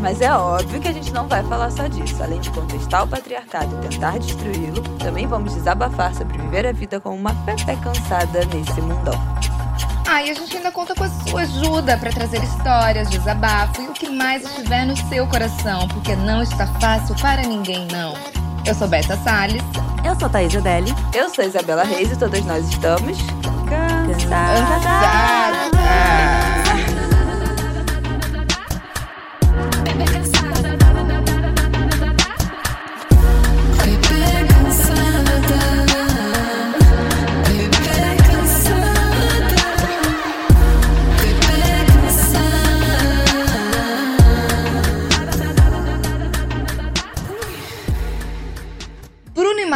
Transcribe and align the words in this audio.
Mas 0.00 0.20
é 0.20 0.32
óbvio 0.32 0.80
que 0.80 0.88
a 0.88 0.92
gente 0.92 1.12
não 1.12 1.26
vai 1.26 1.42
falar 1.44 1.70
só 1.70 1.86
disso. 1.88 2.22
Além 2.22 2.40
de 2.40 2.50
contestar 2.50 3.04
o 3.04 3.08
patriarcado 3.08 3.76
e 3.76 3.88
tentar 3.88 4.18
destruí-lo, 4.18 4.82
também 4.98 5.26
vamos 5.26 5.54
desabafar 5.54 6.14
sobre 6.14 6.38
viver 6.38 6.66
a 6.66 6.72
vida 6.72 7.00
com 7.00 7.14
uma 7.14 7.34
Pepe 7.44 7.76
cansada 7.76 8.44
nesse 8.46 8.80
mundão. 8.80 9.14
Ah, 10.08 10.22
e 10.22 10.30
a 10.30 10.34
gente 10.34 10.56
ainda 10.56 10.72
conta 10.72 10.94
com 10.94 11.04
a 11.04 11.08
sua 11.08 11.42
ajuda 11.42 11.98
para 11.98 12.10
trazer 12.10 12.42
histórias, 12.42 13.10
desabafo 13.10 13.82
e 13.82 13.88
o 13.88 13.92
que 13.92 14.08
mais 14.08 14.42
estiver 14.42 14.86
no 14.86 14.96
seu 14.96 15.26
coração, 15.26 15.86
porque 15.88 16.16
não 16.16 16.42
está 16.42 16.66
fácil 16.80 17.14
para 17.16 17.42
ninguém, 17.42 17.86
não. 17.92 18.14
Eu 18.64 18.74
sou 18.74 18.88
Beta 18.88 19.16
Salles. 19.18 19.62
Eu 20.04 20.18
sou 20.18 20.28
Thaís 20.30 20.54
Adeli. 20.56 20.94
Eu 21.14 21.28
sou 21.28 21.44
Isabela 21.44 21.84
Reis 21.84 22.10
e 22.10 22.16
todas 22.16 22.44
nós 22.44 22.66
estamos 22.68 23.18
Cansada. 23.68 24.68
Bruno 25.70 26.67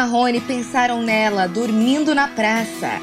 Marrone 0.03 0.41
pensaram 0.41 1.01
nela 1.01 1.47
dormindo 1.47 2.13
na 2.13 2.27
praça. 2.27 3.01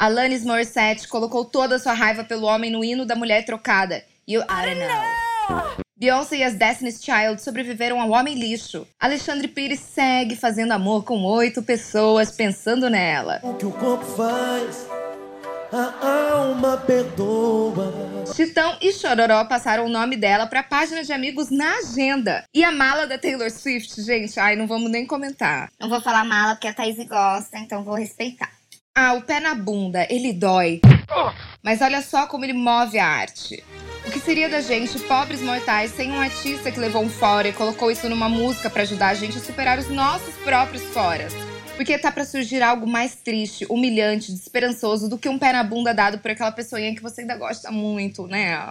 Alanis 0.00 0.42
Morissette 0.42 1.06
colocou 1.06 1.44
toda 1.44 1.76
a 1.76 1.78
sua 1.78 1.92
raiva 1.92 2.24
pelo 2.24 2.46
homem 2.46 2.70
no 2.70 2.82
hino 2.82 3.04
da 3.04 3.14
mulher 3.14 3.44
trocada. 3.44 4.02
You 4.26 4.40
I 4.40 4.46
don't 4.46 4.80
know. 4.80 5.84
Beyoncé 5.98 6.38
e 6.38 6.42
as 6.42 6.54
Destiny's 6.54 7.04
Child 7.04 7.42
sobreviveram 7.42 8.00
ao 8.00 8.08
homem 8.08 8.36
lixo. 8.36 8.86
Alexandre 8.98 9.48
Pires 9.48 9.80
segue 9.80 10.34
fazendo 10.34 10.72
amor 10.72 11.04
com 11.04 11.22
oito 11.24 11.62
pessoas 11.62 12.30
pensando 12.30 12.88
nela. 12.88 13.38
O 13.42 13.52
que 13.52 13.66
o 13.66 13.70
corpo 13.70 14.06
faz, 14.06 14.88
a 15.72 16.32
alma 16.32 16.76
perdoa. 16.76 18.24
Chitão 18.34 18.76
e 18.80 18.92
Chororó 18.92 19.44
passaram 19.44 19.86
o 19.86 19.88
nome 19.88 20.16
dela 20.16 20.46
pra 20.46 20.62
página 20.62 21.02
de 21.04 21.12
amigos 21.12 21.50
na 21.50 21.78
agenda. 21.78 22.44
E 22.54 22.64
a 22.64 22.72
mala 22.72 23.06
da 23.06 23.18
Taylor 23.18 23.50
Swift, 23.50 24.02
gente, 24.02 24.38
ai, 24.38 24.56
não 24.56 24.66
vamos 24.66 24.90
nem 24.90 25.06
comentar. 25.06 25.70
Não 25.78 25.88
vou 25.88 26.00
falar 26.00 26.24
mala 26.24 26.54
porque 26.54 26.68
a 26.68 26.74
Thaís 26.74 26.96
gosta, 27.06 27.58
então 27.58 27.84
vou 27.84 27.94
respeitar. 27.94 28.50
Ah, 28.94 29.14
o 29.14 29.22
pé 29.22 29.38
na 29.38 29.54
bunda, 29.54 30.06
ele 30.10 30.32
dói. 30.32 30.80
Mas 31.62 31.80
olha 31.80 32.02
só 32.02 32.26
como 32.26 32.44
ele 32.44 32.52
move 32.52 32.98
a 32.98 33.06
arte. 33.06 33.62
O 34.06 34.10
que 34.10 34.18
seria 34.18 34.48
da 34.48 34.60
gente, 34.60 34.98
pobres 35.00 35.40
mortais, 35.40 35.92
sem 35.92 36.10
um 36.10 36.20
artista 36.20 36.70
que 36.70 36.80
levou 36.80 37.02
um 37.02 37.10
fora 37.10 37.48
e 37.48 37.52
colocou 37.52 37.90
isso 37.90 38.08
numa 38.08 38.28
música 38.28 38.68
pra 38.68 38.82
ajudar 38.82 39.08
a 39.08 39.14
gente 39.14 39.38
a 39.38 39.40
superar 39.40 39.78
os 39.78 39.88
nossos 39.88 40.34
próprios 40.36 40.82
foras? 40.84 41.32
Porque 41.80 41.96
tá 41.96 42.12
pra 42.12 42.26
surgir 42.26 42.60
algo 42.62 42.86
mais 42.86 43.14
triste, 43.14 43.64
humilhante, 43.70 44.30
desesperançoso 44.30 45.08
do 45.08 45.16
que 45.16 45.30
um 45.30 45.38
pé 45.38 45.50
na 45.50 45.64
bunda 45.64 45.94
dado 45.94 46.18
por 46.18 46.30
aquela 46.30 46.52
pessoinha 46.52 46.94
que 46.94 47.00
você 47.00 47.22
ainda 47.22 47.34
gosta 47.38 47.70
muito, 47.70 48.26
né? 48.26 48.70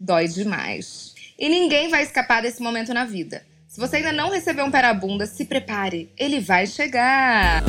Dói 0.00 0.26
demais. 0.26 1.14
E 1.38 1.48
ninguém 1.48 1.88
vai 1.88 2.02
escapar 2.02 2.42
desse 2.42 2.60
momento 2.60 2.92
na 2.92 3.04
vida. 3.04 3.46
Se 3.68 3.78
você 3.78 3.98
ainda 3.98 4.10
não 4.10 4.30
recebeu 4.30 4.64
um 4.64 4.70
pé 4.72 4.82
na 4.82 4.92
bunda, 4.92 5.26
se 5.26 5.44
prepare. 5.44 6.10
Ele 6.18 6.40
vai 6.40 6.66
chegar. 6.66 7.62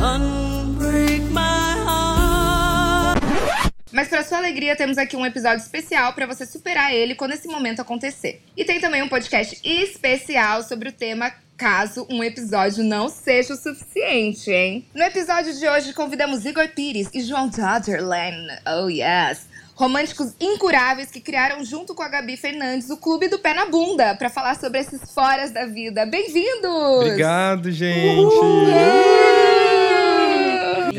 Mas 3.92 4.08
para 4.08 4.24
sua 4.24 4.40
alegria, 4.40 4.76
temos 4.76 4.98
aqui 4.98 5.16
um 5.16 5.28
episódio 5.28 5.64
especial 5.64 6.12
para 6.14 6.26
você 6.26 6.44
superar 6.44 6.92
ele 6.92 7.14
quando 7.14 7.34
esse 7.34 7.48
momento 7.48 7.84
acontecer. 7.84 8.42
E 8.58 8.66
tem 8.66 8.82
também 8.82 9.04
um 9.04 9.10
podcast 9.10 9.60
especial 9.64 10.64
sobre 10.64 10.90
o 10.90 10.92
tema 10.92 11.32
caso 11.58 12.06
um 12.10 12.24
episódio 12.24 12.84
não 12.84 13.10
seja 13.10 13.54
o 13.54 13.58
suficiente, 13.58 14.52
hein? 14.52 14.88
No 14.94 15.04
episódio 15.04 15.54
de 15.54 15.68
hoje, 15.68 15.94
convidamos 15.94 16.46
Igor 16.46 16.68
Pires 16.70 17.10
e 17.14 17.22
João 17.22 17.50
Dodgerland. 17.50 18.62
Oh, 18.66 18.90
yes! 18.90 19.48
Românticos 19.76 20.34
incuráveis 20.40 21.12
que 21.12 21.20
criaram 21.20 21.64
junto 21.64 21.94
com 21.94 22.02
a 22.02 22.08
Gabi 22.08 22.38
Fernandes 22.38 22.90
o 22.90 22.98
Clube 22.98 23.28
do 23.28 23.40
Pé 23.40 23.54
na 23.54 23.66
Bunda 23.66 24.16
para 24.16 24.30
falar 24.30 24.56
sobre 24.56 24.80
esses 24.80 25.14
foras 25.14 25.52
da 25.52 25.66
vida. 25.66 26.06
Bem-vindos! 26.06 27.02
Obrigado, 27.02 27.72
gente. 27.72 28.26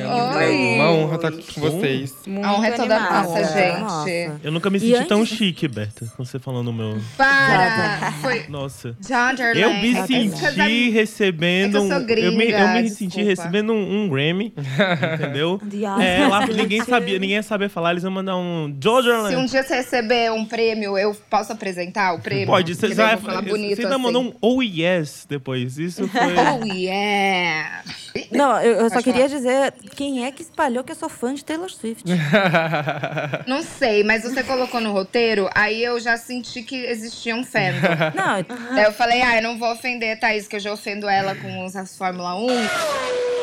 Oi! 0.08 0.74
Uma 0.76 0.90
honra 0.90 1.16
estar 1.16 1.32
com 1.32 1.60
vocês. 1.60 2.14
A 2.42 2.52
honra 2.54 2.66
é 2.68 2.70
toda 2.72 2.96
animada. 2.96 3.28
nossa, 3.28 3.44
gente. 3.58 3.80
Nossa. 3.80 4.40
Eu 4.44 4.52
nunca 4.52 4.70
me 4.70 4.80
senti 4.80 4.94
antes- 4.94 5.08
tão 5.08 5.24
chique, 5.26 5.68
Berta, 5.68 6.06
com 6.16 6.24
você 6.24 6.38
falando 6.38 6.68
o 6.68 6.72
meu. 6.72 6.98
Para! 7.16 8.12
Foi 8.20 8.44
Nossa. 8.48 8.96
Dodgerland. 9.00 9.60
Eu 9.60 9.74
me 9.74 9.96
É 9.96 10.06
senti 10.06 10.90
recebendo 10.90 11.68
é 11.68 11.70
que 11.70 11.76
eu 11.76 11.82
um. 11.82 11.88
sou 11.88 11.98
eu 12.16 12.32
me, 12.32 12.50
eu 12.50 12.68
me 12.68 12.88
senti 12.90 13.22
recebendo 13.22 13.72
um, 13.72 14.04
um 14.04 14.08
Grammy, 14.08 14.52
entendeu? 15.14 15.60
É, 16.00 16.26
lá 16.26 16.46
ninguém 16.46 16.82
sabia, 16.84 17.18
ninguém 17.18 17.36
ia 17.36 17.42
saber 17.42 17.68
falar, 17.68 17.92
eles 17.92 18.02
iam 18.02 18.10
mandar 18.12 18.36
um 18.36 18.74
Se 19.28 19.36
um 19.36 19.46
dia 19.46 19.62
você 19.62 19.76
receber 19.76 20.30
um 20.32 20.44
prêmio, 20.44 20.96
eu 20.98 21.14
posso 21.28 21.52
apresentar 21.52 22.14
o 22.14 22.20
prêmio? 22.20 22.46
Pode, 22.46 22.74
você 22.74 22.94
já 22.94 23.16
falar 23.16 23.42
bonito 23.42 23.76
Você 23.76 23.82
ainda 23.82 23.94
assim. 23.94 24.02
mandou 24.02 24.22
um 24.22 24.32
oh 24.40 24.62
yes 24.62 25.26
depois. 25.28 25.78
Isso 25.78 26.06
foi. 26.08 26.20
Oh, 26.20 26.64
yeah! 26.72 27.82
Não, 28.30 28.58
eu, 28.60 28.76
eu 28.80 28.90
só 28.90 29.02
queria 29.02 29.28
dizer 29.28 29.72
quem 29.96 30.24
é 30.26 30.30
que 30.30 30.42
espalhou 30.42 30.84
que 30.84 30.92
eu 30.92 30.96
sou 30.96 31.08
fã 31.08 31.32
de 31.34 31.44
Taylor 31.44 31.70
Swift. 31.70 32.04
Não 33.46 33.62
sei, 33.62 34.04
mas 34.04 34.22
você 34.22 34.42
colocou 34.42 34.80
no 34.80 34.92
roteiro, 34.92 35.48
aí 35.54 35.82
eu 35.82 35.98
já 35.98 36.16
senti 36.16 36.62
que 36.62 36.76
existia 36.84 37.34
um 37.34 37.44
fandom. 37.44 37.80
Não, 38.14 38.74
Daí 38.74 38.84
eu 38.84 38.92
falei, 38.92 39.22
ah, 39.22 39.36
eu 39.36 39.42
não 39.42 39.58
vou 39.58 39.72
ofender 39.72 40.16
a 40.16 40.20
Thaís, 40.20 40.46
que 40.46 40.56
eu 40.56 40.60
já 40.60 40.72
ofendo 40.72 41.08
ela 41.08 41.34
com 41.34 41.64
os- 41.64 41.74
as 41.74 41.96
Fórmula 41.96 42.34
1. 42.36 42.46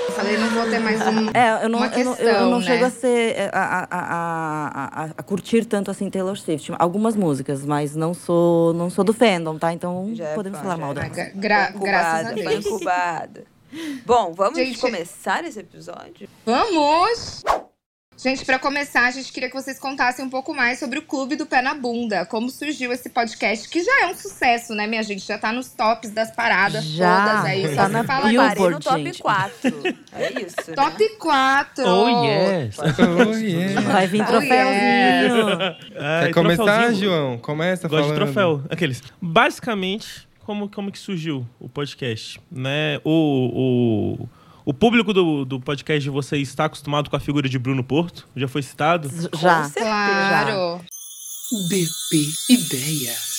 Eu 0.05 0.11
falei, 0.11 0.37
não 0.37 0.49
vou 0.49 0.69
ter 0.69 0.79
mais 0.79 1.01
um. 1.01 1.29
é, 1.33 1.63
eu 1.63 1.69
não, 1.69 1.79
uma 1.79 1.87
eu 1.87 2.03
não, 2.05 2.13
questão, 2.15 2.25
eu 2.35 2.49
não 2.49 2.59
né? 2.59 2.65
chego 2.65 2.85
a 2.85 2.89
ser. 2.89 3.49
A, 3.53 3.59
a, 3.63 3.87
a, 3.89 5.03
a, 5.05 5.09
a 5.17 5.23
curtir 5.23 5.65
tanto 5.65 5.89
assim 5.89 6.09
Taylor 6.09 6.37
Swift. 6.37 6.71
Algumas 6.77 7.15
músicas, 7.15 7.65
mas 7.65 7.95
não 7.95 8.13
sou, 8.13 8.73
não 8.73 8.89
sou 8.89 9.03
do 9.03 9.13
fandom, 9.13 9.57
tá? 9.57 9.73
Então 9.73 10.11
Já 10.13 10.25
é 10.29 10.35
podemos 10.35 10.59
fã, 10.59 10.63
falar 10.65 10.75
já 10.75 10.81
mal 10.81 10.91
é 10.91 10.95
dela. 10.95 11.09
Gra- 11.09 11.31
gra- 11.33 11.71
Fã 11.73 11.79
graças 11.79 12.25
a 12.25 12.29
fã 12.29 12.35
Deus. 12.35 12.65
incubada. 12.65 13.43
Bom, 14.05 14.33
vamos 14.33 14.57
Gente- 14.59 14.79
começar 14.79 15.43
esse 15.45 15.59
episódio? 15.59 16.27
Vamos! 16.45 17.43
Gente, 18.15 18.45
pra 18.45 18.59
começar, 18.59 19.07
a 19.07 19.11
gente 19.11 19.33
queria 19.33 19.49
que 19.49 19.55
vocês 19.55 19.79
contassem 19.79 20.23
um 20.23 20.29
pouco 20.29 20.53
mais 20.53 20.77
sobre 20.77 20.99
o 20.99 21.01
Clube 21.01 21.35
do 21.35 21.47
Pé 21.47 21.63
na 21.63 21.73
Bunda. 21.73 22.23
Como 22.27 22.47
surgiu 22.47 22.93
esse 22.93 23.09
podcast, 23.09 23.67
que 23.67 23.83
já 23.83 24.03
é 24.03 24.05
um 24.05 24.15
sucesso, 24.15 24.75
né, 24.75 24.85
minha 24.85 25.01
gente? 25.01 25.25
Já 25.25 25.37
tá 25.39 25.51
nos 25.51 25.69
tops 25.69 26.11
das 26.11 26.29
paradas 26.29 26.83
Já, 26.85 27.25
todas 27.27 27.45
aí. 27.45 27.75
tá 27.75 27.83
Só 27.83 27.89
na 27.89 28.01
se 28.01 28.07
fala 28.07 28.27
Billboard. 28.29 28.55
Parei 28.55 28.71
no 28.75 28.79
top 28.79 29.03
gente. 29.03 29.21
4. 29.21 29.51
É 30.13 30.31
isso. 30.43 30.55
né? 30.69 30.75
Top 30.75 31.09
4! 31.17 31.83
Oh 31.87 32.23
yes! 32.25 32.77
Oh, 32.79 33.33
yeah. 33.35 33.81
Vai 33.81 34.07
vir 34.07 34.21
Oh, 34.21 34.25
troféuzinho. 34.27 35.57
Ai, 35.99 36.25
Quer 36.27 36.33
começar. 36.35 36.93
João? 36.93 37.37
Começa 37.39 37.87
Gosto 37.87 38.03
de 38.03 38.09
falando. 38.13 38.25
troféu. 38.25 38.61
Aqueles. 38.69 39.01
Basicamente, 39.19 40.27
como, 40.45 40.69
como 40.69 40.91
que 40.91 40.99
surgiu 40.99 41.47
o 41.59 41.67
podcast? 41.67 42.39
Né? 42.51 42.99
O, 43.03 44.19
o, 44.23 44.29
o 44.65 44.73
público 44.73 45.13
do, 45.13 45.45
do 45.45 45.59
podcast 45.59 46.03
de 46.03 46.09
vocês 46.09 46.49
está 46.49 46.65
acostumado 46.65 47.09
com 47.09 47.15
a 47.15 47.19
figura 47.19 47.49
de 47.49 47.57
Bruno 47.57 47.83
Porto? 47.83 48.27
Já 48.35 48.47
foi 48.47 48.61
citado? 48.61 49.09
Já. 49.39 49.69
Claro! 49.69 50.81
BP 51.69 52.33
Ideias. 52.49 53.32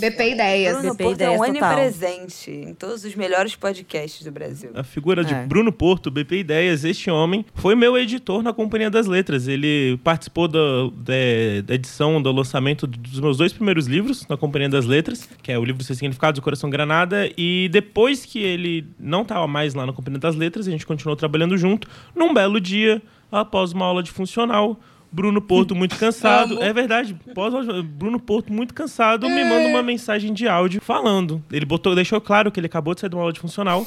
BP 0.00 0.30
Ideias. 0.32 0.76
Bruno 0.78 0.94
BP 0.94 1.04
Porto 1.04 1.20
é 1.20 1.30
um 1.30 1.34
ideias 1.44 1.52
total. 1.54 1.70
onipresente 1.78 2.50
em 2.50 2.74
todos 2.74 3.04
os 3.04 3.14
melhores 3.14 3.54
podcasts 3.54 4.24
do 4.24 4.32
Brasil. 4.32 4.70
A 4.74 4.82
figura 4.82 5.22
de 5.24 5.34
É. 5.34 5.44
Bruno 5.46 5.70
Porto, 5.72 6.10
BP 6.10 6.38
Ideias, 6.40 6.84
este 6.84 7.10
homem, 7.10 7.44
foi 7.54 7.74
meu 7.74 7.96
editor 7.98 8.42
na 8.42 8.52
Companhia 8.52 8.90
das 8.90 9.06
Letras. 9.06 9.46
Ele 9.48 9.98
participou 10.02 10.48
da, 10.48 10.58
da- 10.96 11.62
da 11.64 11.74
edição, 11.74 12.20
do 12.20 12.32
lançamento 12.32 12.86
dos 12.86 13.20
meus 13.20 13.36
dois 13.36 13.52
primeiros 13.52 13.86
livros 13.86 14.26
na 14.28 14.36
Companhia 14.36 14.68
das 14.68 14.86
Letras, 14.86 15.28
que 15.42 15.52
é 15.52 15.58
o 15.58 15.64
livro 15.64 15.82
Seus 15.84 15.98
Significados 15.98 16.40
do 16.40 16.42
Coração 16.42 16.70
Granada. 16.70 17.30
E 17.36 17.68
depois 17.72 18.24
que 18.24 18.38
ele 18.40 18.86
não 18.98 19.22
estava 19.22 19.46
mais 19.46 19.74
lá 19.74 19.84
na 19.86 19.92
Companhia 19.92 20.18
das 20.20 20.34
Letras, 20.36 20.66
a 20.66 20.70
gente 20.70 20.86
continuou 20.86 21.16
trabalhando 21.16 21.56
junto. 21.58 21.86
Num 22.14 22.32
belo 22.32 22.60
dia, 22.60 23.02
após 23.30 23.72
uma 23.72 23.84
aula 23.86 24.02
de 24.02 24.10
funcional, 24.10 24.78
Bruno 25.12 25.40
Porto 25.40 25.74
muito 25.74 25.96
cansado. 25.98 26.62
É 26.62 26.72
verdade. 26.72 27.16
Pós 27.34 27.52
Bruno 27.84 28.18
Porto 28.20 28.52
muito 28.52 28.72
cansado 28.74 29.28
me 29.28 29.42
manda 29.44 29.68
uma 29.68 29.82
mensagem 29.82 30.32
de 30.32 30.46
áudio 30.46 30.80
falando. 30.80 31.42
Ele 31.50 31.64
botou, 31.66 31.94
deixou 31.94 32.20
claro 32.20 32.50
que 32.52 32.60
ele 32.60 32.66
acabou 32.66 32.94
de 32.94 33.00
sair 33.00 33.10
de 33.10 33.16
uma 33.16 33.22
aula 33.22 33.32
de 33.32 33.40
funcional 33.40 33.86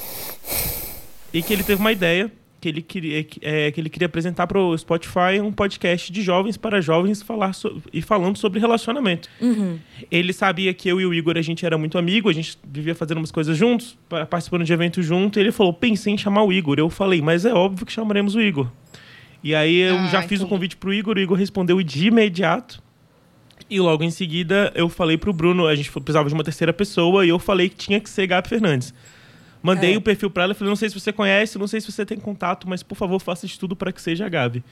e 1.34 1.42
que 1.42 1.54
ele 1.54 1.64
teve 1.64 1.80
uma 1.82 1.92
ideia 1.92 2.32
que 2.60 2.70
ele 2.70 2.82
queria, 2.82 3.26
é, 3.42 3.72
que 3.72 3.82
ele 3.82 3.90
queria 3.90 4.06
apresentar 4.06 4.48
para 4.48 4.58
o 4.58 4.78
Spotify 4.78 5.42
um 5.44 5.52
podcast 5.52 6.10
de 6.10 6.22
jovens 6.22 6.56
para 6.56 6.80
jovens 6.80 7.22
falar 7.22 7.52
so- 7.52 7.82
e 7.92 8.02
falando 8.02 8.38
sobre 8.38 8.58
relacionamento. 8.58 9.28
Ele 10.10 10.32
sabia 10.32 10.74
que 10.74 10.88
eu 10.88 11.02
e 11.02 11.06
o 11.06 11.14
Igor 11.14 11.38
a 11.38 11.42
gente 11.42 11.66
era 11.66 11.78
muito 11.78 11.98
amigo, 11.98 12.30
a 12.30 12.34
gente 12.34 12.58
vivia 12.66 12.96
fazendo 12.96 13.18
umas 13.18 13.32
coisas 13.32 13.58
juntos, 13.58 13.98
pa- 14.08 14.26
participando 14.26 14.64
de 14.64 14.72
eventos 14.72 15.06
junto. 15.06 15.38
E 15.38 15.42
ele 15.42 15.52
falou: 15.52 15.74
pensei 15.74 16.14
em 16.14 16.18
chamar 16.18 16.44
o 16.44 16.54
Igor. 16.54 16.76
Eu 16.80 16.90
falei, 16.90 17.22
mas 17.22 17.44
é 17.44 17.54
óbvio 17.54 17.86
que 17.86 17.92
chamaremos 17.92 18.34
o 18.34 18.40
Igor. 18.42 18.68
E 19.44 19.54
aí 19.54 19.76
eu 19.78 19.98
Ah, 19.98 20.08
já 20.08 20.22
fiz 20.22 20.32
o 20.40 20.44
entendi. 20.44 20.50
convite 20.50 20.78
pro 20.78 20.94
Igor, 20.94 21.18
o 21.18 21.20
Igor 21.20 21.38
respondeu 21.38 21.82
de 21.84 22.08
imediato. 22.08 22.82
E 23.70 23.80
logo 23.80 24.04
em 24.04 24.12
seguida 24.12 24.72
eu 24.76 24.88
falei 24.88 25.18
pro 25.18 25.34
Bruno, 25.34 25.68
a 25.68 25.76
gente 25.76 25.92
precisava 25.92 26.28
de 26.30 26.34
uma 26.34 26.44
terceira 26.44 26.72
pessoa, 26.74 27.26
e 27.26 27.30
eu 27.30 27.40
falei 27.40 27.70
que 27.70 27.76
tinha 27.76 28.00
que 28.00 28.10
ser 28.10 28.28
Gabi 28.28 28.48
Fernandes. 28.48 28.94
Mandei 29.62 29.94
É. 29.94 29.98
o 29.98 30.02
perfil 30.02 30.30
pra 30.30 30.44
ela 30.44 30.52
e 30.54 30.56
falei, 30.56 30.70
não 30.70 30.76
sei 30.76 30.90
se 30.90 31.00
você 31.00 31.12
conhece, 31.14 31.58
não 31.58 31.68
sei 31.68 31.80
se 31.82 31.92
você 31.92 32.06
tem 32.06 32.18
contato, 32.20 32.68
mas 32.70 32.84
por 32.84 32.96
favor 32.96 33.20
faça 33.20 33.48
de 33.48 33.58
tudo 33.58 33.76
para 33.76 33.92
que 33.92 34.02
seja 34.02 34.26
a 34.26 34.30
Gabi. 34.30 34.64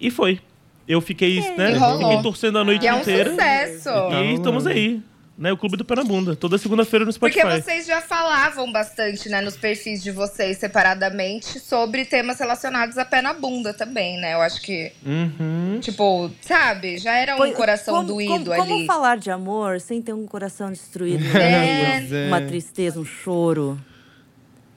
E 0.00 0.10
foi. 0.10 0.40
Eu 0.88 1.00
fiquei, 1.00 1.40
né, 1.56 1.72
E 1.72 1.76
rolou. 1.78 1.98
fiquei 2.08 2.22
torcendo 2.22 2.58
a 2.58 2.64
noite 2.64 2.84
E 2.84 2.88
é 2.88 2.94
um 2.94 3.00
inteira. 3.00 3.30
sucesso. 3.30 3.88
E 4.24 4.34
estamos 4.34 4.66
aí, 4.66 5.00
né? 5.40 5.50
O 5.50 5.56
Clube 5.56 5.76
do 5.78 5.84
Pé 5.86 5.96
na 5.96 6.04
Bunda, 6.04 6.36
toda 6.36 6.58
segunda-feira 6.58 7.06
no 7.06 7.12
Porque 7.18 7.40
Spotify. 7.40 7.62
vocês 7.62 7.86
já 7.86 8.02
falavam 8.02 8.70
bastante, 8.70 9.26
né, 9.30 9.40
nos 9.40 9.56
perfis 9.56 10.02
de 10.02 10.10
vocês 10.10 10.58
separadamente 10.58 11.58
sobre 11.58 12.04
temas 12.04 12.38
relacionados 12.38 12.98
a 12.98 13.04
pé 13.06 13.22
na 13.22 13.32
bunda 13.32 13.72
também, 13.72 14.18
né? 14.20 14.34
Eu 14.34 14.42
acho 14.42 14.60
que, 14.60 14.92
Uhum. 15.04 15.78
tipo, 15.80 16.30
sabe, 16.42 16.98
já 16.98 17.14
era 17.16 17.34
um 17.34 17.38
Pois- 17.38 17.56
coração 17.56 17.94
como, 17.94 18.06
doído 18.08 18.32
como, 18.50 18.52
ali. 18.52 18.68
Como 18.70 18.86
falar 18.86 19.16
de 19.16 19.30
amor 19.30 19.80
sem 19.80 20.02
ter 20.02 20.12
um 20.12 20.26
coração 20.26 20.70
destruído? 20.70 21.24
É. 21.34 22.00
Pois 22.00 22.12
é. 22.12 22.26
Uma 22.28 22.40
tristeza, 22.42 23.00
um 23.00 23.04
choro. 23.06 23.80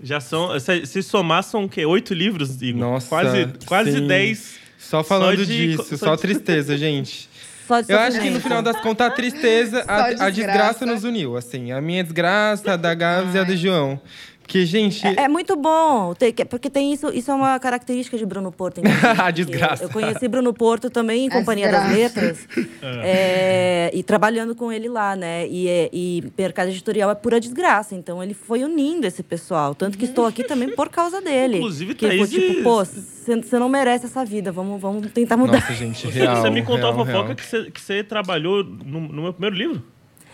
Já 0.02 0.20
são, 0.22 0.58
se, 0.60 0.86
se 0.86 1.04
somar 1.04 1.44
são 1.44 1.66
o 1.66 1.70
quê? 1.70 1.86
Oito 1.86 2.14
livros, 2.14 2.62
Igor? 2.62 2.80
Nossa, 2.80 3.08
Quase, 3.10 3.48
quase 3.66 3.92
sim. 3.92 4.08
dez. 4.08 4.56
Só 4.78 5.02
falando 5.04 5.40
Só 5.40 5.46
de- 5.46 5.68
disso, 5.78 5.98
só 5.98 6.06
só 6.08 6.16
de- 6.16 6.22
tristeza, 6.22 6.78
gente. 6.78 7.30
Só 7.74 7.82
de 7.82 7.92
Eu 7.92 8.00
acho 8.00 8.20
que 8.20 8.30
no 8.30 8.40
final 8.40 8.62
das 8.62 8.80
contas, 8.82 9.08
a 9.08 9.12
tristeza, 9.12 9.84
a, 9.88 9.96
a 10.06 10.10
desgraça. 10.10 10.32
desgraça 10.32 10.86
nos 10.86 11.04
uniu, 11.04 11.36
assim. 11.36 11.72
A 11.72 11.82
minha 11.82 12.04
desgraça, 12.04 12.74
a 12.74 12.76
da 12.76 12.94
Gabs 12.94 13.34
e 13.34 13.40
a 13.40 13.44
do 13.44 13.58
João. 13.58 14.00
Porque, 14.44 14.66
gente, 14.66 15.06
É, 15.08 15.24
é 15.24 15.28
muito 15.28 15.56
bom, 15.56 16.14
ter- 16.14 16.32
que- 16.34 16.44
porque 16.46 16.70
tem 16.70 16.94
isso, 16.94 17.10
isso 17.14 17.32
é 17.32 17.34
uma 17.34 17.58
característica 17.60 18.18
de 18.18 18.26
Bruno 18.26 18.52
Porto. 18.52 18.82
A 19.24 19.32
desgraça. 19.32 19.86
Eu 19.86 19.90
conheci 19.90 20.28
Bruno 20.28 20.54
Porto 20.54 20.90
também 20.90 21.26
em 21.26 21.30
A 21.30 21.32
Companhia 21.32 21.72
das. 21.72 21.92
Letras, 21.92 22.48
é, 23.04 23.90
e 23.94 24.04
trabalhando 24.04 24.54
com 24.54 24.72
ele 24.72 24.90
lá, 24.90 25.16
né? 25.16 25.48
E, 25.48 25.68
é- 25.68 25.90
e 25.92 26.24
mercado 26.38 26.70
editorial 26.70 27.10
é 27.10 27.16
pura 27.16 27.40
desgraça, 27.40 27.96
então 27.96 28.22
ele 28.22 28.34
foi 28.34 28.64
unindo 28.64 29.08
esse 29.08 29.24
pessoal. 29.24 29.74
Tanto 29.74 29.98
que 29.98 30.06
estou 30.06 30.26
aqui 30.26 30.44
também 30.44 30.70
por 30.76 30.90
causa 30.90 31.22
dele. 31.22 31.58
Inclusive, 31.58 31.96
que 31.96 32.06
foi 32.06 32.18
Thaís- 32.18 32.30
tipo, 32.30 32.64
pô, 32.64 32.84
você 32.84 33.58
não 33.60 33.70
merece 33.70 34.06
essa 34.06 34.24
vida, 34.26 34.52
vamos, 34.52 34.80
vamos 34.80 35.10
tentar 35.12 35.38
mudar. 35.38 35.54
nossa, 35.62 35.74
gente, 35.74 36.06
Você- 36.06 36.20
real. 36.20 36.36
você 36.42 36.50
me 36.50 36.62
contou 36.62 36.92
real, 36.92 36.94
a 36.94 36.96
fofoca 37.06 37.24
real. 37.24 37.36
que 37.36 37.46
você, 37.46 37.72
que 37.72 37.82
você 37.82 38.04
trabalhou 38.04 38.64
no, 38.64 39.00
no 39.02 39.22
meu 39.24 39.34
primeiro 39.34 39.56
livro? 39.56 39.84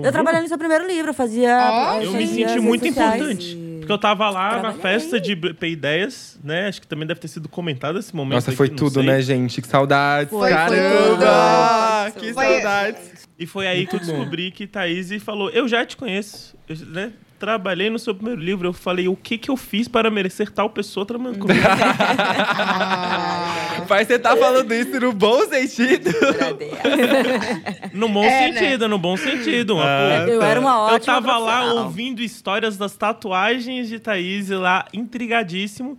Eu 0.01 0.13
trabalhei 0.13 0.39
no 0.41 0.47
seu 0.47 0.57
primeiro 0.57 0.87
livro, 0.87 1.09
eu 1.09 1.13
fazia. 1.13 1.99
Eu 2.01 2.13
me 2.13 2.25
senti 2.25 2.57
muito 2.59 2.85
sociais. 2.87 3.21
importante. 3.21 3.68
Porque 3.89 3.93
eu 3.93 3.97
tava 3.97 4.29
lá 4.29 4.61
na 4.61 4.71
festa 4.71 5.19
de 5.19 5.33
BP 5.33 5.69
Ideias, 5.69 6.39
né? 6.43 6.67
Acho 6.67 6.79
que 6.79 6.85
também 6.85 7.07
deve 7.07 7.19
ter 7.19 7.27
sido 7.27 7.49
comentado 7.49 7.97
esse 7.97 8.15
momento. 8.15 8.35
Nossa, 8.35 8.51
aqui, 8.51 8.57
foi 8.57 8.69
tudo, 8.69 8.99
sei. 8.99 9.03
né, 9.03 9.19
gente? 9.19 9.63
Que 9.63 9.67
saudades. 9.67 10.29
Foi, 10.29 10.41
foi 10.41 10.49
Caramba! 10.51 12.11
tudo. 12.11 12.21
Que 12.21 12.31
Foi- 12.31 12.45
saudades. 12.45 13.27
E 13.39 13.47
foi 13.47 13.65
aí 13.65 13.87
que 13.87 13.95
eu 13.95 13.99
descobri 13.99 14.51
que 14.51 14.67
Thaís 14.67 15.11
falou: 15.23 15.49
Eu 15.49 15.67
já 15.67 15.83
te 15.83 15.97
conheço, 15.97 16.55
eu, 16.67 16.75
né? 16.85 17.13
Trabalhei 17.39 17.89
no 17.89 17.97
seu 17.97 18.13
primeiro 18.13 18.41
livro. 18.41 18.67
Eu 18.67 18.73
falei: 18.73 19.07
O 19.07 19.15
que 19.15 19.37
que 19.37 19.49
eu 19.49 19.55
fiz 19.55 19.87
para 19.87 20.11
merecer 20.11 20.51
tal 20.51 20.69
pessoa 20.69 21.05
trabalhando 21.05 21.39
comigo? 21.39 21.59
Ah, 22.61 23.85
Mas 23.89 24.07
você 24.07 24.19
tá 24.19 24.35
falando 24.35 24.71
isso 24.73 24.99
no 24.99 25.13
bom 25.13 25.39
sentido. 25.47 26.09
no 27.93 28.09
bom 28.09 28.23
É, 28.23 28.51
né? 28.51 28.59
sentido, 28.59 28.87
no 28.87 28.97
bom 28.99 29.15
sentido. 29.17 29.75
Uma 29.75 29.83
Ah, 29.85 30.09
porra. 30.21 30.29
Eu 30.31 30.41
era 30.41 30.59
uma 30.59 30.79
ótima 30.81 30.95
Eu 30.95 30.99
tava 31.23 31.37
lá 31.37 31.73
ouvindo 31.73 32.21
histórias 32.21 32.77
das 32.77 32.95
tatuagens 32.95 33.87
de 33.87 33.99
Thaís 33.99 34.49
lá, 34.49 34.85
intrigadíssimo. 34.93 35.97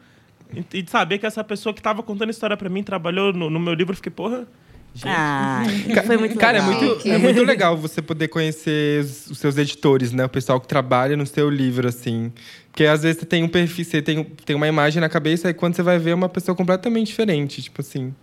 E 0.73 0.83
de 0.83 0.91
saber 0.91 1.19
que 1.19 1.27
essa 1.27 1.45
pessoa 1.45 1.73
que 1.73 1.81
tava 1.81 2.03
contando 2.03 2.31
história 2.31 2.57
pra 2.57 2.69
mim 2.69 2.83
trabalhou 2.83 3.33
no, 3.33 3.49
no 3.49 3.61
meu 3.61 3.73
livro, 3.75 3.93
eu 3.93 3.97
fiquei, 3.97 4.11
porra. 4.13 4.47
Gente, 4.95 5.09
Ah, 5.09 5.65
foi 6.05 6.17
muito 6.17 6.37
Cara, 6.37 6.59
é 6.59 6.61
muito, 6.63 7.09
é 7.09 7.19
muito 7.19 7.43
legal 7.43 7.77
você 7.77 8.03
poder 8.03 8.29
conhecer 8.29 9.05
os, 9.05 9.39
seus 9.39 9.57
editores, 9.57 10.13
né? 10.13 10.25
O 10.25 10.29
pessoal 10.29 10.61
que 10.61 10.67
trabalha 10.67 11.17
no 11.17 11.27
seu 11.27 11.49
livro, 11.49 11.89
assim. 11.89 12.33
Porque 12.71 12.85
às 12.85 13.03
vezes 13.03 13.21
você 13.21 13.27
tem 13.27 13.43
um 13.43 13.49
perfil, 13.49 13.85
você 13.85 14.03
tem, 14.03 14.25
tem 14.45 14.57
uma 14.57 14.67
imagem 14.69 15.01
na 15.01 15.09
cabeça, 15.09 15.49
e 15.49 15.55
quando 15.55 15.75
você 15.77 15.83
vai 15.83 15.99
ver 15.99 16.11
é 16.11 16.15
uma 16.15 16.29
pessoa 16.29 16.57
completamente 16.57 17.09
diferente. 17.09 17.63
Tipo 17.63 17.81
assim. 17.81 18.15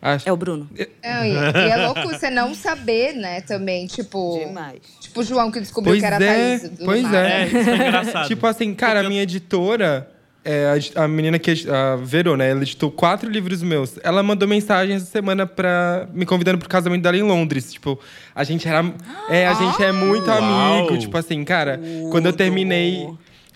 Acho, 0.00 0.28
É 0.28 0.32
o 0.32 0.36
Bruno. 0.36 0.68
Não, 1.04 1.24
e, 1.24 1.32
e 1.32 1.70
é 1.70 1.76
louco 1.86 2.02
você 2.02 2.30
não 2.30 2.54
saber, 2.54 3.14
né, 3.14 3.40
também, 3.40 3.86
tipo... 3.88 4.38
Demais. 4.46 4.78
Tipo 5.00 5.20
o 5.20 5.24
João 5.24 5.50
que 5.50 5.58
descobriu 5.58 5.92
Pois 5.94 6.00
que 6.00 6.06
era 6.06 6.24
é, 6.24 6.58
Thaís. 6.58 6.70
do 6.70 6.84
pois 6.84 7.02
nada. 7.02 7.28
é, 7.28 7.46
isso 7.46 7.64
foi 7.64 7.74
engraçado. 7.74 8.28
Tipo 8.28 8.46
assim, 8.46 8.74
cara, 8.74 9.00
a 9.00 9.08
minha 9.08 9.22
editora, 9.24 10.08
é, 10.44 10.80
a, 10.96 11.04
a 11.04 11.08
menina 11.08 11.38
que 11.38 11.50
a 11.68 11.96
Verô, 11.96 12.36
né? 12.36 12.50
Ela 12.50 12.62
editou 12.62 12.90
quatro 12.90 13.28
livros 13.28 13.62
meus. 13.62 13.98
Ela 14.02 14.22
mandou 14.22 14.48
mensagem 14.48 14.96
essa 14.96 15.06
semana 15.06 15.46
pra 15.46 16.08
me 16.12 16.24
convidando 16.24 16.58
pro 16.58 16.68
casamento 16.68 17.02
dela 17.02 17.16
em 17.16 17.22
Londres. 17.22 17.72
Tipo, 17.72 17.98
a 18.34 18.44
gente 18.44 18.66
era. 18.66 18.84
É, 19.28 19.46
a 19.46 19.54
gente 19.54 19.82
é 19.82 19.92
muito 19.92 20.28
Uau. 20.28 20.38
amigo. 20.38 20.96
Tipo 20.98 21.18
assim, 21.18 21.44
cara, 21.44 21.80
quando 22.10 22.26
eu 22.26 22.32
terminei. 22.32 23.08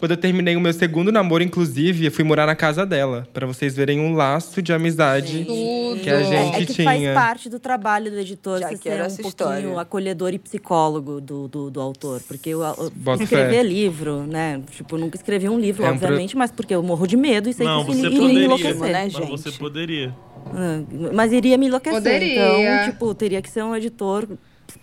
Quando 0.03 0.11
eu 0.11 0.17
terminei 0.17 0.57
o 0.57 0.61
meu 0.61 0.73
segundo 0.73 1.13
namoro, 1.13 1.45
inclusive, 1.45 2.07
eu 2.07 2.11
fui 2.11 2.25
morar 2.25 2.45
na 2.45 2.57
casa 2.57 2.85
dela. 2.85 3.25
Pra 3.33 3.47
vocês 3.47 3.77
verem 3.77 4.01
um 4.01 4.17
laço 4.17 4.61
de 4.61 4.73
amizade 4.73 5.45
Tudo. 5.45 6.01
que 6.01 6.11
a 6.11 6.15
É, 6.15 6.25
gente 6.25 6.57
é 6.57 6.67
que 6.67 6.75
tinha. 6.75 6.85
faz 6.91 7.15
parte 7.15 7.49
do 7.49 7.61
trabalho 7.61 8.11
do 8.11 8.19
editor 8.19 8.59
Já 8.59 8.71
você 8.71 8.77
ser 8.79 8.89
um 8.89 8.93
essa 8.95 9.23
pouquinho 9.23 9.29
história. 9.29 9.81
acolhedor 9.81 10.35
e 10.35 10.41
psicólogo 10.41 11.21
do, 11.21 11.47
do, 11.47 11.71
do 11.71 11.81
autor. 11.81 12.21
Porque 12.27 12.53
o- 12.53 12.91
Boto 12.97 13.23
escrever 13.23 13.55
fé. 13.59 13.63
livro, 13.63 14.25
né? 14.27 14.61
Tipo, 14.73 14.97
eu 14.97 14.99
nunca 15.03 15.17
escrevi 15.17 15.49
um 15.49 15.61
livro, 15.61 15.85
É 15.85 15.93
um 15.93 15.97
pro- 15.97 16.09
obviamente, 16.09 16.37
mas 16.37 16.51
porque 16.51 16.75
eu 16.75 16.83
morro 16.83 17.07
de 17.07 17.17
medo 17.17 17.49
e 17.49 17.53
sei 17.53 17.65
Não, 17.65 17.85
que 17.85 17.93
isso 17.93 18.05
iria 18.05 18.19
poderia. 18.19 18.45
enlouquecer. 18.45 18.81
né, 18.81 19.03
Mas 19.05 19.13
gente? 19.13 19.31
você 19.31 19.53
poderia. 19.53 20.13
Ah, 20.47 20.83
Mas 21.15 21.33
iria 21.33 21.57
me 21.57 21.67
enlouquecer. 21.69 22.01
Poderia. 22.03 22.59
Então, 22.83 22.93
tipo, 22.93 23.15
teria 23.15 23.41
que 23.41 23.49
ser 23.49 23.63
um 23.63 23.77
editor 23.77 24.27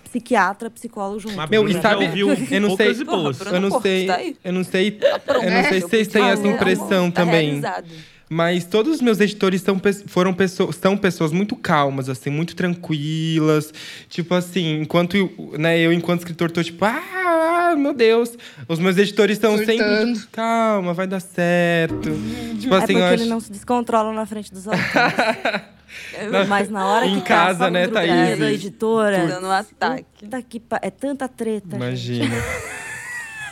psiquiatra, 0.09 0.69
psicólogo 0.69 1.19
junto. 1.19 1.35
Mas 1.35 1.49
Meu, 1.49 1.67
e 1.67 1.73
sabe- 1.81 2.05
ouviu 2.05 2.29
eu 2.29 2.61
não 2.61 2.75
sei-. 2.75 3.05
Porra, 3.05 3.31
Eu 3.51 3.61
não 3.61 3.81
sei. 3.81 4.37
Eu 4.43 4.53
não 4.53 4.63
sei. 4.63 4.99
Eu 5.27 5.51
não 5.51 5.63
sei 5.69 5.81
se 5.81 5.87
vocês 5.87 6.07
têm 6.07 6.23
essa 6.25 6.47
impressão 6.47 7.11
tá 7.11 7.23
também. 7.23 7.45
realizado. 7.61 7.87
Mas 8.31 8.63
todos 8.63 8.93
os 8.95 9.01
meus 9.01 9.19
editores 9.19 9.59
são, 9.63 9.81
foram 10.05 10.31
pessoas, 10.33 10.75
são 10.75 10.95
pessoas 10.95 11.31
muito 11.31 11.55
calmas, 11.55 12.07
assim, 12.09 12.29
muito 12.29 12.55
tranquilas. 12.55 13.73
Tipo 14.07 14.35
assim, 14.35 14.81
enquanto 14.81 15.17
eu, 15.17 15.33
né, 15.57 15.79
eu, 15.79 15.91
enquanto 15.91 16.19
escritor, 16.19 16.51
tô 16.51 16.63
tipo, 16.63 16.85
ah, 16.85 17.73
meu 17.75 17.91
Deus. 17.91 18.37
Os 18.67 18.77
meus 18.77 18.97
editores 18.97 19.37
estão 19.37 19.57
sempre, 19.57 20.13
tipo, 20.13 20.27
calma, 20.31 20.93
vai 20.93 21.07
dar 21.07 21.19
certo. 21.19 22.11
Tipo 22.59 22.75
é 22.75 22.77
assim, 22.77 22.85
porque 22.93 22.97
eu 22.99 23.07
ele 23.13 23.21
acho. 23.23 23.29
não 23.29 23.39
se 23.39 23.51
descontrola 23.51 24.13
na 24.13 24.25
frente 24.27 24.53
dos 24.53 24.67
autores. 24.67 24.89
Mas 26.47 26.69
na 26.69 26.85
hora 26.85 27.07
Em 27.07 27.15
que 27.19 27.21
casa, 27.25 27.65
tá 27.65 27.71
né, 27.71 27.87
Thaís? 27.87 28.37
da 28.39 28.51
editora. 28.51 29.25
Dando 29.27 29.47
um 29.47 29.51
ataque. 29.51 30.05
Que 30.47 30.59
pa- 30.59 30.79
É 30.83 30.91
tanta 30.91 31.27
treta. 31.27 31.67
gente. 31.95 32.21
Imagina. 32.27 32.35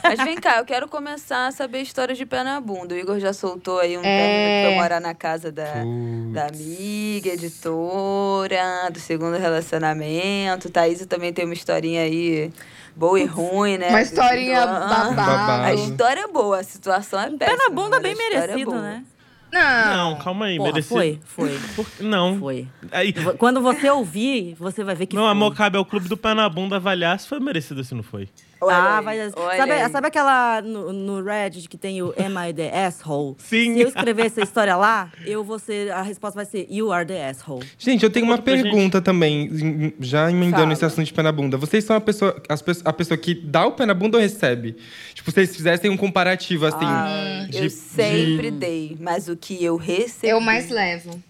Mas 0.10 0.24
vem 0.24 0.36
cá, 0.36 0.58
eu 0.60 0.66
quero 0.66 0.88
começar 0.88 1.48
a 1.48 1.52
saber 1.52 1.82
histórias 1.82 2.18
de 2.18 2.26
pé 2.26 2.44
na 2.44 2.60
bunda. 2.62 2.96
O 2.96 2.98
Igor 2.98 3.20
já 3.20 3.34
soltou 3.34 3.80
aí 3.80 3.98
um 3.98 4.02
É. 4.04 4.62
que 4.64 4.68
foi 4.70 4.76
morar 4.82 5.00
na 5.00 5.14
casa 5.14 5.52
da, 5.52 5.66
Putz. 5.66 6.34
da 6.34 6.48
amiga, 6.48 7.30
editora, 7.30 8.90
do 8.92 9.00
segundo 9.00 9.38
relacionamento. 9.38 10.70
Thaís 10.70 11.06
também 11.06 11.32
tem 11.34 11.46
uma 11.46 11.54
historinha 11.54 12.02
aí 12.02 12.52
boa 12.96 13.20
e 13.20 13.26
ruim, 13.26 13.78
né? 13.78 13.90
Uma 13.90 14.02
historinha. 14.02 14.66
Babado. 14.66 15.64
A 15.66 15.74
história 15.74 16.22
é 16.22 16.28
boa, 16.28 16.60
a 16.60 16.64
situação 16.64 17.20
é 17.20 17.30
péssima. 17.30 17.38
Pé 17.40 17.56
na 17.56 17.70
bunda 17.70 18.00
bem 18.00 18.14
é 18.14 18.16
merecido, 18.16 18.72
boa. 18.72 18.82
né? 18.82 19.04
Não. 19.52 20.12
Não, 20.12 20.20
calma 20.20 20.46
aí, 20.48 20.58
Porra, 20.58 20.70
merecido. 20.72 20.94
foi, 20.96 21.20
foi, 21.26 21.60
Por- 21.76 21.86
Não. 22.04 22.38
foi. 22.38 22.68
Aí, 22.92 23.14
Quando 23.38 23.62
você 23.62 23.90
ouvir, 23.90 24.56
você 24.60 24.84
vai 24.84 24.94
ver 24.94 25.06
que 25.06 25.16
meu 25.16 25.24
foi. 25.24 25.32
amor, 25.32 25.56
cabe 25.56 25.78
ao 25.78 25.86
clube 25.86 26.10
do 26.10 26.18
pé 26.18 26.34
na 26.34 26.50
bunda 26.50 26.76
avaliar 26.76 27.18
se 27.18 27.28
foi 27.30 27.40
merecido 27.40 27.80
ou 27.80 27.84
se 27.86 27.96
não 27.96 28.04
foi. 28.04 28.28
Olha 28.60 28.76
ah, 28.76 29.02
vai. 29.02 29.18
Sabe, 29.58 29.90
sabe 29.90 30.08
aquela 30.08 30.62
no, 30.62 30.92
no 30.92 31.24
Reddit 31.24 31.68
que 31.70 31.78
tem 31.78 32.02
o 32.02 32.14
Am 32.18 32.50
I 32.50 32.54
the 32.54 32.86
asshole? 32.86 33.36
Sim. 33.38 33.76
Se 33.76 33.82
eu 33.82 33.88
escrever 33.88 34.26
essa 34.26 34.42
história 34.42 34.76
lá, 34.76 35.12
eu 35.26 35.44
vou 35.44 35.60
ser. 35.60 35.92
A 35.92 36.02
resposta 36.02 36.36
vai 36.36 36.46
ser 36.46 36.68
You 36.70 36.92
are 36.92 37.06
the 37.06 37.30
asshole. 37.30 37.66
Gente, 37.78 38.04
eu 38.04 38.10
tenho 38.10 38.26
uma 38.26 38.38
pergunta 38.38 39.02
também, 39.02 39.46
em- 39.46 39.94
já 40.00 40.30
emendando 40.32 40.62
Fala. 40.64 40.74
esse 40.74 40.86
assunto 40.86 41.06
de 41.06 41.14
pé 41.14 41.22
na 41.22 41.32
bunda. 41.32 41.58
Vocês 41.58 41.84
são 41.84 41.96
a 41.96 42.02
pessoa, 42.02 42.42
as 42.50 42.64
a 42.84 42.94
pessoa 42.94 43.18
que 43.18 43.34
dá 43.34 43.66
o 43.66 43.72
pé 43.74 43.86
na 43.86 43.94
bunda 43.94 44.18
ou 44.18 44.22
recebe? 44.22 44.76
Tipo, 45.14 45.32
vocês 45.32 45.56
fizessem 45.56 45.90
um 45.90 45.98
comparativo, 45.98 46.66
assim. 46.66 46.78
Ah, 46.82 47.46
de- 47.50 47.64
eu 47.66 47.70
sempre 47.70 48.52
de- 48.52 48.58
dei, 48.58 48.98
mas 49.00 49.28
o 49.28 49.36
que 49.36 49.64
eu 49.64 49.76
recebi. 49.78 50.32
Eu 50.32 50.40
mais 50.42 50.70
levo. 50.70 51.22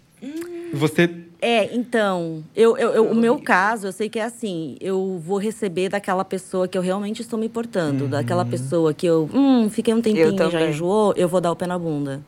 Você. 0.74 1.08
É, 1.40 1.72
então, 1.74 2.42
eu, 2.56 2.76
eu, 2.76 2.90
eu- 2.94 3.10
o 3.10 3.14
meu 3.14 3.38
caso, 3.38 3.86
eu 3.86 3.92
sei 3.92 4.08
que 4.08 4.18
é 4.18 4.24
assim, 4.24 4.76
eu 4.80 5.20
vou 5.24 5.38
receber 5.38 5.88
daquela 5.88 6.24
pessoa 6.24 6.66
que 6.66 6.76
eu 6.76 6.82
realmente 6.82 7.22
estou 7.22 7.38
me 7.38 7.46
importando, 7.46 8.08
daquela 8.08 8.44
pessoa 8.44 8.92
que 8.92 9.06
eu, 9.06 9.30
hum, 9.32 9.70
fiquei 9.70 9.94
um 9.94 10.00
tempinho 10.02 10.34
e 10.48 10.50
já 10.50 10.66
enjoou, 10.68 11.14
eu 11.16 11.28
vou 11.28 11.40
dar 11.40 11.52
o 11.52 11.56
pé 11.56 11.66
na 11.66 11.78
bunda. 11.78 12.20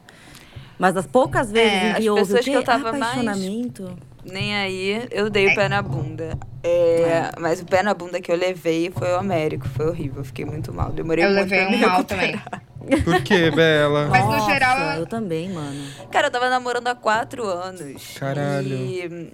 Mas 0.79 0.97
as 0.97 1.07
poucas 1.07 1.51
vezes 1.51 1.73
É, 1.73 1.91
em 1.91 1.95
que 1.95 1.99
as 2.03 2.07
houve 2.07 2.21
pessoas 2.23 2.45
que 2.45 2.51
eu 2.53 2.63
tava 2.63 2.93
mais- 2.93 3.03
apaixonamento. 3.19 3.99
Nem 4.25 4.55
aí, 4.55 5.07
eu 5.11 5.31
dei 5.31 5.49
o 5.49 5.55
pé 5.55 5.69
na 5.69 5.81
bunda. 5.83 6.39
É, 6.63 7.33
Mas 7.39 7.61
o 7.61 7.65
pé 7.65 7.83
na 7.83 7.95
bunda 7.95 8.21
que 8.21 8.31
eu 8.31 8.37
levei 8.37 8.91
foi 8.91 9.09
o 9.13 9.17
Américo. 9.17 9.67
Foi 9.69 9.87
horrível. 9.89 10.19
Eu 10.19 10.25
fiquei 10.25 10.45
muito 10.45 10.73
mal. 10.75 10.91
Demorei 10.91 11.25
Eu 11.25 11.31
muito 11.31 11.51
levei 11.51 11.61
pra 11.61 11.71
me 11.71 11.77
um 11.77 11.81
mal 11.81 11.97
recuperar. 11.99 12.45
também. 12.51 13.01
Por 13.03 13.23
quê, 13.23 13.51
Bela? 13.51 14.09
Mas 14.09 14.25
no 14.25 14.31
Nossa, 14.33 14.53
geral, 14.53 14.79
eu 14.99 15.07
também, 15.07 15.49
mano. 15.51 15.85
Cara, 16.11 16.27
eu 16.27 16.31
tava 16.31 16.49
namorando 16.51 16.87
há 16.89 16.95
quatro 16.95 17.45
anos. 17.47 18.15
Caralho. 18.19 18.75
E 18.77 19.33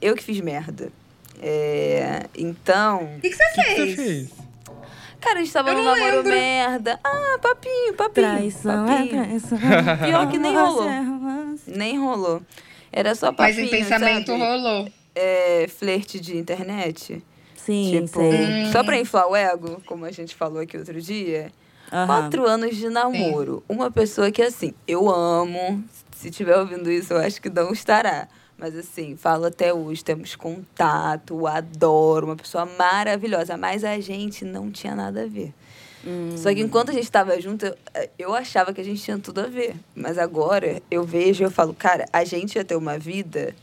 eu 0.00 0.14
que 0.14 0.22
fiz 0.22 0.40
merda. 0.40 0.90
É, 1.40 2.26
então. 2.36 3.04
O 3.16 3.20
que, 3.20 3.30
que 3.30 3.36
você 3.36 3.44
O 3.44 3.54
que 3.54 3.62
fez? 3.62 3.90
você 3.90 3.96
fez? 3.96 4.30
Cara, 5.20 5.40
a 5.40 5.42
gente 5.42 5.52
tava 5.52 5.72
num 5.72 5.82
namoro 5.84 6.16
lembro. 6.16 6.30
merda. 6.32 7.00
Ah, 7.02 7.38
papinho, 7.42 7.94
papinho. 7.94 8.26
Traição 8.28 8.86
papinho. 8.86 9.20
é 9.22 9.24
traição. 9.26 9.58
Pior 10.04 10.28
que 10.30 10.38
nem 10.38 10.54
rolou. 10.56 10.88
É. 10.88 11.02
Nem 11.66 11.98
rolou. 11.98 12.42
Era 12.92 13.14
só 13.14 13.26
Mas 13.26 13.56
papinho, 13.56 13.66
em 13.66 13.68
pensamento 13.70 14.32
sabe? 14.32 14.42
rolou. 14.42 14.88
É, 15.14 15.66
flerte 15.68 16.20
de 16.20 16.36
internet. 16.36 17.22
Sim, 17.56 17.90
tipo, 18.06 18.20
sei. 18.20 18.72
só 18.72 18.82
pra 18.82 18.98
inflar 18.98 19.28
o 19.28 19.36
ego, 19.36 19.82
como 19.84 20.04
a 20.04 20.10
gente 20.10 20.34
falou 20.34 20.60
aqui 20.60 20.76
outro 20.76 21.00
dia. 21.00 21.52
Aham. 21.92 22.06
Quatro 22.06 22.46
anos 22.46 22.76
de 22.76 22.88
namoro. 22.88 23.62
Uma 23.68 23.90
pessoa 23.90 24.30
que, 24.30 24.42
assim, 24.42 24.72
eu 24.86 25.08
amo. 25.08 25.82
Se 26.12 26.30
tiver 26.30 26.56
ouvindo 26.56 26.90
isso, 26.90 27.12
eu 27.12 27.18
acho 27.18 27.40
que 27.40 27.48
não 27.48 27.72
estará. 27.72 28.28
Mas, 28.56 28.76
assim, 28.76 29.16
falo 29.16 29.46
até 29.46 29.72
hoje, 29.72 30.02
temos 30.02 30.34
contato, 30.34 31.46
adoro, 31.46 32.26
uma 32.26 32.36
pessoa 32.36 32.66
maravilhosa. 32.66 33.56
Mas 33.56 33.84
a 33.84 33.98
gente 34.00 34.44
não 34.44 34.70
tinha 34.70 34.94
nada 34.94 35.22
a 35.22 35.26
ver. 35.26 35.54
Só 36.36 36.52
que 36.54 36.60
enquanto 36.60 36.90
a 36.90 36.92
gente 36.92 37.04
estava 37.04 37.40
junto, 37.40 37.66
eu, 37.66 37.76
eu 38.18 38.34
achava 38.34 38.72
que 38.72 38.80
a 38.80 38.84
gente 38.84 39.02
tinha 39.02 39.18
tudo 39.18 39.40
a 39.40 39.46
ver. 39.46 39.74
Mas 39.94 40.18
agora 40.18 40.82
eu 40.90 41.04
vejo 41.04 41.42
e 41.42 41.44
eu 41.44 41.50
falo, 41.50 41.74
cara, 41.74 42.06
a 42.12 42.24
gente 42.24 42.56
ia 42.56 42.64
ter 42.64 42.76
uma 42.76 42.98
vida 42.98 43.54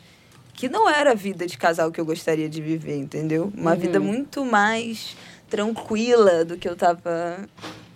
que 0.54 0.70
não 0.70 0.90
era 0.90 1.12
a 1.12 1.16
vida 1.16 1.46
de 1.46 1.58
casal 1.58 1.92
que 1.92 2.00
eu 2.00 2.06
gostaria 2.06 2.48
de 2.48 2.62
viver, 2.62 2.98
entendeu? 2.98 3.52
Uma 3.56 3.76
vida 3.76 4.00
muito 4.00 4.46
mais 4.46 5.16
tranquila 5.50 6.46
do 6.46 6.58
que 6.58 6.68
eu 6.68 6.76
tava. 6.76 7.48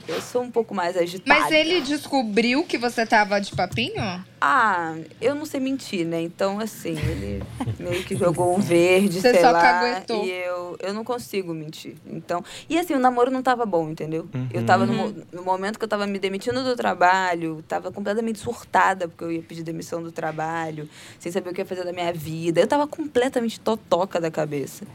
Eu 0.10 0.22
sou 0.22 0.42
um 0.42 0.50
pouco 0.52 0.74
mais 0.74 0.98
agitada. 0.98 1.40
Mas 1.40 1.52
ele 1.52 1.82
descobriu 1.82 2.64
que 2.64 2.78
você 2.78 3.06
tava 3.06 3.40
de 3.40 3.56
papinho? 3.56 4.26
Ah, 4.42 4.96
eu 5.22 5.36
não 5.36 5.46
sei 5.46 5.60
mentir, 5.60 6.06
né? 6.06 6.22
Então, 6.22 6.60
assim, 6.60 6.94
ele 6.98 7.44
meio 7.78 8.04
que 8.04 8.16
jogou 8.16 8.56
um 8.56 8.60
verde, 8.60 9.20
Você 9.22 9.32
sei 9.34 9.42
só 9.42 9.52
lá. 9.52 9.62
caguetou. 9.62 10.26
E 10.26 10.30
eu, 10.32 10.78
eu 10.80 10.94
não 10.94 11.04
consigo 11.04 11.54
mentir. 11.54 11.96
Então, 12.08 12.44
e 12.70 12.80
assim, 12.80 12.94
o 12.96 13.00
namoro 13.00 13.30
não 13.30 13.44
tava 13.44 13.66
bom, 13.66 13.90
entendeu? 13.90 14.28
Eu 14.52 14.66
tava 14.66 14.86
no, 14.86 14.94
mo- 14.94 15.14
no 15.32 15.44
momento 15.44 15.78
que 15.78 15.84
eu 15.86 15.90
tava 15.90 16.08
me 16.08 16.18
demitindo 16.18 16.64
do 16.64 16.76
trabalho, 16.76 17.64
tava 17.68 17.92
completamente 17.92 18.40
surtada, 18.40 19.08
porque 19.08 19.24
eu 19.24 19.32
ia 19.32 19.42
pedir 19.42 19.62
demissão 19.64 20.02
do 20.02 20.12
trabalho, 20.12 20.90
sem 21.20 21.32
saber 21.32 21.50
o 21.50 21.54
que 21.54 21.62
ia 21.62 21.66
fazer 21.66 21.84
da 21.84 21.92
minha 21.94 22.12
vida. 22.14 22.62
Eu 22.62 22.68
tava 22.68 22.88
completamente 22.88 23.60
totoca 23.60 24.20
da 24.22 24.32
cabeça. 24.32 24.86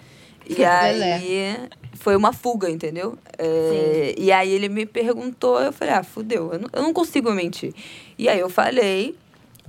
E 0.48 0.64
aí 0.64 1.68
foi 1.94 2.16
uma 2.16 2.32
fuga, 2.32 2.70
entendeu? 2.70 3.18
É, 3.38 4.14
e 4.18 4.30
aí 4.30 4.50
ele 4.50 4.68
me 4.68 4.84
perguntou, 4.84 5.60
eu 5.60 5.72
falei, 5.72 5.94
ah, 5.94 6.02
fudeu, 6.02 6.52
eu 6.52 6.58
não, 6.58 6.68
eu 6.72 6.82
não 6.82 6.92
consigo 6.92 7.32
mentir. 7.32 7.72
E 8.18 8.28
aí 8.28 8.40
eu 8.40 8.50
falei, 8.50 9.16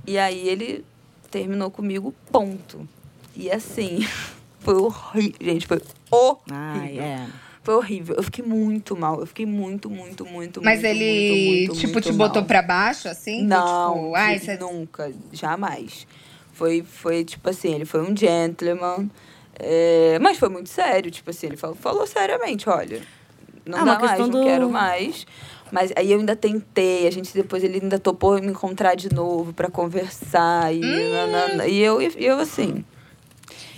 e 0.06 0.18
aí 0.18 0.48
ele 0.48 0.84
terminou 1.30 1.70
comigo, 1.70 2.14
ponto. 2.30 2.86
E 3.34 3.50
assim, 3.50 4.06
foi 4.60 4.74
horrível, 4.74 5.36
gente, 5.40 5.66
foi 5.66 5.80
horrível. 6.10 7.02
É. 7.02 7.26
Foi 7.62 7.74
horrível. 7.74 8.14
Eu 8.14 8.22
fiquei 8.22 8.44
muito 8.44 8.96
mal. 8.96 9.18
Eu 9.18 9.26
fiquei 9.26 9.44
muito, 9.44 9.90
muito, 9.90 10.24
muito, 10.24 10.62
Mas 10.62 10.80
muito, 10.82 10.86
ele, 10.94 11.30
muito, 11.30 11.68
muito, 11.68 11.80
tipo, 11.80 11.92
muito 11.94 12.04
te 12.04 12.12
botou 12.12 12.42
mal. 12.42 12.46
pra 12.46 12.62
baixo, 12.62 13.08
assim? 13.08 13.42
Não, 13.42 13.94
Tipo, 13.94 14.14
ai, 14.14 14.40
nunca, 14.60 15.12
jamais. 15.32 16.06
Foi, 16.52 16.82
foi, 16.82 17.24
tipo 17.24 17.50
assim, 17.50 17.74
ele 17.74 17.84
foi 17.84 18.02
um 18.02 18.16
gentleman, 18.16 19.10
é, 19.58 20.18
mas 20.20 20.38
foi 20.38 20.48
muito 20.48 20.68
sério, 20.68 21.10
tipo 21.10 21.30
assim, 21.30 21.46
ele 21.46 21.56
falou, 21.56 21.76
falou 21.76 22.06
seriamente, 22.06 22.68
olha, 22.68 23.00
não 23.64 23.78
Ah, 23.80 23.84
dá 23.84 23.98
mais, 23.98 24.18
não 24.20 24.30
do- 24.30 24.40
quero 24.40 24.70
mais. 24.70 25.26
Mas 25.72 25.92
aí 25.96 26.12
eu 26.12 26.18
ainda 26.20 26.36
tentei, 26.36 27.08
a 27.08 27.10
gente 27.10 27.34
depois 27.34 27.64
ele 27.64 27.80
ainda 27.82 27.98
topou 27.98 28.40
me 28.40 28.46
encontrar 28.46 28.94
de 28.94 29.12
novo 29.12 29.52
pra 29.52 29.68
conversar 29.68 30.72
e, 30.72 30.84
Hum. 30.84 31.10
nanana, 31.10 31.66
e 31.66 31.78
eu, 31.80 32.00
e 32.00 32.24
eu 32.24 32.38
assim, 32.38 32.84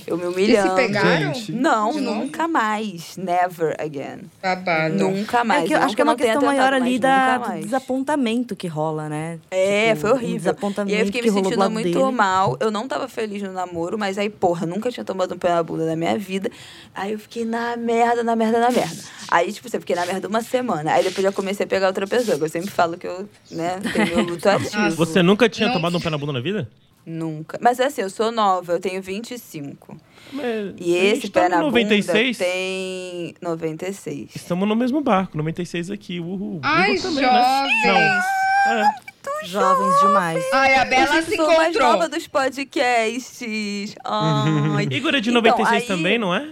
eu 0.09 0.17
me 0.19 0.25
humilhando. 0.27 0.75
pegaram? 0.75 1.35
Gente. 1.35 1.53
Não, 1.53 1.93
De 1.93 2.01
novo? 2.01 2.21
nunca 2.21 2.49
mais, 2.49 3.17
never 3.17 3.75
again. 3.79 4.21
Babado. 4.43 4.95
Nunca 4.95 5.45
mais. 5.45 5.65
É 5.65 5.67
que 5.67 5.75
eu 5.75 5.79
acho 5.79 5.95
que 5.95 6.01
é 6.01 6.05
eu 6.05 6.09
uma 6.09 6.17
questão 6.17 6.43
maior 6.43 6.73
ali 6.73 6.99
da, 6.99 7.39
do 7.39 7.61
desapontamento 7.61 8.57
que 8.57 8.67
rola, 8.67 9.09
né? 9.09 9.39
É, 9.51 9.89
Tipo, 9.91 10.01
foi 10.03 10.11
um 10.11 10.15
horrível. 10.15 10.39
Desapontamento 10.39 10.93
E 10.93 10.95
aí 10.97 11.01
eu 11.03 11.07
fiquei 11.07 11.23
que 11.23 11.31
me 11.31 11.35
sentindo 11.43 11.71
muito 11.71 11.85
dele. 11.99 12.11
mal. 12.13 12.57
Eu 12.61 12.71
não 12.71 12.87
tava 12.89 13.09
feliz 13.09 13.43
no 13.43 13.53
namoro, 13.53 13.99
mas 13.99 14.19
aí, 14.19 14.29
porra, 14.31 14.67
nunca 14.67 14.91
tinha 14.91 15.05
tomado 15.05 15.35
um 15.35 15.39
pé 15.39 15.51
na 15.51 15.63
bunda 15.63 15.85
na 15.87 15.97
minha 15.97 16.19
vida. 16.19 16.51
Aí 16.95 17.13
eu 17.13 17.19
fiquei 17.19 17.45
na 17.45 17.77
merda, 17.77 18.23
na 18.23 18.35
merda, 18.37 18.59
na 18.61 18.71
merda. 18.71 18.97
Aí, 19.31 19.53
tipo, 19.53 19.69
você 19.69 19.79
fiquei 19.79 19.95
na 19.97 20.07
merda 20.07 20.29
uma 20.29 20.41
semana. 20.43 20.93
Aí 20.93 21.05
depois 21.05 21.23
já 21.23 21.33
comecei 21.33 21.65
a 21.65 21.69
pegar 21.69 21.87
outra 21.89 22.07
pessoa. 22.07 22.37
que 22.39 22.45
Eu 22.45 22.49
sempre 22.49 22.71
falo 22.71 22.97
que 22.97 23.07
eu, 23.07 23.29
né, 23.51 23.79
tenho 23.93 24.07
meu 24.09 24.25
luto 24.25 24.49
ativo. 24.49 24.91
Você 24.97 25.23
nunca 25.23 25.49
tinha 25.49 25.69
Não. 25.69 25.75
tomado 25.75 25.97
um 25.97 26.01
pé 26.01 26.11
na 26.11 26.19
bunda 26.19 26.33
na 26.33 26.41
vida? 26.41 26.69
Nunca. 27.11 27.59
Mas 27.63 27.81
assim, 27.81 28.03
eu 28.03 28.11
sou 28.11 28.31
nova, 28.31 28.73
eu 28.73 28.81
tenho 28.81 29.01
25. 29.01 29.97
Mas 30.33 30.75
E 30.79 30.95
esse 30.95 31.23
gente 31.23 31.31
pé 31.31 31.43
tá 31.45 31.49
na 31.49 31.57
no 31.59 31.63
96? 31.71 32.37
bunda 32.37 32.51
tem 32.51 33.35
96. 33.41 34.31
Estamos 34.37 34.69
no 34.69 34.77
mesmo 34.77 35.01
barco, 35.01 35.37
96 35.39 35.91
aqui. 35.91 36.21
Uhul. 36.21 36.61
Ai, 36.63 36.93
Igor 36.93 37.03
também, 37.03 37.25
jovens! 37.25 37.83
né? 37.85 37.93
Não. 38.67 38.73
É. 38.75 38.91
Jovens 39.45 40.01
demais. 40.01 40.45
Ai, 40.53 40.75
a 40.75 40.85
Bela 40.85 41.17
eu 41.17 41.23
se 41.23 41.37
sou 41.37 41.47
mais 41.47 41.71
encontrou. 41.71 41.93
nova 41.93 42.09
dos 42.09 42.27
podcasts. 42.27 43.95
Ai. 44.05 44.85
Igor 44.91 45.15
é 45.15 45.21
de 45.21 45.31
Então, 45.31 45.41
96 45.43 45.83
aí- 45.83 45.87
também, 45.89 46.19
não 46.19 46.35
é? 46.35 46.49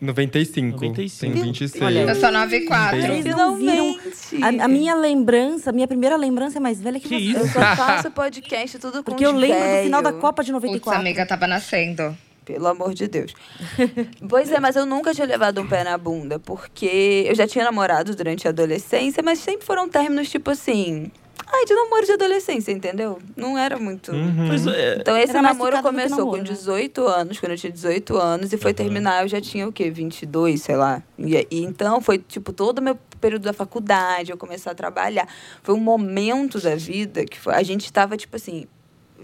95. 0.00 0.80
95. 0.80 1.20
Tem 1.20 1.42
26. 1.42 1.82
Olha. 1.82 2.00
Eu 2.00 2.14
sou 2.14 2.30
9 2.30 2.56
e 2.56 2.66
4. 2.66 2.98
Eles 2.98 3.36
não 3.36 3.56
viram. 3.56 3.98
A, 4.42 4.64
a 4.64 4.68
minha 4.68 4.94
lembrança, 4.94 5.70
a 5.70 5.72
minha 5.72 5.88
primeira 5.88 6.16
lembrança 6.16 6.58
é 6.58 6.60
mais 6.60 6.80
velha 6.80 7.00
que, 7.00 7.08
Que 7.08 7.32
você. 7.32 7.38
isso? 7.38 7.38
Eu 7.40 7.48
só 7.48 7.60
faço 7.76 8.10
podcast 8.10 8.78
tudo 8.78 8.98
com 8.98 9.10
Porque 9.10 9.26
eu 9.26 9.32
lembro 9.32 9.58
do 9.58 9.82
final 9.84 10.02
da 10.02 10.10
velho. 10.10 10.20
Copa 10.20 10.44
de 10.44 10.52
Putz, 10.52 10.64
94. 10.64 11.00
amiga, 11.00 11.26
tava 11.26 11.46
nascendo. 11.46 12.16
Pelo 12.44 12.66
amor 12.68 12.94
de 12.94 13.06
Deus. 13.08 13.34
pois 14.26 14.50
é, 14.50 14.58
mas 14.58 14.74
eu 14.74 14.86
nunca 14.86 15.12
tinha 15.12 15.26
levado 15.26 15.60
um 15.60 15.66
pé 15.66 15.84
na 15.84 15.98
bunda, 15.98 16.38
porque 16.38 17.26
eu 17.28 17.34
já 17.34 17.46
tinha 17.46 17.62
namorado 17.64 18.14
durante 18.16 18.46
a 18.46 18.50
adolescência, 18.50 19.22
mas 19.22 19.38
sempre 19.40 19.66
foram 19.66 19.86
términos 19.88 20.30
tipo 20.30 20.50
assim. 20.50 21.10
Ai, 21.50 21.64
de 21.64 21.74
namoro 21.74 22.04
de 22.04 22.12
adolescência, 22.12 22.70
entendeu? 22.72 23.18
Não 23.36 23.56
era 23.56 23.78
muito. 23.78 24.12
Mas, 24.14 24.66
é, 24.66 24.96
Então 25.00 25.16
esse 25.16 25.30
Era 25.30 25.40
namoro 25.42 25.80
começou 25.82 26.18
namoro, 26.18 26.30
com 26.38 26.44
né? 26.44 26.48
18 26.54 27.06
anos, 27.06 27.40
quando 27.40 27.52
eu 27.52 27.58
tinha 27.58 27.72
18 27.72 28.16
anos, 28.18 28.52
e 28.52 28.58
foi 28.58 28.74
terminar, 28.74 29.22
eu 29.22 29.28
já 29.28 29.40
tinha 29.40 29.66
o 29.66 29.72
quê? 29.72 29.90
22, 29.90 30.60
sei 30.62 30.76
lá. 30.76 31.02
E, 31.18 31.34
e 31.50 31.64
então 31.64 32.00
foi, 32.00 32.18
tipo, 32.18 32.52
todo 32.52 32.78
o 32.78 32.82
meu 32.82 32.96
período 33.20 33.42
da 33.44 33.52
faculdade, 33.52 34.30
eu 34.30 34.36
começar 34.36 34.72
a 34.72 34.74
trabalhar. 34.74 35.26
Foi 35.62 35.74
um 35.74 35.80
momento 35.80 36.60
da 36.60 36.76
vida 36.76 37.24
que 37.24 37.38
foi- 37.38 37.54
a 37.54 37.62
gente 37.62 37.90
tava, 37.92 38.16
tipo 38.16 38.36
assim, 38.36 38.66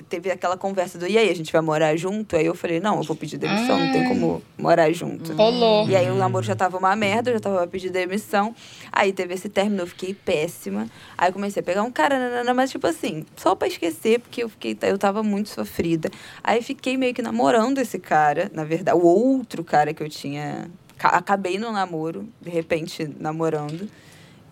teve 0.09 0.31
aquela 0.31 0.57
conversa 0.57 0.99
do, 0.99 1.07
e 1.07 1.17
aí, 1.19 1.29
a 1.31 1.35
gente 1.35 1.53
vai 1.53 1.61
morar 1.61 1.97
junto? 1.97 2.37
Aí 2.37 2.47
eu 2.47 2.55
falei, 2.55 2.81
não, 2.81 2.99
eu 2.99 3.03
vou 3.03 3.17
pedir 3.17 3.39
demissão, 3.39 3.79
não 3.81 3.89
tem 3.91 4.05
como 4.05 4.43
morar 4.59 4.93
junto. 4.93 5.33
Rolou. 5.33 5.89
E 5.89 5.97
aí 5.97 6.11
o 6.11 6.15
namoro 6.15 6.45
já 6.45 6.55
tava 6.55 6.79
uma 6.79 6.95
merda, 6.95 7.31
eu 7.31 7.35
já 7.35 7.41
tava 7.41 7.57
pra 7.59 7.67
pedir 7.67 7.91
demissão. 7.91 8.55
Aí 8.93 9.13
teve 9.13 9.35
esse 9.35 9.49
término, 9.49 9.83
eu 9.83 9.87
fiquei 9.87 10.15
péssima. 10.15 10.89
Aí 11.19 11.29
eu 11.29 11.33
comecei 11.33 11.61
a 11.61 11.65
pegar 11.65 11.83
um 11.83 11.91
cara, 11.91 12.19
nanana, 12.19 12.55
mas 12.55 12.71
tipo 12.71 12.87
assim, 12.87 13.25
só 13.37 13.55
pra 13.55 13.67
esquecer, 13.69 14.21
porque 14.21 14.43
eu 14.45 14.49
fiquei, 14.49 14.77
eu 14.83 14.99
tava 14.99 15.23
muito 15.23 15.49
sofrida. 15.49 16.11
Aí 16.43 16.63
fiquei 16.63 16.97
meio 16.97 17.13
que 17.15 17.23
namorando 17.23 17.79
esse 17.79 17.99
cara, 17.99 18.51
na 18.55 18.65
verdade, 18.65 18.97
o 18.99 19.05
outro 19.05 19.65
cara 19.65 19.93
que 19.95 20.03
eu 20.03 20.09
tinha. 20.09 20.71
ca- 20.99 21.09
Acabei 21.11 21.59
no 21.59 21.73
namoro, 21.73 22.29
de 22.41 22.51
repente, 22.51 23.09
namorando. 23.19 23.89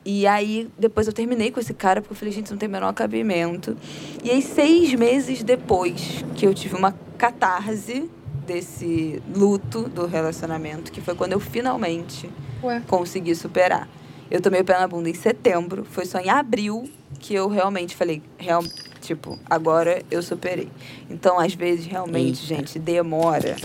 E 0.04 0.26
aí, 0.26 0.68
depois 0.76 1.06
eu 1.06 1.12
terminei 1.12 1.50
com 1.50 1.60
esse 1.60 1.72
cara, 1.72 2.00
porque 2.00 2.12
eu 2.12 2.16
falei, 2.16 2.32
gente, 2.32 2.46
isso 2.46 2.54
não 2.54 2.58
tem 2.58 2.68
o 2.68 2.72
menor 2.72 2.92
cabimento. 2.92 3.76
E 4.24 4.30
aí, 4.30 4.42
seis 4.42 4.92
meses 4.94 5.42
depois 5.42 6.24
que 6.34 6.46
eu 6.46 6.52
tive 6.52 6.74
uma 6.74 6.92
catarse 7.16 8.10
desse 8.46 9.22
luto 9.34 9.88
do 9.88 10.06
relacionamento, 10.06 10.90
que 10.90 11.00
foi 11.00 11.14
quando 11.14 11.32
eu 11.32 11.40
finalmente 11.40 12.28
Ué. 12.62 12.82
consegui 12.88 13.34
superar. 13.34 13.88
Eu 14.30 14.40
tomei 14.40 14.60
o 14.60 14.64
pé 14.64 14.78
na 14.78 14.88
bunda 14.88 15.08
em 15.08 15.14
setembro, 15.14 15.84
foi 15.84 16.04
só 16.04 16.18
em 16.18 16.30
abril 16.30 16.90
que 17.20 17.34
eu 17.34 17.48
realmente 17.48 17.94
falei, 17.94 18.20
real, 18.36 18.64
tipo, 19.00 19.38
agora 19.48 20.02
eu 20.10 20.22
superei. 20.22 20.68
Então, 21.08 21.38
às 21.38 21.54
vezes, 21.54 21.86
realmente, 21.86 22.44
gente, 22.44 22.78
demora 22.78 23.56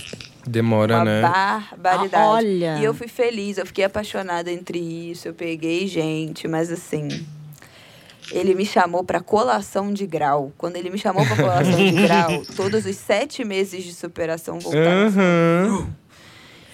Demora, 0.47 0.95
uma 0.95 1.05
né? 1.05 1.21
barbaridade. 1.21 2.15
Ah, 2.15 2.29
olha. 2.29 2.77
E 2.79 2.83
eu 2.83 2.93
fui 2.93 3.07
feliz, 3.07 3.57
eu 3.57 3.65
fiquei 3.65 3.83
apaixonada 3.85 4.51
entre 4.51 4.79
isso, 4.79 5.27
eu 5.27 5.33
peguei 5.33 5.87
gente, 5.87 6.47
mas 6.47 6.71
assim. 6.71 7.25
Ele 8.29 8.53
me 8.53 8.65
chamou 8.65 9.03
pra 9.05 9.21
colação 9.21 9.93
de 9.93 10.05
grau. 10.05 10.51
Quando 10.57 10.75
ele 10.75 10.89
me 10.89 10.97
chamou 10.97 11.25
pra 11.25 11.35
colação 11.35 11.77
de 11.77 11.91
grau, 12.03 12.43
todos 12.55 12.85
os 12.85 12.95
sete 12.95 13.45
meses 13.45 13.83
de 13.83 13.93
superação 13.93 14.59
voltaram. 14.59 15.07
Aham. 15.07 15.93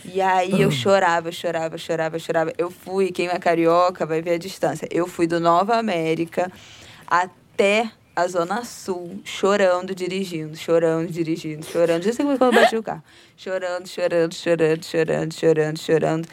E 0.06 0.20
aí 0.20 0.62
eu 0.62 0.70
chorava, 0.70 1.32
chorava, 1.32 1.78
chorava, 1.78 2.20
chorava. 2.20 2.54
Eu 2.58 2.70
fui, 2.70 3.12
quem 3.12 3.28
é 3.28 3.40
carioca 3.40 4.06
vai 4.06 4.22
ver 4.22 4.32
a 4.32 4.38
distância. 4.38 4.88
Eu 4.92 5.08
fui 5.08 5.28
do 5.28 5.40
Nova 5.40 5.78
América 5.78 6.52
até 7.08 7.90
a 8.16 8.28
Zona 8.28 8.64
Sul, 8.64 9.22
chorando, 9.24 9.96
dirigindo, 9.96 10.56
chorando, 10.56 11.12
dirigindo, 11.12 11.66
chorando. 11.66 12.04
Já 12.04 12.14
sei 12.14 12.24
como 12.26 12.36
é 12.36 12.38
que 12.38 12.44
eu 12.44 12.52
bati 12.52 12.76
o 12.78 12.84
carro. 12.84 13.04
Chorando, 13.36 13.88
chorando, 13.88 14.34
chorando, 14.34 14.86
chorando, 14.86 15.34
chorando, 15.34 15.80
chorando. 15.80 16.28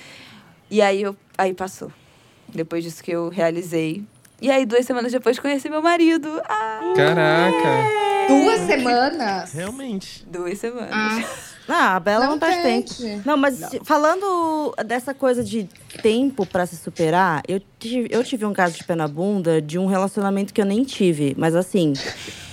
E 0.71 0.83
aí, 0.83 1.03
eu, 1.03 1.17
aí 1.39 1.55
passou. 1.55 1.91
Depois 2.49 2.85
disso 2.85 3.03
que 3.03 3.11
eu 3.11 3.29
realizei. 3.29 4.05
E 4.43 4.51
aí, 4.51 4.67
duas 4.67 4.85
semanas 4.85 5.13
depois, 5.13 5.39
conheci 5.39 5.69
meu 5.71 5.83
marido. 5.83 6.41
Ah, 6.45 6.81
Caraca. 6.95 8.29
Duas 8.29 8.61
semanas? 8.61 9.53
Realmente. 9.53 10.25
duas 10.27 10.59
semanas. 10.59 10.91
Ah, 10.93 11.50
Ah, 11.69 11.97
a 11.97 12.01
Bela 12.01 12.25
não, 12.25 12.33
não 12.33 12.39
perde 12.39 12.63
tempo. 12.63 13.23
Não, 13.25 13.37
mas 13.37 13.55
se- 13.55 13.81
falando 13.85 14.75
dessa 14.85 15.15
coisa 15.15 15.45
de 15.45 15.69
tempo 16.03 16.45
pra 16.45 16.67
se 16.67 16.77
superar, 16.77 17.43
eu 17.47 17.61
tive, 17.79 18.09
eu 18.11 18.25
tive 18.25 18.45
um 18.45 18.53
caso 18.53 18.77
de 18.77 18.85
pé 18.85 18.95
na 18.97 19.07
bunda 19.07 19.61
de 19.63 19.79
um 19.79 19.87
relacionamento 19.87 20.53
que 20.53 20.61
eu 20.61 20.65
nem 20.65 20.83
tive. 20.85 21.35
Mas 21.39 21.55
assim, 21.55 21.93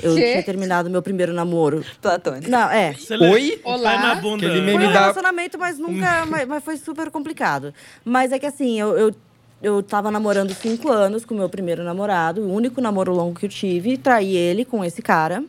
eu 0.01 0.15
Quê? 0.15 0.31
tinha 0.31 0.43
terminado 0.43 0.89
meu 0.89 1.01
primeiro 1.01 1.33
namoro. 1.33 1.83
Platônico. 2.01 2.49
Não, 2.49 2.69
é. 2.69 2.93
Oi? 3.31 3.59
Olá. 3.63 3.95
Vai 3.95 4.01
na 4.01 4.15
bunda. 4.15 4.47
Foi 4.47 4.59
um 4.75 4.77
relacionamento, 4.77 5.57
mas 5.57 5.79
nunca. 5.79 6.25
mas, 6.27 6.47
mas 6.47 6.63
foi 6.63 6.77
super 6.77 7.09
complicado. 7.09 7.73
Mas 8.05 8.31
é 8.31 8.37
que 8.37 8.45
assim, 8.45 8.79
eu, 8.79 8.95
eu, 8.97 9.15
eu 9.63 9.81
tava 9.81 10.11
namorando 10.11 10.53
cinco 10.53 10.91
anos 10.91 11.25
com 11.25 11.33
o 11.33 11.37
meu 11.37 11.49
primeiro 11.49 11.83
namorado, 11.83 12.41
o 12.41 12.53
único 12.53 12.79
namoro 12.81 13.13
longo 13.13 13.39
que 13.39 13.45
eu 13.47 13.49
tive, 13.49 13.97
traí 13.97 14.35
ele 14.35 14.63
com 14.63 14.83
esse 14.85 15.01
cara. 15.01 15.43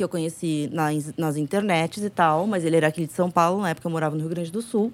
Que 0.00 0.04
eu 0.04 0.08
conheci 0.08 0.66
nas, 0.72 1.12
nas 1.14 1.36
internets 1.36 2.02
e 2.02 2.08
tal, 2.08 2.46
mas 2.46 2.64
ele 2.64 2.74
era 2.74 2.86
aqui 2.86 3.04
de 3.04 3.12
São 3.12 3.30
Paulo, 3.30 3.60
na 3.60 3.68
época 3.68 3.86
eu 3.86 3.92
morava 3.92 4.16
no 4.16 4.22
Rio 4.22 4.30
Grande 4.30 4.50
do 4.50 4.62
Sul. 4.62 4.90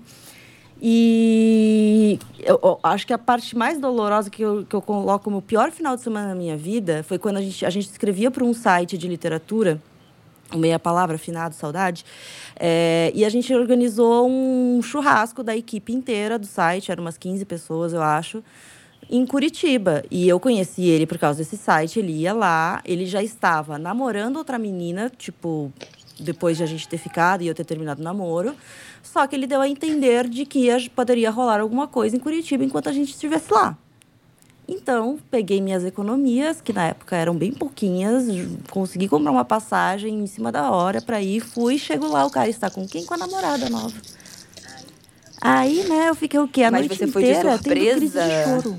E 0.82 2.18
eu, 2.40 2.58
eu 2.60 2.80
acho 2.82 3.06
que 3.06 3.12
a 3.12 3.18
parte 3.18 3.56
mais 3.56 3.78
dolorosa 3.78 4.28
que 4.28 4.42
eu, 4.42 4.66
que 4.66 4.75
eu 4.75 4.82
coloco 4.82 5.22
como 5.22 5.36
o 5.36 5.42
pior 5.42 5.70
final 5.70 5.94
de 5.94 6.02
semana 6.02 6.30
na 6.30 6.34
minha 6.34 6.56
vida 6.56 7.04
foi 7.04 7.20
quando 7.20 7.36
a 7.36 7.40
gente, 7.40 7.64
a 7.64 7.70
gente 7.70 7.88
escrevia 7.88 8.32
para 8.32 8.42
um 8.42 8.52
site 8.52 8.98
de 8.98 9.06
literatura 9.06 9.80
o 10.52 10.58
Meia 10.58 10.76
Palavra, 10.76 11.16
Finado, 11.16 11.54
Saudade. 11.54 12.04
É, 12.58 13.12
e 13.14 13.25
a 13.25 13.28
gente 13.28 13.54
organizou 13.54 14.28
um 14.28 14.82
churrasco 14.82 15.44
da 15.44 15.56
equipe 15.56 15.92
inteira 15.92 16.36
do 16.36 16.46
site, 16.46 16.90
eram 16.90 17.04
umas 17.04 17.16
15 17.16 17.44
pessoas, 17.44 17.92
eu 17.92 18.02
acho, 18.02 18.42
em 19.10 19.25
Curitiba. 19.26 20.02
E 20.10 20.28
eu 20.28 20.38
conheci 20.40 20.82
ele 20.84 21.06
por 21.06 21.18
causa 21.18 21.38
desse 21.38 21.56
site, 21.56 21.98
ele 21.98 22.12
ia 22.12 22.32
lá, 22.32 22.80
ele 22.84 23.06
já 23.06 23.22
estava 23.22 23.78
namorando 23.78 24.36
outra 24.36 24.58
menina, 24.58 25.10
tipo, 25.16 25.72
depois 26.18 26.56
de 26.56 26.62
a 26.62 26.66
gente 26.66 26.88
ter 26.88 26.98
ficado 26.98 27.42
e 27.42 27.46
eu 27.46 27.54
ter 27.54 27.64
terminado 27.64 28.00
o 28.00 28.04
namoro. 28.04 28.54
Só 29.02 29.26
que 29.26 29.36
ele 29.36 29.46
deu 29.46 29.60
a 29.60 29.68
entender 29.68 30.28
de 30.28 30.44
que 30.44 30.60
ia- 30.66 30.78
poderia 30.94 31.30
rolar 31.30 31.60
alguma 31.60 31.86
coisa 31.86 32.16
em 32.16 32.20
Curitiba 32.20 32.64
enquanto 32.64 32.88
a 32.88 32.92
gente 32.92 33.10
estivesse 33.10 33.52
lá. 33.52 33.76
Então, 34.68 35.16
peguei 35.30 35.60
minhas 35.60 35.84
economias, 35.84 36.60
que 36.60 36.72
na 36.72 36.86
época 36.88 37.14
eram 37.14 37.36
bem 37.36 37.52
pouquinhas, 37.52 38.25
consegui 38.68 39.06
comprar 39.06 39.30
uma 39.30 39.44
passagem 39.44 40.18
em 40.18 40.26
cima 40.26 40.50
da 40.50 40.72
hora 40.72 41.00
pra 41.00 41.22
ir, 41.22 41.38
fui, 41.38 41.78
chego 41.78 42.08
lá, 42.08 42.25
o 42.26 42.30
cara 42.30 42.48
está 42.48 42.68
com 42.68 42.84
quem? 42.84 43.04
Com 43.04 43.14
a 43.14 43.16
namorada 43.16 43.70
nova. 43.70 43.94
Aí, 45.40 45.84
né, 45.88 46.08
eu 46.08 46.16
fiquei 46.16 46.40
o 46.40 46.48
quê? 46.48 46.64
A 46.64 46.70
Mas 46.72 46.80
noite 46.88 46.98
você 46.98 47.06
foi 47.06 47.22
de 47.22 47.30
inteira 47.30 47.56
tendo 47.58 47.75
crise 47.75 48.00
de 48.00 48.08
surpresa? 48.10 48.44
choro. 48.44 48.78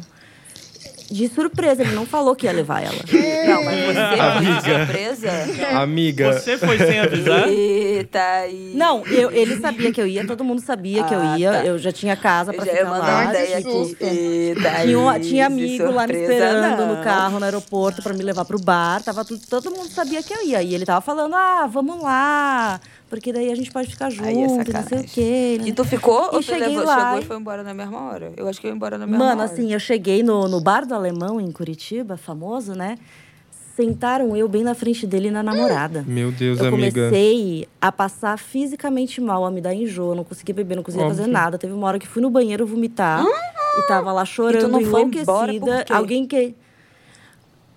De 1.10 1.28
surpresa, 1.30 1.82
ele 1.84 1.94
não 1.96 2.06
falou 2.06 2.36
que 2.36 2.46
ia 2.46 2.52
levar 2.52 2.84
ela. 2.84 2.96
Não, 3.48 3.64
mas 3.64 3.76
você 3.78 4.18
foi 4.18 4.46
de 4.46 4.62
surpresa? 4.78 5.30
Amiga. 5.82 6.34
Você 6.34 6.58
foi 6.58 6.78
sem 6.78 7.00
avisar? 7.00 7.48
Eita, 7.48 8.20
aí. 8.42 8.74
Não, 8.76 9.06
eu, 9.08 9.32
ele 9.32 9.58
sabia 9.58 9.92
que 9.92 10.02
eu 10.02 10.06
ia, 10.08 10.28
todo 10.28 10.44
mundo 10.44 10.62
sabia 10.62 11.04
que 11.06 11.14
eu 11.14 11.20
Ah, 11.20 11.38
ia, 11.40 11.52
tá. 11.52 11.66
eu 11.66 11.78
já 11.80 11.92
tinha 11.94 12.16
casa 12.18 12.52
pra 12.54 12.66
ficar 12.66 12.86
mandar 12.86 13.08
lá. 13.08 13.22
uma 13.22 13.30
ideia 13.34 13.58
aqui. 13.58 13.98
Eita, 14.02 14.70
Tinha, 14.84 15.00
um- 15.00 15.20
tinha 15.20 15.46
amigo 15.46 15.92
lá 15.92 16.06
me 16.08 16.14
surpresa, 16.14 16.34
esperando 16.34 16.78
não. 16.78 16.96
no 16.98 17.04
carro, 17.04 17.40
no 17.40 17.46
aeroporto, 17.46 18.04
pra 18.04 18.14
me 18.14 18.24
levar 18.24 18.44
pro 18.46 18.60
bar. 18.60 19.02
Tava 19.02 19.24
tudo, 19.24 19.42
todo 19.50 19.72
mundo 19.72 19.90
sabia 19.90 20.22
que 20.22 20.34
eu 20.34 20.44
ia. 20.46 20.62
E 20.62 20.76
ele 20.76 20.86
tava 20.86 21.00
falando, 21.02 21.34
ah, 21.36 21.68
vamos 21.72 22.02
lá. 22.04 22.80
Porque 23.10 23.32
daí 23.32 23.50
a 23.52 23.56
gente 23.56 23.72
pode 23.72 23.88
ficar 23.90 24.10
junto, 24.10 24.28
Aí 24.28 24.44
é 24.44 24.48
não 24.48 24.84
sei 24.84 25.00
o 25.00 25.04
quê. 25.06 25.62
E 25.66 25.72
tu 25.72 25.86
ficou 25.86 26.24
E 26.24 26.26
ou 26.26 26.32
tu 26.32 26.44
cheguei 26.44 26.68
levou, 26.70 26.84
lá 26.86 27.00
chegou 27.06 27.20
e- 27.20 27.22
e 27.22 27.26
foi 27.26 27.38
embora 27.38 27.64
na 27.64 27.74
mesma 27.74 28.02
hora? 28.10 28.34
Eu 28.36 28.48
acho 28.50 28.60
que 28.60 28.68
eu 28.68 28.70
ia 28.72 28.76
embora 28.76 28.98
na 28.98 29.08
mesma 29.08 29.24
Mano, 29.26 29.42
hora. 29.42 29.52
assim, 29.52 29.72
eu 29.72 29.80
cheguei 29.80 30.22
no, 30.24 30.48
no 30.50 30.60
bar 30.60 30.86
do 30.86 30.94
Alemão, 30.94 31.40
em 31.40 31.50
Curitiba, 31.52 32.18
famoso, 32.18 32.74
né? 32.74 32.98
Sentaram 33.76 34.36
eu 34.36 34.48
bem 34.50 34.64
na 34.64 34.74
frente 34.74 35.06
dele 35.06 35.28
e 35.28 35.32
na 35.32 35.44
namorada. 35.44 36.04
Meu 36.08 36.32
Deus, 36.32 36.60
Eu 36.60 36.68
amiga. 36.68 37.02
comecei 37.10 37.68
a 37.80 37.92
passar 37.92 38.38
fisicamente 38.40 39.22
mal, 39.22 39.46
a 39.46 39.52
me 39.52 39.62
dar 39.62 39.74
enjoo, 39.74 40.16
não 40.16 40.24
conseguia 40.24 40.56
beber, 40.56 40.76
não 40.76 40.82
conseguia 40.84 41.08
fazer 41.08 41.22
Óbvio. 41.22 41.34
nada. 41.34 41.58
Teve 41.60 41.74
uma 41.74 41.86
hora 41.88 42.00
que 42.00 42.08
fui 42.08 42.22
no 42.22 42.30
banheiro 42.30 42.66
vomitar 42.66 43.24
e 43.24 43.88
tava 43.88 44.12
lá 44.12 44.26
chorando, 44.26 44.68
não 44.68 44.82
foi 44.84 45.04
embora 45.04 45.54
enlouquecida. 45.54 45.78
por 45.78 45.86
quê? 45.86 45.94
Alguém 45.94 46.26
que. 46.26 46.56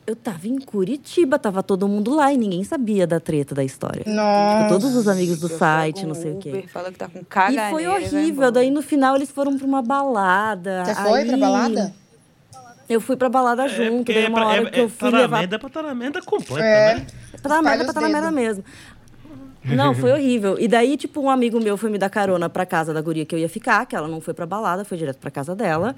Eu 0.06 0.16
tava 0.16 0.48
em 0.48 0.58
Curitiba, 0.58 1.38
tava 1.38 1.62
todo 1.62 1.86
mundo 1.86 2.12
lá 2.14 2.32
e 2.32 2.36
ninguém 2.36 2.64
sabia 2.64 3.06
da 3.06 3.20
treta 3.20 3.54
da 3.54 3.62
história. 3.62 4.02
Nossa. 4.06 4.64
Tipo, 4.64 4.68
todos 4.80 4.96
os 4.96 5.06
amigos 5.06 5.38
do 5.38 5.48
site, 5.48 6.04
não 6.04 6.14
sei 6.14 6.32
o 6.32 6.38
quê. 6.38 6.64
Fala 6.72 6.90
que 6.90 6.98
tá 6.98 7.08
com 7.08 7.20
E 7.20 7.24
caganeira. 7.24 7.70
foi 7.70 7.84
vai 7.84 7.96
horrível. 8.02 8.50
Daí 8.50 8.70
no 8.70 8.82
final 8.82 9.14
eles 9.14 9.30
foram 9.30 9.56
pra 9.56 9.66
uma 9.66 9.82
balada. 9.82 10.84
Você 10.84 10.94
foi 10.96 11.24
pra 11.26 11.34
Aí, 11.34 11.40
balada? 11.40 11.94
Eu 12.88 13.00
fui 13.00 13.16
pra 13.16 13.28
balada 13.28 13.66
É, 13.66 13.68
junto. 13.68 13.96
porque 13.98 14.14
daí 14.14 14.24
é 14.24 14.28
uma 14.28 14.38
pra- 14.38 14.46
hora 14.48 14.62
é- 14.62 14.70
que 14.70 14.80
eu 14.80 14.86
é- 14.86 14.88
fui 14.88 14.98
tá 14.98 15.16
na 15.16 15.18
levar 15.22 15.38
merda, 15.38 15.54
é 15.54 15.58
pra 15.60 15.68
tá 15.68 15.82
na 15.82 15.94
merda 15.94 16.22
completa, 16.22 16.64
É. 16.64 16.94
né? 16.96 17.06
Pra 17.40 17.54
dar 17.54 17.62
merda, 17.62 17.84
Espalha 17.84 18.10
pra 18.10 18.20
dedos. 18.20 18.34
mesmo. 18.34 18.64
Não, 19.64 19.94
foi 19.94 20.10
horrível. 20.12 20.56
E 20.58 20.66
daí, 20.66 20.96
tipo, 20.96 21.20
um 21.20 21.28
amigo 21.30 21.60
meu 21.62 21.76
foi 21.76 21.90
me 21.90 21.98
dar 21.98 22.08
carona 22.08 22.48
pra 22.48 22.64
casa 22.64 22.92
da 22.94 23.00
guria 23.00 23.24
que 23.26 23.34
eu 23.34 23.38
ia 23.38 23.48
ficar, 23.48 23.84
que 23.86 23.94
ela 23.94 24.08
não 24.08 24.20
foi 24.20 24.32
pra 24.34 24.46
balada, 24.46 24.84
foi 24.84 24.96
direto 24.96 25.18
pra 25.18 25.30
casa 25.30 25.54
dela. 25.54 25.94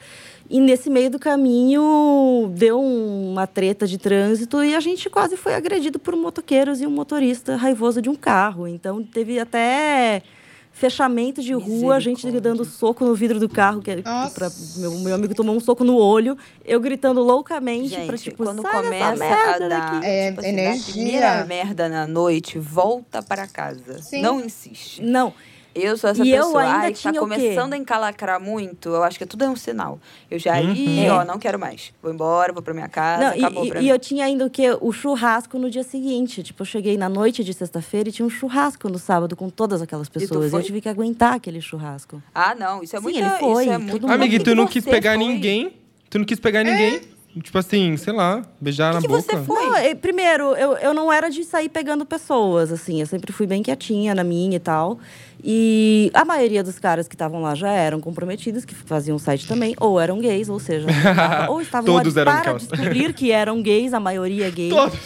E 0.50 0.58
nesse 0.60 0.90
meio 0.90 1.10
do 1.10 1.18
caminho, 1.18 2.50
deu 2.54 2.80
um- 2.80 3.32
uma 3.32 3.46
treta 3.46 3.86
de 3.86 3.98
trânsito 3.98 4.62
e 4.64 4.74
a 4.74 4.80
gente 4.80 5.08
quase 5.08 5.36
foi 5.36 5.54
agredido 5.54 5.98
por 5.98 6.16
motoqueiros 6.16 6.80
e 6.80 6.86
um 6.86 6.90
motorista 6.90 7.56
raivoso 7.56 8.02
de 8.02 8.08
um 8.10 8.14
carro. 8.14 8.66
Então, 8.66 9.02
teve 9.02 9.38
até 9.38 10.22
fechamento 10.72 11.42
de 11.42 11.52
rua, 11.52 12.00
gente 12.00 12.28
dando 12.40 12.64
soco 12.64 13.04
no 13.04 13.14
vidro 13.14 13.38
do 13.38 13.48
carro, 13.48 13.80
que 13.82 13.90
é- 13.90 14.02
Nossa. 14.02 14.34
pra- 14.34 14.50
meu, 14.76 14.90
meu 15.00 15.14
amigo 15.14 15.34
tomou 15.34 15.54
um 15.54 15.60
soco 15.60 15.84
no 15.84 15.96
olho, 15.96 16.36
eu 16.64 16.80
gritando 16.80 17.22
loucamente 17.22 17.90
Gente, 17.90 18.06
pra, 18.06 18.16
tipo, 18.18 18.38
quando 18.42 18.62
começa 18.62 19.16
merda 19.16 19.54
a 19.54 19.58
dar 19.58 19.68
daqui. 19.68 20.06
É, 20.06 20.28
tipo 20.30 20.40
assim, 20.40 20.48
energia. 20.48 21.20
dá 21.20 21.44
merda 21.44 21.88
na 21.88 22.06
noite, 22.06 22.58
volta 22.58 23.22
pra 23.22 23.46
casa. 23.46 24.00
Sim. 24.02 24.22
Não 24.22 24.40
insiste. 24.40 25.02
Não, 25.02 25.32
Eu 25.74 25.96
sou 25.96 26.10
essa 26.10 26.24
E 26.24 26.30
eu 26.30 26.44
pessoa. 26.44 26.62
ainda 26.62 26.78
Ai, 26.78 26.92
tá 26.92 26.98
tinha 26.98 27.14
começando 27.14 27.72
a 27.72 27.76
encalacrar 27.76 28.40
muito, 28.40 28.90
eu 28.90 29.02
acho 29.02 29.18
que 29.18 29.24
tudo 29.24 29.44
é 29.44 29.48
um 29.48 29.56
sinal. 29.56 29.98
Eu 30.30 30.38
já 30.38 30.60
ia, 30.60 31.06
É. 31.06 31.12
ó, 31.12 31.24
não 31.24 31.38
quero 31.38 31.58
mais. 31.58 31.92
Vou 32.02 32.12
embora, 32.12 32.52
vou 32.52 32.62
pra 32.62 32.74
minha 32.74 32.88
casa, 32.88 33.24
Não, 33.24 33.46
acabou 33.46 33.64
e, 33.64 33.68
pra 33.70 33.80
e 33.80 33.84
mim. 33.84 33.88
eu 33.88 33.98
tinha 33.98 34.24
ainda 34.26 34.44
o 34.46 34.50
quê? 34.50 34.76
O 34.80 34.92
churrasco 34.92 35.58
no 35.58 35.70
dia 35.70 35.82
seguinte. 35.82 36.42
Tipo, 36.42 36.62
eu 36.62 36.66
cheguei 36.66 36.96
na 36.98 37.08
noite 37.08 37.42
de 37.42 37.54
sexta-feira 37.54 38.08
e 38.08 38.12
tinha 38.12 38.26
um 38.26 38.30
churrasco 38.30 38.88
no 38.88 38.98
sábado 38.98 39.34
com 39.34 39.48
todas 39.48 39.80
aquelas 39.80 40.08
pessoas. 40.08 40.52
E, 40.52 40.56
eu 40.56 40.62
tive 40.62 40.80
que 40.80 40.88
aguentar 40.88 41.34
aquele 41.34 41.60
churrasco. 41.60 42.22
Ah, 42.34 42.54
não, 42.54 42.82
isso 42.82 42.94
é 42.94 42.98
Sim, 42.98 43.04
muito... 43.04 43.18
ele 43.18 43.30
foi, 43.30 43.62
Isso 43.64 43.72
é 43.72 43.78
muito 43.78 44.06
Amiga, 44.10 44.34
e 44.36 44.38
tu 44.38 44.44
que 44.50 44.54
não 44.54 44.66
que 44.66 44.72
quis 44.74 44.84
pegar 44.84 45.14
foi? 45.16 45.26
ninguém? 45.26 45.72
Tu 46.10 46.18
não 46.18 46.24
quis 46.26 46.38
pegar 46.38 46.62
ninguém? 46.62 47.00
Tipo 47.42 47.56
assim, 47.56 47.96
sei 47.96 48.12
lá, 48.12 48.42
beijar 48.60 48.90
que 48.90 48.96
na 48.96 49.00
que 49.00 49.08
boca. 49.08 49.22
você 49.22 49.38
foi? 49.38 49.64
Não, 49.88 49.96
primeiro, 49.96 50.54
eu, 50.54 50.72
eu 50.76 50.92
não 50.92 51.10
era 51.10 51.30
de 51.30 51.42
sair 51.44 51.70
pegando 51.70 52.04
pessoas, 52.04 52.70
assim. 52.70 53.00
Eu 53.00 53.06
sempre 53.06 53.32
fui 53.32 53.46
bem 53.46 53.62
quietinha 53.62 54.14
na 54.14 54.22
minha 54.22 54.56
e 54.56 54.60
tal. 54.60 54.98
E 55.44 56.10
a 56.14 56.24
maioria 56.24 56.62
dos 56.62 56.78
caras 56.78 57.08
que 57.08 57.14
estavam 57.14 57.42
lá 57.42 57.54
já 57.54 57.72
eram 57.72 58.00
comprometidos, 58.00 58.64
que 58.64 58.74
faziam 58.74 59.18
site 59.18 59.46
também, 59.48 59.74
ou 59.80 59.98
eram 60.00 60.18
gays, 60.20 60.48
ou 60.48 60.60
seja, 60.60 60.86
ou 61.48 61.60
estavam 61.60 61.86
Todos 61.98 62.14
lá 62.14 62.20
eram 62.22 62.32
para 62.32 62.40
aquelas. 62.42 62.66
descobrir 62.68 63.12
que 63.12 63.32
eram 63.32 63.60
gays, 63.62 63.92
a 63.92 63.98
maioria 64.00 64.46
é 64.46 64.50
gay. 64.50 64.70
Todos. 64.70 64.98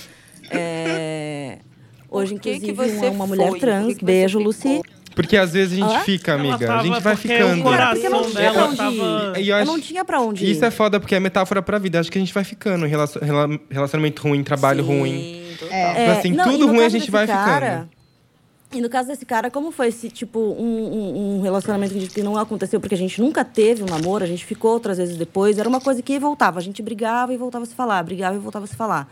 É, 0.51 1.59
Hoje, 2.11 2.35
que 2.39 2.61
que 2.61 2.71
inclusive, 2.71 2.99
você 2.99 3.07
uma, 3.09 3.27
foi? 3.27 3.37
mulher 3.37 3.53
que 3.55 3.61
trans. 3.61 3.95
que 3.97 4.05
Beijo, 4.05 4.39
ficou? 4.39 4.47
Lucy. 4.53 4.83
Porque 5.15 5.37
às 5.37 5.55
vezes 5.55 5.73
a 5.73 5.77
gente 5.83 5.97
Hã? 5.97 6.01
fica, 6.01 6.35
amiga. 6.35 6.75
A 6.79 6.83
gente 6.83 7.01
vai 7.01 7.17
porque 7.17 7.29
ficando. 7.29 7.63
Coração 7.63 8.11
não 8.11 8.23
tinha 8.31 8.35
dela 8.35 8.53
pra 8.53 8.67
onde 8.67 8.77
tava... 8.77 9.41
E 9.41 9.49
eu 9.49 9.65
não 9.65 9.81
tinha 9.81 10.05
pra 10.05 10.21
onde 10.21 10.45
ir. 10.45 10.51
Isso 10.51 10.65
é 10.65 10.71
foda 10.71 11.01
porque 11.01 11.15
é 11.15 11.21
metáfora 11.21 11.63
pra 11.63 11.79
vida. 11.79 11.99
Acho 11.99 12.13
que 12.13 12.19
a 12.19 12.21
gente 12.21 12.35
vai 12.35 12.45
ficando. 12.45 12.85
relacion- 12.85 13.21
rela- 13.23 13.59
Relacionamento 13.71 14.23
ruim, 14.23 14.45
trabalho 14.45 14.85
Sim, 14.85 14.89
ruim. 15.01 15.43
É. 15.71 15.95
Tipo 16.07 16.19
assim, 16.19 16.31
não, 16.33 16.45
tudo 16.51 16.67
ruim 16.67 16.85
a 16.85 16.89
gente 16.91 17.11
vai 17.11 17.27
cara, 17.27 17.67
ficando. 17.67 17.89
E 18.73 18.81
no 18.81 18.89
caso 18.89 19.09
desse 19.09 19.25
cara, 19.25 19.51
como 19.51 19.71
foi 19.71 19.89
esse, 19.89 20.09
tipo, 20.11 20.39
um, 20.39 20.65
um- 20.65 21.37
um 21.39 21.43
relacionamento 21.43 21.95
que 21.95 22.09
que 22.09 22.23
não 22.23 22.37
aconteceu 22.37 22.81
porque 22.81 22.95
a 22.95 22.99
gente 22.99 23.21
nunca 23.21 23.45
teve 23.45 23.83
um 23.83 23.87
namoro, 23.87 24.25
a 24.25 24.27
gente 24.27 24.45
ficou 24.45 24.73
outras 24.73 24.99
vezes 24.99 25.17
depois, 25.17 25.57
era 25.59 25.69
uma 25.69 25.81
coisa 25.81 26.03
que 26.03 26.19
voltava. 26.19 26.59
A 26.59 26.63
gente 26.63 26.83
brigava 26.83 27.33
e 27.33 27.37
voltava 27.37 27.65
a 27.65 27.67
se 27.67 27.75
falar, 27.75 28.03
brigava 28.03 28.35
e 28.37 28.39
voltava 28.41 28.65
a 28.65 28.69
se 28.69 28.75
falar. 28.75 29.09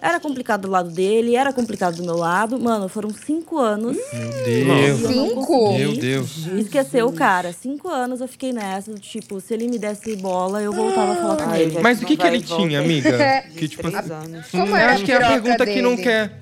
Era 0.00 0.18
complicado 0.18 0.62
do 0.62 0.68
lado 0.70 0.90
dele, 0.90 1.36
era 1.36 1.52
complicado 1.52 1.96
do 1.98 2.02
meu 2.04 2.16
lado. 2.16 2.58
Mano, 2.58 2.88
foram 2.88 3.10
cinco 3.10 3.56
anos. 3.58 3.96
Meu 4.12 4.44
Deus. 4.76 5.00
Cinco? 5.00 5.72
Meu 5.78 5.92
Deus. 5.96 6.46
Esquecer 6.58 7.04
o 7.04 7.12
cara. 7.12 7.52
Cinco 7.52 7.88
anos 7.88 8.20
eu 8.20 8.26
fiquei 8.26 8.52
nessa, 8.52 8.90
do 8.92 8.98
tipo, 8.98 9.40
se 9.40 9.54
ele 9.54 9.68
me 9.68 9.78
desse 9.78 10.16
bola, 10.16 10.60
eu 10.60 10.72
voltava 10.72 11.12
a 11.12 11.16
falar 11.16 11.36
com 11.36 11.54
ele. 11.54 11.78
Mas 11.80 12.02
o 12.02 12.04
que, 12.06 12.16
que 12.16 12.26
ele 12.26 12.42
tinha, 12.42 12.80
amiga? 12.80 13.10
Que 13.56 13.68
tipo 13.68 13.86
assim. 13.86 14.08
Como 14.50 14.66
Eu 14.72 14.76
era 14.76 14.92
acho 14.94 15.04
que 15.04 15.12
é 15.12 15.16
a 15.22 15.28
pergunta 15.30 15.64
que 15.64 15.80
não 15.80 15.90
dele? 15.90 16.02
quer 16.02 16.40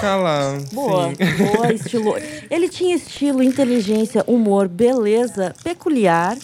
calar. 0.00 0.58
Boa, 0.72 1.10
Sim. 1.10 1.44
boa, 1.56 1.72
estilo. 1.74 2.14
Ele 2.50 2.68
tinha 2.68 2.94
estilo, 2.96 3.42
inteligência, 3.42 4.24
humor, 4.26 4.68
beleza, 4.68 5.54
peculiar, 5.62 6.36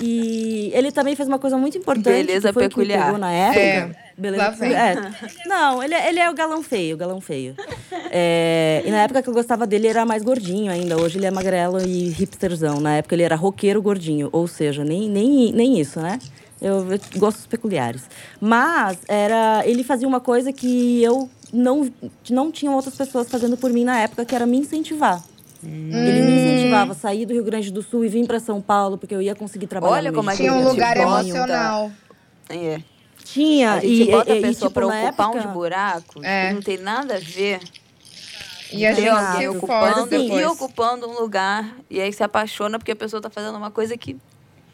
E 0.00 0.70
ele 0.74 0.92
também 0.92 1.16
fez 1.16 1.28
uma 1.28 1.38
coisa 1.38 1.56
muito 1.58 1.76
importante. 1.78 2.26
Beleza 2.26 2.48
que 2.48 2.54
foi 2.54 2.62
que 2.64 2.68
peculiar. 2.68 3.06
pegou 3.06 3.18
na 3.18 3.32
época. 3.32 3.60
É, 3.60 3.90
Beleza. 4.16 4.66
É. 4.66 4.96
Não, 5.46 5.82
ele, 5.82 5.94
ele 5.94 6.18
é 6.18 6.28
o 6.28 6.34
galão 6.34 6.60
feio, 6.62 6.94
o 6.94 6.98
galão 6.98 7.20
feio. 7.20 7.54
É, 8.10 8.82
e 8.84 8.90
na 8.90 9.02
época 9.02 9.22
que 9.22 9.28
eu 9.28 9.32
gostava 9.34 9.66
dele, 9.66 9.86
ele 9.86 9.90
era 9.90 10.04
mais 10.04 10.22
gordinho 10.24 10.72
ainda. 10.72 10.96
Hoje 11.00 11.18
ele 11.18 11.26
é 11.26 11.30
magrelo 11.30 11.80
e 11.80 12.10
hipsterzão. 12.10 12.80
Na 12.80 12.96
época 12.96 13.14
ele 13.14 13.22
era 13.22 13.36
roqueiro 13.36 13.80
gordinho. 13.80 14.28
Ou 14.32 14.46
seja, 14.48 14.84
nem, 14.84 15.08
nem, 15.08 15.52
nem 15.52 15.78
isso, 15.80 16.00
né? 16.00 16.18
Eu, 16.60 16.92
eu 16.92 17.00
gostos 17.16 17.46
peculiares. 17.46 18.02
Mas 18.40 18.98
era, 19.06 19.62
ele 19.64 19.84
fazia 19.84 20.08
uma 20.08 20.20
coisa 20.20 20.52
que 20.52 21.00
eu 21.02 21.28
não, 21.52 21.90
não 22.30 22.50
tinham 22.52 22.74
outras 22.74 22.94
pessoas 22.94 23.28
fazendo 23.28 23.56
por 23.56 23.70
mim 23.72 23.84
na 23.84 23.98
época, 24.00 24.24
que 24.24 24.34
era 24.34 24.46
me 24.46 24.56
incentivar. 24.58 25.22
Ele 25.62 26.22
me 26.22 26.32
incentivava 26.40 26.92
a 26.92 26.94
sair 26.94 27.26
do 27.26 27.32
Rio 27.32 27.42
Grande 27.44 27.70
do 27.72 27.82
Sul 27.82 28.04
e 28.04 28.08
vir 28.08 28.26
para 28.26 28.38
São 28.38 28.60
Paulo, 28.60 28.96
porque 28.96 29.14
eu 29.14 29.20
ia 29.20 29.34
conseguir 29.34 29.66
trabalhar 29.66 29.94
Olha 29.96 30.10
no 30.12 30.16
como 30.16 30.30
é 30.30 30.36
que 30.36 30.42
Tinha 30.42 30.52
um 30.52 30.56
a 30.56 30.62
gente 30.62 30.70
lugar 30.70 30.96
bota- 30.96 31.20
emocional. 31.28 31.92
É. 32.48 32.80
Tinha. 33.24 33.72
A 33.72 33.80
gente 33.80 34.02
e, 34.04 34.10
bota 34.10 34.30
e, 34.30 34.32
a 34.32 34.36
e, 34.36 34.40
pessoa 34.40 34.68
tipo, 34.70 34.80
pra 34.80 34.86
na 34.86 35.08
ocupar 35.08 35.26
época, 35.26 35.48
uns 35.48 35.52
buracos 35.52 36.24
É. 36.24 36.48
que 36.48 36.54
não 36.54 36.62
tem 36.62 36.78
nada 36.78 37.16
a 37.16 37.18
ver. 37.18 37.60
E 38.72 38.86
a 38.86 38.92
gente 38.92 39.08
alguém 39.08 39.40
se 39.40 39.48
ocupando, 39.48 40.14
e 40.14 40.44
ocupando 40.44 41.08
um 41.08 41.18
lugar. 41.20 41.74
E 41.90 42.00
aí 42.00 42.12
se 42.12 42.22
apaixona 42.22 42.78
porque 42.78 42.92
a 42.92 42.96
pessoa 42.96 43.20
tá 43.20 43.28
fazendo 43.30 43.56
uma 43.56 43.70
coisa 43.70 43.96
que. 43.96 44.16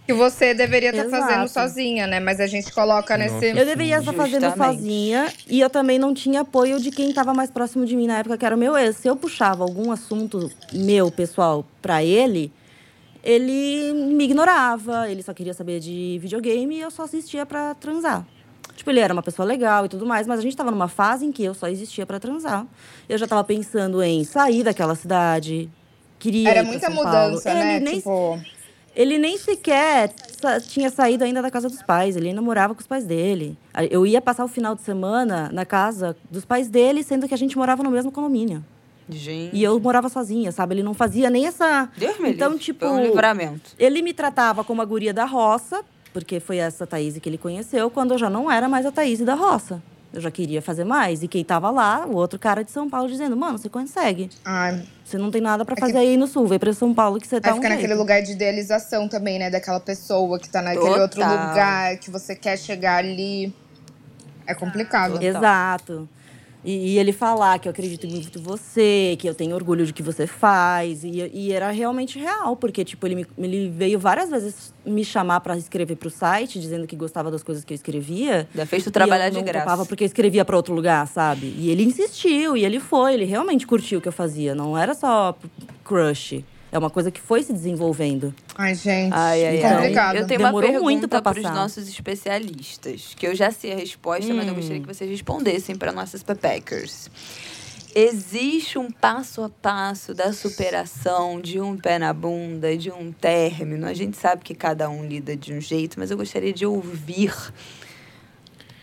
Que 0.06 0.12
você 0.12 0.52
deveria 0.52 0.90
estar 0.90 1.04
Exato. 1.06 1.22
fazendo 1.26 1.48
sozinha, 1.48 2.06
né? 2.06 2.20
Mas 2.20 2.38
a 2.38 2.46
gente 2.46 2.70
coloca 2.72 3.16
nesse. 3.16 3.46
Eu 3.46 3.64
deveria 3.64 3.98
estar 3.98 4.12
fazendo 4.12 4.44
Justamente. 4.44 4.76
sozinha 4.76 5.32
e 5.48 5.60
eu 5.60 5.70
também 5.70 5.98
não 5.98 6.12
tinha 6.12 6.42
apoio 6.42 6.78
de 6.78 6.90
quem 6.90 7.08
estava 7.08 7.32
mais 7.32 7.50
próximo 7.50 7.86
de 7.86 7.96
mim 7.96 8.06
na 8.06 8.18
época, 8.18 8.36
que 8.36 8.44
era 8.44 8.54
o 8.54 8.58
meu 8.58 8.76
ex. 8.76 8.96
Se 8.96 9.08
eu 9.08 9.16
puxava 9.16 9.62
algum 9.64 9.90
assunto 9.90 10.50
meu, 10.74 11.10
pessoal, 11.10 11.64
pra 11.80 12.04
ele, 12.04 12.52
ele 13.22 13.92
me 13.94 14.24
ignorava, 14.24 15.10
ele 15.10 15.22
só 15.22 15.32
queria 15.32 15.54
saber 15.54 15.80
de 15.80 16.18
videogame 16.20 16.76
e 16.76 16.80
eu 16.80 16.90
só 16.90 17.04
assistia 17.04 17.46
pra 17.46 17.74
transar. 17.74 18.26
Tipo, 18.76 18.90
ele 18.90 19.00
era 19.00 19.12
uma 19.12 19.22
pessoa 19.22 19.46
legal 19.46 19.86
e 19.86 19.88
tudo 19.88 20.04
mais, 20.04 20.26
mas 20.26 20.38
a 20.38 20.42
gente 20.42 20.56
tava 20.56 20.70
numa 20.70 20.88
fase 20.88 21.24
em 21.24 21.32
que 21.32 21.42
eu 21.44 21.54
só 21.54 21.66
existia 21.68 22.04
pra 22.04 22.20
transar. 22.20 22.66
Eu 23.08 23.16
já 23.16 23.26
tava 23.26 23.42
pensando 23.44 24.02
em 24.02 24.22
sair 24.24 24.62
daquela 24.64 24.94
cidade. 24.94 25.70
Queria 26.18 26.50
Era 26.50 26.60
ir 26.60 26.62
pra 26.62 26.70
muita 26.72 26.86
São 26.88 26.96
Paulo. 26.96 27.28
mudança, 27.30 27.50
ele 27.50 27.58
né? 27.60 27.80
Nem, 27.80 27.94
Tipo, 27.96 28.40
ele 28.94 29.18
nem 29.18 29.36
sequer 29.38 30.12
tinha 30.68 30.90
saído 30.90 31.24
ainda 31.24 31.40
da 31.40 31.50
casa 31.50 31.68
dos 31.68 31.82
pais, 31.82 32.16
ele 32.16 32.28
ainda 32.28 32.42
morava 32.42 32.74
com 32.74 32.80
os 32.80 32.86
pais 32.86 33.04
dele. 33.04 33.56
Eu 33.90 34.06
ia 34.06 34.20
passar 34.20 34.44
o 34.44 34.48
final 34.48 34.74
de 34.74 34.82
semana 34.82 35.48
na 35.52 35.64
casa 35.64 36.16
dos 36.30 36.44
pais 36.44 36.68
dele, 36.68 37.02
sendo 37.02 37.26
que 37.26 37.34
a 37.34 37.38
gente 37.38 37.56
morava 37.56 37.82
no 37.82 37.90
mesmo 37.90 38.12
condomínio. 38.12 38.64
Gente. 39.08 39.54
E 39.54 39.62
eu 39.62 39.78
morava 39.80 40.08
sozinha, 40.08 40.50
sabe? 40.52 40.74
Ele 40.74 40.82
não 40.82 40.94
fazia 40.94 41.28
nem 41.28 41.46
essa. 41.46 41.88
Deus 41.96 42.18
me 42.18 42.30
Então, 42.30 42.50
livre. 42.52 42.64
tipo, 42.64 42.86
Foi 42.86 42.88
um 42.96 43.02
livramento. 43.02 43.72
Ele 43.78 44.00
me 44.00 44.12
tratava 44.14 44.64
como 44.64 44.80
a 44.80 44.84
guria 44.84 45.12
da 45.12 45.24
roça, 45.24 45.82
porque 46.12 46.40
foi 46.40 46.56
essa 46.58 46.86
Thaís 46.86 47.18
que 47.18 47.28
ele 47.28 47.36
conheceu, 47.38 47.90
quando 47.90 48.12
eu 48.12 48.18
já 48.18 48.30
não 48.30 48.50
era 48.50 48.68
mais 48.68 48.86
a 48.86 48.92
Thaís 48.92 49.20
da 49.20 49.34
roça. 49.34 49.82
Eu 50.14 50.20
já 50.20 50.30
queria 50.30 50.62
fazer 50.62 50.84
mais. 50.84 51.24
E 51.24 51.28
quem 51.28 51.44
tava 51.44 51.70
lá, 51.70 52.06
o 52.06 52.14
outro 52.14 52.38
cara 52.38 52.62
de 52.62 52.70
São 52.70 52.88
Paulo, 52.88 53.08
dizendo: 53.08 53.36
Mano, 53.36 53.58
você 53.58 53.68
consegue. 53.68 54.30
ai, 54.44 54.80
Você 55.04 55.18
não 55.18 55.28
tem 55.30 55.40
nada 55.40 55.64
pra 55.64 55.72
É 55.72 55.74
que- 55.74 55.80
fazer 55.80 55.98
aí 55.98 56.16
no 56.16 56.26
sul. 56.28 56.46
Vem 56.46 56.58
pra 56.58 56.72
São 56.72 56.94
Paulo 56.94 57.18
que 57.20 57.26
você 57.26 57.34
Aí 57.34 57.40
dá 57.40 57.52
um 57.52 57.56
fica 57.56 57.68
naquele 57.68 57.88
jeito." 57.88 57.98
lugar 57.98 58.22
de 58.22 58.30
idealização 58.32 59.08
também, 59.08 59.38
né? 59.40 59.50
Daquela 59.50 59.80
pessoa 59.80 60.38
que 60.38 60.48
tá 60.48 60.62
naquele 60.62 60.84
Total. 60.86 61.02
outro 61.02 61.20
lugar, 61.20 61.96
que 61.98 62.10
você 62.12 62.36
quer 62.36 62.56
chegar 62.56 62.98
ali. 62.98 63.52
É 64.46 64.54
complicado. 64.54 65.20
Exato. 65.22 66.08
E, 66.64 66.94
e 66.94 66.98
ele 66.98 67.12
falar 67.12 67.58
que 67.58 67.68
eu 67.68 67.70
acredito 67.70 68.06
muito 68.08 68.38
em 68.38 68.42
você, 68.42 69.16
que 69.18 69.28
eu 69.28 69.34
tenho 69.34 69.54
orgulho 69.54 69.84
de 69.84 69.92
que 69.92 70.02
você 70.02 70.26
faz. 70.26 71.04
E, 71.04 71.30
e 71.32 71.52
era 71.52 71.70
realmente 71.70 72.18
real, 72.18 72.56
porque, 72.56 72.84
tipo, 72.84 73.06
ele, 73.06 73.16
me- 73.16 73.26
ele 73.36 73.68
veio 73.68 73.98
várias 73.98 74.30
vezes 74.30 74.72
me 74.84 75.04
chamar 75.04 75.40
para 75.40 75.56
escrever 75.58 75.96
pro 75.96 76.08
site, 76.08 76.58
dizendo 76.58 76.86
que 76.86 76.96
gostava 76.96 77.30
das 77.30 77.42
coisas 77.42 77.64
que 77.64 77.72
eu 77.72 77.76
escrevia. 77.76 78.48
Já 78.54 78.64
fez 78.64 78.82
tu 78.82 78.90
trabalhar 78.90 79.28
de 79.28 79.42
graça. 79.42 79.64
topava 79.66 79.84
porque 79.86 80.04
eu 80.04 80.06
escrevia 80.06 80.44
para 80.44 80.56
outro 80.56 80.74
lugar, 80.74 81.06
sabe? 81.06 81.54
E 81.58 81.70
ele 81.70 81.82
insistiu, 81.84 82.56
e 82.56 82.64
ele 82.64 82.80
foi, 82.80 83.12
ele 83.14 83.24
realmente 83.26 83.66
curtiu 83.66 83.98
o 83.98 84.02
que 84.02 84.08
eu 84.08 84.12
fazia. 84.12 84.54
Não 84.54 84.76
era 84.78 84.94
só 84.94 85.36
crush. 85.84 86.42
É 86.74 86.78
uma 86.78 86.90
coisa 86.90 87.08
que 87.08 87.20
foi 87.20 87.40
se 87.40 87.52
desenvolvendo. 87.52 88.34
Ai, 88.56 88.74
gente. 88.74 89.14
Ai, 89.14 89.46
ai, 89.46 89.62
ai. 89.62 89.74
complicado. 89.76 90.16
Eu 90.16 90.26
tenho 90.26 90.40
Demorou 90.40 90.70
uma 90.72 90.80
pergunta 90.80 91.22
para 91.22 91.38
os 91.38 91.44
nossos 91.44 91.86
especialistas, 91.86 93.14
que 93.16 93.28
eu 93.28 93.32
já 93.32 93.52
sei 93.52 93.74
a 93.74 93.76
resposta, 93.76 94.34
mas 94.34 94.44
eu 94.44 94.52
Hum. 94.52 94.56
gostaria 94.56 94.80
que 94.80 94.86
vocês 94.88 95.08
respondessem 95.08 95.76
para 95.76 95.92
nossas 95.92 96.24
pepeckers. 96.24 97.08
Existe 97.94 98.76
um 98.76 98.90
passo 98.90 99.44
a 99.44 99.48
passo 99.48 100.12
da 100.12 100.32
superação 100.32 101.40
de 101.40 101.60
um 101.60 101.76
pé 101.76 101.96
na 101.96 102.12
bunda, 102.12 102.76
de 102.76 102.90
um 102.90 103.12
término? 103.12 103.86
A 103.86 103.94
gente 103.94 104.16
sabe 104.16 104.42
que 104.42 104.52
cada 104.52 104.90
um 104.90 105.06
lida 105.06 105.36
de 105.36 105.54
um 105.54 105.60
jeito, 105.60 106.00
mas 106.00 106.10
eu 106.10 106.16
gostaria 106.16 106.52
de 106.52 106.66
ouvir 106.66 107.32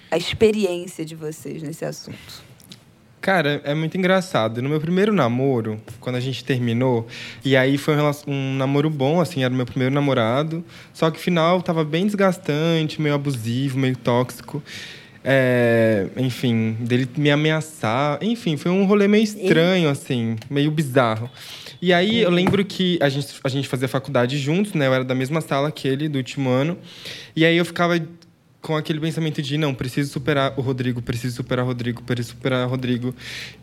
a 0.10 0.16
experiência 0.16 1.04
de 1.04 1.14
vocês 1.14 1.62
nesse 1.62 1.84
assunto. 1.84 2.51
Cara, 3.22 3.62
é 3.64 3.76
muito 3.76 3.96
engraçado. 3.96 4.64
No 4.64 4.70
meu 4.70 4.82
primeiro 4.82 5.14
namoro, 5.14 5.80
quando 6.00 6.16
a 6.16 6.20
gente 6.20 6.44
terminou, 6.44 7.08
e 7.46 7.56
aí 7.56 7.78
foi 7.78 7.96
um, 7.96 8.12
um 8.28 8.56
namoro 8.56 8.90
bom, 8.90 9.22
assim, 9.22 9.44
era 9.44 9.54
o 9.54 9.56
meu 9.56 9.66
primeiro 9.66 9.94
namorado. 9.94 10.66
Só 10.92 11.12
que 11.12 11.20
o 11.20 11.22
final 11.22 11.62
tava 11.62 11.86
bem 11.86 12.08
desgastante, 12.08 13.00
meio 13.00 13.14
abusivo, 13.14 13.78
meio 13.78 13.96
tóxico. 13.96 14.64
É, 15.24 16.08
enfim, 16.18 16.76
dele 16.80 17.08
me 17.16 17.30
ameaçar. 17.30 18.18
Enfim, 18.24 18.58
foi 18.58 18.72
um 18.72 18.86
rolê 18.86 19.08
meio 19.08 19.24
estranho, 19.24 19.88
assim, 19.88 20.36
meio 20.50 20.72
bizarro. 20.72 21.30
E 21.80 21.94
aí 21.94 22.22
eu 22.22 22.32
lembro 22.32 22.66
que 22.66 22.98
a 23.02 23.10
gente, 23.10 23.40
a 23.44 23.50
gente 23.50 23.68
fazia 23.68 23.88
faculdade 23.88 24.38
juntos, 24.40 24.74
né? 24.74 24.88
Eu 24.88 24.94
era 24.96 25.04
da 25.04 25.14
mesma 25.14 25.42
sala 25.42 25.72
que 25.72 25.88
ele, 25.88 26.10
do 26.10 26.18
último 26.18 26.50
ano. 26.50 26.76
E 27.36 27.46
aí 27.46 27.56
eu 27.56 27.66
ficava 27.66 28.00
com 28.62 28.78
aquele 28.78 29.00
pensamento 29.00 29.42
de 29.42 29.58
não, 29.58 29.74
preciso 29.74 30.12
superar 30.12 30.54
o 30.56 30.62
Rodrigo, 30.62 31.02
preciso 31.02 31.36
superar 31.38 31.66
o 31.66 31.68
Rodrigo, 31.68 32.04
preciso 32.04 32.36
superar 32.36 32.68
o 32.68 32.70
Rodrigo. 32.70 33.14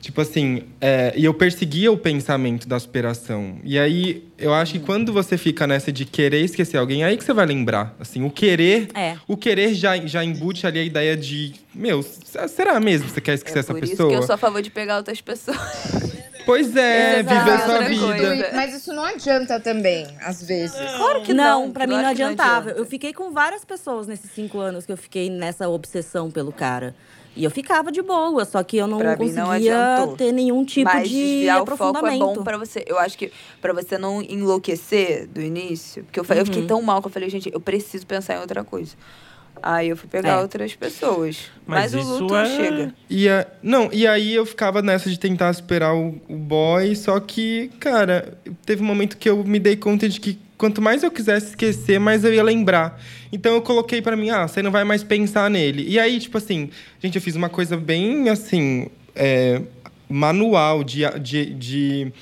Tipo 0.01 0.21
assim, 0.21 0.65
é, 0.81 1.13
e 1.17 1.25
eu 1.25 1.33
perseguia 1.33 1.93
o 1.93 1.97
pensamento 1.97 2.67
da 2.67 2.79
superação. 2.81 3.59
E 3.63 3.79
aí 3.79 4.25
eu 4.37 4.53
acho 4.53 4.73
que 4.73 4.81
quando 4.81 5.13
você 5.13 5.39
fica 5.39 5.67
nessa 5.69 5.93
de 5.93 6.05
querer 6.05 6.41
esquecer 6.45 6.77
alguém, 6.79 7.05
é 7.05 7.07
aí 7.07 7.17
que 7.17 7.23
você 7.23 7.33
vai 7.33 7.47
lembrar. 7.47 7.95
Assim, 8.01 8.25
o 8.25 8.31
querer, 8.31 8.89
É. 8.95 9.17
o 9.29 9.37
querer 9.37 9.73
já, 9.75 9.97
já 9.99 10.25
embute 10.25 10.67
ali 10.67 10.81
a 10.81 10.85
ideia 10.85 11.17
de, 11.17 11.55
meu, 11.73 12.03
será 12.03 12.81
mesmo 12.81 13.07
que 13.07 13.15
você 13.15 13.21
quer 13.21 13.35
esquecer 13.35 13.59
É 13.59 13.61
essa 13.61 13.73
por 13.73 13.81
pessoa? 13.81 13.95
isso 13.95 14.09
que 14.09 14.15
eu 14.15 14.23
sou 14.27 14.35
a 14.35 14.39
favor 14.39 14.61
de 14.61 14.71
pegar 14.71 14.97
outras 14.97 15.21
pessoas. 15.21 15.57
Pois 16.49 16.75
é, 16.75 17.21
Exato, 17.21 17.45
viver 17.45 17.59
sua 17.67 17.79
vida. 17.83 18.27
coisa. 18.27 18.51
Mas 18.55 18.75
isso 18.75 18.91
não 18.95 19.05
adianta 19.05 19.61
também, 19.61 20.07
às 20.23 20.43
vezes. 20.43 20.75
Claro 20.97 21.21
que 21.21 21.35
não, 21.35 21.67
não. 21.67 21.73
pra 21.73 21.87
mim 21.87 21.93
claro 21.93 22.09
não 22.09 22.15
que 22.17 22.23
adiantava. 22.23 22.59
adianta. 22.61 22.79
eu 22.81 22.87
fiquei 22.87 23.13
com 23.13 23.31
várias 23.33 23.67
pessoas 23.67 24.07
nesses 24.07 24.31
cinco 24.31 24.59
anos 24.59 24.87
que 24.87 24.93
eu 24.93 24.97
fiquei 24.97 25.29
nessa 25.29 25.69
obsessão 25.69 26.31
pelo 26.31 26.51
cara. 26.51 26.95
E 27.37 27.45
eu 27.45 27.51
ficava 27.51 27.93
de 27.93 28.01
boa, 28.01 28.47
só 28.47 28.63
que 28.63 28.79
eu 28.79 28.87
não 28.87 28.97
Pra 28.97 29.15
mim, 29.15 29.31
não 29.31 29.47
conseguia 29.49 29.77
adiantou. 29.95 30.17
ter 30.17 30.33
nenhum 30.33 30.65
tipo 30.65 30.91
Mas 30.91 31.07
de 31.07 31.15
desviar 31.15 31.57
o 31.63 31.67
foco 31.67 31.71
é 31.71 31.85
aprofundamento. 31.85 32.37
bom 32.39 32.43
pra 32.43 32.57
você. 32.57 32.83
Eu 32.87 32.99
acho 32.99 33.19
que 33.19 33.31
pra 33.61 33.75
você 33.75 33.99
não 33.99 34.23
enlouquecer 34.23 35.27
do 35.29 35.43
início. 35.43 36.03
Porque 36.05 36.19
eu, 36.19 36.25
falei, 36.25 36.41
eu 36.41 36.47
fiquei 36.47 36.63
Uhum. 36.63 36.67
tão 36.67 36.81
mal 36.83 37.03
que 37.03 37.09
eu 37.09 37.13
falei, 37.13 37.29
gente, 37.29 37.51
eu 37.53 37.61
preciso 37.61 38.07
pensar 38.07 38.37
em 38.37 38.41
outra 38.41 38.65
coisa. 38.65 38.97
Aí 39.63 39.89
eu 39.89 39.97
fui 39.97 40.09
pegar 40.09 40.39
É. 40.39 40.41
outras 40.41 40.75
pessoas. 40.75 41.51
Mas 41.67 41.93
Mas, 41.93 42.05
o 42.07 42.19
luto 42.21 42.37
é- 42.37 42.47
chega. 42.57 42.95
E, 43.11 43.29
a- 43.29 43.47
não, 43.63 43.89
e 43.93 44.07
aí 44.07 44.35
eu 44.35 44.45
ficava 44.47 44.81
nessa 44.83 45.09
de 45.11 45.19
tentar 45.19 45.53
superar 45.53 45.95
o, 45.95 46.21
o 46.29 46.37
boy, 46.37 46.95
só 46.97 47.19
que, 47.21 47.71
cara, 47.81 48.39
teve 48.65 48.83
um 48.83 48.87
momento 48.87 49.17
que 49.17 49.29
eu 49.29 49.43
me 49.45 49.59
dei 49.59 49.77
conta 49.77 50.09
de 50.09 50.19
que 50.21 50.39
quanto 50.57 50.83
mais 50.83 51.03
eu 51.03 51.11
quisesse 51.11 51.51
esquecer, 51.51 52.01
mais 52.01 52.25
eu 52.25 52.35
ia 52.35 52.43
lembrar. 52.43 53.01
Então 53.33 53.55
eu 53.55 53.63
coloquei 53.63 54.03
pra 54.03 54.17
mim, 54.17 54.31
ah, 54.31 54.49
você 54.49 54.61
não 54.63 54.71
vai 54.71 54.83
mais 54.85 55.03
pensar 55.05 55.49
nele. 55.51 55.85
E 55.89 55.99
aí, 56.01 56.19
tipo 56.19 56.37
assim, 56.39 56.71
gente, 57.03 57.15
eu 57.17 57.23
fiz 57.23 57.37
uma 57.37 57.49
coisa 57.49 57.77
bem 57.77 58.29
assim, 58.29 58.89
é, 59.15 59.61
manual 60.09 60.83
de, 60.83 61.03
de, 61.21 61.47
de, 61.47 62.13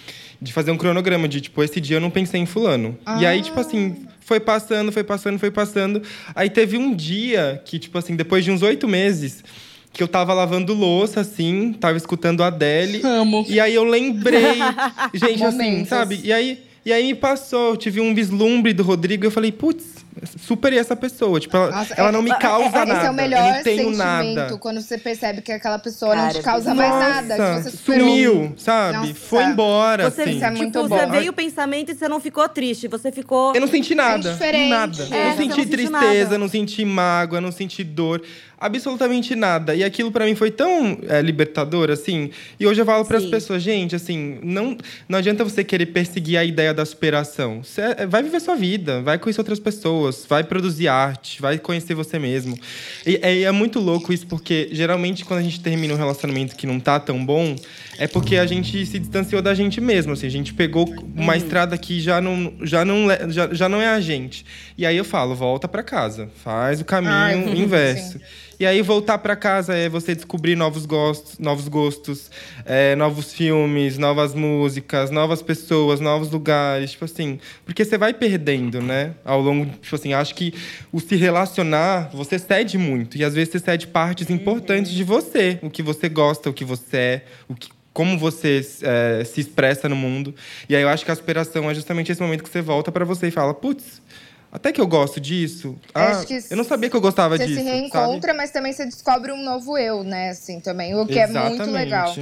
de 0.41 0.53
fazer 0.53 0.71
um 0.71 0.77
cronograma 0.77 1.29
de, 1.29 1.41
tipo, 1.41 1.63
esse 1.63 1.81
dia 1.81 1.97
eu 1.97 2.01
não 2.01 2.11
pensei 2.11 2.41
em 2.41 2.47
fulano. 2.47 2.97
E 3.21 3.27
aí, 3.27 3.43
tipo 3.43 3.59
assim, 3.61 4.07
foi 4.21 4.41
passando, 4.41 4.91
foi 4.91 5.05
passando, 5.05 5.39
foi 5.39 5.51
passando. 5.51 6.03
Aí 6.35 6.51
teve 6.51 6.77
um 6.77 6.95
dia 6.95 7.63
que, 7.65 7.79
tipo 7.79 7.97
assim, 7.97 8.17
depois 8.17 8.45
de 8.45 8.51
uns 8.51 8.63
oito 8.63 8.89
meses, 8.89 9.45
que 9.93 10.03
eu 10.03 10.09
tava 10.09 10.35
lavando 10.35 10.75
louça, 10.75 11.21
assim, 11.21 11.73
tava 11.73 11.97
escutando 11.97 12.43
a 12.43 12.49
Adele. 12.49 13.01
Amo. 13.05 13.47
E 13.49 13.59
aí 13.61 13.75
eu 13.75 13.85
lembrei. 13.85 14.55
gente, 15.15 15.45
assim, 15.45 15.57
Momentos. 15.57 15.89
sabe? 15.89 16.21
E 16.23 16.33
aí, 16.33 16.59
e 16.85 16.93
aí 16.93 17.05
me 17.05 17.15
passou, 17.15 17.71
eu 17.71 17.77
tive 17.77 18.01
um 18.01 18.15
vislumbre 18.15 18.73
do 18.73 18.83
Rodrigo 18.83 19.25
e 19.25 19.27
eu 19.27 19.31
falei, 19.31 19.51
putz, 19.51 20.05
superei 20.39 20.79
essa 20.79 20.97
pessoa. 20.97 21.39
Tipo, 21.41 21.57
ela, 21.57 21.71
Nossa, 21.71 21.95
ela 21.95 22.09
é- 22.09 22.13
não 22.13 22.23
me 22.23 22.31
é- 22.31 22.39
causa 22.39 22.69
é- 22.79 22.85
nada. 22.85 22.93
Esse 22.99 23.07
é 23.07 23.11
o 23.11 23.15
melhor 23.15 23.39
eu 23.49 23.55
não 23.55 23.63
tenho 23.63 23.77
sentimento, 23.95 24.35
nada. 24.37 24.59
quando 24.59 24.81
você 24.81 24.99
percebe 24.99 25.43
que 25.43 25.53
aquela 25.53 25.79
pessoa 25.79 26.15
não 26.15 26.23
Cara, 26.23 26.35
te 26.35 26.43
causa 26.43 26.75
mais 26.75 26.91
nada. 26.93 27.37
Nossa, 27.37 27.57
Que 27.65 27.71
você 27.71 27.77
superou. 27.77 28.09
sumiu, 28.09 28.55
sabe? 28.57 29.09
Nossa. 29.09 29.15
Foi 29.15 29.45
embora, 29.45 30.11
Você, 30.11 30.23
assim. 30.23 30.43
É 30.43 30.49
tipo, 30.49 30.57
muito 30.57 30.83
você 30.89 31.07
bom. 31.07 31.11
veio 31.11 31.31
o 31.31 31.35
pensamento 31.35 31.93
e 31.93 31.95
você 31.95 32.09
não 32.09 32.21
ficou 32.21 32.49
triste, 32.49 32.89
você 32.89 33.11
ficou. 33.13 33.55
Eu 33.55 33.61
não 33.61 33.69
senti 33.69 33.95
nada. 33.95 34.33
diferente. 34.33 34.71
Nada. 34.71 35.03
É, 35.03 35.05
eu 35.05 35.09
você 35.09 35.15
não 35.17 35.25
não 35.27 35.37
senti 35.37 35.55
sentiu 35.55 35.71
tristeza, 35.71 36.25
nada. 36.25 36.39
não 36.39 36.49
senti 36.49 36.85
mágoa, 36.85 37.41
não 37.41 37.53
senti 37.53 37.83
dor. 37.85 38.23
Absolutamente 38.59 39.35
nada. 39.35 39.75
E 39.75 39.85
aquilo 39.85 40.11
pra 40.11 40.25
mim 40.25 40.35
foi 40.35 40.51
tão 40.51 40.99
é, 41.09 41.21
libertador, 41.21 41.91
assim. 41.91 42.31
E 42.59 42.67
hoje 42.67 42.81
eu 42.81 42.87
falo 42.87 43.05
para 43.05 43.19
as 43.19 43.27
pessoas, 43.27 43.63
gente, 43.63 43.95
assim, 43.95 44.39
não, 44.43 44.79
não 45.07 45.19
adianta 45.19 45.45
você 45.45 45.63
querer 45.63 45.87
perseguir 45.87 46.39
a 46.39 46.45
ideia 46.45 46.73
da 46.73 46.85
superação. 46.87 47.63
Você 47.63 47.83
é- 47.83 48.07
vai 48.07 48.23
viver 48.23 48.41
sua 48.41 48.57
vida, 48.57 49.03
vai 49.03 49.19
conhecer 49.19 49.41
outras 49.43 49.61
pessoas. 49.61 50.06
Pessoas, 50.07 50.27
vai 50.29 50.45
produzir 50.45 50.89
arte, 50.89 51.41
vai 51.41 51.59
conhecer 51.59 51.95
você 51.95 52.19
mesmo. 52.19 52.59
E 53.07 53.19
é, 53.23 53.43
é 53.43 53.53
muito 53.53 53.79
louco 53.81 54.13
isso, 54.13 54.27
porque 54.27 54.69
geralmente 54.73 55.25
quando 55.25 55.41
a 55.41 55.43
gente 55.43 55.61
termina 55.61 55.95
um 55.95 55.97
relacionamento 55.97 56.57
que 56.57 56.67
não 56.67 56.79
tá 56.81 56.99
tão 57.01 57.25
bom, 57.25 57.57
é 57.99 58.07
porque 58.07 58.37
a 58.37 58.47
gente 58.47 58.85
se 58.87 58.99
distanciou 58.99 59.41
da 59.43 59.55
gente 59.55 59.81
mesmo. 59.81 60.13
Assim, 60.13 60.27
a 60.27 60.31
gente 60.31 60.53
pegou 60.55 60.87
uma 61.15 61.33
Uhum. 61.33 61.39
estrada 61.39 61.77
que 61.79 62.01
já 62.01 62.21
não, 62.21 62.53
já, 62.63 62.85
não, 62.85 63.09
já, 63.31 63.53
já 63.53 63.69
não 63.69 63.81
é 63.81 63.89
a 63.89 64.01
gente. 64.01 64.45
E 64.77 64.85
aí 64.87 64.97
eu 64.97 65.05
falo, 65.05 65.35
volta 65.35 65.67
pra 65.67 65.83
casa, 65.83 66.29
faz 66.45 66.81
o 66.81 66.85
caminho 66.85 67.13
Ai, 67.13 67.35
inverso. 67.59 68.21
E 68.59 68.65
aí 68.65 68.81
voltar 68.81 69.19
pra 69.19 69.37
casa 69.37 69.75
é 69.75 69.89
você 69.89 70.15
descobrir 70.15 70.57
novos 70.57 70.87
gostos, 70.87 71.39
novos 71.39 71.69
gostos, 71.69 72.31
é, 72.65 72.97
novos 72.97 73.33
filmes, 73.33 73.99
novas 73.99 74.35
músicas, 74.35 75.11
novas 75.11 75.43
pessoas, 75.43 76.01
novos 76.01 76.31
lugares, 76.31 76.93
tipo 76.93 77.05
assim, 77.05 77.39
porque 77.67 77.85
você 77.85 77.99
vai 77.99 78.15
perdendo, 78.15 78.81
né? 78.81 79.15
Ao 79.25 79.43
longo, 79.43 79.67
tipo 79.67 79.95
assim, 79.95 80.15
acho 80.15 80.35
que 80.35 80.55
o 80.91 81.01
se 81.01 81.17
relacionar, 81.17 82.11
você 82.15 82.39
cede 82.39 82.79
muito 82.79 83.19
e 83.19 83.25
às 83.25 83.35
vezes 83.35 83.53
você 83.53 83.59
cede 83.59 83.87
partes 83.87 84.31
importantes 84.31 84.91
de 84.93 85.05
você, 85.05 85.59
o 85.63 85.69
que 85.69 85.83
você 85.83 86.09
gosta, 86.09 86.49
o 86.49 86.53
que 86.55 86.65
você 86.65 86.97
é, 86.97 87.25
o 87.47 87.55
que 87.55 87.69
como 87.97 88.19
você 88.19 88.61
é, 88.83 89.25
se 89.25 89.41
expressa 89.41 89.89
no 89.89 89.97
mundo. 89.97 90.35
E 90.69 90.77
aí 90.77 90.83
eu 90.83 90.89
acho 90.91 91.03
que 91.03 91.11
a 91.11 91.15
superação 91.15 91.71
é 91.71 91.75
justamente 91.75 92.13
esse 92.13 92.21
momento 92.21 92.43
que 92.43 92.51
você 92.51 92.61
volta 92.61 92.93
pra 92.93 93.07
você 93.07 93.29
e 93.29 93.31
fala, 93.31 93.55
putz, 93.55 94.03
até 94.51 94.73
que 94.73 94.81
eu 94.81 94.87
gosto 94.87 95.21
disso. 95.21 95.77
Ah, 95.95 96.11
Acho 96.11 96.27
que 96.27 96.41
eu 96.51 96.57
não 96.57 96.65
sabia 96.65 96.89
que 96.89 96.97
eu 96.97 97.01
gostava 97.01 97.37
Você 97.37 97.47
disso. 97.47 97.61
se 97.61 97.65
sabe? 97.67 97.79
reencontra, 97.79 98.33
mas 98.35 98.51
também 98.51 98.73
você 98.73 98.85
descobre 98.85 99.33
um 99.33 99.43
novo 99.43 99.77
eu, 99.77 100.03
né? 100.03 100.31
Assim, 100.31 100.61
também. 100.61 100.95
O 100.95 101.07
que 101.07 101.19
é 101.19 101.27
muito 101.27 101.71
legal. 101.71 102.15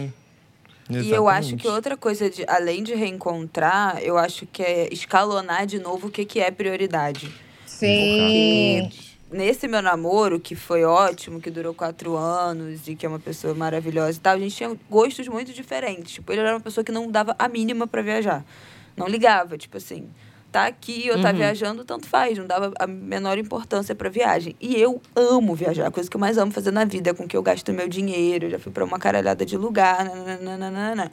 E 0.91 1.11
eu 1.11 1.29
acho 1.29 1.49
que 1.49 1.55
Exatamente. 1.55 1.69
outra 1.69 1.97
coisa, 1.97 2.29
de, 2.29 2.45
além 2.47 2.83
de 2.83 2.95
reencontrar, 2.95 3.99
eu 4.03 4.19
acho 4.19 4.45
que 4.47 4.63
é 4.63 4.93
escalonar 4.93 5.65
de 5.67 5.79
novo 5.79 6.09
o 6.09 6.11
que, 6.11 6.25
que 6.27 6.41
é 6.41 6.51
prioridade. 6.51 7.33
Sim. 7.67 8.91
Nesse 9.31 9.67
meu 9.67 9.81
namoro, 9.83 10.39
que 10.39 10.55
foi 10.55 10.85
ótimo, 10.85 11.41
que 11.41 11.51
durou 11.51 11.73
quatro 11.75 12.17
anos 12.17 12.87
e 12.87 12.95
que 12.95 13.05
é 13.05 13.09
uma 13.09 13.19
pessoa 13.19 13.55
maravilhosa 13.55 14.19
e 14.19 14.21
tal, 14.21 14.35
a 14.35 14.39
gente 14.39 14.55
tinha 14.55 14.77
gostos 14.89 15.27
muito 15.27 15.53
diferentes. 15.53 16.13
Tipo, 16.15 16.33
ele 16.33 16.41
era 16.43 16.55
uma 16.55 16.61
pessoa 16.61 16.85
que 16.85 16.93
não 16.93 17.11
dava 17.11 17.35
a 17.39 17.49
mínima 17.49 17.87
pra 17.87 18.03
viajar. 18.03 18.45
Não 18.97 19.09
ligava, 19.09 19.57
tipo 19.59 19.77
assim, 19.79 20.09
tá 20.55 20.67
aqui 20.67 21.11
ou 21.11 21.21
tá 21.21 21.33
viajando, 21.33 21.85
tanto 21.85 22.07
faz, 22.07 22.39
não 22.39 22.47
dava 22.47 22.73
a 22.79 22.87
menor 22.87 23.37
importância 23.39 23.93
pra 23.93 24.09
viagem. 24.09 24.55
E 24.61 24.81
eu 24.81 25.03
amo 25.17 25.53
viajar, 25.53 25.89
a 25.89 25.91
coisa 25.91 26.09
que 26.09 26.17
eu 26.17 26.21
mais 26.21 26.39
amo 26.39 26.53
fazer 26.53 26.71
na 26.71 26.85
vida, 26.85 27.11
é 27.11 27.13
com 27.13 27.27
que 27.27 27.37
eu 27.37 27.43
gasto 27.43 27.73
meu 27.73 27.89
dinheiro, 27.89 28.47
eu 28.47 28.51
já 28.51 28.59
fui 28.61 28.71
pra 28.71 28.85
uma 28.85 28.97
caralhada 28.97 29.45
de 29.45 29.57
lugar, 29.57 30.09
nananana. 30.41 31.11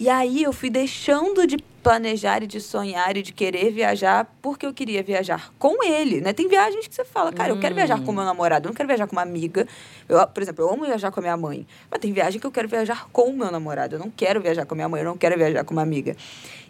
E 0.00 0.08
aí 0.08 0.42
eu 0.42 0.54
fui 0.54 0.70
deixando 0.70 1.46
de 1.46 1.58
planejar 1.82 2.42
e 2.42 2.46
de 2.46 2.60
sonhar 2.60 3.16
e 3.16 3.22
de 3.22 3.32
querer 3.32 3.70
viajar 3.72 4.32
porque 4.40 4.64
eu 4.64 4.72
queria 4.72 5.02
viajar 5.02 5.52
com 5.58 5.82
ele, 5.82 6.20
né? 6.20 6.32
Tem 6.32 6.46
viagens 6.48 6.86
que 6.86 6.94
você 6.94 7.04
fala, 7.04 7.32
cara, 7.32 7.50
eu 7.50 7.58
quero 7.58 7.74
viajar 7.74 8.00
com 8.00 8.12
meu 8.12 8.24
namorado, 8.24 8.66
eu 8.66 8.70
não 8.70 8.74
quero 8.74 8.86
viajar 8.86 9.06
com 9.06 9.16
uma 9.16 9.22
amiga. 9.22 9.66
Eu, 10.08 10.24
por 10.28 10.42
exemplo, 10.42 10.64
eu 10.64 10.72
amo 10.72 10.84
viajar 10.84 11.10
com 11.10 11.20
a 11.20 11.22
minha 11.22 11.36
mãe, 11.36 11.66
mas 11.90 12.00
tem 12.00 12.12
viagem 12.12 12.40
que 12.40 12.46
eu 12.46 12.52
quero 12.52 12.68
viajar 12.68 13.08
com 13.12 13.30
o 13.30 13.32
meu 13.32 13.50
namorado. 13.50 13.96
Eu 13.96 13.98
não 13.98 14.10
quero 14.10 14.40
viajar 14.40 14.64
com 14.64 14.74
a 14.74 14.76
minha 14.76 14.88
mãe, 14.88 15.00
eu 15.00 15.06
não 15.06 15.16
quero 15.16 15.36
viajar 15.36 15.64
com 15.64 15.72
uma 15.72 15.82
amiga. 15.82 16.16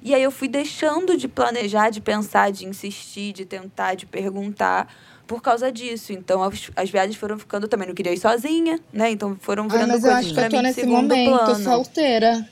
E 0.02 0.14
aí 0.14 0.22
eu 0.22 0.30
fui 0.30 0.48
deixando 0.48 1.16
de 1.16 1.28
planejar, 1.28 1.90
de 1.90 2.00
pensar, 2.00 2.50
de 2.50 2.66
insistir, 2.66 3.32
de 3.32 3.44
tentar, 3.44 3.94
de 3.94 4.06
perguntar 4.06 4.92
por 5.26 5.42
causa 5.42 5.70
disso. 5.70 6.12
Então 6.12 6.42
as, 6.42 6.70
as 6.74 6.90
viagens 6.90 7.16
foram 7.16 7.38
ficando, 7.38 7.64
eu 7.64 7.68
também 7.68 7.86
não 7.86 7.94
queria 7.94 8.12
ir 8.12 8.18
sozinha, 8.18 8.80
né? 8.92 9.10
Então 9.10 9.36
foram 9.40 9.64
Ai, 9.64 9.68
virando 9.70 9.88
mas 9.88 10.04
eu 10.04 10.12
acho 10.12 10.34
que 10.34 10.40
eu 10.40 10.50
tô 10.50 10.62
nesse 10.62 10.86
momento, 10.86 11.30
plano. 11.30 11.64
solteira. 11.64 12.48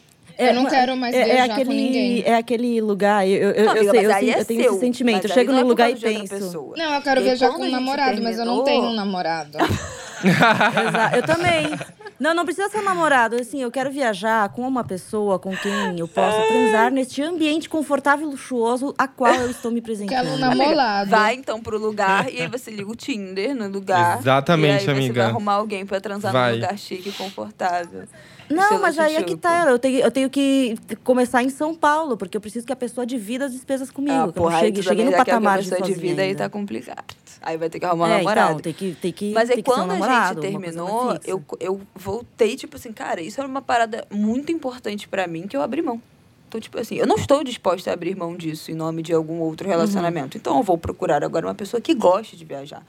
Eu 0.48 0.55
não 0.55 0.66
quero 0.66 0.96
mais 0.96 1.14
é, 1.14 1.24
viajar 1.24 1.38
é 1.38 1.50
aquele, 1.53 1.64
com 1.66 1.72
ninguém. 1.72 2.22
É 2.24 2.35
aquele 2.37 2.81
lugar, 2.81 3.26
eu, 3.29 3.50
eu, 3.50 3.64
Não, 3.66 3.76
eu 3.76 3.81
amiga, 3.83 3.90
sei, 3.92 4.07
eu, 4.07 4.12
sei- 4.14 4.31
é 4.35 4.40
eu 4.40 4.44
tenho 4.44 4.62
seu, 4.62 4.70
esse 4.72 4.81
sentimento. 4.81 5.26
Eu 5.26 5.33
chego 5.35 5.53
não 5.53 5.59
é 5.61 5.62
lugar 5.64 5.90
e 5.90 5.96
penso. 5.96 6.29
pessoa. 6.29 6.74
Não, 6.76 6.94
eu 6.94 7.03
quero 7.03 7.20
E 7.20 7.24
viajar 7.24 7.50
com 7.50 7.62
um 7.62 7.70
namorado, 7.70 8.22
mas 8.22 8.38
eu 8.38 8.44
não 8.44 8.64
terminou- 8.64 8.64
tenho 8.64 8.92
um 8.92 8.94
namorado. 8.96 9.59
Eu 11.16 11.22
também. 11.22 11.70
Não, 12.18 12.35
não 12.35 12.44
precisa 12.44 12.68
ser 12.68 12.83
namorado. 12.83 13.37
Assim, 13.37 13.62
eu 13.62 13.70
quero 13.70 13.90
viajar 13.90 14.50
com 14.50 14.61
uma 14.68 14.85
pessoa 14.85 15.38
com 15.38 15.57
quem 15.57 15.98
eu 15.98 16.07
possa 16.07 16.42
transar 16.48 16.90
neste 16.92 17.22
ambiente 17.22 17.66
confortável 17.70 18.29
e 18.29 18.31
luxuoso 18.31 18.94
a 18.98 19.09
qual 19.09 19.33
eu 19.35 19.50
estou 19.50 19.70
me 19.70 19.81
Quero 19.81 19.94
um 19.94 20.18
apresentando. 20.18 20.38
namorado. 20.38 21.11
Vai 21.11 21.35
então 21.37 21.62
pro 21.62 21.79
lugar 21.79 22.31
e 22.31 22.42
aí 22.42 22.46
você 22.48 22.70
liga 22.70 22.90
o 22.90 22.94
Tinder 22.94 23.55
no 23.57 23.68
lugar. 23.68 24.18
Exatamente, 24.18 24.68
e 24.72 24.76
aí 24.76 24.85
você 24.85 24.90
amiga. 24.90 25.22
vai 25.22 25.31
arrumar 25.31 25.55
alguém 25.55 25.87
pra 25.87 25.98
transar 25.98 26.31
Vai. 26.31 26.50
num 26.50 26.57
lugar 26.57 26.76
chique 26.79 27.09
e 27.09 27.12
confortável. 27.12 28.03
Não, 28.51 28.63
Estilo 28.63 28.81
mas 28.83 28.99
aí 28.99 29.17
é 29.17 29.23
que 29.23 29.37
tá. 29.37 29.67
Eu 29.71 29.79
tenho, 29.79 30.01
eu 30.01 30.11
tenho 30.11 30.29
que 30.29 30.75
começar 31.05 31.43
em 31.43 31.49
São 31.49 31.75
Paulo, 31.75 32.17
porque 32.17 32.37
eu 32.37 32.41
preciso 32.41 32.67
que 32.67 32.73
a 32.73 32.77
pessoa 32.77 33.07
divida 33.07 33.45
as 33.47 33.53
despesas 33.53 33.91
comigo. 33.91 34.15
Ah, 34.17 34.27
eu 34.27 34.33
porra, 34.33 34.59
cheguei, 34.59 34.83
cheguei 34.83 35.05
no 35.05 35.11
que 35.13 35.15
a 35.17 35.25
patamar 35.25 35.59
de 35.59 35.65
pessoa 35.69 35.79
sozinha 35.81 35.97
divida 35.97 36.23
aí 36.23 36.35
tá 36.35 36.49
complicado. 36.49 37.15
Aí 37.41 37.57
vai 37.57 37.71
ter 37.71 37.79
que 37.79 37.87
arrumar 37.87 38.07
um 38.07 38.09
É, 38.13 38.17
namorado. 38.19 38.51
então, 38.51 38.61
tem 38.63 38.73
que, 38.75 38.95
tem 39.01 39.13
que, 39.13 39.33
Mas 39.33 39.49
tem 39.49 39.59
aí 39.59 39.63
que 39.63 39.71
ser 39.71 39.75
um 39.77 39.81
quando 39.81 39.91
a 39.91 39.95
namorado, 39.95 40.43
gente 40.43 40.51
terminou, 40.51 41.13
fixa. 41.13 41.31
eu, 41.31 41.43
eu 41.61 41.81
voltei, 41.95 42.57
tipo 42.57 42.77
assim, 42.77 42.93
cara, 42.93 43.21
isso 43.23 43.41
era 43.41 43.49
uma 43.49 43.63
parada 43.63 44.05
muito 44.11 44.51
importante 44.53 45.09
pra 45.09 45.27
mim 45.27 45.47
que 45.47 45.57
eu 45.57 45.63
abri 45.63 45.81
mão. 45.81 46.03
Então, 46.49 46.61
tipo 46.61 46.79
assim, 46.81 46.97
eu 46.97 47.07
não 47.07 47.15
estou 47.15 47.45
disposta 47.45 47.91
a 47.91 47.95
abrir 47.95 48.17
mão 48.17 48.37
disso 48.37 48.73
em 48.73 48.75
nome 48.75 49.03
de 49.03 49.13
algum 49.13 49.39
outro 49.39 49.67
Uhum. 49.69 49.73
relacionamento. 49.73 50.37
Então, 50.37 50.57
eu 50.57 50.63
vou 50.65 50.77
procurar 50.77 51.23
agora 51.23 51.47
uma 51.47 51.55
pessoa 51.55 51.81
que 51.81 51.95
goste 51.95 52.37
de 52.37 52.45
viajar. 52.45 52.85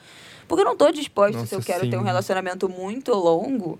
Porque 0.48 0.62
eu 0.62 0.66
não 0.66 0.74
estou 0.74 0.92
disposta, 0.92 1.46
se 1.46 1.54
eu 1.54 1.60
Nossa, 1.60 1.72
quero 1.72 1.88
ter 1.90 1.96
um 1.96 2.00
sim. 2.00 2.06
relacionamento 2.08 2.68
muito 2.68 3.14
longo, 3.14 3.80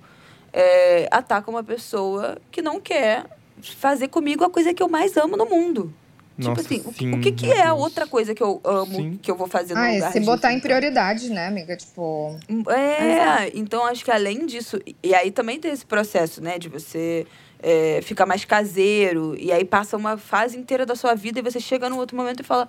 é, 0.54 1.08
a 1.12 1.20
estar 1.20 1.42
com 1.42 1.52
uma 1.52 1.64
pessoa 1.64 2.38
que 2.52 2.62
não 2.62 2.80
quer 2.80 3.26
fazer 3.62 4.08
comigo 4.08 4.44
a 4.44 4.50
coisa 4.50 4.74
que 4.74 4.82
eu 4.82 4.90
mais 4.90 5.16
amo 5.18 5.38
no 5.38 5.46
mundo. 5.46 5.94
Nossa, 6.38 6.64
tipo 6.64 6.76
assim, 6.76 6.90
o 6.90 6.92
que- 6.94 7.00
sim, 7.00 7.14
o 7.14 7.20
que, 7.22 7.32
que 7.34 7.46
meu 7.48 7.56
é 7.58 7.62
a 7.68 7.74
outra 7.74 8.08
coisa 8.08 8.34
que 8.34 8.42
eu 8.42 8.60
amo, 8.64 8.96
Sim. 8.96 9.20
que 9.22 9.30
eu 9.30 9.36
vou 9.36 9.48
fazer 9.48 9.76
no 9.76 9.82
Ah, 9.82 9.92
lugar 9.94 10.12
se 10.12 10.20
disso, 10.20 10.32
botar 10.32 10.52
em 10.54 10.60
prioridade, 10.60 11.30
né, 11.30 11.48
amiga? 11.48 11.76
Tipo, 11.78 12.36
É, 12.70 13.52
então 13.54 13.86
acho 13.86 14.04
que 14.04 14.10
além 14.12 14.46
disso, 14.46 14.80
e 15.04 15.14
aí 15.14 15.30
também 15.30 15.60
tem 15.60 15.72
esse 15.72 15.86
processo, 15.86 16.42
né, 16.42 16.58
de 16.58 16.68
você 16.68 17.28
é, 17.62 18.02
ficar 18.02 18.26
mais 18.26 18.44
caseiro, 18.44 19.36
e 19.38 19.52
aí 19.52 19.64
passa 19.64 19.96
uma 19.96 20.18
fase 20.18 20.58
inteira 20.58 20.86
da 20.86 20.96
sua 20.96 21.14
vida 21.14 21.40
e 21.40 21.44
você 21.44 21.60
chega 21.60 21.90
num 21.90 21.98
outro 21.98 22.18
momento 22.18 22.40
e 22.40 22.44
fala, 22.44 22.68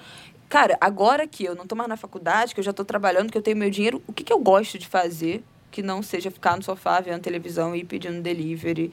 cara, 0.50 0.76
agora 0.78 1.26
que 1.26 1.42
eu 1.44 1.54
não 1.54 1.66
tô 1.66 1.74
mais 1.74 1.88
na 1.88 1.96
faculdade, 1.96 2.52
que 2.52 2.60
eu 2.60 2.64
já 2.64 2.74
tô 2.74 2.84
trabalhando, 2.84 3.32
que 3.32 3.38
eu 3.38 3.42
tenho 3.42 3.56
meu 3.56 3.70
dinheiro, 3.70 4.02
o 4.06 4.12
que, 4.12 4.22
que 4.22 4.32
eu 4.32 4.38
gosto 4.38 4.78
de 4.78 4.86
fazer 4.86 5.42
que 5.72 5.82
não 5.82 6.02
seja 6.02 6.30
ficar 6.30 6.56
no 6.56 6.62
sofá 6.62 7.00
vendo 7.00 7.20
televisão 7.20 7.74
e 7.74 7.80
ir 7.80 7.84
pedindo 7.84 8.20
delivery? 8.20 8.92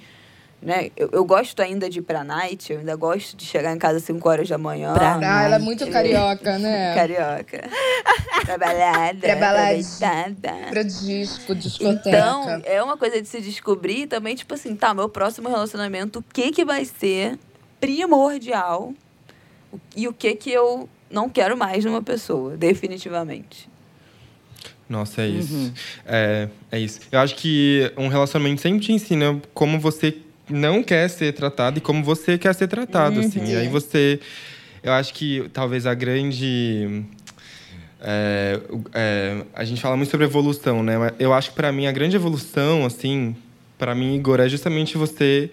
Né? 0.61 0.89
Eu, 0.97 1.09
eu 1.13 1.23
gosto 1.23 1.61
ainda 1.61 1.89
de 1.89 1.99
ir 1.99 2.01
pra 2.01 2.23
night, 2.23 2.73
eu 2.73 2.79
ainda 2.79 2.95
gosto 2.95 3.37
de 3.37 3.45
chegar 3.45 3.73
em 3.73 3.77
casa 3.77 3.97
às 3.97 4.03
5 4.03 4.27
horas 4.27 4.49
da 4.49 4.57
manhã. 4.57 4.93
Pra 4.93 5.15
ah, 5.15 5.43
ela 5.43 5.45
é 5.45 5.49
night. 5.51 5.63
muito 5.63 5.87
carioca, 5.87 6.57
né? 6.57 6.95
Carioca. 6.95 7.69
Trabalhada. 8.43 9.33
Aproveitada. 9.33 10.69
Pra 10.69 10.83
disco, 10.83 11.55
discoteca. 11.55 12.09
Então, 12.09 12.61
é 12.65 12.81
uma 12.81 12.97
coisa 12.97 13.21
de 13.21 13.27
se 13.27 13.39
descobrir 13.39 14.07
também, 14.07 14.35
tipo 14.35 14.53
assim, 14.53 14.75
tá, 14.75 14.93
meu 14.93 15.07
próximo 15.07 15.47
relacionamento, 15.47 16.19
o 16.19 16.23
que 16.23 16.51
que 16.51 16.65
vai 16.65 16.83
ser 16.83 17.37
primordial 17.79 18.93
e 19.95 20.07
o 20.07 20.13
que 20.13 20.35
que 20.35 20.51
eu 20.51 20.89
não 21.09 21.29
quero 21.29 21.57
mais 21.57 21.85
numa 21.85 22.01
pessoa, 22.01 22.57
definitivamente. 22.57 23.69
Nossa, 24.89 25.21
é 25.21 25.27
isso. 25.27 25.53
Uhum. 25.53 25.71
É, 26.05 26.49
é 26.71 26.79
isso. 26.79 26.99
Eu 27.11 27.19
acho 27.19 27.35
que 27.35 27.91
um 27.95 28.07
relacionamento 28.07 28.59
sempre 28.59 28.79
te 28.79 28.91
ensina 28.91 29.39
como 29.53 29.79
você 29.79 30.17
não 30.49 30.81
quer 30.81 31.07
ser 31.09 31.31
tratado 31.33 31.77
e 31.77 31.81
como 31.81 32.03
você 32.03 32.37
quer 32.39 32.55
ser 32.55 32.67
tratado, 32.67 33.19
assim. 33.19 33.45
E 33.45 33.55
aí 33.55 33.67
você... 33.67 34.19
Eu 34.81 34.91
acho 34.93 35.13
que 35.13 35.47
talvez 35.53 35.85
a 35.85 35.93
grande... 35.93 37.03
é, 38.01 38.59
é, 38.93 39.45
a 39.53 39.63
gente 39.63 39.79
fala 39.79 39.95
muito 39.95 40.09
sobre 40.09 40.25
evolução, 40.25 40.81
né? 40.81 40.97
Mas 40.97 41.13
Eu 41.19 41.33
acho 41.33 41.49
que 41.49 41.55
para 41.55 41.71
mim 41.71 41.85
a 41.85 41.91
grande 41.91 42.15
evolução, 42.15 42.85
assim, 42.85 43.35
para 43.77 43.93
mim, 43.93 44.15
Igor, 44.15 44.39
é 44.39 44.49
justamente 44.49 44.97
você 44.97 45.51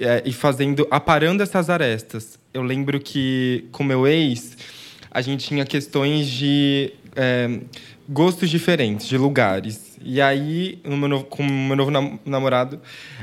é, 0.00 0.22
ir 0.24 0.32
fazendo, 0.32 0.86
aparando 0.90 1.42
essas 1.42 1.68
arestas. 1.68 2.38
Eu 2.54 2.62
lembro 2.62 2.98
que 3.00 3.66
com 3.70 3.84
meu 3.84 4.06
ex, 4.06 4.56
a 5.10 5.20
gente 5.20 5.46
tinha 5.46 5.66
questões 5.66 6.26
de 6.26 6.92
é, 7.14 7.60
gostos 8.08 8.50
diferentes, 8.50 9.06
de 9.06 9.16
lugares. 9.16 9.96
E 10.04 10.20
aí, 10.20 10.78
no 10.84 10.96
meu 10.96 11.08
novo- 11.08 11.24
com 11.24 11.42
o 11.42 11.46
meu 11.50 11.76
novo 11.76 11.90
nam- 11.90 12.18
namorado, 12.24 12.80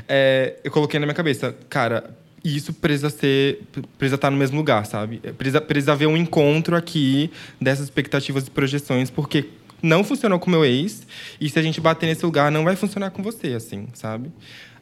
é, 0.08 0.56
eu 0.64 0.70
coloquei 0.70 0.98
na 0.98 1.06
minha 1.06 1.14
cabeça, 1.14 1.54
cara, 1.68 2.16
isso 2.42 2.72
precisa 2.72 3.10
ser, 3.10 3.62
precisa 3.98 4.14
estar 4.16 4.30
no 4.30 4.36
mesmo 4.36 4.56
lugar, 4.56 4.86
sabe? 4.86 5.18
Precisa, 5.36 5.60
precisa 5.60 5.92
haver 5.92 6.06
um 6.06 6.16
encontro 6.16 6.74
aqui 6.74 7.30
dessas 7.60 7.84
expectativas 7.84 8.46
e 8.46 8.50
projeções, 8.50 9.10
porque 9.10 9.46
não 9.82 10.02
funcionou 10.02 10.38
com 10.38 10.46
o 10.48 10.50
meu 10.50 10.64
ex, 10.64 11.06
e 11.40 11.48
se 11.50 11.58
a 11.58 11.62
gente 11.62 11.80
bater 11.80 12.06
nesse 12.06 12.24
lugar, 12.24 12.50
não 12.50 12.64
vai 12.64 12.76
funcionar 12.76 13.10
com 13.10 13.22
você, 13.22 13.48
assim, 13.48 13.88
sabe? 13.92 14.30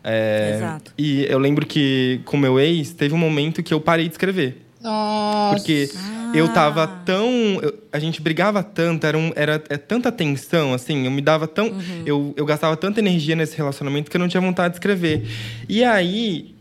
É, 0.04 0.54
Exato. 0.56 0.92
E 0.96 1.24
eu 1.28 1.38
lembro 1.40 1.66
que 1.66 2.20
com 2.24 2.36
o 2.36 2.40
meu 2.40 2.58
ex, 2.60 2.92
teve 2.92 3.12
um 3.14 3.18
momento 3.18 3.62
que 3.62 3.74
eu 3.74 3.80
parei 3.80 4.06
de 4.06 4.12
escrever. 4.14 4.64
Nossa. 4.80 5.56
Porque 5.56 5.90
eu 6.34 6.48
tava 6.52 6.86
tão. 6.86 7.26
eu- 7.62 7.74
a 7.92 7.98
gente 7.98 8.20
brigava 8.20 8.62
tanto, 8.62 9.06
era, 9.06 9.16
um, 9.18 9.32
era 9.34 9.62
é 9.68 9.76
tanta 9.76 10.10
tensão, 10.12 10.72
assim, 10.74 11.04
eu 11.04 11.10
me 11.10 11.20
dava 11.22 11.46
tão. 11.46 11.72
Eu, 12.06 12.34
eu 12.36 12.44
gastava 12.46 12.76
tanta 12.76 13.00
energia 13.00 13.34
nesse 13.36 13.56
relacionamento 13.56 14.10
que 14.10 14.16
eu 14.16 14.20
não 14.20 14.28
tinha 14.28 14.40
vontade 14.40 14.72
de 14.74 14.76
escrever. 14.78 15.26
E 15.68 15.82
aí. 15.84 16.54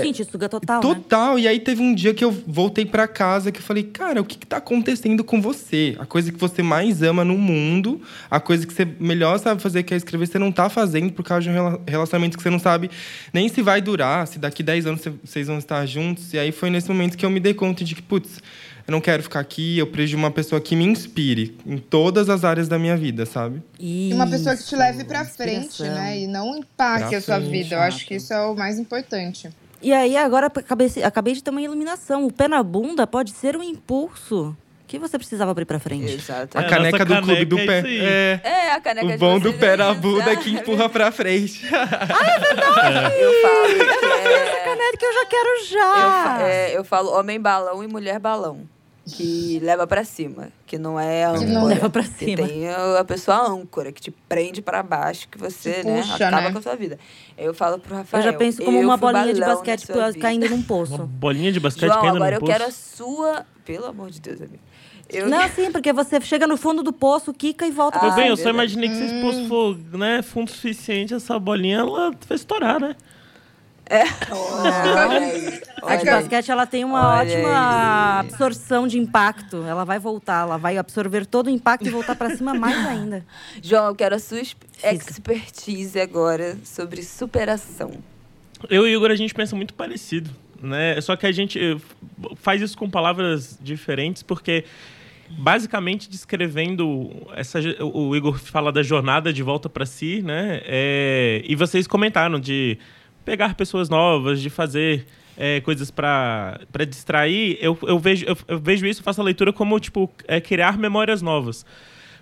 Sim, 0.00 0.12
te 0.12 0.24
suga 0.24 0.48
total, 0.48 0.76
né? 0.76 0.80
Total. 0.94 1.36
E 1.40 1.48
aí 1.48 1.58
teve 1.58 1.82
um 1.82 1.92
dia 1.92 2.14
que 2.14 2.24
eu 2.24 2.30
voltei 2.46 2.86
pra 2.86 3.08
casa 3.08 3.50
que 3.50 3.58
eu 3.58 3.64
falei, 3.64 3.82
cara, 3.82 4.20
o 4.20 4.24
que, 4.24 4.38
que 4.38 4.46
tá 4.46 4.58
acontecendo 4.58 5.24
com 5.24 5.42
você? 5.42 5.96
A 5.98 6.06
coisa 6.06 6.30
que 6.30 6.38
você 6.38 6.62
mais 6.62 7.02
ama 7.02 7.24
no 7.24 7.36
mundo, 7.36 8.00
a 8.30 8.38
coisa 8.38 8.64
que 8.64 8.72
você 8.72 8.86
melhor 9.00 9.40
sabe 9.40 9.60
fazer, 9.60 9.82
que 9.82 9.92
é 9.92 9.96
escrever, 9.96 10.28
você 10.28 10.38
não 10.38 10.52
tá 10.52 10.68
fazendo 10.68 11.12
por 11.12 11.24
causa 11.24 11.42
de 11.42 11.50
um 11.50 11.52
rela- 11.52 11.80
relacionamento 11.84 12.36
que 12.36 12.42
você 12.44 12.50
não 12.50 12.60
sabe 12.60 12.92
nem 13.32 13.48
se 13.48 13.60
vai 13.60 13.80
durar, 13.82 14.24
se 14.28 14.38
daqui 14.38 14.62
10 14.62 14.86
anos 14.86 15.00
cê- 15.00 15.12
vocês 15.24 15.48
vão 15.48 15.58
estar 15.58 15.84
juntos. 15.84 16.32
E 16.32 16.38
aí 16.38 16.52
foi 16.52 16.70
nesse 16.70 16.88
momento 16.88 17.16
que 17.18 17.26
eu 17.26 17.30
me 17.30 17.40
dei 17.40 17.52
conta 17.52 17.82
de 17.82 17.96
que, 17.96 18.02
putz, 18.02 18.40
eu 18.86 18.92
não 18.92 19.00
quero 19.00 19.22
ficar 19.22 19.40
aqui, 19.40 19.78
eu 19.78 19.86
preciso 19.86 20.10
de 20.10 20.16
uma 20.16 20.30
pessoa 20.30 20.60
que 20.60 20.74
me 20.74 20.84
inspire 20.84 21.56
em 21.66 21.78
todas 21.78 22.28
as 22.28 22.44
áreas 22.44 22.68
da 22.68 22.78
minha 22.78 22.96
vida, 22.96 23.24
sabe? 23.26 23.62
E 23.78 24.10
uma 24.12 24.26
pessoa 24.26 24.56
que 24.56 24.64
te 24.64 24.76
leve 24.76 25.04
pra 25.04 25.22
Isso, 25.22 25.36
frente, 25.36 25.82
né? 25.82 26.20
E 26.20 26.26
não 26.26 26.56
empaque 26.56 27.08
Pra 27.08 27.18
a 27.18 27.20
sua 27.20 27.36
frente, 27.36 27.50
vida. 27.50 27.76
Eu 27.76 27.80
acho 27.80 28.06
que 28.06 28.14
isso 28.14 28.32
é 28.32 28.40
o 28.46 28.54
mais 28.54 28.78
importante. 28.78 29.50
E 29.80 29.92
aí, 29.92 30.16
agora 30.16 30.46
acabei, 30.46 30.88
acabei 31.02 31.34
de 31.34 31.42
ter 31.42 31.50
uma 31.50 31.60
iluminação. 31.60 32.24
O 32.24 32.32
pé 32.32 32.46
na 32.46 32.62
bunda 32.62 33.04
pode 33.04 33.32
ser 33.32 33.56
um 33.56 33.62
impulso 33.62 34.56
que 34.92 34.98
você 34.98 35.18
precisava 35.18 35.54
pra 35.54 35.62
ir 35.62 35.66
pra 35.66 35.78
frente. 35.78 36.12
Exato. 36.12 36.58
A 36.58 36.62
É, 36.62 36.68
caneca 36.68 37.04
nossa 37.04 37.20
do 37.20 37.26
clube 37.26 37.44
do 37.46 37.56
caneca 37.56 37.72
é 37.72 37.82
pé. 37.82 37.88
isso 37.88 38.02
aí. 38.02 38.06
É. 38.06 38.40
É, 38.44 38.70
a 38.72 38.80
caneca 38.80 39.06
O 39.06 39.10
de 39.12 39.16
bom 39.18 39.38
do 39.38 39.48
vocês 39.48 39.60
pé 39.60 39.72
é 39.72 39.76
na 39.76 39.94
bunda 39.94 40.30
é 40.30 40.34
Ah, 40.34 40.36
que 40.36 40.50
empurra 40.50 40.88
pra 40.88 41.10
frente. 41.10 41.64
Eu 41.66 43.32
falo 43.42 43.74
que 43.74 43.80
é... 43.80 44.64
Caneca 44.64 44.96
que 44.98 45.04
eu 45.04 45.12
já 45.14 45.26
quero 45.26 45.48
Eu, 45.48 45.64
já! 45.66 46.38
é, 46.48 46.76
eu 46.76 46.84
falo 46.84 47.10
homem 47.18 47.40
balão 47.40 47.82
e 47.82 47.86
mulher 47.86 48.18
balão. 48.18 48.60
Que 49.04 49.58
leva 49.60 49.84
pra 49.84 50.04
cima. 50.04 50.48
Que 50.64 50.78
não 50.78 50.98
é 50.98 51.24
âncora. 51.24 51.46
não 51.48 51.64
leva 51.64 51.90
pra 51.90 52.02
Que 52.04 52.08
cima. 52.36 52.46
tem 52.46 52.68
a 52.68 53.00
a 53.00 53.04
pessoa 53.04 53.36
âncora, 53.48 53.90
que 53.90 54.00
te 54.00 54.10
prende 54.28 54.62
pra 54.62 54.80
baixo, 54.82 55.26
que 55.28 55.36
você, 55.36 55.72
Te 55.80 55.86
né, 55.86 56.02
puxa, 56.02 56.14
acaba 56.28 56.42
né? 56.42 56.52
com 56.52 56.58
a 56.58 56.62
sua 56.62 56.76
vida. 56.76 56.98
Eu 57.36 57.52
falo 57.52 57.78
pro 57.80 57.94
Eu 57.94 57.98
Rafael. 57.98 58.22
já 58.22 58.32
penso 58.32 58.62
como 58.62 58.78
eu 58.78 58.84
uma 58.84 58.96
fui 58.96 59.12
bolinha 59.12 59.34
de 59.34 59.40
balão 59.40 59.56
basquete 59.56 59.88
na 59.88 59.94
sua 59.94 60.06
vida. 60.12 60.20
caindo 60.20 60.48
num 60.48 60.56
Uma 60.56 60.64
poço. 60.64 60.98
bolinha 61.04 61.50
de 61.50 61.58
basquete 61.58 61.88
João, 61.88 62.00
caindo 62.00 62.16
agora 62.16 62.30
no 62.30 62.36
eu 62.36 62.40
poço. 62.40 62.52
quero 62.52 62.64
a 62.64 62.70
sua... 62.70 63.46
Pelo 63.64 63.86
amor 63.86 64.10
de 64.10 64.20
Deus, 64.20 64.40
amigo. 64.40 64.58
Eu... 65.08 65.28
Não, 65.28 65.46
sim, 65.48 65.70
porque 65.70 65.92
você 65.92 66.20
chega 66.22 66.46
no 66.46 66.56
fundo 66.56 66.82
do 66.82 66.92
poço, 66.92 67.32
quica 67.34 67.66
e 67.66 67.70
volta 67.70 67.98
Ah, 67.98 68.00
pra 68.00 68.08
Meu 68.08 68.16
bem, 68.16 68.28
eu 68.28 68.34
é 68.34 68.36
só 68.36 68.48
imaginei 68.50 68.88
que 68.88 68.94
se 68.96 69.04
esse 69.04 69.20
poço 69.20 69.46
for 69.46 69.78
né, 69.98 70.22
fundo 70.22 70.50
suficiente, 70.50 71.12
essa 71.12 71.38
bolinha 71.38 71.78
ela 71.78 72.10
vai 72.26 72.36
estourar, 72.36 72.80
né? 72.80 72.96
Olha 74.30 75.18
aí, 75.18 75.60
A 75.82 75.96
de 75.96 76.04
basquete, 76.06 76.50
ela 76.50 76.66
tem 76.66 76.84
uma 76.84 77.00
Olha 77.18 77.30
ótima 77.30 77.48
aí. 77.50 78.20
absorção 78.26 78.86
de 78.86 78.98
impacto. 78.98 79.64
Ela 79.64 79.84
vai 79.84 79.98
voltar, 79.98 80.42
ela 80.42 80.56
vai 80.56 80.78
absorver 80.78 81.26
todo 81.26 81.48
o 81.48 81.50
impacto 81.50 81.86
e 81.86 81.90
voltar 81.90 82.14
pra 82.16 82.34
cima 82.34 82.54
mais 82.54 82.76
ainda. 82.86 83.24
João, 83.62 83.86
eu 83.88 83.94
quero 83.94 84.14
a 84.14 84.18
sua 84.18 84.40
expertise 84.40 86.00
agora 86.00 86.56
sobre 86.64 87.02
superação. 87.02 87.90
Eu 88.70 88.86
e 88.86 88.94
o 88.94 88.96
Igor, 88.96 89.10
a 89.10 89.16
gente 89.16 89.34
pensa 89.34 89.54
muito 89.56 89.74
parecido, 89.74 90.30
né? 90.62 91.00
Só 91.00 91.16
que 91.16 91.26
a 91.26 91.32
gente 91.32 91.58
eh, 91.58 91.76
faz 92.36 92.62
isso 92.62 92.78
com 92.78 92.88
palavras 92.88 93.58
diferentes, 93.60 94.22
porque 94.22 94.64
basicamente 95.28 96.08
descrevendo 96.08 97.10
essa 97.34 97.58
o 97.80 98.14
Igor 98.14 98.38
fala 98.38 98.70
da 98.70 98.82
jornada 98.82 99.32
de 99.32 99.42
volta 99.42 99.68
para 99.68 99.86
si, 99.86 100.22
né? 100.22 100.60
É, 100.64 101.42
e 101.44 101.54
vocês 101.54 101.86
comentaram 101.86 102.38
de 102.38 102.78
pegar 103.24 103.54
pessoas 103.54 103.88
novas, 103.88 104.40
de 104.40 104.50
fazer 104.50 105.06
é, 105.36 105.60
coisas 105.60 105.90
para 105.90 106.58
distrair. 106.88 107.58
Eu, 107.60 107.78
eu 107.82 107.98
vejo 107.98 108.24
eu, 108.26 108.36
eu 108.48 108.58
vejo 108.58 108.86
isso, 108.86 109.02
faço 109.02 109.20
a 109.20 109.24
leitura 109.24 109.52
como 109.52 109.78
tipo 109.80 110.10
é, 110.28 110.40
criar 110.40 110.78
memórias 110.78 111.22
novas. 111.22 111.64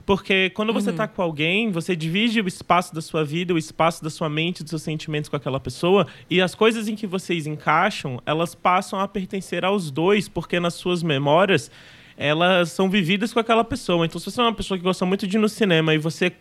Porque 0.07 0.51
quando 0.51 0.73
você 0.73 0.93
tá 0.93 1.07
com 1.07 1.23
alguém, 1.23 1.71
você 1.71 1.95
divide 1.95 2.41
o 2.41 2.49
espaço 2.49 2.95
da 2.95 3.01
sua 3.01 3.25
vida, 3.25 3.55
o 3.55 3.59
espaço 3.59 4.03
da 4.03 4.11
sua 4.11 4.29
mente, 4.29 4.63
dos 4.63 4.71
seus 4.71 4.83
sentimentos 4.83 5.29
com 5.29 5.37
aquela 5.37 5.61
pessoa, 5.61 6.07
e 6.29 6.41
as 6.41 6.55
coisas 6.55 6.89
em 6.89 6.97
que 6.97 7.07
vocês 7.07 7.47
encaixam, 7.47 8.21
elas 8.27 8.55
passam 8.55 8.99
a 8.99 9.07
pertencer 9.07 9.65
aos 9.65 9.91
dois, 9.91 10.29
porque 10.29 10.59
nas 10.59 10.75
suas 10.75 11.03
memórias, 11.03 11.71
elas 12.17 12.71
são 12.73 12.91
vividas 12.91 13.33
com 13.33 13.41
aquela 13.41 13.65
pessoa. 13.65 14.05
Então, 14.05 14.19
se 14.19 14.31
você 14.31 14.41
é 14.41 14.45
uma 14.45 14.55
pessoa 14.55 14.77
que 14.77 14.85
gosta 14.85 15.07
muito 15.07 15.27
de 15.27 15.37
ir 15.37 15.41
no 15.41 15.49
cinema 15.49 15.95
e 15.95 15.99
você 15.99 16.33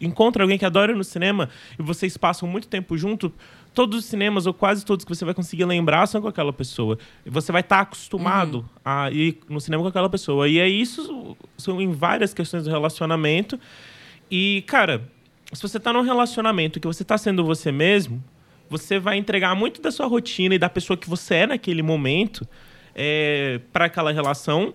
encontra 0.00 0.42
alguém 0.42 0.56
que 0.56 0.64
adora 0.64 0.92
ir 0.92 0.94
no 0.94 1.04
cinema 1.04 1.48
e 1.78 1.82
vocês 1.82 2.16
passam 2.16 2.48
muito 2.48 2.68
tempo 2.68 2.96
junto, 2.96 3.32
todos 3.78 4.00
os 4.00 4.06
cinemas, 4.06 4.44
ou 4.44 4.52
quase 4.52 4.84
todos 4.84 5.04
que 5.04 5.14
você 5.14 5.24
vai 5.24 5.32
conseguir 5.32 5.64
lembrar, 5.64 6.04
são 6.08 6.20
com 6.20 6.26
aquela 6.26 6.52
pessoa. 6.52 6.98
E 7.24 7.30
você 7.30 7.52
vai 7.52 7.60
estar 7.60 7.78
acostumado 7.78 8.68
a 8.84 9.08
ir 9.12 9.38
no 9.48 9.60
cinema 9.60 9.84
com 9.84 9.88
aquela 9.88 10.10
pessoa. 10.10 10.48
E 10.48 10.58
é 10.58 10.68
isso, 10.68 11.36
são 11.56 11.80
em 11.80 11.92
várias 11.92 12.34
questões 12.34 12.64
do 12.64 12.70
relacionamento. 12.70 13.56
E, 14.28 14.64
cara, 14.66 15.08
se 15.52 15.62
você 15.62 15.78
tá 15.78 15.92
num 15.92 16.00
relacionamento 16.00 16.80
que 16.80 16.88
você 16.88 17.04
tá 17.04 17.16
sendo 17.16 17.44
você 17.44 17.70
mesmo, 17.70 18.20
você 18.68 18.98
vai 18.98 19.16
entregar 19.16 19.54
muito 19.54 19.80
da 19.80 19.92
sua 19.92 20.08
rotina 20.08 20.56
e 20.56 20.58
da 20.58 20.68
pessoa 20.68 20.96
que 20.96 21.08
você 21.08 21.36
é 21.36 21.46
naquele 21.46 21.80
momento 21.80 22.44
é, 22.96 23.60
para 23.72 23.84
aquela 23.84 24.10
relação. 24.10 24.74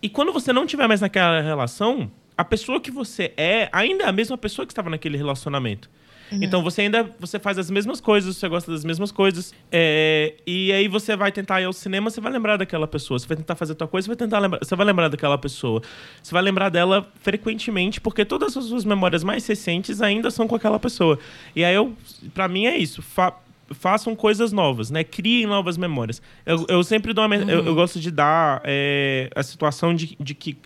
E 0.00 0.08
quando 0.08 0.32
você 0.32 0.50
não 0.50 0.64
tiver 0.64 0.88
mais 0.88 1.02
naquela 1.02 1.42
relação, 1.42 2.10
a 2.38 2.44
pessoa 2.44 2.80
que 2.80 2.90
você 2.90 3.34
é 3.36 3.68
ainda 3.70 4.04
é 4.04 4.08
a 4.08 4.12
mesma 4.12 4.38
pessoa 4.38 4.64
que 4.64 4.72
estava 4.72 4.88
naquele 4.88 5.18
relacionamento. 5.18 5.90
Então 6.32 6.62
você 6.62 6.82
ainda 6.82 7.10
você 7.18 7.38
faz 7.38 7.58
as 7.58 7.70
mesmas 7.70 8.00
coisas, 8.00 8.36
você 8.36 8.48
gosta 8.48 8.70
das 8.70 8.84
mesmas 8.84 9.10
coisas. 9.10 9.52
é, 9.72 10.34
e 10.46 10.72
aí 10.72 10.86
você 10.88 11.16
vai 11.16 11.32
tentar 11.32 11.60
ir 11.60 11.64
ao 11.64 11.72
cinema, 11.72 12.10
você 12.10 12.20
vai 12.20 12.32
lembrar 12.32 12.56
daquela 12.56 12.86
pessoa. 12.86 13.18
Você 13.18 13.26
vai 13.26 13.36
tentar 13.36 13.54
fazer 13.56 13.74
tua 13.74 13.88
coisa, 13.88 14.06
você 14.06 14.10
vai 14.10 14.16
tentar 14.16 14.38
lembrar, 14.38 14.58
você 14.62 14.76
vai 14.76 14.86
lembrar 14.86 15.08
daquela 15.08 15.36
pessoa. 15.38 15.82
Você 16.22 16.32
vai 16.32 16.42
lembrar 16.42 16.68
dela 16.68 17.06
frequentemente, 17.22 18.00
porque 18.00 18.24
todas 18.24 18.56
as 18.56 18.64
suas 18.64 18.84
memórias 18.84 19.24
mais 19.24 19.46
recentes 19.46 20.00
ainda 20.02 20.30
são 20.30 20.46
com 20.46 20.54
aquela 20.54 20.78
pessoa. 20.78 21.18
E 21.54 21.64
aí 21.64 21.74
eu, 21.74 21.94
para 22.34 22.46
mim 22.48 22.66
é 22.66 22.76
isso. 22.76 23.02
Fa- 23.02 23.36
façam 23.72 24.16
coisas 24.16 24.50
novas, 24.52 24.90
né? 24.90 25.04
Criem 25.04 25.46
novas 25.46 25.76
memórias. 25.76 26.20
Eu, 26.44 26.66
eu 26.68 26.82
sempre 26.82 27.12
dou 27.12 27.22
uma, 27.24 27.28
me- 27.36 27.52
eu, 27.52 27.64
eu 27.66 27.74
gosto 27.74 28.00
de 28.00 28.10
dar 28.10 28.60
é, 28.64 29.30
a 29.34 29.42
situação 29.44 29.94
de, 29.94 30.16
de 30.18 30.34
que 30.34 30.56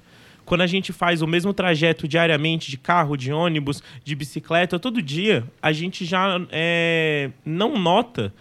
quando 0.45 0.61
a 0.61 0.67
gente 0.67 0.93
faz 0.93 1.23
o 1.23 1.27
mesmo 1.27 1.53
trajeto 1.53 2.07
diariamente 2.07 2.71
de 2.71 2.79
carro, 2.79 3.17
de 3.17 3.33
ônibus, 3.33 3.83
de 4.03 4.15
bicicleta, 4.15 4.79
todo 4.79 5.01
dia, 5.03 5.45
a 5.61 5.73
gente 5.73 6.05
já 6.05 6.41
é, 6.51 7.31
não 7.45 7.79
nota 7.79 8.33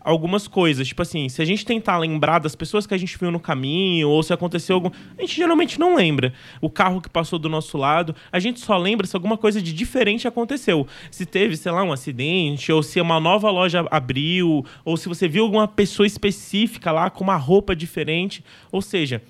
algumas 0.00 0.48
coisas. 0.48 0.88
Tipo 0.88 1.02
assim, 1.02 1.28
se 1.28 1.42
a 1.42 1.44
gente 1.44 1.64
tentar 1.64 1.98
lembrar 1.98 2.38
das 2.38 2.54
pessoas 2.54 2.86
que 2.86 2.94
a 2.94 2.98
gente 2.98 3.18
viu 3.18 3.30
no 3.30 3.38
caminho, 3.38 4.08
ou 4.08 4.22
se 4.22 4.32
aconteceu 4.32 4.76
algum. 4.76 4.90
A 5.16 5.20
gente 5.20 5.36
geralmente 5.36 5.78
não 5.78 5.94
lembra. 5.94 6.32
O 6.60 6.70
carro 6.70 7.00
que 7.00 7.10
passou 7.10 7.38
do 7.38 7.48
nosso 7.48 7.76
lado, 7.76 8.14
a 8.32 8.38
gente 8.38 8.60
só 8.60 8.76
lembra 8.78 9.06
se 9.06 9.14
alguma 9.14 9.36
coisa 9.36 9.60
de 9.60 9.72
diferente 9.72 10.26
aconteceu. 10.26 10.86
Se 11.10 11.26
teve, 11.26 11.56
sei 11.56 11.72
lá, 11.72 11.82
um 11.82 11.92
acidente, 11.92 12.72
ou 12.72 12.82
se 12.82 13.00
uma 13.00 13.20
nova 13.20 13.50
loja 13.50 13.86
abriu, 13.90 14.64
ou 14.84 14.96
se 14.96 15.08
você 15.08 15.28
viu 15.28 15.44
alguma 15.44 15.68
pessoa 15.68 16.06
específica 16.06 16.90
lá 16.90 17.10
com 17.10 17.24
uma 17.24 17.36
roupa 17.36 17.76
diferente. 17.76 18.42
Ou 18.72 18.80
seja, 18.80 19.22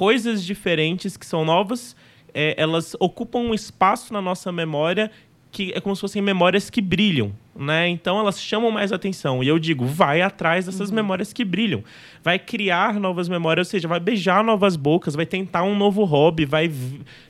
coisas 0.00 0.42
diferentes 0.42 1.14
que 1.14 1.26
são 1.26 1.44
novas, 1.44 1.94
é, 2.32 2.54
elas 2.56 2.96
ocupam 2.98 3.40
um 3.40 3.52
espaço 3.52 4.14
na 4.14 4.22
nossa 4.22 4.50
memória 4.50 5.10
que 5.52 5.72
é 5.74 5.80
como 5.80 5.94
se 5.94 6.00
fossem 6.00 6.22
memórias 6.22 6.70
que 6.70 6.80
brilham, 6.80 7.32
né? 7.54 7.88
Então 7.88 8.18
elas 8.18 8.40
chamam 8.40 8.70
mais 8.70 8.92
atenção. 8.92 9.42
E 9.42 9.48
eu 9.48 9.58
digo, 9.58 9.84
vai 9.84 10.22
atrás 10.22 10.64
dessas 10.64 10.90
memórias 10.90 11.32
que 11.32 11.44
brilham. 11.44 11.84
Vai 12.22 12.38
criar 12.38 12.94
novas 12.94 13.28
memórias, 13.28 13.66
ou 13.66 13.70
seja, 13.70 13.88
vai 13.88 14.00
beijar 14.00 14.42
novas 14.42 14.74
bocas, 14.74 15.14
vai 15.14 15.26
tentar 15.26 15.64
um 15.64 15.76
novo 15.76 16.04
hobby, 16.04 16.46
vai, 16.46 16.72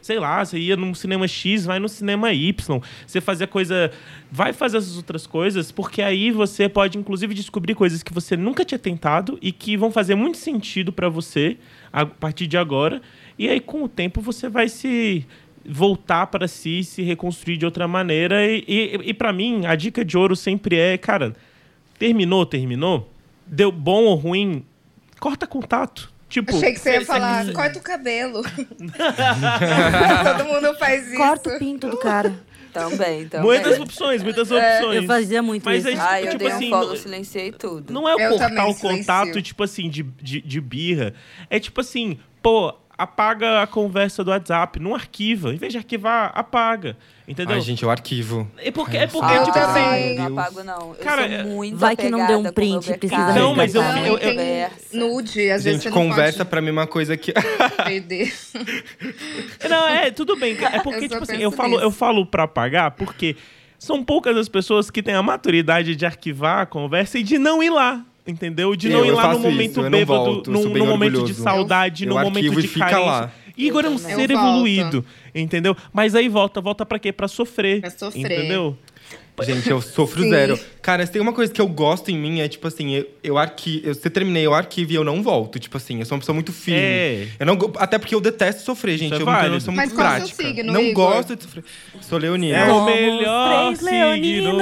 sei 0.01 0.21
lá, 0.21 0.45
você 0.45 0.59
ia 0.59 0.77
num 0.77 0.95
cinema 0.95 1.27
X, 1.27 1.65
vai 1.65 1.81
no 1.81 1.89
cinema 1.89 2.33
Y. 2.33 2.81
Você 3.05 3.21
fazia 3.21 3.49
coisa, 3.49 3.91
vai 4.31 4.53
fazer 4.53 4.77
essas 4.77 4.97
outras 4.97 5.27
coisas, 5.27 5.73
porque 5.73 6.03
aí 6.03 6.31
você 6.31 6.69
pode 6.69 6.99
inclusive 6.99 7.35
descobrir 7.35 7.75
coisas 7.75 8.03
que 8.03 8.13
você 8.13 8.37
nunca 8.37 8.65
tinha 8.65 8.79
tentado 8.79 9.39
e 9.43 9.51
que 9.51 9.77
vão 9.77 9.91
fazer 9.91 10.15
muito 10.15 10.39
sentido 10.39 10.93
para 10.93 11.09
você 11.09 11.57
a 11.93 12.07
partir 12.07 12.47
de 12.47 12.57
agora. 12.57 13.01
E 13.39 13.49
aí 13.49 13.61
com 13.61 13.83
o 13.85 13.89
tempo 13.89 14.21
você 14.21 14.49
vai 14.49 14.69
se 14.69 15.27
voltar 15.65 16.27
para 16.27 16.49
si, 16.49 16.83
se 16.85 17.03
reconstruir 17.03 17.57
de 17.57 17.65
outra 17.65 17.87
maneira. 17.87 18.47
E, 18.47 18.65
e, 18.67 19.01
e 19.11 19.15
para 19.15 19.33
mim, 19.33 19.67
a 19.67 19.75
dica 19.75 20.05
de 20.05 20.17
ouro 20.17 20.35
sempre 20.35 20.77
é, 20.77 20.97
cara, 20.99 21.35
terminou, 21.99 22.47
terminou, 22.47 23.11
deu 23.47 23.71
bom 23.71 24.05
ou 24.05 24.15
ruim, 24.15 24.65
corta 25.19 25.47
contato. 25.47 26.13
Tipo, 26.29 26.57
Achei 26.57 26.73
que 26.73 26.79
você 26.79 26.93
ia 26.93 27.05
falar, 27.05 27.53
corta 27.53 27.79
o 27.81 27.83
cabelo. 27.83 28.43
Todo 30.25 30.45
mundo 30.45 30.79
faz 30.79 31.09
isso. 31.09 31.17
Corta 31.17 31.57
o 31.57 31.59
pinto 31.59 31.89
do 31.89 31.97
cara. 31.99 32.33
Também, 32.73 33.27
também. 33.29 33.47
Muitas 33.47 33.79
opções, 33.79 34.23
muitas 34.23 34.51
opções. 34.51 34.97
Eu 34.97 35.03
fazia 35.05 35.43
muito 35.43 35.65
Mas 35.65 35.85
isso. 35.85 35.97
é 35.97 36.01
Ai, 36.01 36.23
eu 36.23 36.27
tipo 36.31 36.39
dei 36.39 36.49
um 36.49 36.57
assim, 36.57 36.71
follow, 36.71 36.89
não- 36.89 36.97
silenciei 36.97 37.53
tudo. 37.53 37.93
Não 37.93 38.09
é 38.09 38.15
o 38.15 38.21
Eu 38.21 38.31
cortar 38.31 38.67
o 38.67 38.75
contato, 38.75 39.43
tipo 39.43 39.63
assim, 39.63 39.89
de, 39.89 40.03
de, 40.03 40.41
de 40.41 40.61
birra. 40.61 41.15
É 41.49 41.59
tipo 41.61 41.81
assim, 41.81 42.19
pô, 42.43 42.75
apaga 43.03 43.63
a 43.63 43.67
conversa 43.67 44.23
do 44.23 44.31
WhatsApp, 44.31 44.79
não 44.79 44.95
arquiva. 44.95 45.55
Em 45.55 45.57
vez 45.57 45.73
de 45.73 45.79
arquivar, 45.79 46.31
apaga. 46.35 46.97
Entendeu? 47.27 47.55
Ai, 47.55 47.61
gente, 47.61 47.85
o 47.87 47.91
arquivo. 47.91 48.51
É 48.59 48.71
porque, 48.71 48.97
é 48.97 49.07
porque 49.07 49.33
Ah, 49.33 49.45
tipo 49.45 49.59
eu 49.59 49.65
assim. 49.65 50.15
não 50.17 50.39
apago, 50.39 50.65
não. 50.65 50.89
Eu 50.91 50.95
Cara, 51.05 51.43
sou 51.43 51.51
muito 51.53 51.77
Vai 51.77 51.97
que 51.97 52.09
não 52.11 52.27
deu 52.27 52.41
um 52.41 52.53
print, 52.53 52.93
precisa. 52.99 53.33
Não, 53.35 53.55
mas 53.55 53.75
eu- 53.75 53.83
eu- 53.83 54.17
e 54.17 54.21
tem 54.21 54.37
Conversa. 54.37 54.97
nude, 54.97 55.51
às 55.51 55.65
vezes 55.65 55.83
Gente, 55.83 55.85
você 55.85 55.91
não 55.91 55.97
conversa 56.09 56.39
pode 56.39 56.51
pra 56.51 56.61
mim 56.61 56.69
é 56.69 56.73
uma 56.73 56.87
coisa 56.87 57.17
que. 57.17 57.33
Não, 59.69 59.89
é, 59.89 60.11
tudo 60.11 60.37
bem. 60.37 60.57
É 60.65 60.81
porque, 60.81 61.05
Eu 61.05 61.09
tipo 61.09 61.23
assim, 61.23 61.37
eu 61.39 61.51
falo, 61.51 61.71
nisso. 61.73 61.83
eu 61.83 61.91
falo 61.91 62.27
pra 62.27 62.45
apagar 62.45 62.91
porque 62.93 63.37
são 63.79 64.05
poucas 64.05 64.37
as 64.37 64.49
pessoas 64.49 64.91
que 64.91 65.03
têm 65.03 65.15
a 65.15 65.23
maturidade 65.23 65.97
de 65.97 66.07
arquivar 66.07 66.61
a 66.61 66.67
conversa 66.67 67.19
e 67.19 67.23
de 67.23 67.39
não 67.39 67.63
ir 67.63 67.71
lá. 67.71 68.05
Entendeu? 68.31 68.75
De 68.77 68.91
Eu, 68.91 68.99
não 68.99 69.05
ir 69.05 69.09
eu 69.09 69.17
lá 69.17 69.29
no 69.29 69.39
isso, 69.39 69.43
momento 69.43 69.83
não 69.83 69.91
bêbado, 69.91 70.25
volto, 70.25 70.51
num, 70.51 70.63
num 70.71 70.87
momento 70.87 71.25
de 71.25 71.35
saudade, 71.35 72.05
Eu 72.05 72.15
num 72.15 72.21
momento 72.21 72.61
de 72.61 72.69
fica 72.69 72.87
carência. 72.87 73.05
lá. 73.11 73.33
Igor 73.57 73.85
é 73.85 73.89
um 73.91 73.99
ser 73.99 74.31
evoluído, 74.31 75.05
entendeu? 75.35 75.77
Mas 75.93 76.15
aí 76.15 76.29
volta, 76.29 76.61
volta 76.63 76.87
pra 76.87 76.99
quê? 76.99 77.13
Pra 77.13 77.29
sofrer. 77.29 77.81
Pra 77.83 77.91
sofrer. 77.91 78.25
Entendeu? 78.25 78.77
Gente, 79.43 79.69
eu 79.71 79.81
sofro 79.81 80.23
Sim. 80.23 80.31
zero. 80.31 80.59
Cara, 80.83 81.05
se 81.05 81.13
tem 81.13 81.21
uma 81.21 81.33
coisa 81.33 81.53
que 81.53 81.61
eu 81.61 81.69
gosto 81.69 82.11
em 82.11 82.17
mim, 82.17 82.41
é 82.41 82.49
tipo 82.49 82.67
assim, 82.67 82.95
eu, 82.95 83.07
eu 83.23 83.39
arquivo. 83.39 83.87
Eu, 83.87 83.95
se 83.95 84.07
eu 84.07 84.11
terminei, 84.11 84.47
eu 84.47 84.55
arquivo 84.55 84.93
e 84.93 84.95
eu 84.95 85.05
não 85.05 85.23
volto. 85.23 85.59
Tipo 85.59 85.77
assim, 85.77 85.99
eu 86.01 86.07
sou 86.07 86.15
uma 86.17 86.21
pessoa 86.21 86.35
muito 86.35 86.53
firme. 86.53 86.81
É. 86.81 87.29
Eu 87.39 87.47
não, 87.47 87.59
até 87.77 87.99
porque 87.99 88.15
eu 88.15 88.21
detesto 88.21 88.63
sofrer, 88.63 88.97
gente. 88.99 89.15
Isso 89.15 89.29
é 89.29 89.47
eu, 89.49 89.55
eu 89.55 89.61
sou 89.61 89.75
Mas 89.75 89.87
muito 89.91 89.99
qual 90.01 90.07
é 90.15 90.17
prática. 90.21 90.43
signo, 90.43 90.73
não 90.73 90.81
Igor? 90.81 91.13
gosto 91.15 91.37
de 91.37 91.43
sofrer. 91.43 91.65
Sou 92.01 92.19
leonino. 92.19 92.57
É 92.57 92.73
o 92.73 92.85
melhor 92.85 93.77
signo. 93.77 94.53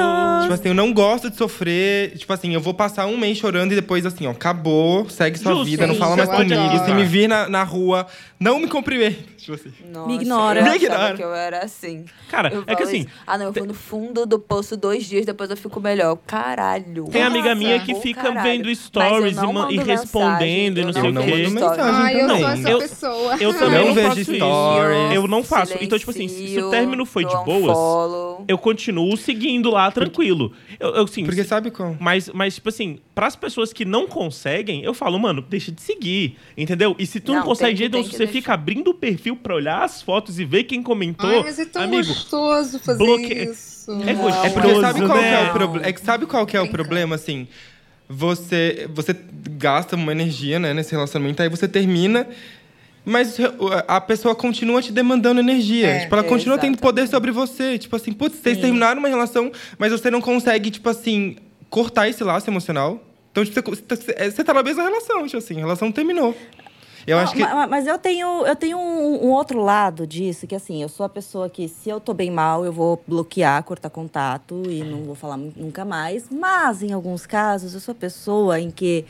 Tipo 0.42 0.54
assim, 0.54 0.68
eu 0.68 0.74
não 0.74 0.92
gosto 0.92 1.30
de 1.30 1.36
sofrer. 1.36 2.16
Tipo 2.16 2.32
assim, 2.32 2.52
eu 2.54 2.60
vou 2.60 2.74
passar 2.74 3.06
um 3.06 3.16
mês 3.16 3.38
chorando 3.38 3.72
e 3.72 3.74
depois 3.76 4.04
assim, 4.04 4.26
ó, 4.26 4.30
acabou, 4.30 5.08
segue 5.08 5.38
sua 5.38 5.52
Justo. 5.52 5.66
vida, 5.66 5.86
não 5.86 5.94
fala 5.94 6.16
mais 6.16 6.28
eu 6.28 6.34
comigo. 6.36 6.84
Se 6.84 6.92
me 6.92 7.04
vir 7.04 7.28
na, 7.28 7.48
na 7.48 7.62
rua, 7.62 8.06
não 8.40 8.58
me 8.58 8.66
cumprimente. 8.68 9.24
Tipo 9.38 9.54
assim. 9.54 9.72
Nossa, 9.90 10.06
Me 10.08 10.14
ignora. 10.16 10.60
Eu 10.60 10.64
Me 10.64 10.76
ignora. 10.76 11.16
que 11.16 11.22
eu 11.22 11.34
era 11.34 11.64
assim. 11.64 12.04
Cara, 12.28 12.52
Eu 12.52 12.64
é 12.66 12.74
que 12.74 12.82
assim, 12.82 13.00
isso, 13.00 13.08
Ah, 13.26 13.38
não, 13.38 13.46
eu 13.46 13.52
vou 13.52 13.64
no 13.66 13.74
fundo 13.74 14.26
do 14.26 14.38
poço 14.38 14.67
dois 14.76 15.06
dias, 15.06 15.24
depois 15.24 15.48
eu 15.50 15.56
fico 15.56 15.80
melhor. 15.80 16.16
Caralho. 16.26 17.04
tem 17.10 17.22
amiga 17.22 17.48
Nossa. 17.50 17.54
minha 17.56 17.78
que 17.80 17.94
fica 17.96 18.22
caralho. 18.22 18.42
vendo 18.42 18.74
stories 18.74 19.36
eu 19.36 19.70
e, 19.70 19.74
e 19.74 19.78
respondendo 19.78 20.78
e 20.78 20.84
não 20.84 20.92
mensagem, 20.92 21.12
sei 21.12 21.18
eu 21.18 21.22
o 21.22 21.24
quê. 21.24 21.48
mensagem 21.54 21.84
Ai, 21.94 22.14
eu 22.16 22.26
também. 22.26 22.40
sou 22.42 22.48
essa 22.50 22.70
Eu- 22.70 22.78
pessoa. 22.78 23.36
Eu 23.40 23.54
também 23.54 23.78
não 23.78 23.86
não, 23.88 23.94
vejo 23.94 24.08
faço 24.08 24.20
isso. 24.20 24.34
stories. 24.34 25.14
Eu 25.14 25.28
não 25.28 25.44
faço. 25.44 25.74
Então, 25.80 25.98
tipo 25.98 26.10
assim, 26.10 26.28
se 26.28 26.58
o 26.60 26.70
término 26.70 27.04
foi 27.06 27.24
de 27.24 27.34
boas, 27.44 27.76
eu 28.48 28.58
continuo 28.58 29.16
seguindo 29.16 29.70
lá 29.70 29.90
tranquilo. 29.90 30.52
Eu, 30.78 30.90
eu 30.94 31.04
assim, 31.04 31.24
Porque 31.24 31.44
sabe 31.44 31.70
como? 31.70 31.96
Mas, 32.00 32.28
mas, 32.32 32.54
tipo 32.56 32.68
assim, 32.68 32.98
pras 33.14 33.34
pessoas 33.36 33.72
que 33.72 33.84
não 33.84 34.06
conseguem, 34.06 34.82
eu 34.82 34.94
falo, 34.94 35.18
mano, 35.18 35.42
deixa 35.42 35.70
de 35.72 35.80
seguir, 35.80 36.36
entendeu? 36.56 36.94
E 36.98 37.06
se 37.06 37.20
tu 37.20 37.32
não, 37.32 37.40
Não, 37.40 37.46
consegue 37.46 37.76
jeito, 37.76 37.96
então 37.96 38.10
você 38.10 38.18
deixar. 38.18 38.32
fica 38.32 38.52
abrindo 38.54 38.88
o 38.90 38.94
perfil 38.94 39.36
pra 39.36 39.54
olhar 39.54 39.82
as 39.82 40.02
fotos 40.02 40.38
e 40.38 40.44
ver 40.44 40.64
quem 40.64 40.82
comentou, 40.82 41.28
Ai, 41.30 41.42
mas 41.42 41.58
é 41.58 41.64
tão 41.64 41.82
amigo, 41.82 42.06
gostoso 42.06 42.78
fazer 42.78 42.98
bloque- 42.98 43.34
isso. 43.34 43.77
É 44.06 44.46
É 44.46 44.50
porque 44.50 44.80
sabe 44.80 45.06
qual 45.06 45.18
que 45.18 45.24
é 45.24 45.30
né? 45.30 45.50
o 45.50 45.52
problema? 45.52 45.86
É 45.86 45.92
que 45.92 46.00
sabe 46.00 46.26
qual 46.26 46.46
que 46.46 46.56
é 46.56 46.60
o 46.60 46.68
problema, 46.68 47.14
assim? 47.14 47.48
Você, 48.08 48.88
você 48.94 49.14
gasta 49.50 49.96
uma 49.96 50.12
energia, 50.12 50.58
né, 50.58 50.72
nesse 50.72 50.92
relacionamento, 50.92 51.42
aí 51.42 51.48
você 51.48 51.68
termina, 51.68 52.26
mas 53.04 53.36
a 53.86 54.00
pessoa 54.00 54.34
continua 54.34 54.82
te 54.82 54.92
demandando 54.92 55.40
energia. 55.40 55.86
É, 55.86 55.98
tipo, 56.00 56.14
ela 56.14 56.24
continua 56.24 56.56
tendo 56.56 56.74
exatamente. 56.74 56.80
poder 56.80 57.08
sobre 57.08 57.30
você. 57.30 57.78
Tipo 57.78 57.96
assim, 57.96 58.12
putz, 58.12 58.38
vocês 58.38 58.58
terminaram 58.58 58.98
uma 58.98 59.08
relação, 59.08 59.50
mas 59.78 59.92
você 59.92 60.10
não 60.10 60.20
consegue, 60.20 60.70
tipo 60.70 60.88
assim, 60.88 61.36
cortar 61.70 62.08
esse 62.08 62.22
laço 62.24 62.48
emocional. 62.48 63.02
Então, 63.30 63.44
tipo, 63.44 63.70
você, 63.70 63.82
você, 63.88 64.30
você 64.30 64.44
tá 64.44 64.52
na 64.52 64.62
mesma 64.62 64.82
relação, 64.82 65.24
tipo 65.24 65.38
assim, 65.38 65.56
a 65.56 65.60
relação 65.60 65.92
terminou. 65.92 66.36
Eu 67.08 67.16
Não, 67.16 67.24
acho 67.24 67.34
que. 67.34 67.40
ma- 67.40 67.66
Mas 67.66 67.86
eu 67.86 67.98
tenho, 67.98 68.46
eu 68.46 68.54
tenho 68.54 68.76
um, 68.78 69.26
um 69.26 69.30
outro 69.30 69.60
lado 69.62 70.06
disso, 70.06 70.46
que 70.46 70.54
assim, 70.54 70.82
eu 70.82 70.88
sou 70.88 71.06
a 71.06 71.08
pessoa 71.08 71.48
que, 71.48 71.66
se 71.66 71.88
eu 71.88 71.98
tô 71.98 72.12
bem 72.12 72.30
mal, 72.30 72.64
eu 72.64 72.72
vou 72.72 73.02
bloquear, 73.06 73.62
cortar 73.64 73.88
contato 73.90 74.62
e 74.70 74.82
não 74.84 75.04
vou 75.04 75.14
falar 75.14 75.36
nu- 75.38 75.52
nunca 75.56 75.84
mais. 75.84 76.24
Mas, 76.30 76.82
em 76.82 76.92
alguns 76.92 77.24
casos, 77.26 77.72
eu 77.72 77.80
sou 77.80 77.92
a 77.92 77.94
pessoa 77.94 78.60
em 78.60 78.70
que 78.70 79.06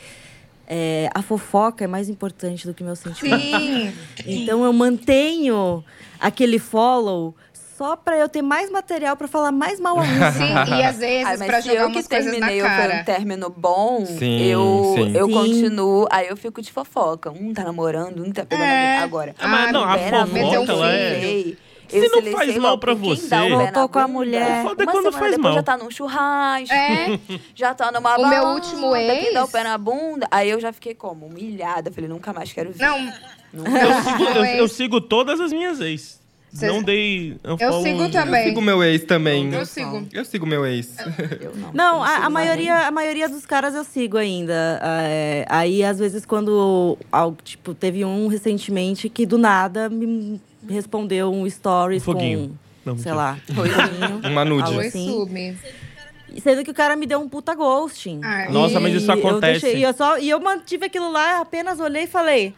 é, 0.67 1.09
a 1.15 1.23
fofoca 1.23 1.83
é 1.85 1.87
mais 1.87 2.09
importante 2.09 2.67
do 2.67 2.75
que 2.75 2.85
meu 2.85 2.95
sentimento. 2.95 3.45
Sim. 3.59 3.93
Então 4.27 4.63
eu 4.65 4.73
mantenho 4.75 5.83
aquele 6.21 6.59
follow 6.59 7.35
só 7.79 7.95
pra 7.97 8.19
eu 8.19 8.29
ter 8.29 8.43
mais 8.43 8.71
material 8.71 9.17
pra 9.17 9.29
falar 9.29 9.53
mais 9.53 9.79
mal 9.81 9.99
a 9.99 10.03
mim. 10.03 10.19
Sim, 10.37 10.75
e 10.79 10.83
às 10.83 10.99
vezes 10.99 11.27
Ah, 11.27 11.37
se 11.63 11.69
jogar 11.69 11.81
eu 11.83 11.87
que 11.91 11.97
umas 11.97 12.09
coisas 12.09 12.25
na 12.27 12.31
terminei 12.33 12.61
foi 12.61 12.69
cara. 12.69 13.01
um 13.01 13.05
término 13.05 13.51
bom, 13.57 14.05
Sim, 14.05 14.43
eu, 14.45 14.93
sim. 14.97 15.17
eu 15.17 15.27
Sim. 15.27 15.33
continuo. 15.33 16.07
Aí 16.11 16.27
eu 16.29 16.37
fico 16.37 16.61
de 16.61 16.73
fofoca. 16.73 17.31
Um 17.31 17.55
tá 17.55 17.63
namorando, 17.65 18.23
um 18.23 18.33
tá 18.33 18.45
pegando 18.45 18.67
É. 18.67 18.99
Agora. 18.99 19.35
Ah, 19.39 19.47
mas 19.49 19.73
não, 19.73 19.85
a 19.85 19.97
fofoca, 19.97 20.39
eu 20.39 20.63
ela 20.65 20.93
é- 20.93 21.15
silenciei. 21.15 21.59
Se 21.89 21.97
Eu 21.97 22.11
não 22.11 22.33
faz 22.33 22.55
mal 22.59 22.77
pra 22.77 22.93
você- 22.93 23.29
dá 23.29 23.41
Voltou 23.49 23.83
na 23.83 23.89
com 23.89 23.99
a 23.99 24.07
mulher. 24.07 24.61
O 24.63 24.69
foda 24.69 24.83
é 24.83 24.87
quando 24.87 24.97
semana 25.05 25.13
faz 25.19 25.31
depois 25.31 25.39
mal. 25.39 25.55
já 25.55 25.63
tá 25.63 25.77
num 25.79 25.91
churrasco, 25.91 26.75
É. 26.75 27.19
já 27.55 27.73
tá 27.73 27.91
numa 27.91 28.19
O 28.19 28.29
meu 28.29 28.45
último 28.49 28.93
quem 28.93 29.33
dá 29.33 29.41
o 29.41 29.45
ex- 29.45 29.51
pé 29.53 29.65
na 29.65 29.79
bunda. 29.79 30.29
Aí 30.31 30.51
eu 30.51 30.61
já 30.61 30.71
fiquei 30.71 30.95
como? 30.95 31.25
Humilhada. 31.25 31.91
Falei, 31.91 32.11
nunca 32.11 32.31
mais 32.35 32.53
quero 32.53 32.73
ver. 32.73 32.85
Não, 32.85 32.99
Eu 33.55 34.03
sigo, 34.03 34.23
eu, 34.25 34.45
eu 34.45 34.69
sigo 34.69 35.01
todas 35.01 35.41
as 35.41 35.51
minhas 35.51 35.81
ex. 35.81 36.18
Cês- 36.53 36.73
Não 36.73 36.83
dei. 36.83 37.37
Eu 37.45 37.59
follow 37.59 37.83
sigo 37.83 38.09
também. 38.11 38.41
Eu 38.43 38.49
sigo 38.49 38.61
meu 38.63 38.83
ex 38.83 39.05
também. 39.05 39.53
eu 39.53 39.67
sigo. 39.67 40.09
Eu 40.13 40.25
sigo 40.25 40.47
meu 40.47 40.67
ex. 40.67 40.97
Eu 41.41 41.55
não. 41.57 41.71
Não, 41.75 41.97
Eu 41.97 42.03
a, 42.03 42.17
a 42.27 42.31
maioria, 42.31 42.87
a 42.87 42.91
maioria 42.91 43.29
dos 43.29 43.45
caras 43.45 43.75
eu 43.75 43.85
sigo 43.85 44.17
ainda. 44.17 44.81
É, 44.83 45.45
aí, 45.49 45.85
às 45.85 45.99
vezes, 45.99 46.25
quando 46.25 46.97
algo, 47.13 47.37
tipo, 47.45 47.75
teve 47.75 48.05
um 48.05 48.29
recentemente 48.29 49.09
que 49.09 49.27
do 49.27 49.37
nada 49.37 49.89
me 49.91 50.41
respondeu 50.69 51.31
um 51.33 51.49
stories 51.49 52.03
Foguinho. 52.03 52.59
Não, 52.85 52.97
com, 52.97 53.03
sei 53.03 53.13
mentira. 53.13 53.15
lá, 53.15 53.39
rosinho. 53.55 54.21
Uma 54.33 54.45
nude. 54.45 54.75
Oi, 54.77 54.91
Sim. 54.91 55.07
sube. 55.09 55.57
Sendo 56.43 56.63
que 56.65 56.71
o 56.71 56.75
cara 56.75 56.95
me 56.97 57.07
deu 57.07 57.21
um 57.21 57.29
puta 57.29 57.55
ghosting. 57.55 58.21
Ai. 58.23 58.51
Nossa, 58.51 58.79
mas 58.81 58.95
isso 58.95 59.11
eu 59.11 59.15
acontece. 59.19 59.61
deixei- 59.63 59.81
e, 59.81 59.83
eu 59.83 59.93
só, 59.93 60.19
e 60.19 60.29
eu 60.31 60.41
mantive 60.41 60.87
aquilo 60.87 61.11
lá, 61.11 61.41
apenas 61.41 61.79
olhei 61.81 62.05
e 62.05 62.07
falei. 62.07 62.55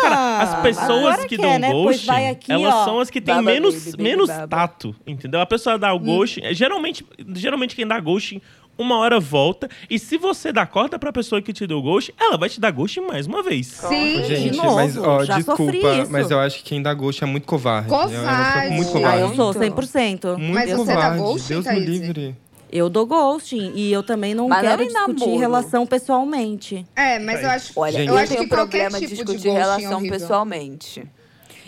Cara, 0.00 0.38
as 0.42 0.54
"Ah, 0.54 0.56
pessoas 0.62 1.24
que 1.24 1.36
dão 1.36 1.58
né? 1.58 1.70
Ghosting, 1.70 2.06
vai 2.06 2.28
aqui, 2.28 2.52
elas 2.52 2.74
ó. 2.74 2.84
são 2.84 3.00
as 3.00 3.10
que 3.10 3.20
têm 3.20 3.34
Baba 3.34 3.50
menos, 3.50 3.74
baby, 3.74 3.90
baby 3.92 4.02
menos 4.02 4.28
baba. 4.28 4.48
tato, 4.48 4.94
entendeu? 5.06 5.40
A 5.40 5.46
pessoa 5.46 5.78
dá 5.78 5.92
o 5.92 5.96
Hum. 5.96 6.04
ghosting, 6.04 6.42
é, 6.44 6.54
geralmente, 6.54 7.04
geralmente 7.34 7.74
quem 7.74 7.86
dá 7.86 7.98
ghosting, 7.98 8.40
uma 8.76 8.98
hora 8.98 9.20
volta, 9.20 9.68
e 9.88 9.98
se 10.00 10.16
você 10.18 10.52
dá 10.52 10.66
corda 10.66 10.98
pra 10.98 11.12
pessoa 11.12 11.40
que 11.40 11.52
te 11.52 11.64
deu 11.64 11.80
ghosting, 11.80 12.12
ela 12.20 12.36
vai 12.36 12.48
te 12.48 12.60
dar 12.60 12.72
ghosting 12.72 13.02
mais 13.02 13.24
uma 13.26 13.40
vez. 13.42 13.68
Sim. 13.68 14.24
Gente, 14.24 14.56
novo, 14.56 14.74
mas 14.74 14.96
ó, 14.96 15.24
já 15.24 15.40
sofri 15.42 15.66
desculpa, 15.72 16.02
isso. 16.02 16.10
mas 16.12 16.30
eu 16.30 16.40
acho 16.40 16.58
que 16.58 16.64
quem 16.64 16.82
dá 16.82 16.92
ghost 16.92 17.22
é 17.22 17.26
muito 17.26 17.46
covarde. 17.46 17.88
Covarde. 17.88 18.14
Eu, 18.14 18.20
eu 18.22 18.26
sou 18.26 18.72
muito 18.72 18.88
Ah, 18.88 18.92
covarde. 18.92 19.20
eu 19.22 19.34
sou, 19.36 19.44
Muito. 19.54 19.58
100%. 19.60 20.36
Muito 20.38 20.54
Mas 20.54 20.70
você 20.72 20.86
dá 20.86 20.94
covarde. 20.94 21.18
ghosting, 21.18 21.48
Deus 21.52 21.66
me 21.66 21.80
livre. 21.80 22.36
Eu 22.74 22.90
dou 22.90 23.06
ghosting. 23.06 23.70
E 23.76 23.92
eu 23.92 24.02
também 24.02 24.34
não 24.34 24.48
Mas 24.48 24.62
não 24.64 24.68
quero 24.70 24.82
em 24.82 24.88
discutir 24.88 25.20
namoro. 25.20 25.38
relação 25.38 25.86
pessoalmente. 25.86 26.84
É, 26.96 27.20
mas 27.20 27.40
eu 27.42 27.50
acho, 27.50 27.72
Olha, 27.76 27.92
Gente, 27.92 28.08
eu 28.08 28.14
eu 28.14 28.18
acho 28.18 28.32
tenho 28.32 28.42
que 28.42 28.48
qualquer 28.48 28.90
problema 28.90 29.00
de 29.00 29.06
tipo 29.06 29.24
discutir 29.24 29.42
de 29.42 29.48
é 29.48 29.52
relação 29.52 29.96
horrível. 29.98 30.18
pessoalmente. 30.18 31.06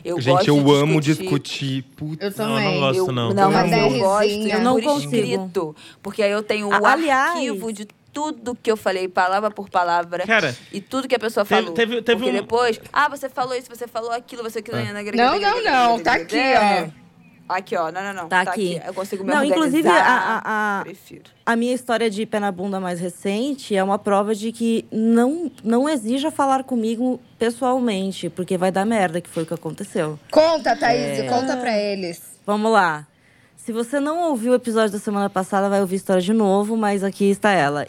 Eu 0.05 0.21
Gente, 0.21 0.35
gosto 0.35 0.49
eu 0.49 0.65
de 0.65 0.71
amo 0.83 1.01
discutir. 1.01 1.23
discutir. 1.23 1.83
Putz. 1.97 2.23
Eu 2.23 2.31
Não, 2.31 2.55
também. 2.57 2.75
não 2.75 2.81
gosto, 2.81 2.99
Eu, 2.99 3.13
não. 3.13 3.33
não, 3.35 3.51
mas 3.53 3.73
eu 3.73 3.79
Uma 3.89 3.99
gosto. 3.99 4.31
Eu 4.31 4.61
não 4.61 4.75
por 4.75 4.83
consigo. 4.85 5.15
escrito. 5.17 5.77
Porque 6.03 6.23
aí 6.23 6.31
eu 6.33 6.43
tenho 6.43 6.69
o 6.69 6.87
aliás- 6.87 7.31
arquivo 7.37 7.73
de 7.73 7.87
tudo 8.13 8.57
que 8.61 8.71
eu 8.71 8.77
falei, 8.77 9.07
palavra 9.09 9.51
por 9.51 9.69
palavra. 9.69 10.25
Cara, 10.27 10.57
E 10.73 10.81
tudo 10.81 11.07
que 11.07 11.15
a 11.15 11.19
pessoa 11.19 11.45
teve- 11.45 11.61
falou. 11.61 11.75
teve- 11.75 12.03
teve 12.03 12.19
Porque 12.21 12.31
um- 12.31 12.41
depois, 12.41 12.81
ah, 12.93 13.09
você 13.09 13.29
falou 13.29 13.55
isso, 13.55 13.69
você 13.69 13.87
falou 13.87 14.11
aquilo, 14.11 14.43
você 14.43 14.63
que 14.63 14.73
Não, 14.73 15.39
não, 15.41 15.63
não. 15.63 16.01
Tá 16.01 16.15
aqui, 16.15 16.37
ó. 16.37 17.06
Aqui, 17.49 17.77
ó. 17.77 17.91
Não, 17.93 18.03
não, 18.03 18.13
não. 18.13 18.29
Tá 18.29 18.41
aqui. 18.41 18.81
Eu 18.85 18.93
consigo 18.93 19.23
me 19.25 19.33
Não, 19.33 19.45
inclusive, 19.45 19.89
a- 19.89 19.93
a- 20.45 20.81
a- 20.81 20.83
Prefiro. 20.85 21.25
A 21.45 21.55
minha 21.55 21.73
história 21.75 22.11
de 22.11 22.27
pé 22.27 22.41
na 22.41 22.51
bunda 22.51 22.81
mais 22.81 22.99
recente 22.99 23.77
é 23.77 23.83
uma 23.85 23.99
prova 23.99 24.35
de 24.35 24.51
que 24.53 24.85
não, 24.91 25.51
não 25.63 25.89
exija 25.89 26.31
falar 26.31 26.65
comigo 26.65 27.21
pessoalmente, 27.39 28.29
porque 28.29 28.57
vai 28.59 28.73
dar 28.73 28.85
merda, 28.85 29.21
que 29.21 29.29
foi 29.31 29.45
o 29.45 29.47
que 29.47 29.55
aconteceu. 29.55 30.19
Conta, 30.31 30.75
Thaís, 30.77 31.21
É. 31.21 31.29
conta 31.29 31.57
pra 31.57 31.77
eles. 31.77 32.21
Vamos 32.45 32.73
lá. 32.73 33.07
Se 33.57 33.73
você 33.73 33.99
não 34.01 34.29
ouviu 34.31 34.53
o 34.53 34.55
episódio 34.57 34.93
da 34.93 34.99
semana 34.99 35.29
passada, 35.31 35.69
vai 35.69 35.81
ouvir 35.81 35.95
a 35.95 35.97
história 35.97 36.23
de 36.23 36.33
novo, 36.33 36.77
mas 36.77 37.03
aqui 37.05 37.31
está 37.31 37.51
ela. 37.51 37.87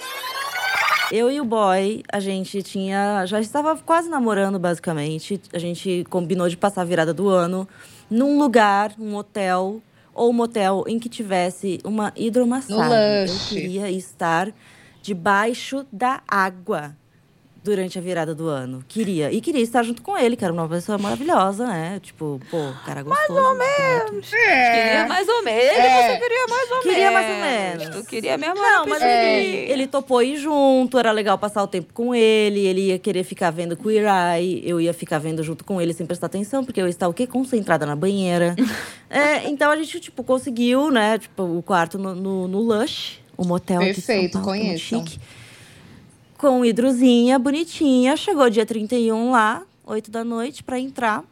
Eu 1.11 1.31
e 1.31 1.39
o 1.39 1.45
boy, 1.45 2.03
a 2.11 2.19
gente 2.19 2.61
tinha. 2.63 3.25
Já 3.25 3.39
estava 3.39 3.77
quase 3.77 4.09
namorando, 4.09 4.59
basicamente. 4.59 5.39
A 5.53 5.57
gente 5.59 6.05
combinou 6.09 6.49
de 6.49 6.57
passar 6.57 6.81
a 6.81 6.85
virada 6.85 7.13
do 7.13 7.29
ano 7.29 7.67
num 8.09 8.37
lugar, 8.39 8.93
um 8.99 9.15
hotel 9.15 9.81
ou 10.13 10.33
motel 10.33 10.83
em 10.87 10.97
que 10.97 11.09
tivesse 11.09 11.79
uma 11.83 12.11
hidromassagem. 12.15 13.35
Eu 13.35 13.47
queria 13.49 13.91
estar 13.91 14.51
debaixo 15.01 15.85
da 15.91 16.21
água 16.27 16.95
durante 17.67 17.99
a 17.99 18.01
virada 18.01 18.33
do 18.33 18.47
ano. 18.47 18.81
Queria. 18.87 19.29
E 19.31 19.41
queria 19.41 19.61
estar 19.61 19.83
junto 19.83 20.01
com 20.01 20.17
ele, 20.17 20.37
que 20.37 20.43
era 20.45 20.53
uma 20.53 20.67
pessoa 20.69 20.97
maravilhosa, 20.97 21.67
né? 21.67 21.99
Tipo, 22.01 22.39
pô, 22.49 22.71
cara 22.85 23.03
gostoso. 23.03 23.33
Mais 23.33 23.45
ou 23.45 23.55
menos. 23.57 24.29
Queria 24.29 25.05
mais 25.05 25.27
ou 25.27 25.43
menos. 25.43 25.77
É. 25.77 26.07
Você 26.13 26.19
queria 26.19 26.47
mais 26.47 26.71
ou 26.71 26.79
Queria 26.79 27.11
menos. 27.11 27.13
mais 27.13 27.29
ou 27.29 27.35
menos. 27.41 27.95
Tu 27.97 28.09
queria 28.09 28.37
mesmo 28.37 28.55
Não, 28.55 28.85
mas 28.87 28.99
pedir. 28.99 29.13
ele, 29.13 29.71
ele 29.71 29.87
topou 29.87 30.23
ir 30.23 30.37
junto, 30.37 30.97
era 30.97 31.11
legal 31.11 31.37
passar 31.37 31.61
o 31.61 31.67
tempo 31.67 31.93
com 31.93 32.15
ele, 32.15 32.65
ele 32.65 32.81
ia 32.87 32.97
querer 32.99 33.23
ficar 33.25 33.51
vendo 33.51 33.75
Queer 33.75 34.05
Eye, 34.07 34.61
eu 34.65 34.79
ia 34.79 34.93
ficar 34.93 35.19
vendo 35.19 35.43
junto 35.43 35.65
com 35.65 35.81
ele 35.81 35.93
sem 35.93 36.05
prestar 36.05 36.27
atenção, 36.27 36.63
porque 36.63 36.81
eu 36.81 36.87
estava 36.87 37.11
o 37.11 37.13
quê? 37.13 37.27
Concentrada 37.27 37.85
na 37.85 37.95
banheira. 37.95 38.55
É, 39.09 39.47
então 39.47 39.71
a 39.71 39.75
gente, 39.77 40.01
tipo, 40.01 40.21
conseguiu, 40.21 40.91
né? 40.91 41.17
Tipo, 41.17 41.43
o 41.43 41.63
quarto 41.63 41.97
no, 41.97 42.13
no, 42.13 42.45
no 42.45 42.59
Lush, 42.59 43.21
o 43.37 43.45
motel 43.45 43.79
aqui 43.81 43.93
de 43.93 44.01
São 44.01 44.13
Perfeito, 44.15 44.33
Paulo, 44.33 44.51
que 44.51 44.57
é 44.59 44.63
conheçam. 44.65 45.05
chique. 45.05 45.19
Com 46.37 46.63
hidrozinha, 46.63 47.39
bonitinha. 47.39 48.15
Chegou 48.15 48.49
dia 48.49 48.65
31 48.65 49.31
lá, 49.31 49.63
8 49.85 50.11
da 50.11 50.23
noite, 50.23 50.63
pra 50.63 50.79
entrar. 50.79 51.23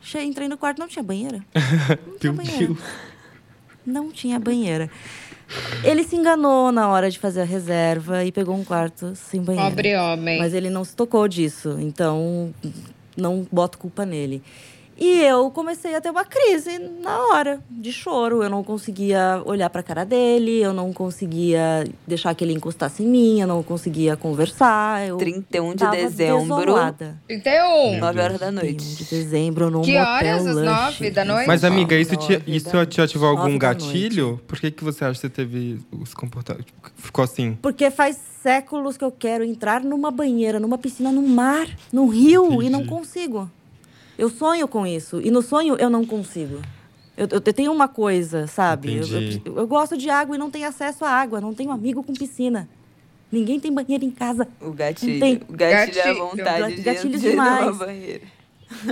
Che- 0.00 0.22
Entrei 0.22 0.48
no 0.48 0.56
quarto, 0.56 0.78
não 0.78 0.88
tinha 0.88 1.02
banheira. 1.02 1.44
Não 2.06 2.18
tinha 2.18 2.32
banheira. 2.32 2.76
Não 3.86 4.10
tinha 4.12 4.38
banheira. 4.40 4.90
Ele 5.84 6.02
se 6.02 6.16
enganou 6.16 6.72
na 6.72 6.88
hora 6.88 7.08
de 7.10 7.18
fazer 7.18 7.42
a 7.42 7.44
reserva 7.44 8.24
e 8.24 8.32
pegou 8.32 8.54
um 8.56 8.64
quarto 8.64 9.14
sem 9.14 9.40
banheiro. 9.42 9.68
Pobre 9.68 9.96
homem. 9.96 10.38
Mas 10.38 10.52
ele 10.54 10.70
não 10.70 10.84
se 10.84 10.94
tocou 10.96 11.28
disso, 11.28 11.76
então 11.80 12.52
não 13.16 13.46
boto 13.52 13.78
culpa 13.78 14.04
nele. 14.04 14.42
E 14.98 15.20
eu 15.22 15.50
comecei 15.50 15.94
a 15.94 16.00
ter 16.00 16.10
uma 16.10 16.24
crise 16.24 16.78
na 16.78 17.18
hora 17.28 17.60
de 17.70 17.92
choro. 17.92 18.42
Eu 18.42 18.48
não 18.48 18.64
conseguia 18.64 19.42
olhar 19.44 19.68
para 19.68 19.80
a 19.80 19.84
cara 19.84 20.04
dele, 20.04 20.62
eu 20.62 20.72
não 20.72 20.92
conseguia 20.92 21.84
deixar 22.06 22.34
que 22.34 22.42
ele 22.42 22.54
encostasse 22.54 23.02
em 23.02 23.06
mim, 23.06 23.40
eu 23.40 23.46
não 23.46 23.62
conseguia 23.62 24.16
conversar. 24.16 25.06
Eu 25.06 25.18
31 25.18 25.74
de 25.74 25.90
dezembro, 25.90 26.56
desolada. 26.58 27.18
31. 27.28 27.98
9 27.98 28.20
horas 28.20 28.38
da 28.38 28.46
31 28.46 28.52
noite. 28.52 28.96
de 28.96 29.04
dezembro, 29.04 29.70
num 29.70 29.82
Que 29.82 29.98
motel 29.98 30.08
horas? 30.08 30.46
Às 30.46 30.54
luxo. 30.56 30.64
nove 30.64 31.10
da 31.10 31.24
noite? 31.24 31.46
Mas, 31.46 31.64
amiga, 31.64 31.94
isso 31.96 32.16
te, 32.16 32.42
isso 32.46 32.86
te 32.86 33.00
ativou 33.00 33.28
algum 33.28 33.58
gatilho? 33.58 34.40
Por 34.46 34.58
que, 34.58 34.70
que 34.70 34.82
você 34.82 35.04
acha 35.04 35.14
que 35.14 35.20
você 35.20 35.28
teve 35.28 35.78
os 35.92 36.14
comportamentos? 36.14 36.72
Ficou 36.96 37.22
assim? 37.22 37.56
Porque 37.60 37.90
faz 37.90 38.18
séculos 38.42 38.96
que 38.96 39.04
eu 39.04 39.10
quero 39.12 39.44
entrar 39.44 39.82
numa 39.82 40.10
banheira, 40.10 40.58
numa 40.60 40.78
piscina, 40.78 41.10
num 41.12 41.26
mar, 41.26 41.66
num 41.92 42.08
rio, 42.08 42.62
e 42.62 42.70
não 42.70 42.80
Entendi. 42.80 42.88
consigo. 42.88 43.50
Eu 44.18 44.28
sonho 44.30 44.66
com 44.66 44.86
isso. 44.86 45.20
E 45.20 45.30
no 45.30 45.42
sonho 45.42 45.76
eu 45.78 45.90
não 45.90 46.04
consigo. 46.04 46.60
Eu, 47.16 47.26
eu 47.30 47.40
tenho 47.40 47.72
uma 47.72 47.88
coisa, 47.88 48.46
sabe? 48.46 48.96
Eu, 48.96 49.04
eu- 49.52 49.56
eu 49.58 49.66
gosto 49.66 49.96
de 49.96 50.08
água 50.10 50.36
e 50.36 50.38
não 50.38 50.50
tenho 50.50 50.68
acesso 50.68 51.04
à 51.04 51.10
água. 51.10 51.40
Não 51.40 51.54
tenho 51.54 51.70
amigo 51.70 52.02
com 52.02 52.12
piscina. 52.12 52.68
Ninguém 53.32 53.58
tem 53.58 53.72
banheiro 53.72 54.04
em 54.04 54.10
casa. 54.10 54.46
O 54.60 54.70
gatilho. 54.70 55.12
Não 55.14 55.20
tem. 55.20 55.40
O 55.48 55.52
gatilho 55.52 55.98
é 55.98 56.02
a 56.02 56.06
Gatilho. 56.06 56.14
vontade 56.26 56.76
de, 56.76 56.82
Gatilho 56.82 57.18
de 57.18 57.26
ir 57.26 57.30
numa 57.36 57.44
demais. 57.58 57.76
banheira. 57.76 58.22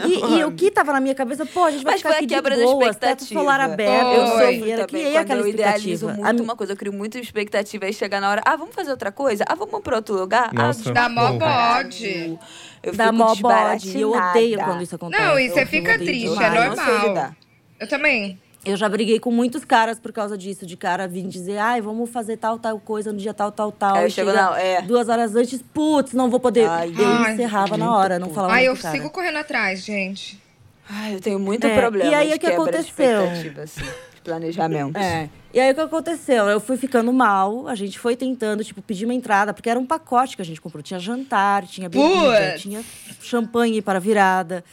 E, 0.06 0.38
e 0.38 0.44
o 0.44 0.52
que 0.52 0.70
tava 0.70 0.92
na 0.92 1.00
minha 1.00 1.14
cabeça, 1.14 1.44
pô, 1.44 1.64
a 1.64 1.70
gente 1.70 1.82
vai 1.82 1.94
Mas 1.94 2.00
ficar 2.00 2.10
foi 2.10 2.16
a 2.16 2.18
aqui 2.18 2.26
de 2.26 2.34
quebra 2.34 2.56
da 2.56 2.62
boas, 2.62 2.96
teto 2.96 3.22
expectativa. 3.22 3.40
solar 3.40 3.60
aberto, 3.60 4.06
Foi. 4.06 4.22
Eu 4.22 4.36
banheira, 4.60 4.86
também. 4.86 5.02
criei 5.02 5.16
aquela 5.16 5.40
eu 5.40 5.46
idealizo 5.48 5.90
expectativa. 6.06 6.22
muito 6.24 6.40
A- 6.40 6.44
uma 6.44 6.56
coisa, 6.56 6.72
eu 6.72 6.76
crio 6.76 6.92
muita 6.92 7.18
expectativa 7.18 7.88
e 7.88 7.92
chega 7.92 8.20
na 8.20 8.30
hora, 8.30 8.42
ah, 8.46 8.56
vamos 8.56 8.74
fazer 8.74 8.90
outra 8.92 9.10
coisa? 9.10 9.44
Ah, 9.48 9.54
vamos 9.56 9.80
pra 9.82 9.96
outro 9.96 10.14
lugar? 10.16 10.52
Nossa. 10.54 10.90
ah, 10.90 10.92
Dá 10.92 11.08
mó 11.08 11.32
bode. 11.32 12.38
Eu 12.82 12.94
Dá 12.94 13.04
fico 13.06 13.16
mó 13.18 13.34
bode. 13.34 13.98
E 13.98 14.00
eu 14.00 14.12
odeio 14.12 14.58
quando 14.60 14.82
isso 14.82 14.94
acontece. 14.94 15.22
Não, 15.22 15.38
e 15.38 15.46
Eu- 15.46 15.52
você 15.54 15.62
eu 15.62 15.66
fica 15.66 15.98
triste, 15.98 16.26
é 16.42 16.50
demais. 16.50 16.78
Eu 16.78 17.04
normal. 17.08 17.32
Eu 17.80 17.88
também. 17.88 18.38
Eu 18.64 18.76
já 18.76 18.88
briguei 18.88 19.18
com 19.20 19.30
muitos 19.30 19.64
caras 19.64 19.98
por 19.98 20.12
causa 20.12 20.38
disso, 20.38 20.64
de 20.64 20.76
cara 20.76 21.06
vir 21.06 21.26
dizer, 21.26 21.58
ai, 21.58 21.80
vamos 21.82 22.08
fazer 22.10 22.36
tal, 22.38 22.58
tal 22.58 22.78
coisa 22.80 23.12
no 23.12 23.18
dia 23.18 23.34
tal, 23.34 23.52
tal, 23.52 23.70
tal. 23.70 23.96
Aí 23.96 24.04
eu 24.04 24.08
E 24.08 24.10
chego, 24.10 24.30
chega 24.30 24.42
não, 24.42 24.56
é. 24.56 24.80
Duas 24.82 25.08
horas 25.08 25.36
antes, 25.36 25.60
putz, 25.62 26.12
não 26.14 26.30
vou 26.30 26.40
poder. 26.40 26.66
Ai, 26.68 26.92
eu 26.96 27.06
ai, 27.06 27.34
encerrava 27.34 27.76
na 27.76 27.94
hora, 27.94 28.18
não 28.18 28.30
falava 28.30 28.54
Ai, 28.54 28.66
eu 28.68 28.76
cara. 28.76 28.94
sigo 28.94 29.10
correndo 29.10 29.36
atrás, 29.38 29.84
gente. 29.84 30.40
Ai, 30.88 31.14
eu 31.14 31.20
tenho 31.20 31.38
muito 31.38 31.66
É, 31.66 31.78
problema 31.78 32.10
e 32.10 32.14
aí, 32.14 32.28
o 32.34 32.38
que 32.38 32.46
de 32.46 32.52
aconteceu? 32.52 33.22
assim, 33.62 33.84
de 34.14 34.20
planejamento. 34.22 34.96
É. 34.98 35.28
E 35.52 35.60
aí 35.60 35.70
o 35.70 35.74
que 35.74 35.80
aconteceu? 35.80 36.44
Eu 36.46 36.58
fui 36.58 36.76
ficando 36.76 37.12
mal, 37.12 37.68
a 37.68 37.74
gente 37.74 37.98
foi 37.98 38.16
tentando, 38.16 38.64
tipo, 38.64 38.82
pedir 38.82 39.04
uma 39.04 39.14
entrada, 39.14 39.54
porque 39.54 39.70
era 39.70 39.78
um 39.78 39.86
pacote 39.86 40.36
que 40.36 40.42
a 40.42 40.44
gente 40.44 40.60
comprou. 40.60 40.82
Tinha 40.82 40.98
jantar, 40.98 41.66
tinha 41.66 41.88
bebida, 41.88 42.50
Putz! 42.50 42.62
tinha 42.62 42.82
champanhe 43.22 43.80
para 43.80 43.98
virada. 44.00 44.64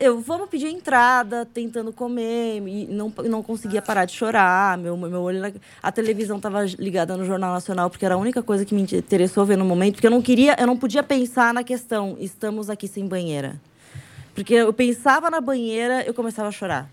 Eu, 0.00 0.20
vamos 0.20 0.48
pedir 0.48 0.68
entrada, 0.68 1.44
tentando 1.52 1.92
comer, 1.92 2.62
e 2.66 2.86
não, 2.86 3.12
não 3.24 3.42
conseguia 3.42 3.82
parar 3.82 4.04
de 4.04 4.12
chorar. 4.12 4.78
Meu, 4.78 4.96
meu 4.96 5.20
olho. 5.22 5.38
era- 5.44 5.54
A 5.82 5.90
televisão 5.90 6.36
estava 6.36 6.64
ligada 6.64 7.16
no 7.16 7.24
Jornal 7.24 7.52
Nacional, 7.52 7.90
porque 7.90 8.04
era 8.04 8.14
a 8.14 8.18
única 8.18 8.42
coisa 8.42 8.64
que 8.64 8.74
me 8.74 8.82
interessou 8.82 9.44
ver 9.44 9.56
no 9.56 9.64
momento, 9.64 9.94
porque 9.94 10.06
eu 10.06 10.10
não 10.10 10.22
queria, 10.22 10.54
eu 10.58 10.66
não 10.66 10.76
podia 10.76 11.02
pensar 11.02 11.52
na 11.52 11.64
questão, 11.64 12.16
estamos 12.20 12.70
aqui 12.70 12.86
sem 12.86 13.06
banheira. 13.06 13.60
Porque 14.34 14.54
eu 14.54 14.72
pensava 14.72 15.28
na 15.30 15.40
banheira, 15.40 16.04
eu 16.06 16.14
começava 16.14 16.48
a 16.48 16.52
chorar. 16.52 16.88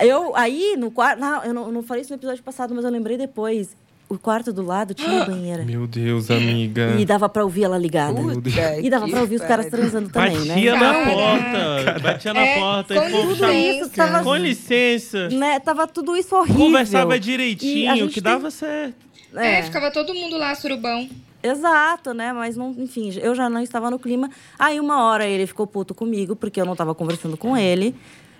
Eu, 0.00 0.36
aí, 0.36 0.76
no 0.78 0.90
quarto. 0.90 1.18
Não, 1.18 1.42
eu 1.42 1.52
não, 1.52 1.62
eu 1.66 1.72
não 1.72 1.82
falei 1.82 2.02
isso 2.02 2.12
no 2.12 2.16
episódio 2.16 2.44
passado, 2.44 2.72
mas 2.74 2.84
eu 2.84 2.90
lembrei 2.92 3.16
depois. 3.16 3.76
O 4.08 4.16
quarto 4.16 4.52
do 4.52 4.62
lado 4.62 4.94
tinha 4.94 5.24
banheira. 5.26 5.64
Meu 5.64 5.86
Deus, 5.86 6.30
amiga. 6.30 6.94
E 6.98 7.04
dava 7.04 7.28
pra 7.28 7.42
ouvir 7.42 7.64
ela 7.64 7.76
ligada. 7.76 8.20
Puta 8.20 8.78
E 8.80 8.88
dava 8.88 9.08
pra 9.08 9.20
ouvir 9.20 9.36
os 9.36 9.42
caras 9.42 9.66
transando 9.66 10.08
também, 10.10 10.38
né? 10.40 10.54
Batia 10.54 10.72
na 10.74 10.80
Cara. 10.80 11.10
porta. 11.10 11.98
Batia 12.00 12.34
na 12.34 12.40
É, 12.40 12.58
porta. 12.58 12.94
com 12.94 13.00
e 13.32 13.36
chamava- 13.36 13.54
Isso 13.54 13.90
tava- 13.90 14.22
Com 14.22 14.36
licença. 14.36 15.28
Né? 15.30 15.58
Tava 15.58 15.86
tudo 15.88 16.16
isso 16.16 16.36
horrível. 16.36 16.56
Conversava 16.66 17.18
direitinho, 17.18 18.06
que 18.08 18.14
tem- 18.20 18.32
dava 18.32 18.50
certo. 18.50 18.94
É, 19.34 19.58
É, 19.58 19.62
ficava 19.64 19.90
todo 19.90 20.14
mundo 20.14 20.38
lá, 20.38 20.54
surubão. 20.54 21.08
exato, 21.42 22.14
né? 22.14 22.32
Mas, 22.32 22.56
não, 22.56 22.70
enfim, 22.78 23.10
eu 23.20 23.34
já 23.34 23.50
não 23.50 23.60
estava 23.60 23.90
no 23.90 23.98
clima. 23.98 24.30
Aí, 24.58 24.78
uma 24.78 25.02
hora, 25.04 25.26
ele 25.26 25.46
ficou 25.48 25.66
puto 25.66 25.94
comigo, 25.94 26.34
porque 26.36 26.60
eu 26.60 26.64
não 26.64 26.72
estava 26.72 26.94
conversando 26.94 27.36
com 27.36 27.56
ele. 27.56 27.94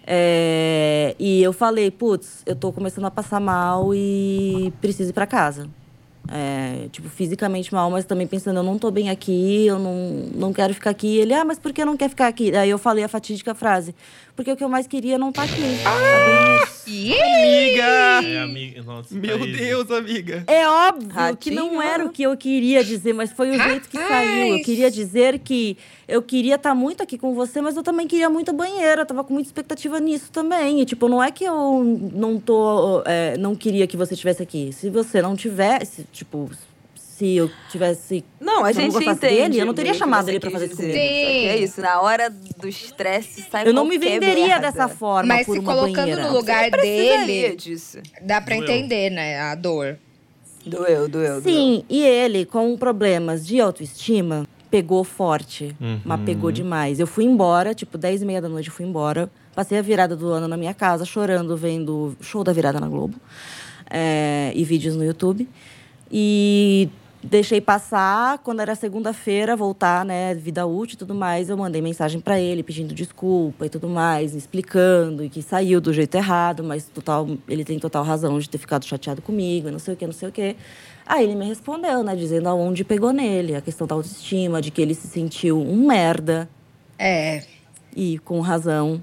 É, 0.06 1.16
e 1.18 1.42
eu 1.42 1.52
falei, 1.52 1.90
putz, 1.90 2.42
eu 2.46 2.54
tô 2.54 2.72
começando 2.72 3.06
a 3.06 3.10
passar 3.10 3.40
mal 3.40 3.92
e 3.92 4.72
preciso 4.80 5.10
ir 5.10 5.12
pra 5.12 5.26
casa. 5.26 5.68
É, 6.28 6.88
tipo, 6.90 7.08
fisicamente 7.08 7.72
mal, 7.72 7.88
mas 7.90 8.04
também 8.04 8.26
pensando, 8.26 8.56
eu 8.56 8.62
não 8.62 8.78
tô 8.78 8.90
bem 8.90 9.10
aqui, 9.10 9.66
eu 9.66 9.78
não, 9.78 9.94
não 10.34 10.52
quero 10.52 10.74
ficar 10.74 10.90
aqui. 10.90 11.18
Ele, 11.18 11.32
ah, 11.32 11.44
mas 11.44 11.58
por 11.58 11.72
que 11.72 11.84
não 11.84 11.96
quer 11.96 12.08
ficar 12.08 12.28
aqui? 12.28 12.54
Aí 12.56 12.70
eu 12.70 12.78
falei 12.78 13.04
a 13.04 13.08
fatídica 13.08 13.54
frase, 13.54 13.94
porque 14.36 14.52
o 14.52 14.56
que 14.56 14.62
eu 14.62 14.68
mais 14.68 14.86
queria 14.86 15.16
não 15.18 15.32
tá 15.32 15.42
aqui. 15.44 15.62
Ih! 16.86 17.14
Amiga! 17.18 18.22
É, 18.28 18.42
amiga. 18.42 18.82
Nossa, 18.82 19.14
Meu 19.14 19.38
Thaís. 19.40 19.56
Deus, 19.56 19.90
amiga. 19.90 20.44
É 20.46 20.68
óbvio 20.68 21.08
que 21.08 21.14
Ratinho. 21.14 21.56
não 21.56 21.82
era 21.82 22.04
o 22.04 22.10
que 22.10 22.22
eu 22.22 22.36
queria 22.36 22.84
dizer, 22.84 23.12
mas 23.12 23.32
foi 23.32 23.50
o 23.50 23.60
jeito 23.60 23.88
que 23.88 23.98
saiu. 23.98 24.56
Eu 24.56 24.62
queria 24.62 24.90
dizer 24.90 25.38
que 25.40 25.76
eu 26.06 26.22
queria 26.22 26.54
estar 26.54 26.74
muito 26.74 27.02
aqui 27.02 27.18
com 27.18 27.34
você, 27.34 27.60
mas 27.60 27.76
eu 27.76 27.82
também 27.82 28.06
queria 28.06 28.30
muito 28.30 28.52
banheira. 28.52 29.02
Eu 29.02 29.06
tava 29.06 29.24
com 29.24 29.34
muita 29.34 29.48
expectativa 29.48 29.98
nisso 29.98 30.30
também. 30.30 30.80
E, 30.80 30.84
tipo, 30.84 31.08
não 31.08 31.22
é 31.22 31.30
que 31.32 31.44
eu 31.44 31.82
não 32.12 32.38
tô. 32.38 33.02
é, 33.04 33.36
não 33.38 33.56
queria 33.56 33.86
que 33.86 33.96
você 33.96 34.14
estivesse 34.14 34.42
aqui. 34.42 34.70
Se 34.72 34.88
você 34.90 35.20
não 35.20 35.34
tivesse, 35.34 36.04
tipo, 36.12 36.48
se 37.16 37.34
eu 37.36 37.50
tivesse. 37.70 38.24
Não, 38.40 38.64
a 38.64 38.72
gente 38.72 38.92
gostasse 38.92 39.16
entende. 39.26 39.48
dele, 39.48 39.58
eu 39.60 39.66
não 39.66 39.74
teria 39.74 39.94
chamado 39.94 40.28
ele 40.28 40.38
pra 40.40 40.50
fazer 40.50 40.66
isso 40.66 40.76
comigo. 40.76 40.92
Que 40.94 40.98
é 40.98 41.56
isso, 41.58 41.80
na 41.80 42.00
hora 42.00 42.28
do 42.30 42.68
estresse 42.68 43.42
sai 43.50 43.66
Eu 43.66 43.72
não 43.72 43.84
me 43.86 43.96
venderia 43.98 44.46
merda. 44.48 44.70
dessa 44.70 44.86
forma 44.88 45.34
Mas 45.34 45.46
por 45.46 45.54
se 45.54 45.58
uma 45.60 45.72
colocando 45.74 45.94
banheira. 45.96 46.22
no 46.28 46.32
lugar 46.32 46.70
dele, 46.70 47.56
disso. 47.56 47.98
dá 48.22 48.40
pra 48.40 48.56
Doeu. 48.56 48.64
entender, 48.68 49.10
né? 49.10 49.40
A 49.40 49.54
dor. 49.54 49.98
Doeu, 50.64 51.08
doeu, 51.08 51.40
doeu. 51.40 51.42
Sim, 51.42 51.84
e 51.88 52.02
ele, 52.02 52.44
com 52.44 52.76
problemas 52.76 53.46
de 53.46 53.60
autoestima, 53.60 54.44
pegou 54.70 55.02
forte. 55.04 55.74
Mas 56.04 56.20
pegou 56.22 56.50
demais. 56.50 56.98
Eu 57.00 57.06
fui 57.06 57.24
embora, 57.24 57.72
tipo, 57.74 57.96
10 57.96 58.22
e 58.22 58.24
meia 58.26 58.42
da 58.42 58.48
noite 58.48 58.68
eu 58.68 58.74
fui 58.74 58.84
embora. 58.84 59.30
Passei 59.54 59.78
a 59.78 59.82
virada 59.82 60.14
do 60.16 60.28
ano 60.28 60.46
na 60.48 60.56
minha 60.56 60.74
casa, 60.74 61.04
chorando, 61.06 61.56
vendo 61.56 62.14
show 62.20 62.44
da 62.44 62.52
virada 62.52 62.78
na 62.80 62.88
Globo. 62.88 63.14
é, 63.88 64.50
e 64.54 64.64
vídeos 64.64 64.94
no 64.96 65.04
YouTube. 65.04 65.48
E 66.10 66.88
deixei 67.28 67.60
passar. 67.60 68.38
Quando 68.38 68.60
era 68.60 68.74
segunda-feira, 68.74 69.56
voltar, 69.56 70.04
né, 70.04 70.34
vida 70.34 70.66
útil 70.66 70.94
e 70.94 70.98
tudo 70.98 71.14
mais, 71.14 71.48
eu 71.48 71.56
mandei 71.56 71.82
mensagem 71.82 72.20
para 72.20 72.40
ele 72.40 72.62
pedindo 72.62 72.94
desculpa 72.94 73.66
e 73.66 73.68
tudo 73.68 73.88
mais, 73.88 74.34
explicando 74.34 75.24
e 75.24 75.28
que 75.28 75.42
saiu 75.42 75.80
do 75.80 75.92
jeito 75.92 76.14
errado, 76.16 76.62
mas 76.64 76.86
total, 76.86 77.28
ele 77.48 77.64
tem 77.64 77.78
total 77.78 78.04
razão 78.04 78.38
de 78.38 78.48
ter 78.48 78.58
ficado 78.58 78.84
chateado 78.84 79.20
comigo, 79.20 79.70
não 79.70 79.78
sei 79.78 79.94
o 79.94 79.96
que, 79.96 80.06
não 80.06 80.12
sei 80.12 80.28
o 80.28 80.32
que. 80.32 80.56
Aí 81.04 81.24
ele 81.24 81.34
me 81.34 81.44
respondeu, 81.46 82.02
né, 82.02 82.16
dizendo 82.16 82.48
aonde 82.48 82.84
pegou 82.84 83.12
nele, 83.12 83.54
a 83.54 83.60
questão 83.60 83.86
da 83.86 83.94
autoestima, 83.94 84.60
de 84.62 84.70
que 84.70 84.80
ele 84.82 84.94
se 84.94 85.06
sentiu 85.06 85.60
um 85.60 85.86
merda 85.86 86.48
É. 86.98 87.42
e 87.94 88.18
com 88.18 88.40
razão. 88.40 89.02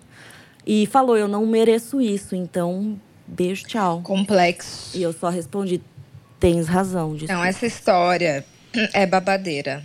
E 0.66 0.86
falou, 0.86 1.18
eu 1.18 1.28
não 1.28 1.46
mereço 1.46 2.00
isso, 2.02 2.36
então 2.36 2.98
beijo, 3.28 3.66
tchau. 3.66 4.02
Complexo. 4.04 4.98
E 4.98 5.02
eu 5.02 5.12
só 5.14 5.30
respondi, 5.30 5.82
tens 6.44 6.68
razão, 6.68 7.14
desculpa. 7.14 7.34
Não, 7.36 7.44
essa 7.46 7.66
história 7.66 8.44
é 8.94 9.06
babadeira. 9.06 9.82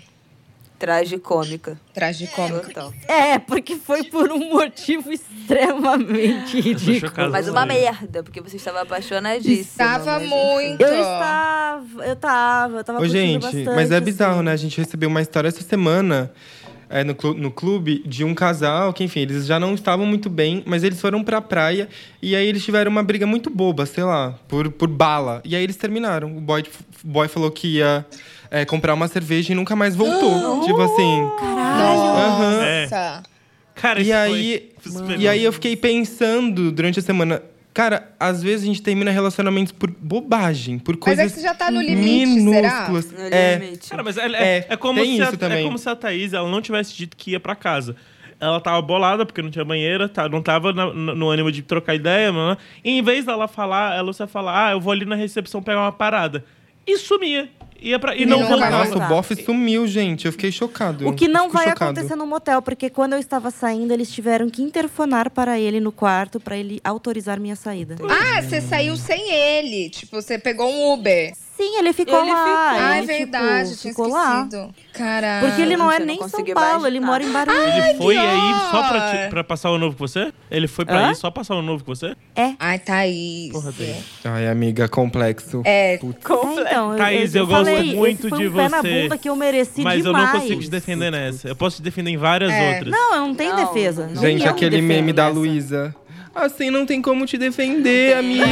Tragicômica. 0.77 1.79
Tragicômica. 1.95 2.67
Total. 2.67 2.93
É, 3.07 3.39
porque 3.39 3.77
foi 3.77 4.05
por 4.05 4.31
um 4.33 4.55
motivo 4.55 5.13
extremamente 5.13 6.61
ridículo. 6.61 7.31
Mas 7.31 7.49
uma 7.49 7.65
merda, 7.65 8.23
porque 8.25 8.41
você 8.41 8.57
estava 8.57 8.83
apaixonadíssima. 8.83 9.61
Estava 9.61 10.23
enfim. 10.23 10.29
muito. 10.29 10.83
Eu 10.83 11.01
estava, 11.01 12.07
eu 12.07 12.17
tava, 12.17 12.77
eu 12.79 12.85
tava 12.85 13.01
Ô, 13.01 13.07
gente, 13.07 13.43
bastante, 13.43 13.67
mas 13.67 13.91
é 13.91 14.01
bizarro, 14.01 14.35
assim. 14.37 14.45
né? 14.45 14.53
A 14.53 14.57
gente 14.57 14.79
recebeu 14.79 15.09
uma 15.09 15.21
história 15.23 15.49
essa 15.49 15.63
semana 15.63 16.33
é, 16.91 17.05
no, 17.05 17.14
clu- 17.14 17.34
no 17.34 17.51
clube 17.51 18.03
de 18.07 18.24
um 18.24 18.34
casal 18.34 18.93
que, 18.93 19.05
enfim, 19.05 19.20
eles 19.20 19.47
já 19.47 19.59
não 19.61 19.74
estavam 19.74 20.07
muito 20.07 20.28
bem, 20.30 20.62
mas 20.66 20.82
eles 20.82 21.01
foram 21.01 21.22
pra 21.22 21.41
praia 21.41 21.89
e 22.22 22.34
aí 22.34 22.47
eles 22.47 22.64
tiveram 22.64 22.91
uma 22.91 23.03
briga 23.03 23.26
muito 23.26 23.51
boba, 23.51 23.84
sei 23.86 24.05
lá, 24.05 24.39
por, 24.49 24.70
por 24.70 24.89
bala. 24.89 25.41
E 25.45 25.55
aí 25.55 25.62
eles 25.62 25.76
terminaram. 25.76 26.36
O 26.36 26.41
boy, 26.41 26.62
o 27.05 27.07
boy 27.09 27.28
falou 27.28 27.51
que 27.51 27.76
ia 27.76 28.07
é, 28.51 28.64
comprar 28.64 28.95
uma 28.95 29.07
cerveja 29.09 29.53
e 29.53 29.55
nunca 29.55 29.76
mais 29.76 29.95
voltou. 29.95 30.62
tipo 30.64 30.80
assim. 30.80 31.20
Nossa. 32.89 33.22
Cara, 33.74 34.01
E 34.01 34.05
isso 34.05 34.12
aí, 34.14 34.70
foi 34.80 35.16
e 35.18 35.28
aí 35.28 35.45
eu 35.45 35.53
fiquei 35.53 35.76
pensando 35.76 36.72
durante 36.72 36.99
a 36.99 37.03
semana. 37.03 37.43
Cara, 37.79 38.11
às 38.18 38.43
vezes 38.43 38.64
a 38.64 38.66
gente 38.66 38.83
termina 38.83 39.09
relacionamentos 39.12 39.70
por 39.70 39.89
bobagem, 39.89 40.81
por 40.81 40.97
Mas 40.97 41.05
coisas 41.05 41.24
é 41.24 41.29
que 41.29 41.35
você 41.37 41.43
já 41.43 41.55
tá 41.55 41.70
no 41.70 41.81
limite, 41.81 42.43
será? 42.43 42.89
minúsculas. 42.91 43.12
No 43.12 43.20
É, 43.33 43.55
limite. 43.57 43.89
Cara, 43.89 44.03
mas 44.03 44.16
é, 44.16 44.26
é, 44.26 44.43
É, 44.59 44.66
é 44.70 44.76
como 44.76 45.05
se 45.05 45.22
a, 45.22 45.37
também. 45.37 45.61
é 45.61 45.62
como 45.62 45.79
se 45.79 45.89
a 45.89 45.95
Thaís 45.95 46.33
ela 46.33 46.51
não 46.51 46.61
tivesse 46.61 46.93
dito 46.97 47.16
que 47.16 47.31
ia 47.31 47.39
pra 47.39 47.55
casa. 47.55 47.95
Ela 48.41 48.61
tava 48.61 48.83
bolada 48.83 49.24
porque 49.24 49.41
não 49.41 49.49
tinha 49.49 49.64
banheira, 49.64 50.09
tá, 50.09 50.29
não 50.29 50.43
tava 50.43 50.72
na- 50.72 50.93
no, 50.93 51.14
no 51.14 51.29
ânimo 51.29 51.53
de 51.53 51.62
trocar 51.62 51.95
ideia, 51.95 52.33
mano. 52.33 52.59
E 52.83 52.99
em 52.99 53.01
vez 53.01 53.24
dela 53.24 53.47
falar, 53.47 53.97
ela 53.97 54.12
só 54.12 54.26
falar, 54.26 54.66
ah, 54.66 54.70
eu 54.72 54.81
vou 54.81 54.93
ali 54.93 55.05
na 55.05 55.14
recepção 55.14 55.62
pegar 55.62 55.83
uma 55.83 55.93
parada. 55.93 56.45
E 56.85 56.99
sumia. 56.99 57.49
Ia 57.81 57.99
pra, 57.99 58.14
e 58.14 58.22
E 58.22 58.26
não 58.26 58.39
mais 58.39 58.51
voltava. 58.51 58.85
Nossa, 58.85 58.97
o 58.97 59.09
bofe 59.09 59.45
sumiu, 59.45 59.87
gente. 59.87 60.26
Eu 60.26 60.33
fiquei 60.33 60.51
chocado. 60.51 61.09
O 61.09 61.12
que 61.12 61.29
não 61.29 61.49
vai 61.49 61.68
chocado. 61.68 61.93
acontecer 61.93 62.16
no 62.16 62.26
motel, 62.26 62.61
porque 62.61 62.91
quando 62.91 63.12
eu 63.12 63.18
estava 63.18 63.51
saindo, 63.51 63.93
eles 63.93 64.11
tiveram 64.11 64.49
que 64.51 64.62
interfonar 64.62 65.31
para 65.31 65.59
ele 65.59 65.81
no 65.81 65.93
quarto 65.93 66.41
para 66.41 66.57
ele 66.57 66.81
autorizar 66.83 67.39
minha 67.39 67.57
saída. 67.57 67.97
Ah, 68.09 68.43
você 68.43 68.61
saiu 68.61 68.97
sem 68.97 69.33
ele. 69.33 69.91
Tipo, 69.91 70.20
você 70.20 70.39
pegou 70.39 70.68
um 70.68 70.93
Uber. 70.93 71.33
Sim, 71.59 71.77
ele 71.79 71.93
ficou 71.93 72.21
Ele 72.23 72.31
lá. 72.33 72.45
ficou. 72.45 72.57
Ah, 72.57 72.95
é 72.95 72.99
ele, 72.99 73.07
tipo, 73.07 73.19
verdade, 73.19 73.77
tinha 73.77 73.93
ficou 73.93 74.09
lá. 74.09 74.49
Caralho. 74.93 75.47
Porque 75.49 75.61
ele 75.63 75.77
não 75.77 75.91
é 75.91 75.97
eu 75.97 75.99
não 76.01 76.07
nem 76.07 76.29
São 76.29 76.45
Paulo, 76.45 76.87
ele 76.87 77.01
mora 77.01 77.25
em 77.25 77.33
Barueri. 77.33 77.89
Ele 77.91 77.99
foi 77.99 78.17
aí 78.17 78.55
só 78.71 78.89
pra, 78.89 79.11
te- 79.11 79.29
pra 79.31 79.43
passar 79.45 79.71
o 79.73 79.79
novo 79.79 79.97
com 79.97 80.07
você? 80.07 80.33
Ele 80.49 80.69
foi 80.69 80.85
pra 80.85 81.01
Hã? 81.01 81.09
aí 81.09 81.15
só 81.17 81.31
passar 81.33 81.57
o 81.57 81.63
novo 81.63 81.83
com 81.83 81.93
você? 81.93 82.15
Ai, 82.61 82.79
Thaís. 82.79 83.51
Porra, 83.53 83.73
Thaís. 83.73 83.97
Ai, 84.25 84.47
amiga, 84.47 84.89
complexo. 84.89 85.63
É, 85.65 85.95
É, 85.95 85.95
então, 85.97 86.97
Thaís, 86.97 87.35
eu 87.35 87.47
falei, 87.49 87.75
gosto 87.75 87.87
esse 87.89 87.97
muito 87.97 88.29
foi 88.29 88.39
de 88.39 88.49
um 88.49 88.53
pé 88.55 88.69
na 88.69 88.81
você, 88.81 89.03
bunda 89.03 89.19
que 89.19 89.29
eu 89.29 89.35
mereci 89.35 89.81
Mas 89.83 90.05
eu 90.05 90.13
demais. 90.13 90.33
não 90.33 90.41
consigo 90.41 90.61
te 90.61 90.71
defender 90.71 91.11
nessa. 91.11 91.49
Eu 91.49 91.57
posso 91.57 91.77
te 91.79 91.83
defender 91.83 92.11
em 92.11 92.17
várias 92.17 92.53
É. 92.53 92.75
outras. 92.75 92.93
Não, 92.93 93.15
eu 93.17 93.21
não 93.27 93.35
tenho 93.35 93.57
Não, 93.57 93.67
defesa. 93.67 94.09
Gente, 94.15 94.45
eu 94.45 94.51
aquele 94.53 94.81
meme 94.81 95.13
da. 95.13 95.27
Luísa. 95.29 95.93
Assim 96.39 96.70
não 96.70 96.86
tem 96.86 97.03
como 97.03 97.26
te 97.26 97.36
defender, 97.36 98.16
amiga. 98.16 98.47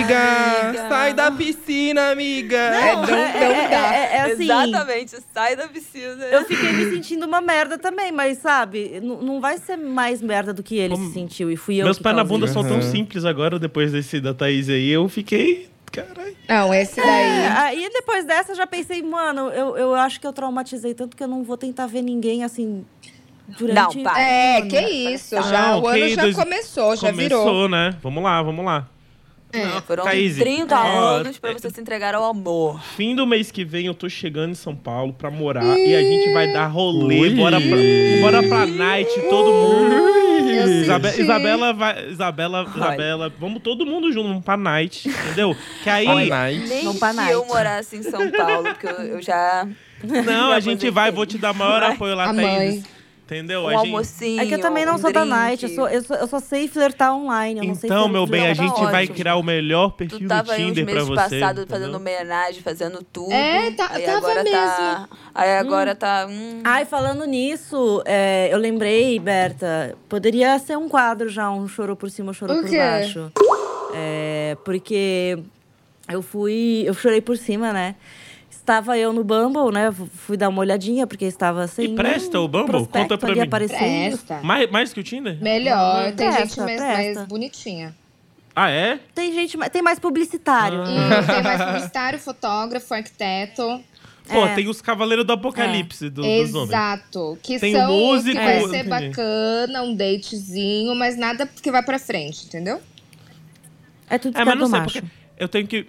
amiga. 0.65 0.89
Sai 0.89 1.15
da 1.15 1.31
piscina, 1.31 2.11
amiga. 2.11 2.57
É, 2.57 2.95
não, 2.97 3.03
não 3.03 3.17
É, 3.17 3.69
dá. 3.69 3.95
é- 3.95 4.17
é 4.17 4.21
assim, 4.33 4.43
Exatamente, 4.45 5.17
sai 5.33 5.57
da 5.57 5.69
piscina. 5.69 6.25
Eu 6.31 6.45
fiquei 6.45 6.73
me 6.73 6.91
sentindo 6.91 7.25
uma 7.27 7.41
merda 7.41 7.79
também, 7.79 8.11
mas 8.13 8.39
sabe, 8.39 9.01
não 9.03 9.41
vai 9.41 9.59
ser 9.59 9.77
mais 9.77 10.21
merda 10.21 10.53
do 10.53 10.63
que 10.63 10.77
ele 10.77 10.97
se 10.97 11.13
sentiu. 11.13 11.51
E 11.51 11.57
fui 11.57 11.77
eu 11.77 11.85
Meus 11.85 11.97
que 11.99 12.03
pés 12.03 12.17
na 12.17 12.25
bunda 12.25 12.47
são 12.47 12.63
tão 12.63 12.79
Aham. 12.79 12.91
simples 12.91 13.25
agora, 13.25 13.59
depois 13.59 13.93
desse 13.93 14.21
da 14.21 14.35
Thaís 14.35 14.69
aí. 14.69 14.89
Eu 14.91 15.09
fiquei. 15.09 15.69
Caralho. 15.93 16.37
Não, 16.49 16.75
esse 16.75 17.01
É, 17.01 17.05
daí. 17.05 17.47
aí 17.85 17.91
depois 17.93 18.25
dessa 18.25 18.53
eu 18.53 18.57
já 18.57 18.67
pensei, 18.67 19.03
mano, 19.03 19.49
eu, 19.51 19.77
eu 19.77 19.95
acho 19.95 20.21
que 20.21 20.27
eu 20.27 20.33
traumatizei 20.33 20.93
tanto 20.93 21.17
que 21.17 21.23
eu 21.23 21.29
não 21.29 21.43
vou 21.43 21.57
tentar 21.57 21.87
ver 21.87 22.03
ninguém 22.03 22.43
assim 22.45 22.85
durante. 23.59 23.97
Não, 23.97 24.03
para. 24.05 24.21
É, 24.21 24.63
que 24.63 24.81
isso. 24.81 25.35
Já, 25.37 25.71
Ah, 25.71 25.79
o 25.79 25.87
ano 25.89 26.09
já 26.09 26.23
dois- 26.23 26.37
começou, 26.37 26.97
já 26.97 27.11
Começou, 27.11 27.45
virou. 27.45 27.69
né? 27.69 27.95
Vamos 28.03 28.23
lá, 28.23 28.43
vamos 28.43 28.65
lá. 28.65 28.87
Foram 29.87 30.05
Thaís, 30.05 30.37
30 30.37 30.77
ó, 30.79 31.17
anos 31.17 31.39
pra 31.39 31.53
você 31.55 31.71
se 31.71 31.81
entregar 31.81 32.15
ao 32.15 32.25
amor. 32.25 32.79
Fim 32.95 33.15
do 33.17 33.27
mês 33.27 33.51
que 33.51 33.65
vem 33.65 33.87
eu 33.87 33.95
tô 33.95 34.07
chegando 34.07 34.51
em 34.51 34.55
São 34.55 34.77
Paulo 34.77 35.15
pra 35.15 35.31
morar 35.31 35.65
e 35.79 35.95
a 35.95 36.03
gente 36.03 36.31
vai 36.35 36.53
dar 36.53 36.67
rolê. 36.67 37.21
Ui. 37.21 37.31
Bora 37.31 37.59
pra, 37.59 37.77
bora 38.21 38.43
pra 38.43 38.67
night, 38.67 39.09
todo 39.31 39.51
mundo. 39.51 39.95
Eu 39.95 40.83
Isabe- 40.83 41.09
senti. 41.09 41.23
Isabela 41.23 41.73
vai. 41.73 42.07
Isabela, 42.11 42.67
Isabela, 42.77 43.33
vamos 43.41 43.63
todo 43.63 43.87
mundo 43.87 44.13
junto 44.13 44.29
vamos 44.29 44.45
pra 44.45 44.59
night, 44.59 45.09
entendeu? 45.09 45.57
Que 45.83 45.89
aí. 45.89 46.29
Night. 46.29 46.69
Nem 46.69 46.85
Vamos 46.85 46.99
pra 46.99 47.11
se 47.11 47.17
night. 47.17 47.33
eu 47.33 47.47
morasse 47.47 47.97
em 47.97 48.03
São 48.03 48.31
Paulo, 48.31 48.65
porque 48.65 48.87
eu, 48.87 49.03
eu 49.07 49.23
já. 49.23 49.67
Não, 50.05 50.53
a 50.53 50.61
gente 50.61 50.91
vai, 50.91 51.11
vou 51.11 51.25
te 51.25 51.39
dar 51.39 51.55
maior 51.55 51.81
Vai. 51.81 51.93
apoio 51.93 52.15
lá, 52.15 52.25
A 52.31 52.35
Thaís. 52.35 52.43
mãe. 52.75 52.85
Entendeu? 53.27 53.63
Um 53.63 53.67
a 53.67 53.73
gente... 53.73 53.87
almocinho. 53.87 54.41
É 54.41 54.47
que 54.47 54.55
eu 54.55 54.61
também 54.61 54.87
não 54.87 54.95
um 54.95 54.99
sou 54.99 55.13
da 55.13 55.23
drink. 55.25 55.35
night, 55.37 55.63
eu 55.65 55.69
só, 55.71 55.89
eu, 55.89 56.01
só, 56.05 56.15
eu 56.15 56.29
só 56.29 56.39
sei 56.39 56.69
flertar 56.69 57.13
online. 57.13 57.59
Eu 57.59 57.67
não 57.67 57.75
sei 57.75 57.89
Então, 57.91 58.09
meu 58.09 58.25
bem, 58.25 58.47
a 58.47 58.55
gente 58.55 58.71
ótimo. 58.71 58.89
vai 58.89 59.09
criar 59.09 59.35
o 59.35 59.43
melhor 59.43 59.91
perfil 59.95 60.19
Tu 60.19 60.23
do 60.23 60.29
tava 60.29 60.53
aí 60.53 60.65
uns 60.65 60.69
Tinder 60.77 60.87
pra 60.95 61.03
você. 61.03 61.15
passados 61.17 61.63
entendeu? 61.65 61.67
fazendo 61.67 61.95
homenagem, 61.97 62.63
fazendo 62.63 63.03
tudo. 63.13 63.33
É, 63.33 63.73
tá- 63.73 63.89
aí 63.91 64.03
tava 64.05 64.19
agora 64.19 64.45
Tá, 64.45 64.77
mesmo. 64.79 65.09
aí 65.35 65.51
agora 65.59 65.95
tá. 65.97 66.27
Hum, 66.31 66.61
Ai, 66.63 66.85
falando 66.85 67.25
nisso, 67.25 68.01
é, 68.07 68.49
eu 68.53 68.59
lembrei, 68.59 69.19
Berta, 69.19 69.97
poderia 70.09 70.57
ser 70.61 70.79
um 70.79 70.89
quadro 70.89 71.29
já, 71.29 71.51
um 71.51 71.67
chorou 71.67 71.97
por 71.97 72.09
cima, 72.09 72.33
chorou 72.33 72.57
O 72.59 72.61
por 72.61 72.71
quê? 72.71 72.79
baixo. 72.79 73.33
É, 73.93 74.57
porque 74.65 75.37
eu 76.09 76.23
fui, 76.23 76.85
eu 76.87 76.95
chorei 76.95 77.21
por 77.21 77.37
cima, 77.37 77.73
né? 77.73 77.97
Estava 78.67 78.99
eu 78.99 79.13
no 79.13 79.23
Bumble, 79.23 79.73
né? 79.73 79.93
Fui 79.93 80.37
dar 80.37 80.49
uma 80.49 80.59
olhadinha, 80.59 81.07
porque 81.07 81.25
estava 81.25 81.69
sem. 81.69 81.85
E 81.85 81.95
presta 81.95 82.41
o 82.41 82.49
Bumble? 82.49 82.85
Conta 82.89 83.17
pra 83.17 83.33
mim. 83.33 83.39
aparecendo. 83.43 84.17
Presta. 84.19 84.41
Mais, 84.43 84.69
mais 84.73 84.93
que 84.93 84.99
o 84.99 85.05
Tinder? 85.05 85.39
Melhor. 85.41 86.07
Tem 86.15 86.29
Presta, 86.33 86.43
gente 86.47 86.61
mais, 86.61 86.81
mais 86.81 87.27
bonitinha. 87.29 87.95
Ah, 88.57 88.69
é? 88.69 88.99
Tem 89.15 89.33
gente, 89.33 89.57
tem 89.71 89.83
mais 89.83 90.01
publicitário. 90.01 90.83
Ah. 90.83 90.87
Hum, 90.91 91.27
tem 91.33 91.43
mais 91.45 91.63
publicitário, 91.63 92.19
fotógrafo, 92.19 92.93
arquiteto. 92.93 93.81
Pô, 94.29 94.45
É. 94.45 94.55
tem 94.57 94.67
os 94.69 94.81
Cavaleiros 94.83 95.25
do 95.25 95.33
Apocalipse 95.35 96.11
do, 96.11 96.23
dos 96.23 96.53
homens. 96.53 96.69
Exato. 96.71 97.39
Que 97.45 97.61
Tem 97.61 97.73
são 97.73 97.89
músico, 97.89 98.37
que 98.37 98.45
vai 98.45 98.59
entendi. 98.59 98.71
ser 98.73 98.83
bacana, 98.83 99.83
um 99.85 99.95
datezinho, 99.95 100.93
mas 100.97 101.17
nada 101.17 101.47
que 101.47 101.71
vai 101.71 101.85
pra 101.85 102.01
frente, 102.01 102.47
entendeu? 102.47 102.81
É 104.11 104.19
tudo 104.19 104.37
É, 104.37 104.45
mas 104.45 104.59
não 104.59 104.67
sei, 104.67 104.81
macho. 104.81 104.93
porque 105.03 105.09
eu 105.39 105.47
tenho 105.49 105.69
que... 105.69 105.87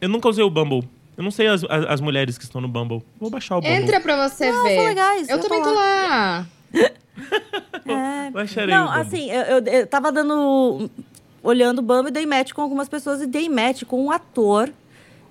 Eu 0.00 0.08
nunca 0.08 0.28
usei 0.28 0.44
o 0.44 0.50
Bumble. 0.50 0.88
Eu 1.16 1.22
não 1.24 1.30
sei 1.30 1.46
as, 1.46 1.62
as, 1.64 1.84
as 1.86 2.00
mulheres 2.00 2.38
que 2.38 2.44
estão 2.44 2.60
no 2.60 2.68
Bumble. 2.68 3.02
Vou 3.20 3.30
baixar 3.30 3.58
o 3.58 3.60
Bumble. 3.60 3.76
Entra 3.76 4.00
pra 4.00 4.28
você 4.28 4.50
Não, 4.50 4.62
ver. 4.64 4.76
são 4.76 4.84
legais, 4.84 5.28
Eu, 5.28 5.36
eu 5.36 5.42
tô 5.42 5.48
também 5.48 5.62
tô 5.62 5.74
lá. 5.74 6.46
É. 7.84 8.30
Baixarei 8.30 8.74
Não, 8.74 8.84
o 8.84 8.88
Bumble. 8.88 9.00
assim, 9.02 9.30
eu, 9.30 9.42
eu, 9.42 9.64
eu 9.66 9.86
tava 9.86 10.10
dando. 10.12 10.90
Olhando 11.42 11.80
o 11.80 11.82
Bumble 11.82 12.08
e 12.08 12.12
dei 12.12 12.24
match 12.24 12.52
com 12.52 12.62
algumas 12.62 12.88
pessoas 12.88 13.20
e 13.20 13.26
dei 13.26 13.48
match 13.48 13.82
com 13.84 14.04
um 14.04 14.10
ator 14.12 14.70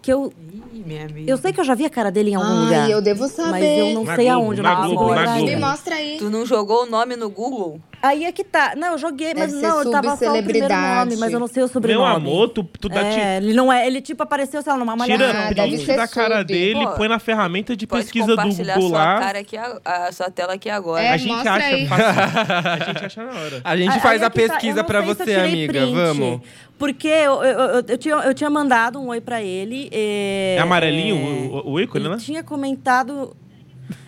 que 0.02 0.12
eu. 0.12 0.34
Ih, 0.74 0.84
minha 0.86 1.06
amiga. 1.06 1.30
Eu 1.32 1.38
sei 1.38 1.54
que 1.54 1.60
eu 1.60 1.64
já 1.64 1.76
vi 1.76 1.86
a 1.86 1.90
cara 1.90 2.10
dele 2.12 2.32
em 2.32 2.36
algum 2.36 2.48
Ai, 2.48 2.64
lugar. 2.66 2.90
eu 2.90 3.02
devo 3.02 3.28
saber. 3.28 3.52
Mas 3.52 3.64
eu 3.64 3.94
não 3.94 4.04
Na 4.04 4.16
sei 4.16 4.26
Globo, 4.26 4.42
aonde, 4.46 4.60
eu 4.60 4.64
na 4.64 4.70
não 4.72 4.82
consigo 4.82 4.98
Globo, 4.98 5.16
na 5.16 5.26
Globo. 5.26 5.46
Me 5.46 5.56
mostra 5.56 5.96
aí. 5.96 6.16
Tu 6.18 6.30
não 6.30 6.46
jogou 6.46 6.84
o 6.84 6.86
nome 6.86 7.16
no 7.16 7.30
Google? 7.30 7.80
Aí 8.02 8.26
é 8.26 8.32
que 8.32 8.44
tá. 8.44 8.74
Não, 8.76 8.94
eu 8.94 8.98
joguei, 8.98 9.32
mas 9.36 9.52
Deve 9.52 9.62
não, 9.68 9.84
eu 9.84 9.92
tava 9.92 10.18
só 10.18 10.34
o 10.36 10.44
primeiro 10.44 10.74
nome, 10.74 11.18
mas 11.18 11.32
eu 11.32 11.40
não 11.40 11.46
sei 11.48 11.62
o 11.62 11.68
sobrenome. 11.68 12.04
Meu 12.04 12.16
amor, 12.16 12.50
tu, 12.50 12.64
tu 12.64 12.90
dá... 12.90 13.06
É, 13.06 13.38
ele 13.38 13.54
não 13.54 13.72
é. 13.72 13.86
Ele 13.86 14.02
tipo 14.02 14.24
apareceu, 14.24 14.60
sei 14.64 14.74
lá, 14.74 14.80
numa 14.80 14.96
malhação. 14.96 15.28
Tira 15.28 15.40
Ah, 15.48 15.54
print 15.54 15.86
da 15.86 16.08
cara 16.08 16.38
sub. 16.40 16.46
dele, 16.52 16.84
Pô, 16.84 16.94
põe 16.94 17.08
na 17.08 17.20
ferramenta 17.20 17.76
de 17.76 17.86
pesquisa 17.86 18.26
do 18.28 18.36
compartilhar 18.38 18.74
Google 18.74 18.90
sua 18.90 18.98
lá. 18.98 19.20
cara 19.20 19.40
aqui, 19.40 19.56
a, 19.56 19.80
a 19.86 20.12
sua 20.12 20.32
tela 20.32 20.54
aqui 20.54 20.68
agora. 20.70 21.04
É, 21.04 21.10
a 21.12 21.18
gente 21.18 21.48
acha 21.48 21.66
aí. 21.68 21.88
fácil. 21.88 22.06
A 22.72 22.86
gente 22.86 23.06
acha 23.06 23.24
na 23.24 23.32
hora. 23.40 23.62
A 23.64 23.78
gente 23.78 24.00
faz 24.00 24.22
é 24.22 24.26
a 24.26 24.30
que 24.32 24.42
tá, 24.48 24.54
pesquisa 24.54 24.78
não 24.78 24.84
pra 24.86 25.02
você, 25.02 25.36
amiga. 25.36 25.86
Vamos. 25.86 26.42
Porque 26.82 27.08
eu, 27.08 27.44
eu, 27.44 27.60
eu, 27.60 27.84
eu 27.90 27.98
tinha, 27.98 28.16
eu 28.16 28.34
tinha 28.34 28.50
mandado 28.50 29.00
um 29.00 29.10
oi 29.10 29.22
pra 29.22 29.40
ele. 29.40 29.88
É, 29.92 30.56
É 30.58 30.62
amarelinho 30.62 31.16
é, 31.16 31.20
o, 31.68 31.74
o 31.74 31.80
ícone, 31.80 32.10
né? 32.10 32.18
tinha 32.20 32.44
comentado. 32.44 33.36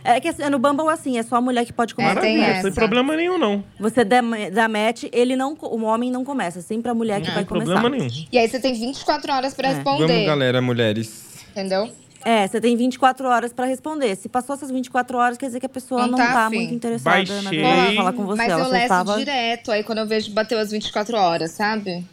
É 0.04 0.20
que 0.20 0.28
assim, 0.28 0.44
no 0.50 0.58
Bumble, 0.58 0.90
assim, 0.90 1.20
é 1.20 1.24
só 1.24 1.36
a 1.36 1.42
mulher 1.42 1.66
que 1.66 1.72
pode 1.72 1.94
começar. 1.94 2.18
É, 2.18 2.22
tem 2.22 2.42
essa. 2.42 2.64
Sem 2.64 2.74
problema 2.74 3.16
nenhum, 3.16 3.38
não. 3.38 3.64
Você 3.80 4.04
dá, 4.04 4.22
dá 4.52 4.68
match, 4.68 5.04
ele 5.12 5.36
não, 5.36 5.56
o 5.62 5.84
homem 5.84 6.10
não 6.10 6.26
começa, 6.26 6.60
é 6.60 6.62
sempre 6.64 6.90
a 6.90 6.96
mulher 6.96 7.22
que 7.22 7.28
Não 7.28 7.36
vai 7.36 7.44
tem 7.44 7.48
problema 7.48 7.80
começar. 7.82 8.10
nenhum. 8.10 8.26
E 8.32 8.38
aí 8.40 8.48
você 8.50 8.60
tem 8.60 8.74
24 8.74 9.32
horas 9.32 9.54
pra 9.54 9.70
É. 9.70 9.74
responder. 9.76 10.08
Vamos, 10.08 10.26
galera, 10.26 10.62
mulheres. 10.62 11.46
Entendeu? 11.52 11.90
É, 12.26 12.48
você 12.48 12.60
tem 12.60 12.76
24 12.76 13.28
horas 13.28 13.52
pra 13.54 13.66
responder. 13.66 14.16
Se 14.16 14.28
passou 14.30 14.56
essas 14.56 14.72
24 14.72 15.18
horas, 15.18 15.38
quer 15.38 15.46
dizer 15.48 15.60
que 15.60 15.66
a 15.66 15.70
pessoa 15.70 16.02
Não 16.04 16.10
não, 16.12 16.18
tá 16.18 16.34
tá, 16.34 16.50
muito 16.50 16.74
interessada 16.74 17.18
na 17.18 17.44
Baixei. 17.44 17.62
verdade, 17.62 17.96
falar 17.98 18.14
com 18.14 18.26
você. 18.26 18.38
Mas 18.38 18.50
ela 18.52 18.64
eu 18.64 18.70
levo 18.72 18.84
estava... 18.84 19.18
direto 19.18 19.72
aí 19.72 19.84
quando 19.84 19.98
eu 20.00 20.08
vejo 20.08 20.32
bateu 20.32 20.58
as 20.58 20.72
24 20.72 21.18
horas, 21.18 21.52
sabe? 21.52 22.04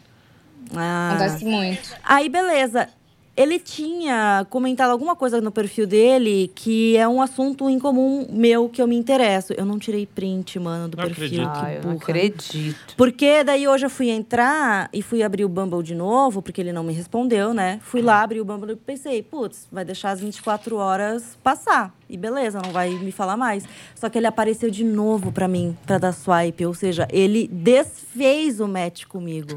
Ah. 0.75 1.11
Acontece 1.15 1.45
muito. 1.45 1.95
Aí, 2.03 2.29
beleza. 2.29 2.87
Ele 3.35 3.57
tinha 3.57 4.45
comentado 4.49 4.91
alguma 4.91 5.15
coisa 5.15 5.39
no 5.39 5.51
perfil 5.53 5.87
dele 5.87 6.51
que 6.53 6.97
é 6.97 7.07
um 7.07 7.21
assunto 7.21 7.69
em 7.69 7.79
comum 7.79 8.27
meu 8.29 8.67
que 8.67 8.81
eu 8.81 8.85
me 8.87 8.95
interesso. 8.95 9.53
Eu 9.53 9.63
não 9.65 9.79
tirei 9.79 10.05
print, 10.05 10.59
mano, 10.59 10.89
do 10.89 10.97
Não 10.97 11.05
perfil. 11.05 11.45
acredito. 11.47 11.53
Que 11.53 11.65
Ah, 11.65 11.73
eu 11.73 11.81
não 11.81 11.91
acredito. 11.95 12.93
Porque 12.97 13.41
daí 13.45 13.65
hoje 13.69 13.85
eu 13.85 13.89
fui 13.89 14.09
entrar 14.09 14.89
e 14.91 15.01
fui 15.01 15.23
abrir 15.23 15.45
o 15.45 15.49
Bumble 15.49 15.81
de 15.81 15.95
novo, 15.95 16.41
porque 16.41 16.59
ele 16.59 16.73
não 16.73 16.83
me 16.83 16.91
respondeu, 16.91 17.53
né? 17.53 17.79
Fui 17.81 18.01
lá, 18.01 18.21
abri 18.21 18.41
o 18.41 18.45
Bumble 18.45 18.73
e 18.73 18.75
pensei, 18.75 19.23
putz, 19.23 19.65
vai 19.71 19.85
deixar 19.85 20.11
as 20.11 20.19
24 20.19 20.75
horas 20.75 21.37
passar. 21.41 21.95
E 22.09 22.17
beleza, 22.17 22.59
não 22.61 22.73
vai 22.73 22.89
me 22.89 23.13
falar 23.13 23.37
mais. 23.37 23.63
Só 23.95 24.09
que 24.09 24.17
ele 24.17 24.27
apareceu 24.27 24.69
de 24.69 24.83
novo 24.83 25.31
pra 25.31 25.47
mim, 25.47 25.75
pra 25.87 25.97
dar 25.97 26.11
swipe. 26.11 26.65
Ou 26.65 26.73
seja, 26.73 27.07
ele 27.09 27.47
desfez 27.47 28.59
o 28.59 28.67
match 28.67 29.05
comigo. 29.05 29.55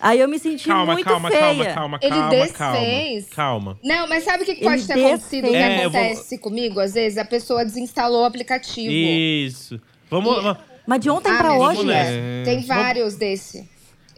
Aí 0.00 0.20
eu 0.20 0.28
me 0.28 0.38
senti 0.38 0.66
Calma, 0.68 0.92
muito 0.92 1.04
calma, 1.06 1.28
feia. 1.30 1.40
calma, 1.42 1.72
calma, 1.72 1.98
Ele 2.02 2.10
calma, 2.14 2.30
desfez. 2.30 2.54
calma. 2.54 3.26
Calma. 3.34 3.78
Não, 3.82 4.06
mas 4.08 4.24
sabe 4.24 4.42
o 4.42 4.46
que 4.46 4.54
que 4.54 4.60
Ele 4.64 4.70
pode 4.70 4.86
ter 4.86 4.92
acontecido? 4.92 5.44
O 5.44 5.48
que 5.48 5.52
desfez. 5.56 5.80
É, 5.80 5.84
eu 5.84 5.90
vou- 5.90 6.00
acontece 6.00 6.38
comigo, 6.38 6.80
às 6.80 6.94
vezes? 6.94 7.18
A 7.18 7.24
pessoa 7.24 7.64
desinstalou 7.64 8.22
o 8.22 8.24
aplicativo. 8.24 8.92
Isso. 8.92 9.80
Vamos. 10.10 10.42
vamos- 10.42 10.58
Mas 10.86 11.00
de 11.00 11.10
ontem 11.10 11.32
Ah, 11.32 11.36
pra 11.38 11.54
hoje, 11.54 11.84
né? 11.84 12.42
Tem 12.44 12.60
vários 12.62 13.16
desse. 13.16 13.68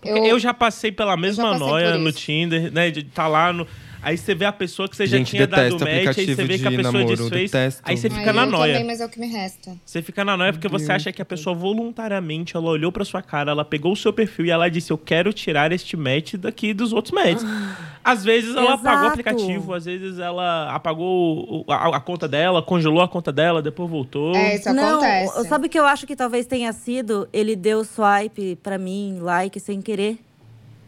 Eu, 0.04 0.38
já 0.38 0.52
passei 0.54 0.92
pela 0.92 1.16
mesma 1.16 1.50
passei 1.52 1.66
noia 1.66 1.96
no. 1.98 2.12
Tinder, 2.12 2.72
né? 2.72 2.90
De 2.90 3.02
tá 3.04 3.26
lá 3.26 3.52
no. 3.52 3.66
Aí 4.08 4.16
você 4.16 4.34
vê 4.34 4.46
a 4.46 4.52
pessoa 4.52 4.88
que 4.88 4.96
você 4.96 5.06
Gente, 5.06 5.26
já 5.26 5.30
tinha 5.32 5.46
dado 5.46 5.78
match, 5.80 6.16
aí 6.18 6.26
você 6.34 6.44
vê 6.44 6.58
que 6.58 6.66
a 6.66 6.70
pessoa 6.70 6.92
namoro, 6.92 7.16
desfez. 7.16 7.50
detesto. 7.50 7.82
Aí 7.84 7.94
você 7.94 8.08
Ai, 8.10 8.18
fica 8.18 8.32
na 8.32 8.42
eu 8.44 8.50
noia. 8.50 8.72
também, 8.72 8.86
mas 8.86 9.00
é 9.02 9.04
o 9.04 9.08
que 9.10 9.20
me 9.20 9.26
resta. 9.26 9.76
Você 9.84 10.00
fica 10.00 10.24
na 10.24 10.34
noia 10.34 10.50
porque 10.52 10.66
você 10.66 10.90
acha 10.90 11.12
que 11.12 11.20
a 11.20 11.24
pessoa 11.26 11.54
voluntariamente 11.54 12.56
ela 12.56 12.70
olhou 12.70 12.90
pra 12.90 13.04
sua 13.04 13.20
cara, 13.20 13.50
ela 13.50 13.66
pegou 13.66 13.92
o 13.92 13.96
seu 13.96 14.10
perfil 14.12 14.46
e 14.46 14.50
ela 14.50 14.70
disse: 14.70 14.90
Eu 14.90 14.96
quero 14.96 15.30
tirar 15.32 15.72
este 15.72 15.94
match 15.94 16.34
daqui 16.36 16.72
dos 16.72 16.92
outros 16.94 17.12
matches. 17.12 17.44
Às 18.02 18.24
vezes 18.24 18.56
ela 18.56 18.72
apagou 18.72 18.90
o 18.90 18.94
Exato. 19.02 19.08
aplicativo, 19.20 19.74
às 19.74 19.84
vezes 19.84 20.18
ela 20.18 20.74
apagou 20.74 21.66
a, 21.68 21.96
a 21.96 22.00
conta 22.00 22.26
dela, 22.26 22.62
congelou 22.62 23.02
a 23.02 23.08
conta 23.08 23.30
dela, 23.30 23.60
depois 23.60 23.90
voltou. 23.90 24.34
É, 24.34 24.54
isso 24.54 24.72
Não, 24.72 24.94
acontece. 25.02 25.46
sabe 25.46 25.66
o 25.66 25.68
que 25.68 25.78
eu 25.78 25.84
acho 25.84 26.06
que 26.06 26.16
talvez 26.16 26.46
tenha 26.46 26.72
sido? 26.72 27.28
Ele 27.34 27.54
deu 27.54 27.84
swipe 27.84 28.56
pra 28.62 28.78
mim, 28.78 29.18
like, 29.20 29.60
sem 29.60 29.82
querer. 29.82 30.16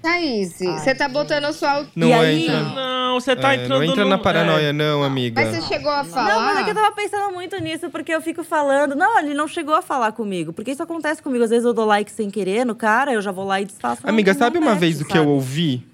Thaís, 0.03 0.59
você 0.59 0.94
tá 0.94 1.09
botando 1.09 1.44
a 1.44 1.53
sua. 1.53 1.86
Não 1.94 2.09
E 2.09 2.12
é 2.12 2.18
aí- 2.18 2.42
entra, 2.44 2.62
Não, 2.62 3.20
você 3.20 3.36
tá 3.36 3.53
é, 3.53 3.57
entrando 3.57 3.78
não 3.78 3.84
entra 3.84 4.05
no- 4.05 4.11
na 4.11 4.18
paranoia, 4.18 4.72
não, 4.72 5.03
amiga. 5.03 5.42
Mas 5.44 5.55
você 5.57 5.62
chegou 5.74 5.90
a 5.90 6.03
falar. 6.05 6.34
Não, 6.34 6.40
mas 6.40 6.59
é 6.61 6.64
que 6.64 6.70
eu 6.70 6.74
tava 6.74 6.92
pensando 6.92 7.32
muito 7.34 7.61
nisso, 7.61 7.90
porque 7.90 8.12
eu 8.14 8.20
fico 8.22 8.42
falando. 8.42 8.94
Não, 8.94 9.18
ele 9.18 9.34
não 9.34 9.46
chegou 9.46 9.74
a 9.74 9.82
falar 9.82 10.12
comigo. 10.12 10.53
Porque 10.53 10.70
isso 10.70 10.82
acontece 10.82 11.22
comigo. 11.22 11.44
Às 11.44 11.51
vezes 11.51 11.64
eu 11.66 11.74
dou 11.74 11.84
like 11.84 12.11
sem 12.11 12.30
querer 12.30 12.64
no 12.64 12.74
cara, 12.74 13.12
eu 13.12 13.20
já 13.20 13.30
vou 13.30 13.44
lá 13.44 13.61
e 13.61 13.64
desfaço. 13.66 14.01
Amiga, 14.05 14.32
não 14.32 14.38
sabe 14.38 14.59
uma 14.59 14.74
vez 14.74 15.01
o 15.01 15.05
que 15.05 15.18
eu 15.18 15.28
ouvi? 15.28 15.86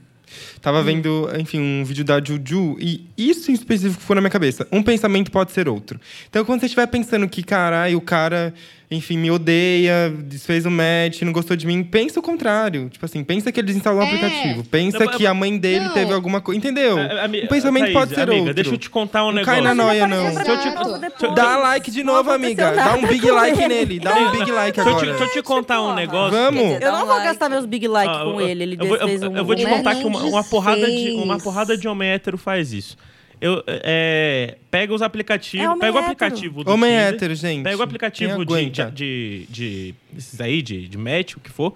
Tava 0.61 0.83
vendo, 0.83 1.29
enfim, 1.39 1.61
um 1.61 1.85
vídeo 1.85 2.05
da 2.05 2.21
Juju 2.23 2.77
e 2.81 3.05
isso 3.17 3.51
em 3.51 3.55
específico 3.55 4.01
ficou 4.01 4.15
na 4.17 4.21
minha 4.21 4.31
cabeça. 4.31 4.67
Um 4.73 4.83
pensamento 4.83 5.31
pode 5.31 5.53
ser 5.53 5.69
outro. 5.69 6.01
Então, 6.29 6.45
quando 6.45 6.61
você 6.61 6.67
estiver 6.67 6.87
pensando 6.89 7.29
que, 7.29 7.43
caralho, 7.43 7.99
o 7.99 8.01
cara, 8.01 8.53
enfim, 8.91 9.17
me 9.17 9.31
odeia, 9.31 10.13
desfez 10.25 10.67
o 10.67 10.71
match, 10.71 11.23
não 11.23 11.33
gostou 11.33 11.57
de 11.57 11.67
mim, 11.67 11.85
pensa 11.85 12.19
o 12.19 12.23
contrário. 12.23 12.89
Tipo 12.89 13.05
assim, 13.05 13.23
pensa 13.23 13.53
que 13.53 13.61
ele 13.61 13.67
desinstalou 13.69 14.01
o 14.01 14.03
É. 14.03 14.07
aplicativo. 14.07 14.65
Pensa 14.65 15.01
Não, 15.05 15.09
que 15.13 15.27
a 15.27 15.33
mãe 15.35 15.57
dele 15.57 15.85
não. 15.87 15.93
teve 15.95 16.13
alguma 16.13 16.41
coisa. 16.41 16.59
Entendeu? 16.59 16.97
Um 16.97 17.47
pensamento 17.49 17.85
Thaís, 17.85 17.95
pode 17.95 18.15
ser 18.15 18.21
amiga, 18.23 18.39
outro. 18.39 18.55
Deixa 18.55 18.71
eu 18.75 18.79
te 18.79 18.91
contar 18.91 19.23
um 19.25 19.27
Não 19.27 19.35
negócio. 19.35 19.53
cai 19.53 19.63
na 19.63 19.75
noia, 19.75 20.07
não. 20.09 20.31
te-. 20.35 21.35
Dá 21.35 21.57
like 21.59 21.91
de 21.91 22.03
novo, 22.03 22.31
amiga. 22.31 22.73
Dá 22.73 22.95
um 22.95 23.07
big 23.07 23.31
like 23.31 23.63
ele. 23.63 23.69
nele. 23.75 24.01
Dá 24.01 24.15
um 24.17 24.31
big 24.33 24.51
like 24.51 24.81
agora. 24.81 25.07
deixa 25.07 25.25
eu 25.25 25.31
te 25.33 25.43
contar 25.43 25.81
um 25.83 25.95
negócio. 25.95 26.33
Vamos. 26.37 26.81
Eu 26.81 26.93
não 26.93 27.05
um 27.05 27.07
vou 27.07 27.17
gastar 27.23 27.49
meus 27.49 27.65
big 27.67 27.87
like 27.89 28.11
Ah, 28.13 28.25
com 28.25 28.41
eu- 28.41 28.49
ele. 28.49 28.63
Ele 28.63 28.77
desfez 28.77 29.23
eu, 29.23 29.31
um. 29.31 29.37
eu 29.37 29.45
vou 29.45 29.55
te 29.55 29.65
contar 29.67 29.95
que 29.95 30.05
uma, 30.05 30.23
uma 30.25 30.43
porrada 30.47 30.87
de, 30.87 31.11
uma 31.13 31.39
porrada 31.39 31.77
de 31.77 31.87
homem 31.87 32.09
hétero 32.09 32.39
faz 32.39 32.73
isso. 32.73 32.97
Eu, 33.39 33.63
é, 33.67 34.57
pega 34.71 34.95
os 34.95 35.03
aplicativos, 35.03 35.67
É 35.67 35.69
homem 35.69 35.81
pega 35.81 35.93
o 35.93 35.99
hétero. 35.99 36.13
aplicativo 36.13 36.65
do 36.65 36.71
Homem 36.71 36.91
Tinder, 36.91 37.15
hétero, 37.15 37.35
gente. 37.35 37.65
Pega 37.65 37.77
o 37.77 37.83
aplicativo 37.83 38.45
de, 38.47 38.71
de, 38.71 39.47
de, 39.51 39.95
desses 40.11 40.41
aí, 40.41 40.63
de, 40.63 40.89
de 40.89 40.97
match, 40.97 41.35
o 41.35 41.41
que 41.41 41.51
for. 41.51 41.75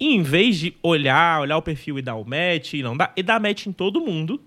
E 0.00 0.14
em 0.14 0.22
vez 0.22 0.58
de 0.58 0.74
olhar, 0.82 1.42
olhar 1.42 1.56
o 1.58 1.62
perfil 1.62 1.98
e 1.98 2.02
dar 2.02 2.16
o 2.16 2.24
match, 2.24 2.74
e 2.74 2.82
não 2.82 2.96
dá, 2.96 3.12
e 3.16 3.22
dá 3.22 3.38
match 3.38 3.66
em 3.66 3.72
todo 3.72 4.00
mundo. 4.00 4.40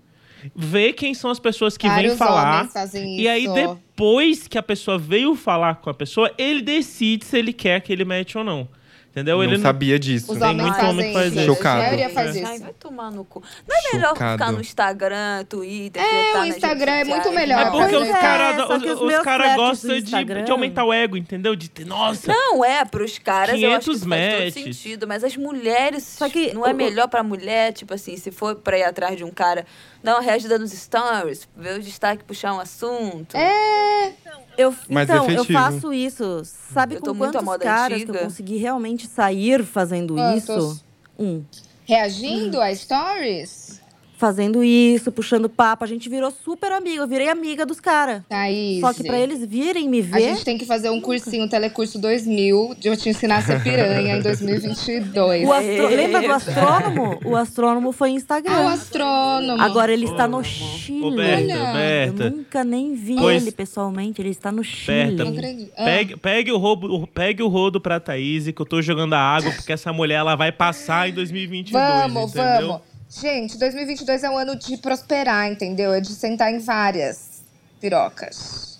Ver 0.54 0.92
quem 0.92 1.14
são 1.14 1.30
as 1.30 1.38
pessoas 1.38 1.78
que 1.78 1.88
Vários 1.88 2.12
vêm 2.12 2.18
falar. 2.18 2.68
E 2.94 3.26
aí, 3.26 3.48
depois 3.54 4.46
que 4.46 4.58
a 4.58 4.62
pessoa 4.62 4.98
veio 4.98 5.34
falar 5.34 5.76
com 5.76 5.88
a 5.88 5.94
pessoa, 5.94 6.30
ele 6.36 6.60
decide 6.60 7.24
se 7.24 7.38
ele 7.38 7.52
quer 7.54 7.76
aquele 7.76 8.04
match 8.04 8.34
ou 8.34 8.44
não. 8.44 8.68
Entendeu? 9.14 9.36
Não 9.36 9.44
ele 9.44 9.58
sabia 9.60 9.96
disso. 9.96 10.32
Os 10.32 10.38
Tem 10.40 10.56
muito 10.56 10.84
homem 10.84 11.06
que 11.06 11.12
faz 11.12 11.32
isso. 11.36 11.44
Chocado. 11.44 11.78
A 11.80 11.84
maioria 11.84 12.10
faz 12.10 12.36
Ai, 12.36 12.54
isso. 12.54 12.62
vai 12.64 12.72
tomar 12.72 13.12
no 13.12 13.24
cu. 13.24 13.40
Não 13.68 13.76
é 13.76 13.92
melhor 13.94 14.08
Chocado. 14.08 14.32
ficar 14.32 14.52
no 14.52 14.60
Instagram, 14.60 15.44
Twitter, 15.48 16.02
É, 16.02 16.40
o 16.40 16.44
Instagram 16.46 16.92
é 16.92 17.04
muito 17.04 17.30
melhor 17.30 17.60
É 17.60 17.70
porque 17.70 17.94
os 17.96 18.08
caras 18.08 18.58
É, 18.58 18.92
os 18.92 19.22
cara 19.22 19.54
gostam 19.54 20.00
de, 20.00 20.42
de 20.42 20.50
aumentar 20.50 20.84
o 20.84 20.92
ego, 20.92 21.16
entendeu? 21.16 21.54
De 21.54 21.70
ter, 21.70 21.84
nossa, 21.86 22.26
Não, 22.26 22.64
é, 22.64 22.84
pros 22.84 23.16
caras 23.20 23.50
eu 23.60 23.70
acho 23.72 23.84
que 23.84 23.84
500 23.84 23.96
isso 23.96 24.08
faz 24.08 24.32
todo 24.32 24.40
matches. 24.40 24.76
sentido. 24.78 25.06
Mas 25.06 25.22
as 25.22 25.36
mulheres, 25.36 26.02
Só 26.02 26.28
que 26.28 26.52
não 26.52 26.66
é 26.66 26.72
melhor 26.72 27.06
pra 27.06 27.22
mulher, 27.22 27.72
tipo 27.72 27.94
assim, 27.94 28.16
se 28.16 28.32
for 28.32 28.56
pra 28.56 28.76
ir 28.76 28.82
atrás 28.82 29.16
de 29.16 29.22
um 29.22 29.30
cara, 29.30 29.64
dar 30.02 30.14
uma 30.16 30.22
reagida 30.22 30.58
nos 30.58 30.72
stories, 30.72 31.48
ver 31.56 31.78
o 31.78 31.80
destaque, 31.80 32.24
puxar 32.24 32.52
um 32.52 32.58
assunto. 32.58 33.36
É, 33.36 34.12
Eu, 34.56 34.72
Mais 34.88 35.08
então, 35.08 35.24
eu 35.26 35.34
efetivo. 35.42 35.58
faço 35.58 35.92
isso. 35.92 36.42
Sabe 36.44 36.94
Eu 36.96 37.00
tô 37.00 37.10
com 37.10 37.18
muito 37.18 37.30
à 37.36 37.40
quantos 37.40 37.44
moda 37.44 37.64
caras 37.64 37.96
antiga. 37.96 38.12
que 38.12 38.18
eu 38.18 38.22
consegui 38.24 38.56
realmente 38.56 39.03
sair 39.06 39.64
fazendo 39.64 40.14
Quantos? 40.14 40.42
isso? 40.48 40.80
Um. 41.18 41.42
reagindo 41.86 42.60
a 42.60 42.74
stories? 42.74 43.63
Fazendo 44.16 44.62
isso, 44.62 45.10
puxando 45.10 45.48
papo. 45.48 45.82
A 45.84 45.86
gente 45.86 46.08
virou 46.08 46.30
super 46.30 46.70
amiga. 46.72 47.02
Eu 47.02 47.06
virei 47.08 47.28
amiga 47.28 47.66
dos 47.66 47.80
caras. 47.80 48.22
Thaís. 48.28 48.80
Só 48.80 48.92
que 48.92 49.02
pra 49.04 49.18
eles 49.18 49.44
virem 49.44 49.88
me 49.88 49.98
A 50.00 50.02
ver. 50.02 50.20
gente 50.20 50.44
tem 50.44 50.56
que 50.56 50.64
fazer 50.64 50.88
um 50.88 51.00
cursinho, 51.00 51.48
Telecurso 51.48 51.98
2000, 51.98 52.74
de 52.78 52.88
eu 52.88 52.96
te 52.96 53.08
ensinar 53.08 53.38
a 53.38 53.42
ser 53.42 53.62
piranha 53.62 54.16
em 54.16 54.22
2022. 54.22 55.46
O 55.48 55.52
astro- 55.52 55.88
Lembra 55.88 56.22
do 56.22 56.32
astrônomo? 56.32 57.20
O 57.24 57.36
astrônomo 57.36 57.92
foi 57.92 58.10
em 58.10 58.12
Ah, 58.12 58.14
o 58.14 58.16
Instagram. 58.18 58.68
astrônomo. 58.68 59.62
Agora 59.62 59.92
ele 59.92 60.04
está 60.06 60.26
no 60.28 60.42
Chile. 60.44 61.02
Ô, 61.04 61.10
Berta. 61.10 62.24
Eu 62.24 62.30
nunca 62.30 62.64
nem 62.64 62.94
vi 62.94 63.16
Pois- 63.16 63.42
ele 63.42 63.52
pessoalmente. 63.52 64.20
Ele 64.22 64.30
está 64.30 64.50
no 64.52 64.62
Chile. 64.62 65.16
Berta. 65.16 65.70
Ah. 65.76 65.84
Pegue, 65.84 66.16
pegue, 66.16 66.52
o 66.52 66.56
rodo, 66.56 67.06
pegue 67.12 67.42
o 67.42 67.48
rodo 67.48 67.80
pra 67.80 67.98
Thaís, 68.00 68.44
que 68.50 68.60
eu 68.62 68.66
tô 68.66 68.80
jogando 68.80 69.14
a 69.14 69.18
água, 69.18 69.50
porque 69.52 69.72
essa 69.72 69.92
mulher 69.92 70.16
ela 70.16 70.34
vai 70.36 70.52
passar 70.52 71.08
em 71.08 71.12
2022, 71.12 71.82
Vamos, 71.84 72.30
entendeu? 72.34 72.68
vamos. 72.68 72.93
Gente, 73.20 73.56
2022 73.58 74.24
é 74.24 74.30
um 74.30 74.36
ano 74.36 74.56
de 74.56 74.76
prosperar, 74.76 75.46
entendeu? 75.48 75.92
É 75.92 76.00
de 76.00 76.08
sentar 76.12 76.52
em 76.52 76.58
várias 76.58 77.44
pirocas. 77.80 78.74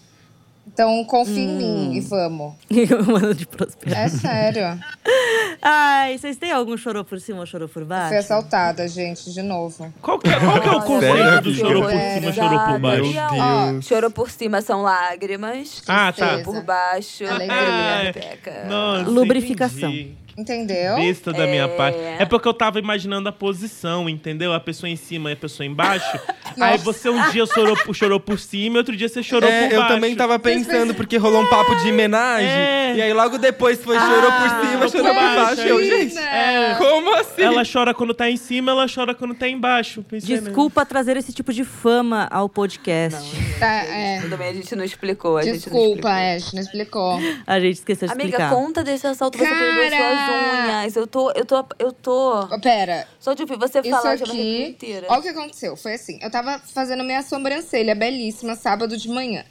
Então, 0.66 1.04
confia 1.04 1.38
em 1.44 1.56
mim 1.56 1.94
e 1.94 2.00
vamos. 2.00 2.54
Mano 3.06 3.32
de 3.32 3.46
prosperar. 3.46 4.00
É 4.00 4.08
sério. 4.08 4.80
Ai, 5.62 6.18
vocês 6.18 6.36
têm 6.36 6.50
algum 6.50 6.76
chorou 6.76 7.04
por 7.04 7.20
cima 7.20 7.40
ou 7.40 7.46
chorou 7.46 7.68
por 7.68 7.84
baixo? 7.84 8.08
Fui 8.08 8.16
assaltada, 8.16 8.88
gente, 8.88 9.32
de 9.32 9.40
novo. 9.40 9.92
Qual 10.02 10.18
que 10.18 10.28
é, 10.28 10.40
qual 10.40 10.60
que 10.60 10.68
é 10.68 10.72
o 10.72 10.82
conceito 10.82 11.40
do 11.42 11.54
chorou 11.54 11.82
por 11.82 11.92
É, 11.92 12.14
cima, 12.20 12.32
chorou 12.32 12.58
por 12.58 12.68
Meu 12.70 12.80
baixo? 12.80 13.14
Ó, 13.40 13.66
Deus. 13.70 13.84
Chorou 13.86 14.10
por 14.10 14.30
cima 14.30 14.60
são 14.62 14.82
lágrimas. 14.82 15.80
Ah, 15.86 16.12
tá. 16.12 16.26
Tristeza. 16.34 16.42
Por 16.44 16.62
baixo, 16.64 17.24
Alegria. 17.24 18.02
Rebeca. 18.12 18.64
Nossa, 18.68 19.10
Lubrificação. 19.10 19.90
entendi. 19.90 20.23
Entendeu? 20.36 20.96
Besta 20.96 21.32
da 21.32 21.46
minha 21.46 21.64
É. 21.64 21.68
parte. 21.68 21.98
É 22.18 22.24
porque 22.24 22.48
eu 22.48 22.54
tava 22.54 22.78
imaginando 22.78 23.28
a 23.28 23.32
posição, 23.32 24.08
entendeu? 24.08 24.52
A 24.52 24.58
pessoa 24.60 24.90
em 24.90 24.96
cima 24.96 25.30
e 25.30 25.32
a 25.34 25.36
pessoa 25.36 25.66
embaixo. 25.66 26.18
Aí 26.60 26.78
você 26.78 27.08
um 27.08 27.30
dia 27.30 27.46
chorou, 27.46 27.76
por- 27.76 27.94
chorou 27.94 28.18
por 28.20 28.38
cima 28.38 28.76
e 28.76 28.78
outro 28.78 28.96
dia 28.96 29.08
você 29.08 29.22
chorou 29.22 29.48
É, 29.48 29.62
por 29.68 29.72
eu 29.74 29.80
baixo. 29.80 29.94
também 29.94 30.14
tava 30.16 30.38
pensando, 30.38 30.94
porque 30.94 31.16
rolou 31.16 31.42
um 31.42 31.46
papo 31.46 31.74
de 31.76 31.90
homenagem. 31.90 32.48
É. 32.48 32.94
E 32.96 33.02
aí 33.02 33.12
logo 33.12 33.38
depois 33.38 33.82
foi 33.82 33.98
chorou 33.98 34.30
por 34.32 34.48
cima, 34.48 34.88
chorou 34.88 34.90
chorou 34.90 35.14
por 35.14 35.14
baixo. 35.14 35.56
baixo, 35.56 35.60
Eu, 35.62 35.84
gente, 35.84 36.18
É. 36.18 36.74
como 36.78 37.14
assim? 37.14 37.42
Ela 37.42 37.62
chora 37.70 37.92
quando 37.94 38.14
tá 38.14 38.30
em 38.30 38.36
cima, 38.36 38.70
ela 38.72 38.86
chora 38.92 39.14
quando 39.14 39.34
tá 39.34 39.48
embaixo. 39.48 40.02
Pensei? 40.04 40.38
Desculpa 40.38 40.84
trazer 40.86 41.16
esse 41.16 41.32
tipo 41.32 41.52
de 41.52 41.64
fama 41.64 42.28
ao 42.30 42.48
podcast. 42.48 43.18
Tá, 43.58 43.66
é. 43.84 44.20
Tudo 44.20 44.36
bem, 44.36 44.48
a 44.48 44.52
gente 44.52 44.74
não 44.76 44.84
explicou. 44.84 45.36
A 45.38 45.42
gente 45.42 45.68
não 45.70 45.76
Desculpa, 45.80 46.10
explicou. 46.58 47.20
Não. 47.20 47.36
A 47.46 47.58
gente 47.60 47.74
esqueceu 47.74 48.06
de 48.08 48.14
Amiga, 48.14 48.28
explicar. 48.30 48.50
conta 48.54 48.84
desse 48.84 49.06
assalto, 49.06 49.38
você 49.38 49.44
perdeu 49.44 49.90
Cara! 49.90 49.96
suas 49.96 50.23
unhas. 50.32 50.96
Eu 50.96 51.06
tô, 51.06 51.30
eu 51.32 51.44
tô, 51.44 51.64
eu 51.78 51.92
tô. 51.92 52.46
Pera, 52.60 53.06
Só 53.18 53.34
de 53.34 53.42
ouvir 53.42 53.56
você 53.58 53.80
Isso 53.80 53.90
falar, 53.90 54.16
já 54.16 54.24
vai 54.26 54.34
arrepio 54.36 54.62
aqui, 54.62 54.70
inteira. 54.70 55.06
olha 55.10 55.20
o 55.20 55.22
que 55.22 55.28
aconteceu. 55.28 55.76
Foi 55.76 55.94
assim, 55.94 56.18
eu 56.22 56.30
tava 56.30 56.58
fazendo 56.58 57.02
minha 57.04 57.22
sobrancelha 57.22 57.94
belíssima 57.94 58.54
sábado 58.54 58.96
de 58.96 59.08
manhã. 59.08 59.44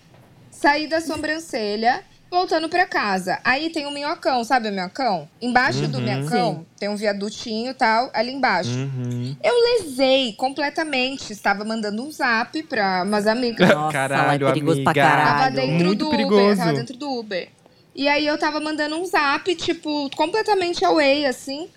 Saí 0.52 0.88
da 0.88 1.02
sobrancelha, 1.02 2.04
voltando 2.32 2.70
pra 2.70 2.86
casa. 2.86 3.40
Aí 3.44 3.70
tem 3.70 3.86
um 3.86 3.92
minhocão, 3.92 4.44
sabe 4.44 4.70
o 4.70 4.72
minhocão? 4.72 5.28
Embaixo 5.42 5.88
do 5.88 6.00
minhocão 6.00 6.66
tem 6.80 6.88
um 6.90 6.96
viadutinho 6.96 7.72
e 7.72 7.74
tal, 7.74 8.10
ali 8.14 8.32
embaixo. 8.32 8.70
Uhum. 8.72 9.36
Eu 9.44 9.54
lesei 9.54 10.34
completamente. 10.34 11.32
Estava 11.34 11.64
mandando 11.66 12.02
um 12.04 12.12
zap 12.12 12.62
pra 12.64 13.04
umas 13.04 13.28
amigas. 13.28 13.68
Nossa, 13.74 13.92
Caralho, 13.92 14.48
é 14.48 14.54
perigoso 14.54 14.84
pra 14.84 14.92
amiga. 14.92 15.08
Tava 15.08 15.26
caralho. 15.26 15.56
dentro 15.56 15.86
Muito 15.86 16.00
do 16.00 16.08
Uber. 16.08 16.18
perigoso. 16.18 16.58
Tava 16.58 16.74
dentro 16.74 16.98
do 16.98 17.12
Uber. 17.20 17.50
E 17.96 18.08
aí 18.08 18.26
eu 18.26 18.38
tava 18.38 18.60
mandando 18.60 18.96
um 19.00 19.06
zap, 19.06 19.54
tipo, 19.56 20.10
completamente 20.16 20.84
away, 20.84 21.26
assim. 21.26 21.70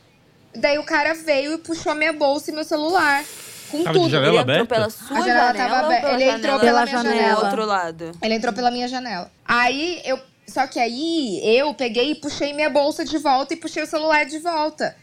Daí 0.54 0.78
o 0.78 0.84
cara 0.84 1.12
veio 1.14 1.54
e 1.54 1.58
puxou 1.58 1.92
a 1.92 1.94
minha 1.94 2.12
bolsa 2.12 2.50
e 2.50 2.54
meu 2.54 2.64
celular. 2.64 3.22
Com 3.70 3.82
Tava 3.82 3.98
tudo. 3.98 4.10
janela 4.10 4.32
Ele 4.32 4.38
aberta? 4.38 4.62
entrou 4.62 4.78
pela 4.78 4.90
sua 4.90 5.16
A 5.18 5.20
janela 5.20 5.46
janela, 5.48 5.54
tava 5.68 5.80
ou 5.80 5.84
aberta. 5.86 6.06
pela 6.06 6.14
Ele 6.22 6.24
entrou 6.30 6.58
janela 6.58 6.60
pela 6.60 6.84
do 6.84 6.90
janela. 7.08 7.44
outro 7.44 7.66
lado. 7.66 8.12
Ele 8.22 8.34
entrou 8.34 8.52
pela 8.54 8.70
minha 8.70 8.88
janela. 8.88 9.30
Aí 9.44 10.00
eu. 10.04 10.18
Só 10.48 10.64
que 10.68 10.78
aí 10.78 11.40
eu 11.44 11.74
peguei 11.74 12.12
e 12.12 12.14
puxei 12.14 12.52
minha 12.52 12.70
bolsa 12.70 13.04
de 13.04 13.18
volta 13.18 13.52
e 13.52 13.56
puxei 13.56 13.82
o 13.82 13.86
celular 13.86 14.24
de 14.24 14.38
volta. 14.38 14.96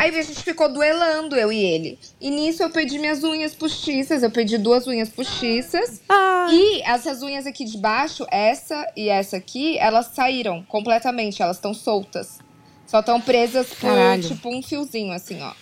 Aí 0.00 0.16
a 0.16 0.22
gente 0.22 0.44
ficou 0.44 0.72
duelando, 0.72 1.34
eu 1.34 1.50
e 1.52 1.58
ele. 1.58 1.98
E 2.20 2.30
nisso 2.30 2.62
eu 2.62 2.70
perdi 2.70 3.00
minhas 3.00 3.24
unhas 3.24 3.52
postiças. 3.52 4.22
Eu 4.22 4.30
perdi 4.30 4.56
duas 4.56 4.86
unhas 4.86 5.08
postiças. 5.08 6.00
Ah, 6.08 6.46
E 6.52 6.80
essas 6.82 7.20
unhas 7.20 7.46
aqui 7.48 7.64
de 7.64 7.76
baixo, 7.78 8.24
essa 8.30 8.86
e 8.96 9.08
essa 9.08 9.36
aqui, 9.36 9.76
elas 9.78 10.06
saíram 10.14 10.62
completamente. 10.68 11.42
Elas 11.42 11.56
estão 11.56 11.74
soltas. 11.74 12.38
Só 12.86 13.00
estão 13.00 13.20
presas 13.20 13.66
por, 13.70 13.90
Caralho. 13.90 14.22
tipo, 14.22 14.48
um 14.56 14.62
fiozinho, 14.62 15.12
assim, 15.12 15.42
ó. 15.42 15.52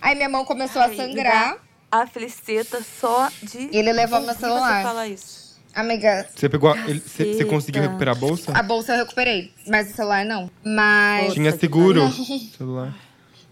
Aí 0.00 0.16
minha 0.16 0.28
mão 0.28 0.44
começou 0.44 0.82
a 0.82 0.86
Ai, 0.86 0.96
sangrar. 0.96 1.56
A 1.90 2.06
feliceta 2.08 2.82
só 3.00 3.28
de. 3.40 3.70
E 3.72 3.76
ele 3.78 3.92
levou 3.92 4.20
meu 4.20 4.34
celular. 4.34 4.78
Você 4.82 4.88
falar 4.88 5.06
isso. 5.08 5.46
Amiga, 5.72 6.26
Você 6.34 6.48
pegou. 6.48 6.70
a- 6.72 6.78
ele- 6.88 7.00
Você 7.00 7.34
você 7.34 7.44
conseguiu 7.44 7.82
recuperar 7.82 8.16
a 8.16 8.18
bolsa? 8.18 8.50
a 8.52 8.62
bolsa 8.64 8.94
eu 8.94 8.98
recuperei, 9.04 9.52
mas 9.68 9.92
o 9.92 9.94
celular 9.94 10.24
não. 10.24 10.50
Mas. 10.64 11.34
Tinha 11.34 11.52
seguro? 11.56 12.02
Celular. 12.58 12.92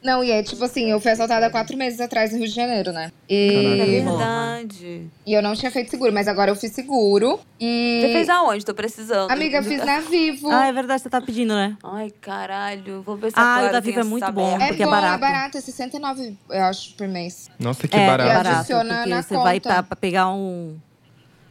Não, 0.04 0.22
e 0.22 0.30
é 0.30 0.42
tipo 0.42 0.62
assim, 0.62 0.90
eu 0.90 1.00
fui 1.00 1.10
assaltada 1.10 1.48
quatro 1.48 1.76
meses 1.78 1.98
atrás 1.98 2.30
no 2.30 2.38
Rio 2.38 2.46
de 2.48 2.54
Janeiro, 2.54 2.92
né? 2.92 3.10
E, 3.26 3.48
É 3.48 4.02
Caralho. 4.04 4.04
verdade. 4.04 5.10
e 5.26 5.32
eu 5.32 5.40
não 5.42 5.54
tinha 5.54 5.70
feito 5.70 5.90
seguro, 5.90 6.12
mas 6.12 6.28
agora 6.28 6.50
eu 6.50 6.56
fiz 6.56 6.72
seguro. 6.72 7.40
E. 7.58 8.00
Você 8.02 8.12
fez 8.12 8.28
aonde? 8.28 8.64
Tô 8.66 8.74
precisando. 8.74 9.30
Amiga, 9.30 9.58
eu 9.58 9.62
fiz 9.62 9.82
na 9.84 10.00
Vivo. 10.00 10.50
Ah, 10.50 10.66
é 10.66 10.72
verdade, 10.72 11.00
você 11.02 11.08
tá 11.08 11.20
pedindo, 11.22 11.54
né? 11.54 11.74
Ai, 11.82 12.10
caralho. 12.20 13.00
Vou 13.00 13.16
ver 13.16 13.30
se 13.30 13.36
Ah, 13.38 13.66
o 13.68 13.72
da 13.72 13.80
Vivo 13.80 14.00
é 14.00 14.04
muito 14.04 14.30
bom, 14.30 14.56
é 14.60 14.68
porque 14.68 14.82
é 14.82 14.86
bom, 14.86 14.92
barato. 14.92 15.14
é 15.14 15.18
barato, 15.18 15.56
é 15.58 15.60
69, 15.62 16.36
eu 16.50 16.62
acho, 16.64 16.94
por 16.96 17.08
mês. 17.08 17.48
Nossa, 17.58 17.88
que 17.88 17.96
é, 17.96 18.06
barato. 18.06 18.30
é 18.30 18.34
barato, 18.34 18.56
Adiciona 18.58 18.94
porque 18.96 19.10
na 19.10 19.22
você 19.22 19.34
vai 19.38 19.54
conta. 19.58 19.68
pra, 19.70 19.82
pra 19.84 19.96
pegar 19.96 20.30
um... 20.30 20.76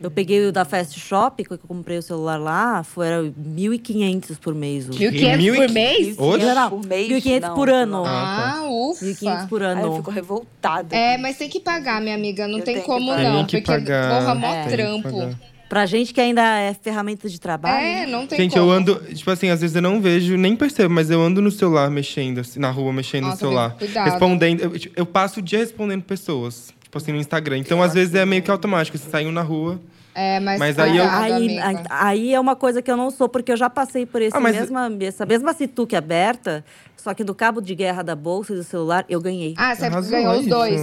Eu 0.03 0.11
peguei 0.11 0.45
o 0.45 0.51
da 0.51 0.65
Fast 0.65 0.99
Shop, 0.99 1.41
que 1.43 1.53
eu 1.53 1.57
comprei 1.57 1.97
o 1.97 2.01
celular 2.01 2.37
lá, 2.37 2.83
foi 2.83 3.07
era 3.07 3.23
1.500 3.23 4.37
por 4.37 4.53
mês. 4.53 4.89
o- 4.89 4.91
1.500 4.91 5.37
mil 5.37 5.55
e 5.55 5.57
por 5.57 5.69
mês? 5.71 6.15
Hoje? 6.19 6.45
Não, 6.45 6.55
não, 6.55 6.69
Por 6.69 6.85
mês? 6.85 7.07
1.500 7.07 7.41
Não, 7.49 7.55
por 7.55 7.69
ano. 7.69 8.03
Ah, 8.05 8.53
Ah, 8.57 8.63
ufa. 8.69 9.05
1.500 9.05 9.45
por 9.47 9.63
Ai, 9.63 9.73
eu 9.73 9.77
ano. 9.85 9.95
fico 9.95 10.11
revoltada. 10.11 10.95
É, 10.95 11.17
mas 11.17 11.37
tem 11.37 11.47
que 11.49 11.59
pagar, 11.59 12.01
minha 12.01 12.15
amiga. 12.15 12.47
Não 12.47 12.59
Eu 12.59 12.63
tem 12.65 12.81
como 12.81 13.11
pagar. 13.11 13.23
não. 13.23 13.45
Tem 13.45 13.61
que 13.61 13.65
porque, 13.65 13.71
pagar. 13.71 14.19
porra, 14.19 14.35
mó 14.35 14.63
que 14.63 14.69
trampo. 14.69 15.37
Pra 15.69 15.85
gente 15.87 16.13
que 16.13 16.21
ainda 16.21 16.41
é 16.59 16.73
ferramenta 16.73 17.27
de 17.27 17.39
trabalho. 17.39 17.83
É, 17.83 18.05
não 18.05 18.27
tem 18.27 18.37
Gente, 18.37 18.51
como. 18.59 18.65
eu 18.65 18.71
ando, 18.71 18.95
tipo 19.15 19.31
assim, 19.31 19.49
às 19.49 19.61
vezes 19.61 19.75
eu 19.75 19.81
não 19.81 19.99
vejo, 19.99 20.37
nem 20.37 20.55
percebo, 20.55 20.93
mas 20.93 21.09
eu 21.09 21.19
ando 21.19 21.41
no 21.41 21.49
celular 21.49 21.89
mexendo, 21.89 22.39
assim, 22.41 22.59
na 22.59 22.69
rua 22.69 22.93
mexendo 22.93 23.23
no 23.23 23.29
Nossa, 23.29 23.39
celular. 23.39 23.75
cuidado. 23.75 24.09
Respondendo. 24.11 24.59
Eu, 24.61 24.77
tipo, 24.77 24.93
eu 24.99 25.05
passo 25.05 25.39
o 25.39 25.41
dia 25.41 25.57
respondendo 25.59 26.03
pessoas, 26.03 26.71
tipo 26.83 26.95
assim, 26.97 27.11
no 27.11 27.17
Instagram. 27.17 27.57
Então, 27.57 27.81
às 27.81 27.93
vezes 27.93 28.13
é 28.13 28.23
meio 28.23 28.43
que 28.43 28.51
automático. 28.51 28.97
Você 28.97 29.09
saiu 29.09 29.31
na 29.31 29.41
rua. 29.41 29.79
É, 30.15 30.39
mas, 30.39 30.59
Mas 30.59 30.77
aí 30.79 30.97
eu- 30.97 31.09
Aí, 31.09 31.59
aí 31.89 32.33
é 32.35 32.39
uma 32.39 32.55
coisa 32.55 32.81
que 32.81 32.91
eu 32.91 32.95
não 32.97 33.09
sou, 33.09 33.27
porque 33.27 33.51
eu 33.51 33.57
já 33.57 33.69
passei 33.69 34.05
por 34.05 34.21
esse 34.21 34.35
Ah, 34.37 34.39
mas- 34.39 34.55
mesma, 34.55 34.89
essa 35.01 35.25
mesma 35.25 35.53
situque 35.53 35.95
aberta, 35.95 36.63
só 36.95 37.13
que 37.13 37.23
do 37.23 37.33
cabo 37.33 37.59
de 37.61 37.73
guerra 37.73 38.03
da 38.03 38.15
bolsa 38.15 38.53
e 38.53 38.55
do 38.57 38.63
celular, 38.63 39.05
eu 39.09 39.19
ganhei. 39.19 39.55
Ah, 39.57 39.73
você 39.75 39.85
Arrasou, 39.85 40.11
ganhou 40.11 40.33
é 40.33 40.37
os 40.37 40.45
dois. 40.45 40.81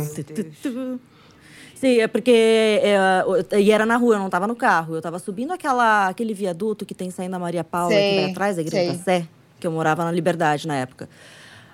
Sim, 1.74 1.98
é 2.00 2.06
porque. 2.08 2.30
é, 2.32 3.24
e 3.58 3.70
era 3.70 3.86
na 3.86 3.96
rua, 3.96 4.16
eu 4.16 4.18
não 4.18 4.28
tava 4.28 4.46
no 4.46 4.54
carro. 4.54 4.96
Eu 4.96 5.00
tava 5.00 5.18
subindo 5.18 5.52
aquela, 5.52 6.08
aquele 6.08 6.34
viaduto 6.34 6.84
que 6.84 6.94
tem 6.94 7.10
saindo 7.10 7.30
da 7.32 7.38
Maria 7.38 7.64
Paula, 7.64 7.94
Sei, 7.94 8.10
que 8.10 8.20
vai 8.20 8.30
atrás 8.32 8.56
da 8.56 8.62
Igreja 8.62 8.88
sei. 8.90 8.98
da 8.98 9.02
Sé, 9.02 9.28
que 9.58 9.66
eu 9.66 9.70
morava 9.72 10.04
na 10.04 10.12
Liberdade 10.12 10.68
na 10.68 10.74
época. 10.76 11.08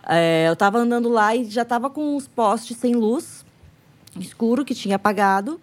É, 0.09 0.47
eu 0.49 0.55
tava 0.55 0.79
andando 0.79 1.09
lá 1.09 1.35
e 1.35 1.47
já 1.47 1.65
tava 1.65 1.91
com 1.91 2.15
os 2.15 2.29
postes 2.29 2.77
sem 2.77 2.95
luz, 2.95 3.45
escuro, 4.21 4.65
que 4.65 4.75
tinha 4.77 4.95
apagado. 4.95 5.61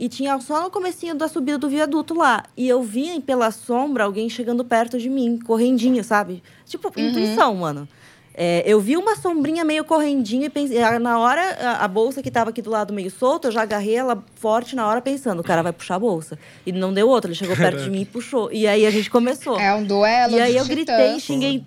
E 0.00 0.08
tinha 0.08 0.40
só 0.40 0.62
no 0.62 0.70
comecinho 0.70 1.14
da 1.14 1.28
subida 1.28 1.58
do 1.58 1.68
viaduto 1.68 2.14
lá. 2.14 2.44
E 2.56 2.66
eu 2.66 2.82
vi 2.82 3.20
pela 3.20 3.50
sombra 3.50 4.04
alguém 4.04 4.30
chegando 4.30 4.64
perto 4.64 4.98
de 4.98 5.10
mim, 5.10 5.38
correndinho, 5.38 6.02
sabe? 6.02 6.42
Tipo, 6.64 6.88
Uhum. 6.96 7.08
intuição, 7.08 7.54
mano. 7.54 7.86
É, 8.42 8.62
eu 8.64 8.80
vi 8.80 8.96
uma 8.96 9.16
sombrinha 9.16 9.62
meio 9.66 9.84
correndinha 9.84 10.46
e 10.46 10.48
pensei, 10.48 10.82
ah, 10.82 10.98
na 10.98 11.18
hora, 11.18 11.42
a, 11.60 11.84
a 11.84 11.88
bolsa 11.88 12.22
que 12.22 12.30
tava 12.30 12.48
aqui 12.48 12.62
do 12.62 12.70
lado 12.70 12.90
meio 12.90 13.10
solta, 13.10 13.48
eu 13.48 13.52
já 13.52 13.60
agarrei 13.60 13.94
ela 13.96 14.24
forte 14.36 14.74
na 14.74 14.86
hora 14.88 15.02
pensando, 15.02 15.40
o 15.40 15.44
cara 15.44 15.62
vai 15.62 15.74
puxar 15.74 15.96
a 15.96 15.98
bolsa. 15.98 16.38
E 16.64 16.72
não 16.72 16.90
deu 16.90 17.06
outra, 17.06 17.30
ele 17.30 17.36
chegou 17.36 17.54
perto 17.54 17.82
de 17.82 17.90
mim 17.90 18.00
e 18.00 18.04
puxou. 18.06 18.50
E 18.50 18.66
aí 18.66 18.86
a 18.86 18.90
gente 18.90 19.10
começou. 19.10 19.60
É 19.60 19.74
um 19.74 19.84
duelo 19.84 20.32
E 20.34 20.40
aí 20.40 20.56
eu 20.56 20.64
gritei, 20.64 21.20
xinguei. 21.20 21.62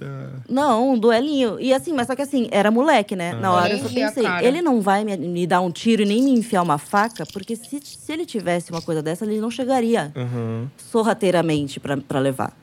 Não, 0.50 0.94
um 0.94 0.98
duelinho. 0.98 1.60
E 1.60 1.72
assim, 1.72 1.94
mas 1.94 2.08
só 2.08 2.16
que 2.16 2.24
assim, 2.24 2.48
era 2.50 2.72
moleque, 2.72 3.16
né? 3.16 3.34
Na 3.34 3.54
hora 3.54 3.74
eu 3.74 3.78
só 3.78 3.90
pensei, 3.90 4.26
ele 4.42 4.60
não 4.64 4.82
vai 4.82 5.06
me, 5.06 5.16
me 5.16 5.46
dar 5.46 5.62
um 5.62 5.70
tiro 5.70 6.02
e 6.02 6.06
nem 6.06 6.24
me 6.24 6.32
enfiar 6.32 6.64
uma 6.64 6.80
faca, 6.80 7.24
porque 7.32 7.56
se, 7.56 7.80
se 7.84 8.12
ele 8.12 8.26
tivesse 8.26 8.72
uma 8.72 8.82
coisa 8.82 9.04
dessa, 9.04 9.26
ele 9.26 9.40
não 9.40 9.52
chegaria 9.52 10.12
Uhum. 10.16 10.68
sorrateiramente 10.78 11.80
pra 11.80 12.20
levar. 12.20 12.63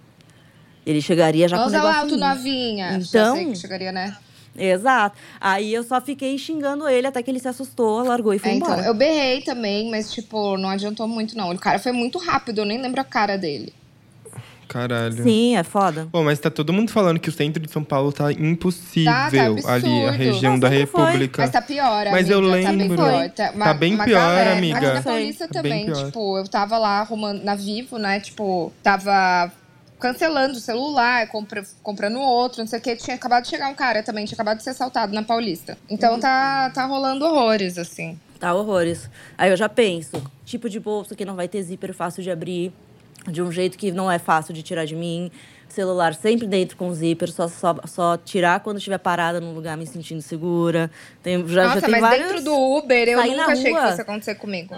Ele 0.86 1.00
chegaria 1.02 1.46
já 1.48 1.56
Vamos 1.56 1.72
com 1.72 1.78
o 1.78 1.82
negócio 1.82 2.00
alto, 2.02 2.16
novinha. 2.16 2.98
Então- 2.98 3.02
Já 3.02 3.32
sei 3.34 3.46
que 3.46 3.56
chegaria, 3.56 3.92
né? 3.92 4.16
Exato. 4.58 5.16
Aí 5.40 5.72
eu 5.72 5.84
só 5.84 6.00
fiquei 6.00 6.36
xingando 6.36 6.88
ele 6.88 7.06
até 7.06 7.22
que 7.22 7.30
ele 7.30 7.38
se 7.38 7.46
assustou, 7.48 8.02
largou 8.02 8.34
e 8.34 8.38
foi 8.38 8.50
É, 8.50 8.54
então, 8.54 8.68
embora. 8.68 8.86
eu 8.86 8.94
berrei 8.94 9.42
também, 9.42 9.88
mas, 9.90 10.12
tipo, 10.12 10.56
não 10.56 10.68
adiantou 10.70 11.06
muito, 11.06 11.36
não. 11.36 11.50
O 11.52 11.58
cara 11.58 11.78
foi 11.78 11.92
muito 11.92 12.18
rápido, 12.18 12.58
eu 12.58 12.64
nem 12.64 12.80
lembro 12.80 13.00
a 13.00 13.04
cara 13.04 13.36
dele. 13.38 13.72
Caralho. 14.66 15.20
Sim, 15.24 15.56
é 15.56 15.64
foda. 15.64 16.06
Bom, 16.12 16.22
mas 16.22 16.38
tá 16.38 16.48
todo 16.48 16.72
mundo 16.72 16.92
falando 16.92 17.18
que 17.18 17.28
o 17.28 17.32
centro 17.32 17.60
de 17.60 17.68
São 17.72 17.82
Paulo 17.82 18.12
tá 18.12 18.30
impossível 18.30 19.12
Tá, 19.12 19.28
tá 19.62 19.72
ali, 19.74 20.04
a 20.06 20.10
região 20.12 20.52
Não, 20.52 20.60
da 20.60 20.68
sempre 20.70 20.86
foi. 20.86 21.00
República. 21.06 21.42
Mas 21.42 21.50
tá 21.50 21.60
pior, 21.60 22.04
Mas 22.10 22.30
amiga. 22.30 22.32
eu 22.34 22.40
Tá 22.40 22.68
bem 22.68 22.76
lembro. 22.78 22.96
pior. 22.96 23.28
Tá, 23.30 23.52
Tá 23.52 23.74
bem 23.74 23.96
pior, 23.96 24.06
galera- 24.20 24.52
amiga. 24.52 24.76
Aqui 24.78 24.86
na. 24.86 25.02
Paulista 25.02 25.48
Tá 25.48 25.54
também, 25.54 25.92
tipo, 25.92 26.38
eu 26.38 26.46
tava 26.46 26.78
lá 26.78 27.00
arrumando 27.00 27.42
na 27.42 27.56
Vivo, 27.56 27.98
né? 27.98 28.20
Tipo, 28.20 28.72
tava 28.80 29.50
cancelando 30.00 30.54
o 30.54 30.60
celular, 30.60 31.28
compra, 31.28 31.62
comprando 31.82 32.18
outro, 32.18 32.60
não 32.60 32.66
sei 32.66 32.78
o 32.78 32.82
que. 32.82 32.96
Tinha 32.96 33.16
acabado 33.16 33.44
de 33.44 33.50
chegar 33.50 33.68
um 33.68 33.74
cara 33.74 34.02
também, 34.02 34.24
tinha 34.24 34.34
acabado 34.34 34.56
de 34.56 34.64
ser 34.64 34.70
assaltado 34.70 35.12
na 35.12 35.22
Paulista. 35.22 35.76
Então 35.88 36.18
tá, 36.18 36.70
tá 36.70 36.86
rolando 36.86 37.24
horrores, 37.24 37.78
assim. 37.78 38.18
Tá 38.38 38.54
horrores. 38.54 39.08
Aí 39.36 39.50
eu 39.50 39.56
já 39.56 39.68
penso, 39.68 40.20
tipo 40.44 40.68
de 40.68 40.80
bolsa 40.80 41.14
que 41.14 41.24
não 41.24 41.36
vai 41.36 41.46
ter 41.46 41.62
zíper 41.62 41.92
fácil 41.92 42.22
de 42.22 42.30
abrir, 42.30 42.72
de 43.28 43.42
um 43.42 43.52
jeito 43.52 43.76
que 43.76 43.92
não 43.92 44.10
é 44.10 44.18
fácil 44.18 44.54
de 44.54 44.62
tirar 44.62 44.86
de 44.86 44.96
mim. 44.96 45.30
Celular 45.68 46.14
sempre 46.14 46.48
dentro 46.48 46.76
com 46.76 46.92
zíper, 46.92 47.30
só, 47.30 47.46
só, 47.46 47.76
só 47.84 48.16
tirar 48.16 48.58
quando 48.58 48.78
estiver 48.78 48.98
parada 48.98 49.40
num 49.40 49.52
lugar 49.52 49.76
me 49.76 49.86
sentindo 49.86 50.20
segura. 50.20 50.90
Tem, 51.22 51.46
já, 51.46 51.64
Nossa, 51.64 51.80
já 51.80 51.86
tem 51.86 51.90
mas 51.92 52.00
vários... 52.00 52.26
dentro 52.26 52.44
do 52.44 52.76
Uber, 52.76 53.08
eu 53.08 53.18
na 53.18 53.26
nunca 53.26 53.52
achei 53.52 53.72
que 53.72 53.78
rua. 53.78 53.88
fosse 53.90 54.00
acontecer 54.00 54.34
comigo. 54.34 54.74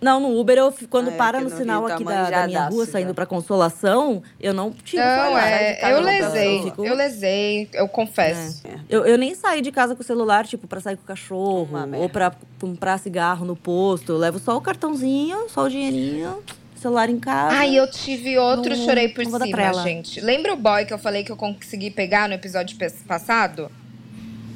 Não, 0.00 0.20
no 0.20 0.38
Uber, 0.38 0.58
eu, 0.58 0.74
quando 0.90 1.08
Ah, 1.08 1.14
é, 1.14 1.16
para 1.16 1.40
no 1.40 1.48
sinal 1.48 1.86
aqui 1.86 2.04
da, 2.04 2.28
da 2.30 2.46
minha 2.46 2.68
rua, 2.68 2.84
já. 2.84 2.92
saindo 2.92 3.14
pra 3.14 3.24
Consolação, 3.24 4.22
eu 4.38 4.52
não 4.52 4.70
tiro 4.70 5.02
o 5.02 5.06
Não, 5.06 5.38
é. 5.38 5.78
Eu 5.92 6.00
lesei. 6.02 6.62
Fico- 6.64 6.84
Eu 6.84 6.94
lesei, 6.94 7.68
eu 7.72 7.88
confesso. 7.88 8.62
Eu, 8.90 9.06
eu 9.06 9.16
nem 9.16 9.34
saio 9.34 9.62
de 9.62 9.72
casa 9.72 9.94
com 9.96 10.02
o 10.02 10.04
celular, 10.04 10.46
tipo, 10.46 10.66
pra 10.66 10.80
sair 10.80 10.96
com 10.96 11.02
o 11.02 11.06
cachorro, 11.06 11.68
Uma 11.70 11.96
ou 11.96 12.08
pra 12.10 12.32
comprar 12.60 12.98
cigarro 12.98 13.46
no 13.46 13.56
posto. 13.56 14.12
Eu 14.12 14.18
levo 14.18 14.38
só 14.38 14.56
o 14.56 14.60
cartãozinho, 14.60 15.48
só 15.48 15.64
o 15.64 15.68
dinheirinho, 15.70 16.42
celular 16.76 17.08
em 17.08 17.18
casa. 17.18 17.56
Ai, 17.56 17.74
eu 17.78 17.90
tive 17.90 18.36
outro, 18.38 18.76
Não- 18.76 18.84
chorei 18.84 19.08
por 19.08 19.24
cima, 19.24 19.72
gente. 19.82 20.20
Lembra 20.20 20.52
o 20.52 20.56
boy 20.56 20.84
que 20.84 20.92
eu 20.92 20.98
falei 20.98 21.24
que 21.24 21.32
eu 21.32 21.36
consegui 21.36 21.90
pegar 21.90 22.28
no 22.28 22.34
episódio 22.34 22.76
passado? 23.08 23.70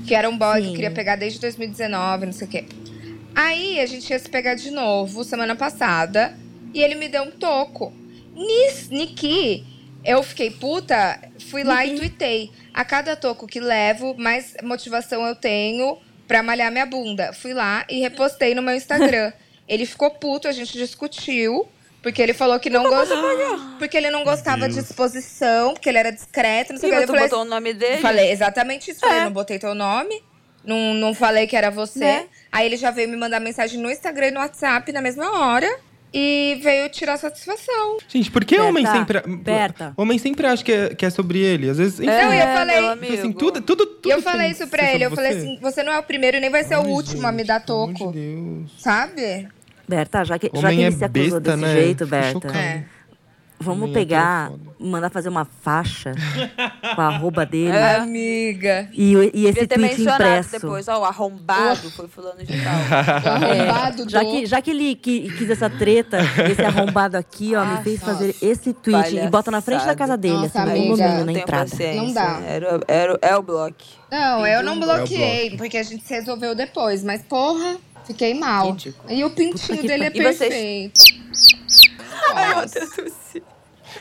Que 0.07 0.14
era 0.14 0.28
um 0.28 0.36
boy 0.36 0.57
que 0.61 0.61
Sim. 0.62 0.68
eu 0.68 0.74
queria 0.74 0.91
pegar 0.91 1.16
desde 1.16 1.41
2019, 1.41 2.26
não 2.26 2.32
sei 2.32 2.47
o 2.47 2.51
quê. 2.51 2.64
Aí 3.35 3.81
a 3.81 3.87
gente 3.87 4.11
ia 4.11 4.18
se 4.18 4.28
pegar 4.28 4.55
de 4.55 4.70
novo 4.70 5.24
semana 5.24 5.55
passada 5.55 6.37
e 6.74 6.83
ele 6.83 6.95
me 6.95 7.09
deu 7.09 7.22
um 7.22 7.31
toco. 7.31 7.93
Nis, 8.35 8.89
Niki, 8.89 9.64
eu 10.05 10.22
fiquei 10.22 10.51
puta, 10.51 11.20
fui 11.51 11.62
lá 11.62 11.85
e 11.85 11.97
tuitei. 11.97 12.51
A 12.72 12.85
cada 12.85 13.16
toco 13.16 13.47
que 13.47 13.61
levo, 13.61 14.14
mais 14.16 14.55
motivação 14.62 15.26
eu 15.26 15.35
tenho 15.35 15.99
pra 16.26 16.43
malhar 16.43 16.70
minha 16.70 16.87
bunda. 16.87 17.33
Fui 17.33 17.53
lá 17.53 17.85
e 17.89 18.01
repostei 18.01 18.55
no 18.55 18.62
meu 18.62 18.74
Instagram. 18.74 19.33
ele 19.68 19.85
ficou 19.85 20.11
puto, 20.11 20.49
a 20.49 20.53
gente 20.53 20.72
discutiu. 20.72 21.68
Porque 22.03 22.22
ele 22.22 22.33
falou 22.33 22.59
que 22.59 22.70
não 22.70 22.85
gostava. 22.85 23.76
Porque 23.78 23.95
ele 23.95 24.11
não 24.11 24.24
gostava 24.24 24.66
de 24.68 24.78
exposição, 24.78 25.74
porque 25.74 25.87
ele 25.87 25.99
era 25.99 26.11
discreto, 26.11 26.72
não 26.72 26.81
sei 26.81 26.89
o 26.89 26.97
que. 26.97 27.03
Eu 27.03 27.07
falei, 27.07 27.22
botou 27.24 27.43
o 27.43 27.45
nome 27.45 27.74
dele? 27.74 28.01
Falei 28.01 28.31
exatamente 28.31 28.91
isso. 28.91 29.05
É. 29.05 29.09
Falei, 29.09 29.24
não 29.24 29.33
botei 29.33 29.59
teu 29.59 29.74
nome. 29.74 30.22
Não, 30.64 30.95
não 30.95 31.14
falei 31.14 31.47
que 31.47 31.55
era 31.55 31.70
você. 31.70 31.99
Né? 31.99 32.26
Aí 32.53 32.67
ele 32.67 32.77
já 32.77 32.91
veio 32.91 33.09
me 33.09 33.17
mandar 33.17 33.41
mensagem 33.41 33.81
no 33.81 33.91
Instagram 33.91 34.29
e 34.29 34.31
no 34.33 34.41
WhatsApp 34.41 34.93
na 34.93 35.01
mesma 35.01 35.39
hora. 35.41 35.69
E 36.13 36.59
veio 36.61 36.89
tirar 36.89 37.17
satisfação. 37.19 37.99
Gente, 38.09 38.33
por 38.33 38.45
que 38.45 38.57
Berta, 38.57 38.69
homem 38.69 38.85
sempre. 38.85 39.21
Berta. 39.37 39.95
Homem 39.97 40.19
sempre 40.19 40.45
acha 40.45 40.65
que 40.65 40.73
é, 40.73 40.89
que 40.93 41.07
é 41.07 41.11
sobre 41.11 41.39
ele. 41.39 41.71
Às 41.71 41.79
vezes. 41.79 42.01
Enfim, 42.01 42.07
Não, 42.09 42.15
eu 42.15 42.33
É, 42.33 42.53
falei- 42.55 42.81
meu 42.81 42.89
amigo. 42.91 43.15
assim, 43.15 43.33
tudo, 43.33 43.61
tudo, 43.61 43.87
tudo. 43.87 44.09
E 44.09 44.11
eu 44.11 44.21
falei 44.21 44.51
isso 44.51 44.67
pra 44.67 44.93
ele. 44.93 45.05
Eu 45.05 45.13
falei 45.13 45.39
assim: 45.39 45.59
você 45.63 45.85
não 45.85 45.93
é 45.93 46.01
o 46.01 46.03
primeiro 46.03 46.37
e 46.37 46.41
nem 46.41 46.51
vai 46.51 46.65
ser 46.65 46.75
o 46.75 46.81
Ai, 46.81 46.87
último 46.89 47.25
a 47.29 47.31
me 47.31 47.39
gente, 47.39 47.47
dar 47.47 47.61
toco. 47.61 48.11
de 48.11 48.19
Deus. 48.19 48.73
Sabe? 48.81 49.47
Berta, 49.89 50.25
já 50.25 50.37
que, 50.37 50.51
já 50.53 50.69
que 50.71 50.83
é 50.83 50.87
ele 50.87 50.97
se 50.97 51.05
acusou 51.05 51.41
besta, 51.41 51.41
desse 51.41 51.57
né? 51.59 51.73
jeito, 51.75 52.07
Berta. 52.07 52.49
É. 52.59 52.85
vamos 53.61 53.91
é 53.91 53.93
pegar, 53.93 54.51
foda. 54.51 54.61
mandar 54.81 55.11
fazer 55.11 55.29
uma 55.29 55.45
faixa 55.45 56.13
com 56.95 57.01
a 57.01 57.07
arroba 57.09 57.45
dele 57.47 57.77
É. 57.77 57.97
Amiga. 57.97 58.89
e, 58.93 59.13
e 59.35 59.47
esse 59.47 59.67
Devia 59.67 59.69
tweet 59.89 60.03
impresso. 60.03 60.51
depois, 60.53 60.89
ó, 60.89 61.01
o 61.01 61.05
arrombado 61.05 61.91
foi 61.91 62.09
fulano 62.09 62.39
de 62.45 62.47
tal. 62.47 62.75
O 63.25 63.45
arrombado 63.45 64.09
Já 64.09 64.23
do- 64.23 64.31
que, 64.31 64.47
já 64.47 64.63
que 64.63 64.71
ele 64.71 64.95
qui- 64.95 65.31
quis 65.37 65.51
essa 65.51 65.69
treta, 65.69 66.19
esse 66.51 66.63
arrombado 66.63 67.17
aqui, 67.17 67.55
ó, 67.55 67.65
me 67.65 67.83
fez 67.83 68.01
Nossa. 68.01 68.13
fazer 68.13 68.35
esse 68.43 68.73
tweet 68.73 69.17
e 69.17 69.29
bota 69.29 69.51
na 69.51 69.61
frente 69.61 69.85
da 69.85 69.95
casa 69.95 70.17
dele, 70.17 70.35
Nossa, 70.35 70.63
assim, 70.63 70.71
amiga, 70.71 71.09
não 71.19 71.25
na 71.27 71.33
entrada. 71.33 71.71
Não 71.97 72.13
dá. 72.13 72.41
Era, 72.47 72.81
era, 72.89 73.19
é 73.23 73.37
o 73.37 73.43
bloco. 73.43 73.75
Não, 74.11 74.47
eu 74.47 74.63
não 74.63 74.81
bloqueei, 74.81 75.57
porque 75.57 75.77
a 75.77 75.83
gente 75.83 76.05
se 76.05 76.13
resolveu 76.15 76.55
depois. 76.55 77.05
Mas, 77.05 77.23
porra, 77.23 77.77
fiquei 78.05 78.35
mal. 78.35 78.71
Ridículo. 78.73 79.13
E 79.13 79.23
o 79.25 79.31
pintinho 79.31 79.79
que 79.79 79.87
dele 79.87 80.05
é. 80.05 80.11
E 80.13 80.23
vocês- 80.23 80.39
perfeito. 80.39 81.01
Ai, 82.35 82.49
meu 82.55 82.67
Deus 82.67 82.91
do 82.91 83.11
céu. 83.33 83.43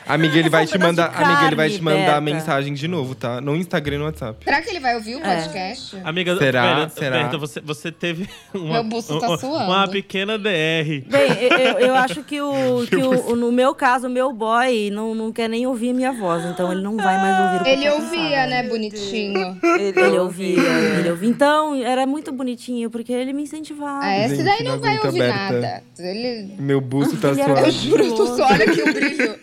Amiga, 0.06 0.38
ele 0.38 0.48
vai 0.50 0.66
te 0.66 0.78
mandar, 0.78 1.06
amiga, 1.14 1.46
ele 1.46 1.56
vai 1.56 1.70
te 1.70 1.82
mandar 1.82 2.20
mensagem 2.20 2.72
de 2.74 2.86
novo, 2.88 3.14
tá? 3.14 3.40
No 3.40 3.54
Instagram 3.56 3.96
e 3.96 3.98
no 3.98 4.04
WhatsApp. 4.04 4.44
Será 4.44 4.60
que 4.62 4.70
ele 4.70 4.80
vai 4.80 4.94
ouvir 4.96 5.16
o 5.16 5.24
É. 5.24 5.36
podcast? 5.36 5.96
Amiga, 6.04 6.36
Será? 6.36 6.74
Berta, 6.74 6.94
Será? 7.00 7.16
Berta, 7.18 7.38
você, 7.38 7.60
você 7.60 7.92
teve 7.92 8.28
uma, 8.54 8.74
Meu 8.74 8.84
busto 8.84 9.18
tá 9.20 9.28
uma, 9.28 9.38
suando. 9.38 9.64
uma 9.64 9.88
pequena 9.88 10.38
DR. 10.38 11.02
Bem, 11.06 11.30
eu, 11.60 11.78
eu- 11.88 11.94
acho 11.94 12.22
que, 12.22 12.40
o, 12.40 12.86
que 12.88 12.96
o, 12.96 13.36
no 13.36 13.52
meu 13.52 13.74
caso, 13.74 14.06
o 14.06 14.10
meu 14.10 14.32
boy 14.32 14.90
não, 14.90 15.14
não 15.14 15.32
quer 15.32 15.48
nem 15.48 15.66
ouvir 15.66 15.92
minha 15.92 16.12
voz, 16.12 16.44
então 16.44 16.72
ele 16.72 16.82
não 16.82 16.96
vai 16.96 17.16
mais 17.18 17.40
ouvir 17.40 17.64
o 17.64 17.68
Ele 17.72 17.82
Pepe 17.84 17.94
ouvia, 18.02 18.46
né, 18.46 18.62
bonitinho. 18.68 19.58
Ele, 19.62 20.00
Ele 20.00 20.18
ouvia, 20.18 20.62
ele 20.98 21.10
ouvia. 21.10 21.28
Então, 21.28 21.74
era 21.84 22.06
muito 22.06 22.32
bonitinho, 22.32 22.90
porque 22.90 23.12
ele 23.12 23.32
me 23.32 23.42
incentivava. 23.42 24.00
Ah, 24.02 24.18
esse 24.26 24.42
daí 24.42 24.62
não 24.64 24.72
não 24.72 24.80
vai 24.80 24.98
ouvir 25.04 25.18
Berta. 25.18 25.52
nada. 25.52 25.82
Ele. 25.98 26.54
Meu 26.58 26.80
busto 26.80 27.16
tá 27.20 27.28
Ele 27.30 27.40
era 27.40 27.50
Eu 27.50 27.56
suave. 27.56 27.70
juro, 27.72 28.14
tu 28.14 28.26
só 28.36 28.46
olha 28.46 28.64
aqui 28.64 28.82
o 28.82 28.92
brilho. 28.92 29.34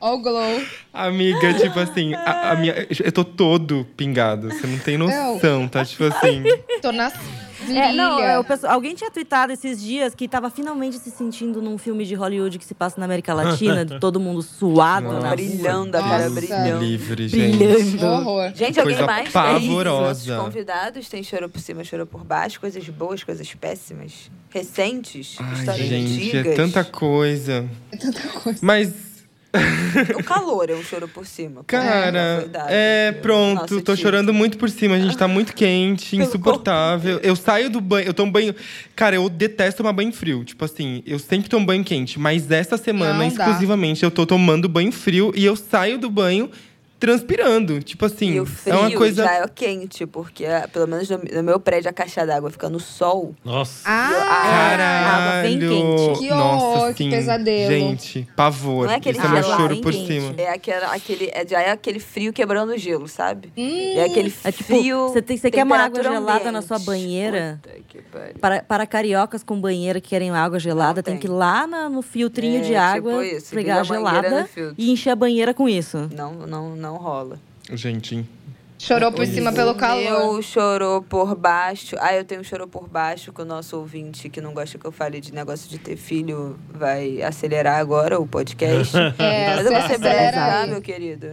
Ó 0.00 0.14
o 0.14 0.18
glow. 0.20 0.62
Amiga, 0.92 1.54
tipo 1.54 1.78
assim, 1.78 2.14
a, 2.14 2.52
a 2.52 2.56
minha, 2.56 2.86
eu 3.04 3.12
tô 3.12 3.24
todo 3.24 3.86
pingado. 3.96 4.48
Você 4.50 4.66
não 4.66 4.78
tem 4.78 4.96
noção, 4.98 5.68
tá? 5.68 5.84
Tipo 5.84 6.04
assim. 6.04 6.42
Tô 6.82 6.92
na 6.92 7.10
É, 7.68 7.92
não, 7.92 8.12
é, 8.18 8.22
virilha. 8.22 8.40
o 8.40 8.44
pessoal- 8.44 8.74
alguém 8.74 8.94
tinha 8.94 9.10
tweetado 9.10 9.52
esses 9.52 9.82
dias 9.82 10.14
que 10.14 10.28
tava 10.28 10.48
finalmente 10.50 10.98
se 10.98 11.10
sentindo 11.10 11.60
num 11.60 11.76
filme 11.78 12.04
de 12.04 12.14
Hollywood 12.14 12.58
que 12.58 12.64
se 12.64 12.74
passa 12.74 12.98
na 13.00 13.06
América 13.06 13.34
Latina, 13.34 13.84
de 13.84 13.98
todo 14.00 14.20
mundo 14.20 14.40
suado 14.42 15.06
Nossa, 15.08 15.20
na 15.20 15.30
brilhando, 15.30 15.96
a 15.96 16.00
cara 16.02 16.28
Nossa. 16.28 16.30
brilhando. 16.40 16.84
Livre, 16.84 17.28
gente. 17.28 17.56
brilhando. 17.56 18.06
Horror. 18.06 18.52
Gente, 18.54 18.78
alguém 18.78 18.94
Coisa 18.96 19.06
mais 19.10 19.28
pavorosa. 19.30 20.24
tem 20.24 20.34
nossos 20.34 20.44
convidados? 20.44 21.08
Tem 21.08 21.22
chorou 21.24 21.48
por 21.48 21.60
cima, 21.60 21.82
chorou 21.82 22.06
por 22.06 22.22
baixo, 22.22 22.60
coisas 22.60 22.86
boas, 22.88 23.24
coisas 23.24 23.52
péssimas, 23.54 24.30
recentes, 24.50 25.36
Ai, 25.40 25.54
histórias 25.54 25.88
gente, 25.88 26.12
antigas. 26.22 26.46
é 26.46 26.54
tanta 26.54 26.84
coisa. 26.84 27.68
É 27.90 27.96
tanta 27.96 28.20
coisa. 28.28 28.58
Mas, 28.62 28.92
O 30.18 30.22
calor 30.22 30.68
é 30.70 30.74
um 30.74 30.82
choro 30.82 31.08
por 31.08 31.26
cima. 31.26 31.64
cara, 31.66 32.46
dado, 32.48 32.66
é 32.68 33.12
viu? 33.12 33.22
pronto, 33.22 33.66
tô 33.68 33.76
título. 33.78 33.96
chorando 33.96 34.34
muito 34.34 34.58
por 34.58 34.68
cima. 34.70 34.94
A 34.96 34.98
gente 35.00 35.16
tá 35.16 35.26
muito 35.28 35.54
quente, 35.54 36.16
insuportável. 36.16 37.18
Eu 37.22 37.34
saio 37.36 37.70
do 37.70 37.80
banho, 37.80 38.06
eu 38.08 38.14
tomo 38.14 38.30
banho. 38.32 38.54
Cara, 38.94 39.16
eu 39.16 39.28
detesto 39.28 39.78
tomar 39.78 39.92
banho 39.92 40.12
frio. 40.12 40.44
Tipo 40.44 40.64
assim, 40.64 41.02
eu 41.06 41.18
sempre 41.18 41.48
tomo 41.48 41.64
banho 41.66 41.84
quente, 41.84 42.18
mas 42.18 42.50
essa 42.50 42.76
semana, 42.76 43.12
Não 43.12 43.28
dá. 43.28 43.44
exclusivamente, 43.44 44.02
eu 44.04 44.10
tô 44.10 44.26
tomando 44.26 44.68
banho 44.68 44.92
frio 44.92 45.32
e 45.34 45.44
eu 45.44 45.56
saio 45.56 45.98
do 45.98 46.10
banho 46.10 46.50
transpirando. 46.98 47.80
Tipo 47.82 48.06
assim, 48.06 48.32
E 48.32 48.40
o 48.40 48.46
frio 48.46 48.74
é 48.74 48.78
uma 48.78 48.90
coisa. 48.92 49.24
já 49.24 49.34
é 49.34 49.48
quente, 49.48 50.06
porque 50.06 50.44
ah, 50.46 50.68
pelo 50.72 50.86
menos 50.86 51.08
no, 51.10 51.18
no 51.18 51.42
meu 51.42 51.58
prédio 51.60 51.90
a 51.90 51.92
caixa 51.92 52.24
d'água 52.26 52.50
fica 52.50 52.68
no 52.68 52.80
sol. 52.80 53.34
Nossa. 53.44 53.82
Ah, 53.88 55.16
água 55.16 55.42
bem 55.42 55.58
quente. 55.58 56.18
Que 56.18 56.28
Nossa, 56.30 56.64
horror, 56.64 56.94
que 56.94 57.04
sim. 57.04 57.10
pesadelo. 57.10 57.70
Gente, 57.70 58.28
pavor. 58.36 58.86
Não 58.86 58.92
é 58.92 58.96
aquele 58.96 59.18
Esse 59.18 59.26
é 59.26 59.30
meu 59.30 59.42
choro 59.42 59.76
por 59.80 59.92
quente. 59.92 60.06
cima. 60.06 60.34
É 60.38 60.50
aquele, 60.50 60.84
aquele, 60.84 61.30
é, 61.32 61.46
já 61.46 61.60
é 61.62 61.70
aquele 61.70 61.98
frio 62.00 62.32
quebrando 62.32 62.72
o 62.72 62.78
gelo, 62.78 63.08
sabe? 63.08 63.52
Hum. 63.56 63.92
é 63.96 64.04
aquele 64.04 64.32
É 64.44 64.52
tipo, 64.52 64.64
frio. 64.64 65.08
você 65.08 65.22
tem- 65.22 65.36
você 65.36 65.50
quer 65.50 65.64
uma 65.64 65.76
água 65.78 66.02
gelada 66.02 66.50
na 66.52 66.62
sua 66.62 66.76
ambiente. 66.76 66.86
banheira? 66.86 67.60
Para, 68.40 68.62
para 68.62 68.86
cariocas 68.86 69.42
com 69.42 69.60
banheira 69.60 70.00
que 70.00 70.08
querem 70.10 70.30
água 70.30 70.58
gelada, 70.58 71.02
tem 71.02 71.14
tem. 71.14 71.20
que 71.20 71.26
ir 71.26 71.30
lá 71.30 71.66
na- 71.66 71.88
no 71.88 72.02
filtrinho 72.02 72.58
É, 72.60 72.62
de 72.62 72.74
água, 72.74 73.22
tipo 73.22 73.36
isso, 73.36 73.54
pegar 73.54 73.76
a 73.76 73.80
a 73.80 73.84
gelada 73.84 74.48
e 74.78 74.90
encher 74.90 75.10
a 75.10 75.16
banheira 75.16 75.52
com 75.54 75.68
isso. 75.68 76.08
Não, 76.14 76.32
não, 76.32 76.76
não 76.76 76.85
rola. 76.90 77.40
Gente, 77.72 78.24
Chorou 78.78 79.10
por 79.10 79.26
cima 79.26 79.52
pelo 79.52 79.74
calor. 79.74 80.02
Eu 80.02 80.42
chorou 80.42 81.02
por 81.02 81.34
baixo. 81.34 81.96
Ah, 81.98 82.14
eu 82.14 82.24
tenho 82.24 82.44
chorou 82.44 82.68
por 82.68 82.86
baixo 82.88 83.32
que 83.32 83.40
o 83.40 83.44
nosso 83.44 83.76
ouvinte 83.78 84.28
que 84.28 84.40
não 84.40 84.52
gosta 84.52 84.78
que 84.78 84.84
eu 84.84 84.92
fale 84.92 85.20
de 85.20 85.32
negócio 85.32 85.68
de 85.68 85.78
ter 85.78 85.96
filho 85.96 86.58
vai 86.68 87.22
acelerar 87.22 87.78
agora 87.78 88.20
o 88.20 88.26
podcast. 88.26 88.94
É, 89.18 89.56
Mas 89.56 89.66
eu 89.66 89.72
vou 89.72 89.80
ser 89.82 89.98
breve, 89.98 90.14
acelera 90.14 90.36
tá, 90.36 90.60
aí. 90.62 90.70
meu 90.70 90.82
querido? 90.82 91.26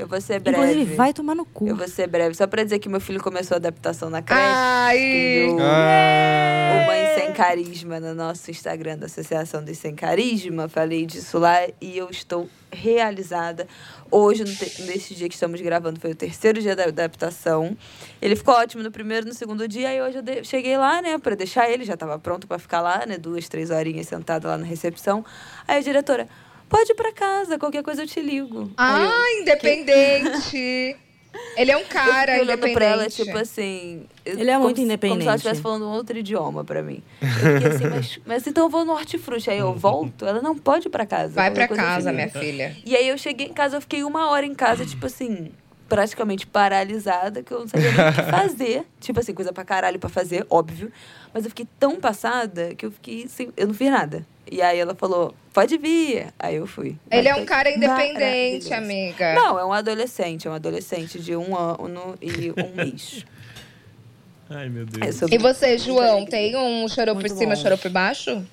Eu 0.00 0.06
vou 0.06 0.20
ser 0.20 0.40
breve. 0.40 0.58
Inclusive, 0.58 0.94
vai 0.94 1.12
tomar 1.12 1.34
no 1.34 1.44
cu. 1.44 1.68
Eu 1.68 1.76
vou 1.76 1.86
ser 1.86 2.06
breve. 2.06 2.34
Só 2.34 2.46
pra 2.46 2.64
dizer 2.64 2.78
que 2.78 2.88
meu 2.88 3.00
filho 3.00 3.22
começou 3.22 3.54
a 3.54 3.58
adaptação 3.58 4.08
na 4.08 4.22
creche. 4.22 4.42
Ai! 4.42 5.46
Ah, 5.60 6.82
O 6.82 6.86
Mãe 6.86 7.14
Sem 7.14 7.32
Carisma 7.32 8.00
no 8.00 8.14
nosso 8.14 8.50
Instagram 8.50 8.96
da 8.98 9.06
Associação 9.06 9.62
dos 9.62 9.76
Sem 9.78 9.94
Carisma. 9.94 10.68
Falei 10.68 11.04
disso 11.04 11.38
lá 11.38 11.58
e 11.80 11.98
eu 11.98 12.08
estou 12.10 12.48
realizada. 12.72 13.66
Hoje, 14.10 14.42
nesse 14.44 15.14
dia 15.14 15.28
que 15.28 15.34
estamos 15.34 15.60
gravando, 15.60 16.00
foi 16.00 16.12
o 16.12 16.14
terceiro 16.14 16.60
dia 16.60 16.74
da 16.74 16.84
adaptação. 16.84 17.76
Ele 18.22 18.34
ficou 18.34 18.54
ótimo 18.54 18.82
no 18.82 18.90
primeiro, 18.90 19.26
no 19.26 19.34
segundo 19.34 19.68
dia. 19.68 19.94
E 19.94 20.00
hoje 20.02 20.18
eu 20.18 20.44
cheguei 20.44 20.76
lá, 20.78 21.02
né, 21.02 21.18
pra 21.18 21.34
deixar 21.34 21.70
ele. 21.70 21.84
Já 21.84 21.94
estava 21.94 22.18
pronto 22.18 22.46
pra 22.46 22.58
ficar 22.58 22.80
lá, 22.80 23.04
né, 23.06 23.18
duas, 23.18 23.48
três 23.48 23.70
horinhas 23.70 24.06
sentada 24.08 24.48
lá 24.48 24.56
na 24.56 24.64
recepção. 24.66 25.24
Aí 25.68 25.78
a 25.78 25.80
diretora, 25.80 26.26
pode 26.70 26.92
ir 26.92 26.94
pra 26.94 27.12
casa, 27.12 27.58
qualquer 27.58 27.82
coisa 27.82 28.02
eu 28.02 28.06
te 28.06 28.20
ligo. 28.20 28.70
Aí 28.78 29.02
eu- 29.04 29.10
Ah, 29.10 29.40
independente. 29.42 30.96
Ele 31.56 31.70
é 31.70 31.76
um 31.76 31.84
cara 31.88 32.36
eu 32.36 32.42
olhando 32.42 32.60
pra 32.72 32.84
ela, 32.84 33.04
independente. 33.04 33.24
tipo 33.24 33.38
assim. 33.38 34.06
Ele 34.24 34.50
é 34.50 34.54
como 34.54 34.64
muito 34.64 34.76
se- 34.76 34.82
Como 34.82 34.88
se 34.88 34.94
independente. 34.94 35.26
ela 35.26 35.36
estivesse 35.36 35.60
falando 35.62 35.84
um 35.86 35.90
outro 35.90 36.18
idioma 36.18 36.64
pra 36.64 36.82
mim. 36.82 37.02
Eu 37.20 37.28
fiquei 37.28 37.68
assim, 37.68 37.86
mas, 37.88 38.18
mas 38.26 38.46
então 38.46 38.64
eu 38.64 38.70
vou 38.70 38.84
no 38.84 38.92
hortifruti. 38.92 39.50
Aí 39.50 39.58
eu 39.58 39.72
volto, 39.74 40.26
ela 40.26 40.40
não 40.42 40.56
pode 40.56 40.88
ir 40.88 40.90
pra 40.90 41.06
casa. 41.06 41.34
Vai 41.34 41.50
pra 41.52 41.68
casa, 41.68 42.12
minha 42.12 42.28
filha. 42.28 42.76
E 42.84 42.96
aí 42.96 43.08
eu 43.08 43.16
cheguei 43.18 43.46
em 43.46 43.52
casa, 43.52 43.76
eu 43.76 43.80
fiquei 43.80 44.02
uma 44.02 44.28
hora 44.30 44.44
em 44.46 44.54
casa, 44.54 44.84
tipo 44.84 45.06
assim, 45.06 45.52
praticamente 45.88 46.46
paralisada, 46.46 47.42
que 47.42 47.52
eu 47.52 47.60
não 47.60 47.68
sabia 47.68 47.90
nem 47.92 48.08
o 48.08 48.12
que 48.12 48.22
fazer. 48.30 48.84
Tipo 49.00 49.18
assim, 49.20 49.34
coisa 49.34 49.52
pra 49.52 49.64
caralho 49.64 49.98
pra 49.98 50.08
fazer, 50.08 50.46
óbvio. 50.48 50.90
Mas 51.34 51.44
eu 51.44 51.50
fiquei 51.50 51.66
tão 51.80 51.96
passada 52.00 52.74
que 52.76 52.84
eu 52.86 52.90
fiquei 52.92 53.26
sem. 53.28 53.50
Eu 53.56 53.66
não 53.68 53.74
fiz 53.74 53.90
nada. 53.90 54.24
E 54.50 54.60
aí 54.60 54.78
ela 54.80 54.94
falou, 54.96 55.32
pode 55.54 55.78
vir. 55.78 56.26
Aí 56.38 56.56
eu 56.56 56.66
fui. 56.66 56.96
Ele 57.10 57.28
é 57.28 57.34
um 57.36 57.44
cara 57.44 57.70
independente, 57.70 58.74
amiga. 58.74 59.34
Não, 59.34 59.58
é 59.58 59.64
um 59.64 59.72
adolescente, 59.72 60.48
é 60.48 60.50
um 60.50 60.54
adolescente 60.54 61.20
de 61.20 61.36
um 61.36 61.56
ano 61.56 62.16
e 62.20 62.50
um 62.50 62.74
mês. 62.74 63.24
Ai, 64.48 64.68
meu 64.68 64.82
É 64.82 64.86
Deus. 64.86 65.16
sobre- 65.16 65.36
E 65.36 65.38
você, 65.38 65.78
João, 65.78 66.24
tem 66.26 66.56
um 66.56 66.88
chorou 66.88 67.14
por 67.14 67.22
Muito 67.22 67.36
cima, 67.38 67.54
bom. 67.54 67.62
chorou 67.62 67.78
por 67.78 67.90
baixo? 67.90 68.44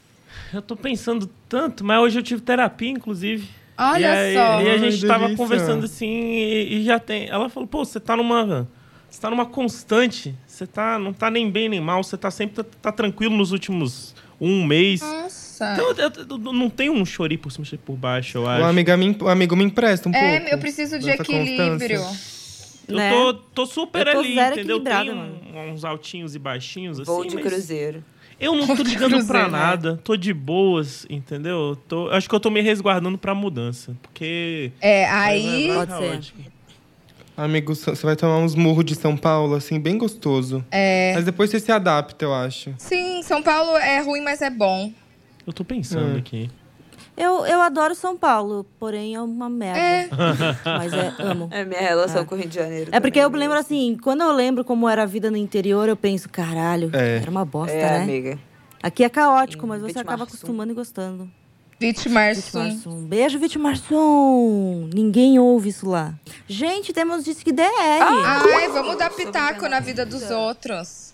Eu 0.53 0.61
tô 0.61 0.75
pensando 0.75 1.27
tanto, 1.49 1.83
mas 1.83 1.99
hoje 1.99 2.19
eu 2.19 2.23
tive 2.23 2.41
terapia, 2.41 2.89
inclusive. 2.91 3.49
Olha 3.77 3.99
e 3.99 4.05
aí, 4.05 4.33
só. 4.35 4.61
E 4.61 4.69
a 4.69 4.71
Ai, 4.73 4.79
gente 4.79 5.05
tava 5.07 5.23
delícia. 5.25 5.37
conversando 5.37 5.85
assim 5.85 6.07
e, 6.07 6.77
e 6.79 6.83
já 6.83 6.99
tem. 6.99 7.27
Ela 7.27 7.49
falou, 7.49 7.67
pô, 7.67 7.83
você 7.83 7.99
tá 7.99 8.15
numa. 8.15 8.67
Você 9.09 9.19
tá 9.21 9.29
numa 9.31 9.45
constante. 9.45 10.35
Você 10.45 10.67
tá, 10.67 10.99
não 10.99 11.11
tá 11.13 11.31
nem 11.31 11.49
bem 11.49 11.67
nem 11.69 11.81
mal. 11.81 12.03
Você 12.03 12.15
tá 12.17 12.29
sempre 12.29 12.63
tá, 12.63 12.69
tá 12.83 12.91
tranquilo 12.91 13.35
nos 13.35 13.51
últimos 13.51 14.13
um 14.39 14.63
mês. 14.63 15.01
Nossa. 15.01 15.46
Então, 15.73 15.89
eu, 15.91 15.95
eu- 15.97 16.11
eu 16.47 16.53
não 16.53 16.69
tem 16.69 16.89
um 16.89 17.05
chori 17.05 17.37
por 17.37 17.51
cima 17.51 17.65
e 17.71 17.77
por 17.77 17.95
baixo, 17.95 18.37
eu 18.37 18.47
acho. 18.47 18.63
o, 18.63 18.65
amiga 18.65 18.95
me, 18.97 19.15
o 19.21 19.27
amigo 19.29 19.55
me 19.55 19.63
empresta 19.63 20.07
um 20.09 20.11
pouco. 20.11 20.25
é, 20.25 20.53
eu 20.53 20.57
preciso 20.57 20.97
de 20.99 21.09
equilíbrio. 21.09 21.99
constância. 22.01 22.67
Eu 22.87 22.95
né? 22.95 23.11
tô, 23.11 23.33
tô 23.33 23.65
super 23.65 24.07
Eu 24.07 24.13
tô 24.13 24.19
ali, 24.19 24.39
entendeu? 24.39 24.79
Tem 24.79 25.11
um- 25.11 25.71
uns 25.73 25.83
altinhos 25.83 26.35
e 26.35 26.39
baixinhos, 26.39 26.99
assim. 26.99 27.11
Voo 27.11 27.25
de 27.25 27.35
mas 27.35 27.43
cruzeiro. 27.45 28.03
Eu 28.39 28.55
não 28.55 28.67
tô 28.75 28.83
ligando 28.83 29.25
pra 29.25 29.43
né? 29.43 29.49
nada. 29.49 29.99
Tô 30.03 30.15
de 30.15 30.31
boas, 30.33 31.05
entendeu? 31.09 31.69
Eu 31.71 31.75
Tô, 31.75 32.09
acho 32.11 32.29
que 32.29 32.35
eu 32.35 32.39
tô 32.39 32.49
me 32.49 32.61
resguardando 32.61 33.17
pra 33.17 33.33
mudança. 33.35 33.95
Porque. 34.01 34.71
É, 34.79 35.05
aí. 35.09 35.69
Pode 35.73 35.97
ser. 35.97 36.33
Amigo, 37.35 37.75
você 37.75 38.05
vai 38.05 38.15
tomar 38.15 38.37
uns 38.39 38.55
murros 38.55 38.85
de 38.85 38.95
São 38.95 39.15
Paulo, 39.17 39.55
assim, 39.55 39.79
bem 39.79 39.97
gostoso. 39.97 40.63
É. 40.71 41.13
Mas 41.15 41.25
depois 41.25 41.49
você 41.51 41.59
se 41.59 41.71
adapta, 41.71 42.25
eu 42.25 42.33
acho. 42.33 42.73
Sim, 42.79 43.21
São 43.21 43.43
Paulo 43.43 43.75
é 43.77 43.99
ruim, 44.01 44.21
mas 44.21 44.41
é 44.41 44.49
bom. 44.49 44.91
Eu 45.47 45.53
tô 45.53 45.63
pensando 45.63 46.15
Hum. 46.15 46.17
aqui. 46.17 46.49
Eu, 47.15 47.45
eu 47.47 47.61
adoro 47.61 47.95
São 47.95 48.15
Paulo, 48.15 48.63
porém 48.79 49.15
é 49.15 49.21
uma 49.21 49.49
merda. 49.49 49.79
É. 49.79 50.07
Mas 50.65 50.93
é, 50.93 51.13
amo. 51.19 51.47
É 51.51 51.65
minha 51.65 51.79
relação 51.81 52.23
com 52.25 52.35
o 52.35 52.37
Rio 52.37 52.47
de 52.47 52.53
Janeiro. 52.55 52.91
É 52.93 52.99
porque 52.99 53.17
eu 53.17 53.23
também, 53.23 53.39
lembro 53.41 53.55
né? 53.55 53.61
assim, 53.61 53.97
quando 54.03 54.21
eu 54.21 54.31
lembro 54.31 54.63
como 54.63 54.87
era 54.87 55.01
a 55.01 55.05
vida 55.07 55.31
no 55.31 55.37
interior, 55.37 55.89
eu 55.89 55.95
penso, 55.97 56.29
caralho, 56.29 56.91
É. 56.93 57.17
era 57.17 57.31
uma 57.31 57.43
bosta, 57.43 57.73
É, 57.75 57.97
né? 57.99 58.03
amiga. 58.03 58.39
Aqui 58.83 59.03
é 59.03 59.09
caótico, 59.09 59.65
Em 59.65 59.69
mas 59.69 59.81
você 59.81 59.97
acaba 59.97 60.25
acostumando 60.25 60.71
e 60.73 60.75
gostando. 60.75 61.27
Vitimarsum. 61.79 63.05
Beijo, 63.07 63.39
Vitimarsum. 63.39 64.89
Ninguém 64.93 65.39
ouve 65.39 65.69
isso 65.69 65.89
lá. 65.89 66.13
Gente, 66.47 66.93
temos 66.93 67.23
Disque 67.23 67.51
DR. 67.51 67.63
Ai, 68.01 68.67
vamos 68.69 68.97
dar 68.97 69.09
pitaco 69.11 69.67
na 69.67 69.79
vida 69.79 70.05
dos 70.05 70.29
outros. 70.29 71.13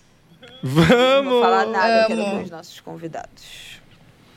Vamos! 0.62 1.24
Não 1.24 1.30
vou 1.30 1.42
falar 1.42 1.66
nada, 1.66 2.06
quero 2.08 2.22
Amo. 2.22 2.36
ver 2.38 2.44
os 2.44 2.50
nossos 2.50 2.80
convidados. 2.80 3.73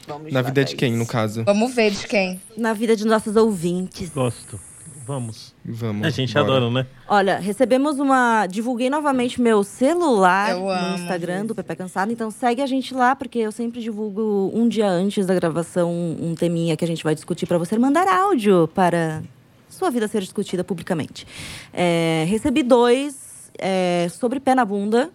Vamos 0.08 0.32
Na 0.32 0.42
vida 0.42 0.64
de 0.64 0.76
quem, 0.76 0.92
Thaís. 0.92 1.00
no 1.00 1.06
caso? 1.06 1.44
Vamos 1.44 1.76
ver 1.76 1.92
de 1.92 2.08
quem. 2.08 2.42
Na 2.56 2.74
vida 2.74 2.96
de 2.96 3.06
nossos 3.06 3.36
ouvintes. 3.36 4.10
Gosto. 4.10 4.60
Vamos. 5.06 5.56
Vamos. 5.64 6.06
A 6.06 6.10
gente 6.10 6.34
bora. 6.34 6.46
adora, 6.46 6.70
né? 6.70 6.88
Olha, 7.08 7.40
recebemos 7.40 7.98
uma. 7.98 8.46
Divulguei 8.46 8.90
novamente 8.90 9.42
meu 9.42 9.64
celular 9.64 10.52
Eu 10.52 10.60
no 10.60 10.70
amo 10.70 10.96
Instagram 10.96 11.46
do 11.46 11.56
Pepe 11.56 11.78
Cansado. 11.78 12.12
Então 12.12 12.30
segue 12.30 12.62
a 12.62 12.66
gente 12.66 12.94
lá, 12.94 13.16
porque 13.16 13.40
eu 13.40 13.52
sempre 13.52 13.82
divulgo 13.82 14.52
um 14.54 14.68
dia 14.68 14.90
antes 14.90 15.26
da 15.26 15.34
gravação 15.34 15.90
um 16.22 16.36
teminha 16.36 16.76
que 16.76 16.84
a 16.84 16.88
gente 16.88 17.04
vai 17.06 17.16
discutir 17.16 17.46
para 17.46 17.58
você 17.58 17.78
mandar 17.78 18.06
áudio 18.06 18.68
para 18.76 19.24
sua 19.70 19.90
vida 19.90 20.10
ser 20.10 20.22
discutida 20.22 20.62
publicamente. 20.64 21.26
É, 21.74 22.26
recebi 22.28 22.62
dois 22.62 23.50
é, 23.58 24.08
sobre 24.10 24.42
pé 24.42 24.56
na 24.56 24.66
bunda. 24.66 25.10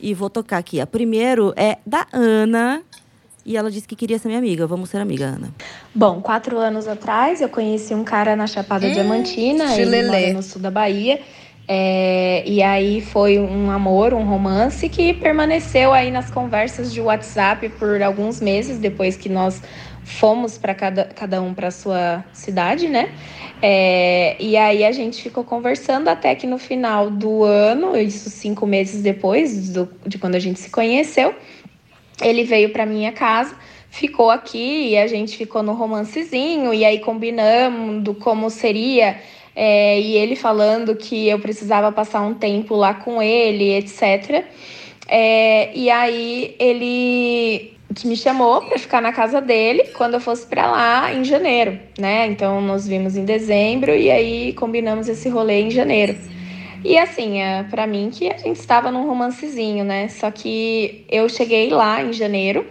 E 0.00 0.12
vou 0.12 0.28
tocar 0.28 0.58
aqui. 0.58 0.80
A 0.80 0.86
primeiro 0.86 1.52
é 1.56 1.78
da 1.86 2.06
Ana. 2.12 2.82
E 3.44 3.56
ela 3.56 3.70
disse 3.70 3.86
que 3.86 3.94
queria 3.94 4.18
ser 4.18 4.28
minha 4.28 4.38
amiga. 4.38 4.66
Vamos 4.66 4.88
ser 4.90 4.98
amiga, 4.98 5.26
Ana. 5.26 5.50
Bom, 5.94 6.20
quatro 6.20 6.56
anos 6.58 6.88
atrás 6.88 7.40
eu 7.40 7.48
conheci 7.48 7.94
um 7.94 8.04
cara 8.04 8.34
na 8.34 8.46
Chapada 8.46 8.88
Diamantina, 8.90 9.64
ele 9.64 9.84
chilelê. 9.84 10.06
mora 10.06 10.32
no 10.32 10.42
sul 10.42 10.62
da 10.62 10.70
Bahia. 10.70 11.20
É, 11.66 12.42
e 12.46 12.62
aí 12.62 13.00
foi 13.00 13.38
um 13.38 13.70
amor, 13.70 14.12
um 14.12 14.24
romance 14.24 14.86
que 14.88 15.14
permaneceu 15.14 15.94
aí 15.94 16.10
nas 16.10 16.30
conversas 16.30 16.92
de 16.92 17.00
WhatsApp 17.00 17.70
por 17.70 18.02
alguns 18.02 18.40
meses 18.40 18.78
depois 18.78 19.16
que 19.16 19.30
nós 19.30 19.62
fomos 20.02 20.58
para 20.58 20.74
cada, 20.74 21.04
cada 21.06 21.40
um 21.40 21.54
para 21.54 21.70
sua 21.70 22.22
cidade, 22.34 22.88
né? 22.88 23.08
É, 23.62 24.36
e 24.38 24.58
aí 24.58 24.84
a 24.84 24.92
gente 24.92 25.22
ficou 25.22 25.42
conversando 25.42 26.08
até 26.08 26.34
que 26.34 26.46
no 26.46 26.58
final 26.58 27.10
do 27.10 27.44
ano, 27.44 27.96
isso 27.96 28.28
cinco 28.28 28.66
meses 28.66 29.00
depois 29.00 29.70
do- 29.70 29.88
de 30.06 30.18
quando 30.18 30.34
a 30.34 30.38
gente 30.38 30.60
se 30.60 30.68
conheceu, 30.68 31.34
ele 32.22 32.44
veio 32.44 32.70
para 32.70 32.86
minha 32.86 33.12
casa, 33.12 33.56
ficou 33.90 34.30
aqui 34.30 34.90
e 34.90 34.98
a 34.98 35.06
gente 35.06 35.36
ficou 35.36 35.62
no 35.62 35.72
romancezinho 35.72 36.74
e 36.74 36.84
aí 36.84 36.98
combinamos 36.98 38.02
do 38.02 38.14
como 38.14 38.50
seria 38.50 39.16
é, 39.54 40.00
e 40.00 40.16
ele 40.16 40.34
falando 40.34 40.96
que 40.96 41.28
eu 41.28 41.38
precisava 41.38 41.92
passar 41.92 42.22
um 42.22 42.34
tempo 42.34 42.74
lá 42.74 42.94
com 42.94 43.22
ele, 43.22 43.72
etc. 43.74 44.44
É, 45.06 45.70
e 45.76 45.90
aí 45.90 46.56
ele 46.58 47.72
que 47.94 48.08
me 48.08 48.16
chamou 48.16 48.62
para 48.62 48.78
ficar 48.78 49.00
na 49.00 49.12
casa 49.12 49.40
dele 49.40 49.84
quando 49.96 50.14
eu 50.14 50.20
fosse 50.20 50.44
para 50.46 50.68
lá 50.68 51.14
em 51.14 51.22
janeiro, 51.22 51.78
né? 51.96 52.26
Então 52.26 52.60
nos 52.60 52.88
vimos 52.88 53.16
em 53.16 53.24
dezembro 53.24 53.94
e 53.94 54.10
aí 54.10 54.52
combinamos 54.54 55.08
esse 55.08 55.28
rolê 55.28 55.60
em 55.60 55.70
janeiro. 55.70 56.16
E 56.84 56.98
assim, 56.98 57.40
é 57.40 57.62
para 57.64 57.86
mim 57.86 58.10
que 58.12 58.28
a 58.30 58.36
gente 58.36 58.56
estava 58.58 58.90
num 58.90 59.06
romancezinho, 59.06 59.84
né? 59.84 60.08
Só 60.08 60.30
que 60.30 61.04
eu 61.10 61.28
cheguei 61.28 61.70
lá 61.70 62.02
em 62.02 62.12
janeiro, 62.12 62.66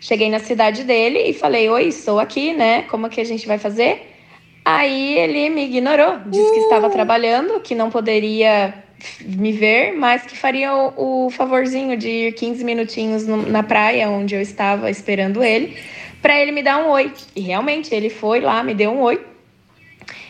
cheguei 0.00 0.28
na 0.28 0.40
cidade 0.40 0.82
dele 0.84 1.20
e 1.20 1.32
falei: 1.32 1.68
"Oi, 1.68 1.84
estou 1.86 2.18
aqui, 2.18 2.52
né? 2.52 2.82
Como 2.82 3.08
que 3.08 3.20
a 3.20 3.24
gente 3.24 3.46
vai 3.46 3.58
fazer?" 3.58 4.10
Aí 4.64 5.18
ele 5.18 5.50
me 5.50 5.64
ignorou, 5.66 6.18
disse 6.26 6.52
que 6.54 6.58
estava 6.60 6.88
trabalhando, 6.90 7.60
que 7.60 7.74
não 7.74 7.90
poderia 7.90 8.74
me 9.20 9.52
ver, 9.52 9.92
mas 9.92 10.22
que 10.22 10.36
faria 10.36 10.74
o, 10.74 11.26
o 11.26 11.30
favorzinho 11.30 11.96
de 11.96 12.08
ir 12.08 12.32
15 12.32 12.64
minutinhos 12.64 13.26
no- 13.26 13.42
na 13.48 13.62
praia 13.62 14.08
onde 14.08 14.34
eu 14.34 14.40
estava 14.40 14.90
esperando 14.90 15.44
ele, 15.44 15.76
para 16.22 16.40
ele 16.40 16.50
me 16.50 16.62
dar 16.62 16.78
um 16.78 16.88
oi. 16.90 17.12
E 17.36 17.40
realmente 17.42 17.94
ele 17.94 18.08
foi 18.08 18.40
lá, 18.40 18.62
me 18.62 18.72
deu 18.74 18.90
um 18.90 19.02
oi. 19.02 19.20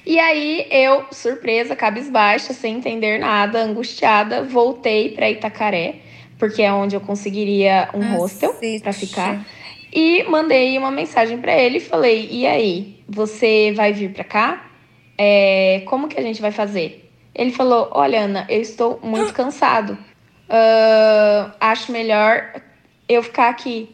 E 0.07 0.19
aí 0.19 0.67
eu, 0.71 1.07
surpresa, 1.11 1.75
cabisbaixa, 1.75 2.53
sem 2.53 2.77
entender 2.77 3.19
nada, 3.19 3.63
angustiada, 3.63 4.43
voltei 4.43 5.11
para 5.11 5.31
Itacaré, 5.31 5.97
porque 6.39 6.63
é 6.63 6.73
onde 6.73 6.95
eu 6.95 7.01
conseguiria 7.01 7.89
um 7.95 8.17
hostel 8.17 8.55
para 8.83 8.93
ficar. 8.93 9.47
E 9.93 10.25
mandei 10.25 10.77
uma 10.77 10.91
mensagem 10.91 11.39
para 11.39 11.57
ele 11.57 11.79
e 11.79 11.81
falei: 11.81 12.29
"E 12.31 12.47
aí, 12.47 12.99
você 13.09 13.73
vai 13.75 13.93
vir 13.93 14.13
para 14.13 14.25
cá? 14.25 14.67
É, 15.17 15.83
como 15.87 16.09
que 16.09 16.19
a 16.19 16.23
gente 16.23 16.43
vai 16.43 16.51
fazer?" 16.51 17.11
Ele 17.35 17.51
falou: 17.51 17.89
"Olha, 17.93 18.21
Ana, 18.23 18.47
eu 18.51 18.61
estou 18.61 19.01
muito 19.03 19.33
cansado. 19.35 19.97
Ah, 20.49 21.55
acho 21.61 21.91
melhor 21.93 22.61
eu 23.09 23.23
ficar 23.23 23.49
aqui." 23.49 23.89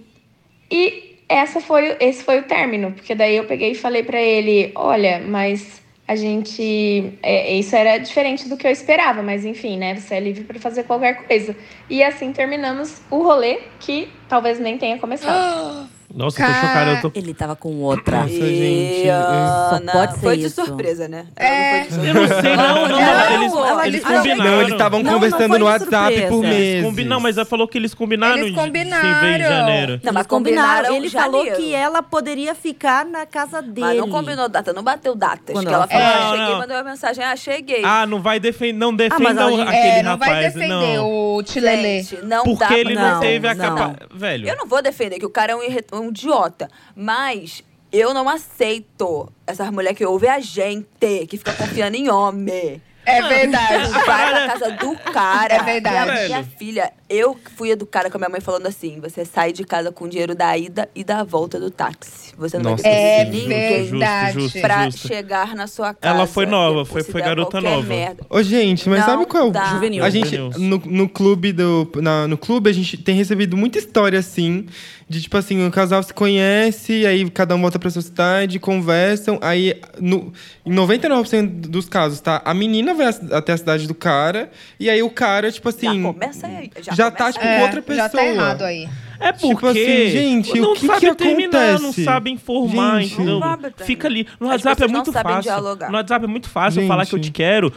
E 0.71 1.19
essa 1.29 1.61
foi, 1.61 1.97
esse 2.01 2.25
foi 2.25 2.41
o 2.41 2.45
término, 2.45 2.93
porque 2.93 3.15
daí 3.15 3.37
eu 3.37 3.45
peguei 3.45 3.73
e 3.73 3.75
falei 3.75 4.03
pra 4.03 4.21
ele: 4.21 4.73
olha, 4.75 5.23
mas 5.25 5.81
a 6.11 6.17
gente. 6.17 7.17
é, 7.23 7.55
isso 7.55 7.77
era 7.77 7.97
diferente 7.99 8.49
do 8.49 8.57
que 8.57 8.67
eu 8.67 8.71
esperava, 8.73 9.23
mas 9.23 9.45
enfim, 9.45 9.79
né? 9.79 9.95
Você 9.95 10.17
é 10.17 10.21
livre 10.21 10.43
pra 10.43 10.59
fazer 10.59 10.83
qualquer 10.83 11.25
coisa. 11.25 11.55
E 11.89 12.03
assim 12.03 12.33
terminamos 12.33 13.01
o 13.09 13.23
rolê, 13.23 13.61
que 13.79 14.09
talvez 14.29 14.59
nem 14.59 14.77
tenha 14.77 14.99
começado. 14.99 15.89
Nossa, 16.15 16.43
eu 16.43 16.47
tô 16.47 16.53
chocado. 16.55 16.91
Eu 16.91 17.01
tô... 17.03 17.13
Ele 17.15 17.35
tava 17.35 17.57
com 17.57 17.75
outra. 17.83 18.19
Nossa, 18.19 18.29
gente, 18.29 19.07
E, 19.07 19.07
Só 19.07 19.81
pode 19.93 20.13
ser 20.15 20.21
foi 20.21 20.37
de 20.37 20.45
isso. 20.47 20.65
surpresa, 20.65 21.09
né? 21.09 21.27
É. 21.37 21.81
Ela 21.81 21.85
não 21.85 21.91
foi 21.91 21.99
de 22.01 22.09
Eu 22.09 22.15
não 22.15 22.29
sei, 22.29 22.57
não, 22.57 22.89
não. 22.89 23.01
Ela- 23.01 23.35
eles, 23.35 23.53
ela- 23.53 23.87
eles 23.87 24.05
ela- 24.05 24.17
combinaram. 24.17 24.51
Não, 24.51 24.61
eles 24.61 24.73
estavam 24.73 25.03
Não, 25.03 25.13
não 25.13 25.21
conversando 25.21 25.59
no 25.59 25.65
WhatsApp 25.67 25.89
surpresa. 26.15 26.29
por 26.29 26.41
meses. 26.43 26.85
Combi... 26.85 27.05
Não, 27.05 27.21
mas 27.21 27.37
ela 27.37 27.47
falou 27.47 27.69
que 27.69 27.79
eles 27.79 27.95
combinaram 27.95 28.39
Eles 28.39 28.47
ver 28.47 28.51
em 28.51 28.55
combinaram. 28.65 29.39
janeiro. 29.39 30.01
Não, 30.03 30.13
mas 30.13 30.27
combinaram. 30.27 30.89
combinaram 30.89 30.97
Ele 30.97 31.11
falou 31.11 31.45
que 31.53 31.75
ela 31.75 32.03
poderia 32.03 32.55
ficar 32.55 33.05
na 33.05 33.25
casa 33.27 33.63
dele. 33.63 33.81
Mas 33.87 33.97
não 33.99 34.11
combinou 34.11 34.49
data, 34.49 34.73
não 34.73 34.83
bateu 34.83 35.15
datas. 35.15 35.53
Quando 35.55 35.67
que 35.69 35.73
ela 35.75 35.85
ela 35.85 35.89
falou, 35.89 36.07
falou. 36.07 36.19
ah, 36.25 36.31
cheguei, 36.31 36.45
Não, 36.45 36.51
não. 36.53 36.59
mandou 36.59 36.77
uma 36.77 36.83
mensagem, 36.91 37.25
ah, 37.25 37.37
cheguei. 37.37 37.83
Ah, 37.85 38.07
não 38.07 38.21
vai 38.21 38.41
defender, 38.41 38.73
não 38.79 38.91
mas 38.91 38.99
defendam 38.99 39.47
a 39.47 39.51
gente- 39.51 39.61
aquele 39.63 39.79
É, 39.87 40.03
não 40.03 40.17
vai 40.19 40.29
rapaz, 40.29 40.55
defender 40.55 40.97
não. 40.97 41.09
o 41.37 41.43
Tilelê. 41.43 42.03
Gente, 42.03 42.25
não 42.25 42.43
Porque 42.45 42.59
dá 42.61 42.67
pra 42.67 42.79
ele 42.79 42.95
não, 42.95 43.11
Não, 43.15 43.21
teve 43.21 43.49
a 43.49 43.55
não. 43.55 43.65
capacidade. 43.77 44.11
Velho. 44.13 44.49
Eu 44.49 44.57
não 44.57 44.67
vou 44.67 44.83
defender 44.83 45.19
que 45.19 45.27
o 45.27 45.31
cara 45.31 45.53
é 45.53 45.57
um, 45.57 45.61
um 46.01 46.09
idiota, 46.09 46.69
mas 46.97 47.63
eu 47.93 48.13
não 48.15 48.29
aceito 48.29 49.31
essas 49.47 49.71
mulheres 49.71 49.97
que 49.99 50.05
ouvem 50.07 50.31
a 50.31 50.41
gente, 50.41 50.87
que 51.29 51.37
fica 51.37 51.53
confiando 51.53 51.97
em 51.97 52.09
homem. 52.11 52.81
É 53.07 53.23
verdade. 53.23 53.91
Vai 54.07 54.31
pra 54.31 54.47
casa 54.49 54.71
do 54.73 54.95
cara. 55.11 55.55
É 55.55 55.63
verdade. 55.63 56.11
Minha, 56.13 56.27
minha 56.27 56.45
filha, 56.45 56.93
eu 57.09 57.37
fui 57.57 57.71
educada 57.71 58.11
com 58.11 58.19
a 58.19 58.21
minha 58.21 58.29
mãe 58.29 58.41
falando 58.43 58.67
assim: 58.67 59.01
você 59.01 59.25
sai 59.25 59.53
de 59.55 59.65
casa 59.65 59.91
com 59.91 60.05
o 60.05 60.09
dinheiro 60.09 60.35
da 60.35 60.57
ida 60.57 60.89
e 60.95 61.03
da 61.03 61.25
volta 61.25 61.59
do 61.59 61.71
táxi. 61.71 62.35
Você 62.37 62.59
não 62.59 62.73
Nossa, 62.73 62.83
vai 62.83 62.93
É 62.93 63.25
ninguém 63.25 63.49
verdade. 63.89 64.35
Justo, 64.35 64.41
justo. 64.53 64.61
pra 64.61 64.85
justo. 64.91 65.09
chegar 65.09 65.57
na 65.57 65.67
sua 65.67 65.95
casa. 65.95 66.15
Ela 66.15 66.27
foi 66.27 66.45
nova, 66.45 66.85
foi- 66.85 67.03
foi 67.03 67.23
garota 67.23 67.59
nova. 67.61 67.83
Merda. 67.87 68.25
Ô, 68.29 68.43
gente, 68.43 68.87
mas 68.89 69.01
Não 69.01 69.07
sabe 69.07 69.27
qual 69.27 69.45
é 69.45 69.47
o. 69.47 69.51
dá. 69.51 69.65
Juvenil. 69.65 70.05
A 70.05 70.11
gente, 70.11 70.37
no, 70.59 70.77
no 70.85 71.09
clube 71.09 71.53
do. 71.53 71.91
na- 71.97 72.29
no 72.29 72.37
clube, 72.37 72.69
a 72.69 72.73
gente 72.73 72.99
tem 72.99 73.17
recebido 73.17 73.57
muita 73.57 73.79
história 73.79 74.19
assim. 74.19 74.67
De 75.11 75.21
tipo 75.21 75.37
assim, 75.37 75.67
o 75.67 75.71
casal 75.73 76.01
se 76.05 76.15
conhece, 76.15 77.05
aí 77.05 77.29
cada 77.31 77.57
um 77.57 77.61
volta 77.61 77.81
pra 77.81 77.91
sua 77.91 78.01
cidade, 78.01 78.61
conversam. 78.61 79.41
Aí, 79.43 79.75
no, 79.99 80.33
em 80.65 80.73
99% 80.73 81.49
dos 81.69 81.89
casos, 81.89 82.21
tá? 82.21 82.41
A 82.45 82.55
menina 82.55 82.95
vai 82.95 83.09
até 83.33 83.55
a 83.55 83.57
cidade 83.57 83.89
do 83.89 83.95
cara, 83.95 84.53
e 84.79 84.89
aí 84.89 85.03
o 85.03 85.11
cara, 85.11 85.51
tipo 85.51 85.69
assim. 85.69 86.01
já 86.01 86.13
começa 86.13 86.47
aí. 86.47 86.71
Já, 86.81 86.93
já 86.95 87.11
começa 87.11 87.17
tá, 87.25 87.33
tipo, 87.33 87.45
com 87.45 87.61
outra 87.61 87.85
já 87.97 88.09
tá 88.09 88.19
pessoa. 88.19 88.33
errado 88.33 88.63
aí. 88.63 88.89
É 89.23 89.33
porque 89.33 89.49
Tipo 89.49 89.67
assim, 89.67 90.09
gente, 90.11 90.59
não 90.61 90.73
o 90.73 90.75
que 90.75 90.87
sabe 90.87 91.01
que 91.01 91.15
terminar, 91.15 91.69
não 91.73 91.75
acontece? 91.91 92.05
sabe 92.05 92.31
informar, 92.31 93.03
Gente. 93.03 93.15
entendeu? 93.15 93.39
Não. 93.39 93.59
Fica 93.85 94.09
ali. 94.09 94.27
No 94.39 94.47
As 94.47 94.65
WhatsApp 94.65 94.83
é 94.83 94.87
não 94.87 94.95
muito 94.95 95.13
fácil. 95.13 95.43
dialogar. 95.43 95.91
No 95.91 95.97
WhatsApp 95.97 96.25
é 96.25 96.29
muito 96.29 96.49
fácil 96.49 96.83
eu 96.83 96.89
falar 96.89 97.05
que 97.05 97.15
eu 97.15 97.19
te 97.19 97.25
Gente. 97.27 97.35
quero. 97.35 97.71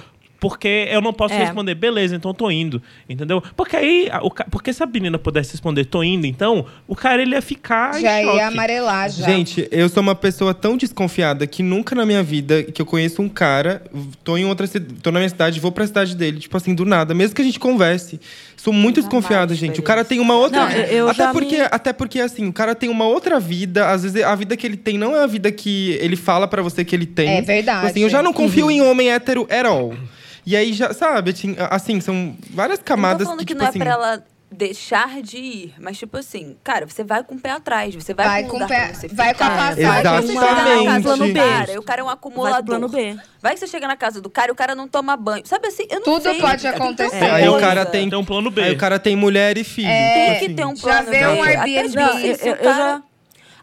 Porque 0.44 0.90
eu 0.92 1.00
não 1.00 1.14
posso 1.14 1.34
É. 1.34 1.38
responder, 1.38 1.74
beleza, 1.74 2.18
então 2.18 2.32
eu 2.32 2.36
tô 2.36 2.52
indo, 2.52 2.84
entendeu? 3.08 3.42
Porque 3.56 3.78
aí, 3.78 4.10
o 4.22 4.30
porque 4.52 4.74
se 4.74 4.84
a 4.84 4.86
menina 4.86 5.18
pudesse 5.18 5.54
responder, 5.54 5.86
tô 5.86 6.04
indo, 6.04 6.28
então, 6.28 6.66
o 6.86 6.98
cara 6.98 7.22
ele 7.22 7.34
ia 7.34 7.42
ficar 7.42 7.98
Já 8.02 8.20
em 8.22 8.26
choque. 8.26 8.38
ia 8.40 8.48
amarelar, 8.50 9.10
já. 9.10 9.26
Gente, 9.26 9.66
eu 9.72 9.88
sou 9.88 10.04
uma 10.04 10.14
pessoa 10.14 10.54
tão 10.54 10.76
desconfiada 10.76 11.48
que 11.48 11.64
nunca 11.64 11.96
na 11.96 12.06
minha 12.06 12.22
vida 12.22 12.62
que 12.62 12.82
eu 12.82 12.86
conheço 12.86 13.22
um 13.22 13.30
cara, 13.30 13.82
tô 14.22 14.38
em 14.38 14.44
outra 14.44 14.68
tô 15.02 15.12
na 15.12 15.20
minha 15.20 15.30
cidade, 15.30 15.62
vou 15.62 15.72
pra 15.72 15.88
cidade 15.88 16.14
dele, 16.14 16.40
tipo 16.40 16.58
assim, 16.58 16.76
do 16.76 16.84
nada, 16.84 17.14
mesmo 17.14 17.34
que 17.34 17.42
a 17.42 17.46
gente 17.46 17.58
converse. 17.58 18.20
Sou 18.58 18.74
muito 18.74 19.00
desconfiada, 19.02 19.56
gente. 19.56 19.80
O 19.80 19.84
cara 19.84 20.04
tem 20.04 20.20
uma 20.20 20.36
outra 20.36 20.66
Não, 20.66 20.72
eu- 20.72 20.84
eu 20.86 21.10
até 21.10 21.32
porque 21.32 21.58
me- 21.58 21.68
até 21.72 21.94
porque 21.94 22.20
assim, 22.20 22.48
o 22.50 22.54
cara 22.54 22.76
tem 22.76 22.90
uma 22.90 23.06
outra 23.06 23.40
vida, 23.40 23.90
às 23.90 24.04
vezes 24.04 24.22
a 24.22 24.36
vida 24.36 24.58
que 24.58 24.68
ele 24.68 24.78
tem 24.78 24.98
não 24.98 25.16
é 25.16 25.24
a 25.24 25.28
vida 25.28 25.50
que 25.54 25.98
ele 26.02 26.18
fala 26.18 26.50
pra 26.50 26.62
você 26.62 26.84
que 26.84 26.94
ele 26.94 27.06
tem. 27.06 27.30
É 27.30 27.42
verdade. 27.42 27.78
Tipo 27.80 27.92
assim, 27.92 28.00
eu 28.02 28.10
já 28.10 28.22
não 28.22 28.34
confio 28.34 28.70
em 28.70 28.82
homem 28.82 29.10
hétero 29.10 29.48
at 29.50 29.66
all. 29.66 29.94
E 30.46 30.56
aí 30.56 30.74
já, 30.74 30.94
sabe, 30.94 31.32
assim, 31.32 31.56
assim, 31.70 32.02
são 32.02 32.36
várias 32.52 32.80
Eu 32.80 32.82
não 32.82 32.86
tô 32.86 32.88
camadas 32.88 33.24
falando 33.28 33.40
que, 33.40 33.46
que 33.46 33.54
tipo 33.54 33.60
não 33.60 33.66
é 33.66 33.70
assim, 33.70 33.80
pra 33.80 33.92
ela 33.92 34.24
deixar 34.56 35.20
de 35.24 35.38
ir, 35.38 35.74
mas 35.80 35.98
tipo 35.98 36.16
assim, 36.16 36.56
cara, 36.64 36.86
você 36.86 37.04
vai 37.04 37.24
com 37.24 37.34
o 37.34 37.40
pé 37.40 37.50
atrás, 37.52 37.96
você 37.96 38.14
vai, 38.14 38.28
Vai 38.28 38.42
com 38.44 38.48
um 38.50 38.52
com 38.52 38.60
lugar 38.60 38.88
pé- 38.90 38.94
você 38.94 39.08
vai 39.08 39.34
com 39.34 39.44
a 39.44 39.50
passagem. 39.50 39.84
Vai 39.84 40.02
que 40.04 40.08
você 40.10 40.28
chega 40.28 40.40
na 40.46 40.62
Exatamente. 40.62 40.86
casa 40.86 41.00
do 41.00 41.04
Plano 41.18 41.34
B. 41.34 41.40
cara, 41.40 41.72
e 41.74 41.78
o 41.80 41.82
cara 41.84 42.02
é 42.02 42.04
um 42.04 42.06
Vai 42.06 42.14
acumulador. 42.14 42.56
pro 42.58 42.66
plano 42.66 42.88
B. 42.90 43.18
Vai 43.42 43.54
que 43.56 43.60
você 43.62 43.68
chega 43.68 43.88
na 43.88 43.98
casa 43.98 44.22
do 44.22 44.30
cara 44.30 44.50
e 44.50 44.52
o 44.52 44.56
cara 44.56 44.76
não 44.76 44.88
toma 44.88 45.18
banho. 45.18 45.44
Sabe 45.48 45.68
assim, 45.70 45.88
eu 45.90 45.96
não 45.98 46.04
Tudo 46.04 46.22
sei. 46.22 46.40
pode 46.40 46.62
tem 46.62 46.72
tanta 46.72 46.84
acontecer. 46.84 47.24
Aí 47.32 47.50
o 47.50 47.60
cara 47.60 47.84
tem- 47.84 48.08
Tem 48.10 48.20
um 48.20 48.24
plano 48.26 48.52
B. 48.52 48.62
aí 48.62 48.74
o 48.74 48.78
cara 48.78 49.00
tem 49.00 49.16
mulher 49.16 49.58
e 49.58 49.64
filho. 49.64 49.88
É, 49.88 50.36
Tem 50.40 50.50
que 50.50 50.54
ter 50.54 50.66
um 50.68 50.76
Já 50.76 50.82
plano 50.84 51.10
vê 51.10 51.26
um 51.28 51.34
B. 51.34 51.42
Até 51.42 51.80
Airbnb. 51.80 51.90
se 51.90 51.96
Não, 51.96 52.20
eu- 52.20 52.36
o 52.36 52.38
eu- 52.46 52.56
eu 52.56 52.58
cara- 52.58 52.76
já- 52.78 53.02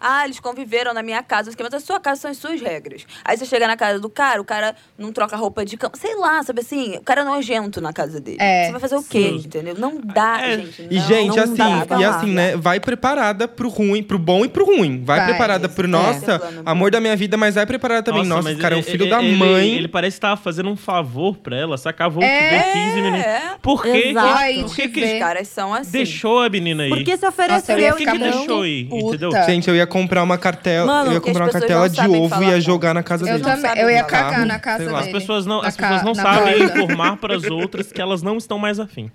Ah, 0.00 0.24
eles 0.24 0.40
conviveram 0.40 0.94
na 0.94 1.02
minha 1.02 1.22
casa, 1.22 1.50
mas 1.58 1.74
a 1.74 1.80
sua 1.80 2.00
casa 2.00 2.22
são 2.22 2.30
as 2.30 2.38
suas 2.38 2.60
regras. 2.60 3.04
Aí 3.24 3.36
você 3.36 3.44
chega 3.44 3.66
na 3.66 3.76
casa 3.76 3.98
do 4.00 4.08
cara, 4.08 4.40
o 4.40 4.44
cara 4.44 4.74
não 4.98 5.12
troca 5.12 5.36
roupa 5.36 5.64
de 5.64 5.76
cama. 5.76 5.92
Sei 5.96 6.16
lá, 6.16 6.42
sabe 6.42 6.60
assim? 6.60 6.96
O 6.96 7.02
cara 7.02 7.20
é 7.20 7.24
nojento 7.24 7.80
na 7.80 7.92
casa 7.92 8.20
dele. 8.20 8.38
É, 8.40 8.66
Você 8.66 8.70
vai 8.72 8.80
fazer 8.80 8.96
o 8.96 9.02
quê, 9.02 9.28
sim. 9.28 9.36
entendeu? 9.46 9.74
Não 9.78 10.00
dá, 10.02 10.40
É. 10.42 10.56
gente. 10.58 10.86
E, 10.90 10.94
não, 10.98 11.06
gente, 11.06 11.36
não 11.36 11.44
assim, 11.44 11.54
dá, 11.86 12.00
e 12.00 12.04
assim, 12.04 12.30
né? 12.32 12.56
Vai 12.56 12.80
preparada 12.80 13.46
pro 13.46 13.68
ruim, 13.68 14.02
pro 14.02 14.18
bom 14.18 14.44
e 14.44 14.48
pro 14.48 14.64
ruim. 14.64 15.02
Vai, 15.04 15.18
Vai, 15.18 15.28
preparada 15.28 15.66
isso, 15.66 15.76
pro, 15.76 15.84
é. 15.84 15.88
nossa, 15.88 16.40
amor 16.64 16.90
da 16.90 17.00
minha 17.00 17.14
vida, 17.16 17.36
mas 17.36 17.54
vai 17.56 17.66
preparada 17.66 18.02
também. 18.02 18.24
Nossa, 18.24 18.50
esse 18.52 18.60
cara 18.60 18.74
é 18.74 18.78
um 18.78 18.80
ele- 18.80 18.90
filho 18.90 19.02
ele- 19.04 19.10
da 19.10 19.22
ele- 19.22 19.36
mãe. 19.36 19.68
Ele 19.74 19.88
parece 19.88 20.16
que 20.16 20.20
tava 20.22 20.36
fazendo 20.40 20.70
um 20.70 20.76
favor 20.76 21.36
pra 21.36 21.56
ela, 21.56 21.76
saca? 21.76 22.08
Vou 22.08 22.22
É, 22.22 22.38
te 22.38 22.54
ver 22.54 22.72
15 22.72 23.02
minutos. 23.02 23.26
é. 23.26 23.42
Por 23.60 23.82
que. 23.82 24.12
Vai 24.14 24.62
por 24.62 24.74
que, 24.74 24.88
que. 24.88 25.04
Os 25.04 25.18
caras 25.18 25.48
são 25.48 25.74
assim. 25.74 25.90
deixou 25.92 26.40
a 26.42 26.48
menina 26.48 26.84
aí? 26.84 26.88
Porque 26.90 27.16
se 27.16 27.22
Nossa, 27.22 27.26
eu 27.26 27.28
ofereceu, 27.30 27.88
Por 27.90 27.98
que, 27.98 28.06
que 28.10 28.18
deixou 28.18 28.62
aí? 28.62 28.88
Entendeu? 28.90 29.30
Gente, 29.46 29.68
eu 29.68 29.76
ia 29.76 29.86
comprar 29.90 30.22
uma 30.22 30.38
cartela. 30.38 30.86
Mano, 30.86 31.08
eu 31.08 31.12
ia 31.12 31.18
as 31.18 31.24
comprar 31.24 31.44
uma 31.44 31.52
cartela 31.52 31.88
de 31.88 32.00
ovo 32.00 32.42
e 32.42 32.46
ia 32.48 32.60
jogar 32.60 32.94
na 32.94 33.02
casa 33.02 33.24
Eu 33.28 33.38
dele. 33.38 33.44
também. 33.44 33.78
Eu 33.82 33.90
ia 33.90 34.04
cagar 34.04 34.46
na 34.46 34.58
casa 34.58 34.90
lá. 34.90 35.00
As 35.00 35.06
dele. 35.06 35.18
pessoas 35.18 35.44
não, 35.46 35.60
Na 35.60 35.68
as 35.68 35.76
pessoas 35.76 36.02
não 36.02 36.14
sabem 36.14 36.58
porta. 36.58 36.78
informar 36.80 37.16
pras 37.18 37.44
outras 37.44 37.92
que 37.92 38.00
elas 38.00 38.22
não 38.22 38.36
estão 38.38 38.58
mais 38.58 38.80
afim. 38.80 39.10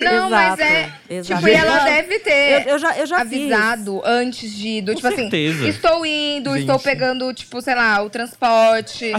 Não, 0.00 0.30
mas 0.30 0.58
é. 0.60 0.92
exato. 1.10 1.40
Tipo, 1.40 1.48
e 1.48 1.54
ela 1.54 1.84
deve 1.84 2.18
ter. 2.20 2.66
Eu, 2.66 2.72
eu 2.74 2.78
já, 2.78 2.98
eu 2.98 3.06
já 3.06 3.24
fiz. 3.24 3.52
avisado 3.52 4.00
antes 4.04 4.52
de. 4.54 4.80
Do, 4.80 4.92
Com 4.92 5.00
tipo 5.00 5.14
certeza. 5.16 5.58
assim, 5.60 5.68
estou 5.68 6.06
indo, 6.06 6.50
Gente. 6.52 6.60
estou 6.60 6.78
pegando, 6.78 7.32
tipo, 7.34 7.60
sei 7.60 7.74
lá, 7.74 8.00
o 8.02 8.08
transporte. 8.10 9.10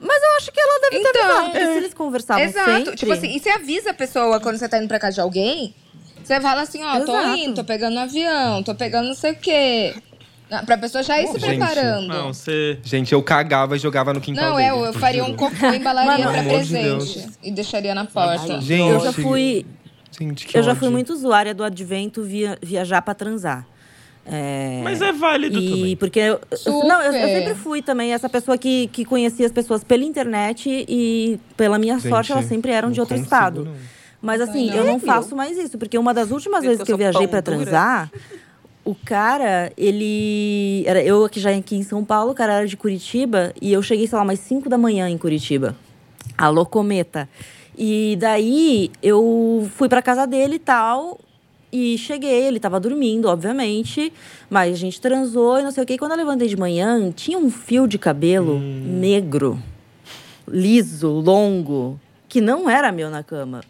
Mas 0.00 0.22
eu 0.22 0.36
acho 0.38 0.50
que 0.50 0.60
ela 0.60 0.80
deve 0.80 1.02
ter 1.02 1.08
Então, 1.10 1.22
avisado, 1.22 1.50
porque 1.52 1.66
se 1.66 1.76
eles 1.78 1.94
conversavam 1.94 2.42
Exato. 2.44 2.70
sempre... 2.72 2.96
Tipo 2.96 3.12
assim, 3.12 3.36
e 3.36 3.38
você 3.38 3.50
avisa 3.50 3.90
a 3.90 3.94
pessoa 3.94 4.40
quando 4.40 4.56
você 4.58 4.68
tá 4.68 4.78
indo 4.78 4.88
pra 4.88 4.98
casa 4.98 5.14
de 5.14 5.20
alguém, 5.20 5.74
você 6.34 6.40
fala 6.40 6.62
assim, 6.62 6.82
ó, 6.82 7.00
tô 7.00 7.12
Exato. 7.18 7.36
indo, 7.38 7.54
tô 7.54 7.64
pegando 7.64 7.96
um 7.96 8.00
avião, 8.00 8.62
tô 8.62 8.74
pegando 8.74 9.08
não 9.08 9.14
sei 9.14 9.32
o 9.32 9.36
quê. 9.36 9.94
Ah, 10.50 10.62
Pra 10.66 10.76
pessoa 10.76 11.02
já 11.02 11.20
ir 11.20 11.26
se 11.28 11.38
Gente, 11.38 11.56
preparando. 11.58 12.08
Não, 12.08 12.32
você. 12.34 12.78
Gente, 12.82 13.12
eu 13.12 13.22
cagava 13.22 13.74
e 13.74 13.78
jogava 13.78 14.12
no 14.12 14.20
quintal 14.20 14.50
Não, 14.50 14.56
dele. 14.56 14.68
é, 14.68 14.88
eu 14.88 14.92
faria 14.92 15.24
um 15.24 15.34
cocô, 15.34 15.66
embalaria 15.74 16.26
Mano, 16.26 16.32
pra 16.32 16.42
de 16.42 16.48
presente. 16.48 16.82
Deus. 16.84 17.28
e 17.42 17.50
deixaria 17.50 17.94
na 17.94 18.04
porta. 18.04 18.60
Gente, 18.60 18.90
Eu 18.90 19.00
já 19.00 19.12
fui... 19.12 19.64
Gente, 20.20 20.46
que 20.46 20.58
Eu 20.58 20.62
já 20.62 20.74
fui 20.74 20.88
ódio. 20.88 20.92
muito 20.92 21.12
usuária 21.14 21.54
do 21.54 21.64
advento 21.64 22.22
via, 22.22 22.58
viajar 22.62 23.00
pra 23.00 23.14
transar. 23.14 23.66
É, 24.26 24.80
Mas 24.84 25.00
é 25.00 25.10
válido 25.10 25.58
e 25.58 25.68
também. 25.70 25.96
porque 25.96 26.20
eu, 26.20 26.40
eu- 26.66 26.84
não, 26.86 27.00
eu, 27.02 27.12
eu 27.12 27.28
sempre 27.38 27.54
fui 27.56 27.82
também 27.82 28.12
essa 28.12 28.28
pessoa 28.28 28.56
que, 28.56 28.86
que 28.88 29.04
conhecia 29.04 29.46
as 29.46 29.50
pessoas 29.52 29.82
pela 29.82 30.04
internet 30.04 30.84
e 30.88 31.40
pela 31.56 31.76
minha 31.78 31.98
Gente, 31.98 32.08
sorte 32.10 32.30
elas 32.30 32.44
sempre 32.44 32.70
eram 32.70 32.90
de 32.92 33.00
outro 33.00 33.16
consigo, 33.16 33.34
estado. 33.34 33.64
não. 33.64 33.74
Mas 34.22 34.40
assim, 34.40 34.70
eu 34.70 34.84
não 34.84 35.00
faço 35.00 35.34
mais 35.34 35.58
isso, 35.58 35.76
porque 35.76 35.98
uma 35.98 36.14
das 36.14 36.30
últimas 36.30 36.60
Porque 36.60 36.68
vezes 36.68 36.84
que 36.84 36.92
eu 36.92 36.96
viajei 36.96 37.26
dura. 37.26 37.42
transar, 37.42 38.10
o 38.84 38.94
cara, 38.94 39.72
ele 39.76 40.84
era 40.86 41.02
eu 41.02 41.24
aqui 41.24 41.40
já 41.40 41.50
aqui 41.50 41.74
em 41.74 41.82
São 41.82 42.04
Paulo, 42.04 42.30
o 42.30 42.34
cara 42.34 42.54
era 42.54 42.66
de 42.66 42.76
Curitiba 42.76 43.52
e 43.60 43.72
eu 43.72 43.82
cheguei, 43.82 44.06
sei 44.06 44.16
lá, 44.16 44.22
umas 44.22 44.38
5 44.38 44.68
da 44.68 44.78
manhã 44.78 45.08
em 45.08 45.18
Curitiba. 45.18 45.76
Alô 46.38 46.64
Cometa. 46.64 47.28
E 47.76 48.16
daí 48.20 48.90
eu 49.02 49.68
fui 49.74 49.88
pra 49.88 50.00
casa 50.00 50.26
dele 50.26 50.56
e 50.56 50.60
tal. 50.60 51.18
E 51.72 51.96
cheguei, 51.96 52.44
ele 52.44 52.60
tava 52.60 52.78
dormindo, 52.78 53.28
obviamente. 53.28 54.12
Mas 54.50 54.74
a 54.74 54.76
gente 54.76 55.00
transou 55.00 55.58
e 55.58 55.62
não 55.62 55.70
sei 55.70 55.82
o 55.82 55.86
quê. 55.86 55.94
E 55.94 55.98
quando 55.98 56.12
eu 56.12 56.18
levantei 56.18 56.46
de 56.46 56.56
manhã, 56.56 57.10
tinha 57.10 57.38
um 57.38 57.50
fio 57.50 57.88
de 57.88 57.98
cabelo 57.98 58.58
negro, 58.58 59.58
liso, 60.46 61.08
longo, 61.08 61.98
que 62.28 62.40
não 62.40 62.68
era 62.68 62.92
meu 62.92 63.08
na 63.08 63.22
cama. 63.22 63.62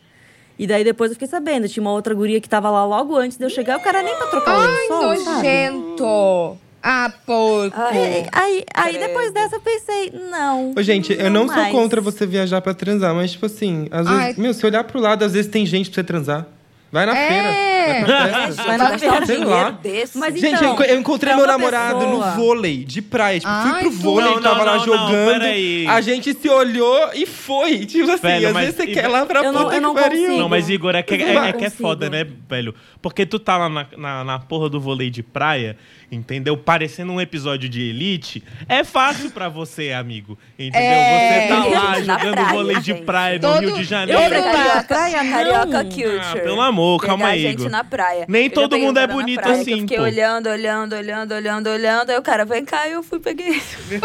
E 0.62 0.66
daí 0.68 0.84
depois 0.84 1.10
eu 1.10 1.16
fiquei 1.16 1.26
sabendo, 1.26 1.68
tinha 1.68 1.82
uma 1.82 1.90
outra 1.90 2.14
guria 2.14 2.40
que 2.40 2.48
tava 2.48 2.70
lá 2.70 2.84
logo 2.84 3.16
antes 3.16 3.36
de 3.36 3.44
eu 3.44 3.50
chegar, 3.50 3.78
o 3.78 3.82
cara 3.82 4.00
nem 4.00 4.14
pra 4.14 4.28
trocar 4.28 4.58
o 4.58 4.60
Ai, 4.60 4.76
lençol, 4.76 5.16
sabe? 5.16 5.36
nojento! 5.36 6.58
Ah, 6.80 7.12
porco! 7.26 7.80
Aí, 7.80 8.26
aí, 8.30 8.64
aí 8.72 8.96
depois 8.96 9.32
dessa 9.32 9.56
eu 9.56 9.60
pensei, 9.60 10.12
não. 10.30 10.72
Ô, 10.76 10.80
gente, 10.80 11.12
eu 11.18 11.28
não 11.32 11.48
sou 11.48 11.56
mais. 11.56 11.72
contra 11.72 12.00
você 12.00 12.24
viajar 12.26 12.60
pra 12.60 12.74
transar, 12.74 13.12
mas, 13.12 13.32
tipo 13.32 13.46
assim, 13.46 13.88
às 13.90 14.06
vezes, 14.06 14.22
Ai. 14.22 14.34
meu, 14.38 14.54
se 14.54 14.64
olhar 14.64 14.84
pro 14.84 15.00
lado, 15.00 15.24
às 15.24 15.32
vezes 15.32 15.50
tem 15.50 15.66
gente 15.66 15.90
pra 15.90 15.96
você 15.96 16.04
transar. 16.04 16.46
Vai 16.92 17.06
na 17.06 17.16
É. 17.16 17.28
feira. 17.28 17.52
Vai 17.82 18.04
pra 18.04 18.42
festa. 18.46 18.62
Vai 18.64 18.76
na 18.78 18.84
um 18.84 18.98
feira. 18.98 19.26
Sei 19.26 19.38
lá. 19.38 19.78
Mas 20.14 20.34
Gente, 20.38 20.54
então, 20.56 20.76
eu, 20.78 20.84
eu 20.84 21.00
encontrei 21.00 21.34
meu 21.34 21.46
namorado 21.46 21.98
pessoa- 22.00 22.26
no 22.30 22.36
vôlei 22.36 22.84
de 22.84 23.00
praia. 23.00 23.40
Tipo, 23.40 23.50
fui 23.62 23.70
Ai, 23.72 23.80
pro 23.80 23.90
vôlei, 23.90 24.30
não, 24.34 24.42
tava 24.42 24.58
não, 24.58 24.64
lá 24.66 24.76
não, 24.76 24.84
jogando. 24.84 25.32
peraí. 25.40 25.86
a 25.88 26.00
gente 26.02 26.34
se 26.34 26.48
olhou 26.50 27.10
e 27.14 27.24
foi. 27.24 27.86
Tipo 27.86 28.10
assim, 28.10 28.22
Velho, 28.22 28.48
às 28.48 28.52
mas- 28.52 28.64
vezes 28.66 28.76
você 28.76 28.90
e- 28.90 28.94
quer 28.94 29.08
lá 29.08 29.24
pra 29.24 29.42
Eu 29.42 29.52
puta 29.54 29.74
eu 29.74 29.80
não 29.80 29.94
que 29.94 30.00
pariu. 30.02 30.36
Não, 30.36 30.48
mas 30.50 30.68
Igor, 30.68 30.94
é 30.94 31.02
que 31.02 31.14
é, 31.14 31.34
Eu 31.36 31.42
é 31.42 31.52
que 31.54 31.64
é 31.64 31.70
foda, 31.70 32.10
né, 32.10 32.26
velho? 32.48 32.74
Porque 33.00 33.24
tu 33.24 33.38
tá 33.38 33.56
lá 33.56 33.68
na, 33.70 33.86
na, 33.96 34.22
na 34.24 34.38
porra 34.38 34.68
do 34.68 34.78
vôlei 34.80 35.08
de 35.10 35.22
praia, 35.24 35.76
entendeu? 36.10 36.56
Parecendo 36.56 37.10
um 37.12 37.20
episódio 37.20 37.68
de 37.70 37.88
Elite. 37.88 38.44
É 38.68 38.84
fácil 38.84 39.30
pra 39.30 39.48
você, 39.48 39.92
amigo. 39.92 40.38
Entendeu? 40.58 40.80
É. 40.80 41.40
Você 41.40 41.48
tá 41.48 41.64
lá 41.80 41.90
Na 41.90 42.00
jogando 42.00 42.34
praia, 42.34 42.52
vôlei 42.52 42.76
de 42.76 42.82
gente. 42.92 43.02
praia 43.02 43.38
no 43.38 43.40
Todo- 43.48 43.60
Rio 43.60 43.72
de 43.72 43.78
Eu 43.80 43.84
Janeiro. 43.84 44.20
fui 44.22 44.30
Todo 44.42 44.44
carioca, 44.52 44.84
praia, 44.84 45.22
não. 45.24 45.32
carioca 45.32 45.84
culture. 45.84 46.20
Ah, 46.22 46.32
pelo 46.34 46.60
amor, 46.60 46.81
Pegar 46.98 47.12
calma 47.12 47.26
a 47.26 47.30
aí, 47.30 47.42
gente 47.42 47.60
Igor. 47.60 47.70
na 47.70 47.84
praia. 47.84 48.24
Nem 48.28 48.44
Eu 48.44 48.48
já 48.48 48.54
todo 48.54 48.78
mundo 48.78 48.98
é 48.98 49.06
bonito 49.06 49.40
praia 49.40 49.60
assim, 49.60 49.70
Eu 49.72 49.78
fiquei 49.78 49.96
pô. 49.98 50.02
olhando, 50.04 50.48
olhando, 50.48 50.92
olhando, 50.94 51.32
olhando, 51.34 51.66
olhando. 51.70 52.10
Aí 52.10 52.18
o 52.18 52.22
cara, 52.22 52.44
vem 52.44 52.64
cá, 52.64 52.88
eu 52.88 53.02
fui 53.02 53.18
peguei. 53.20 53.60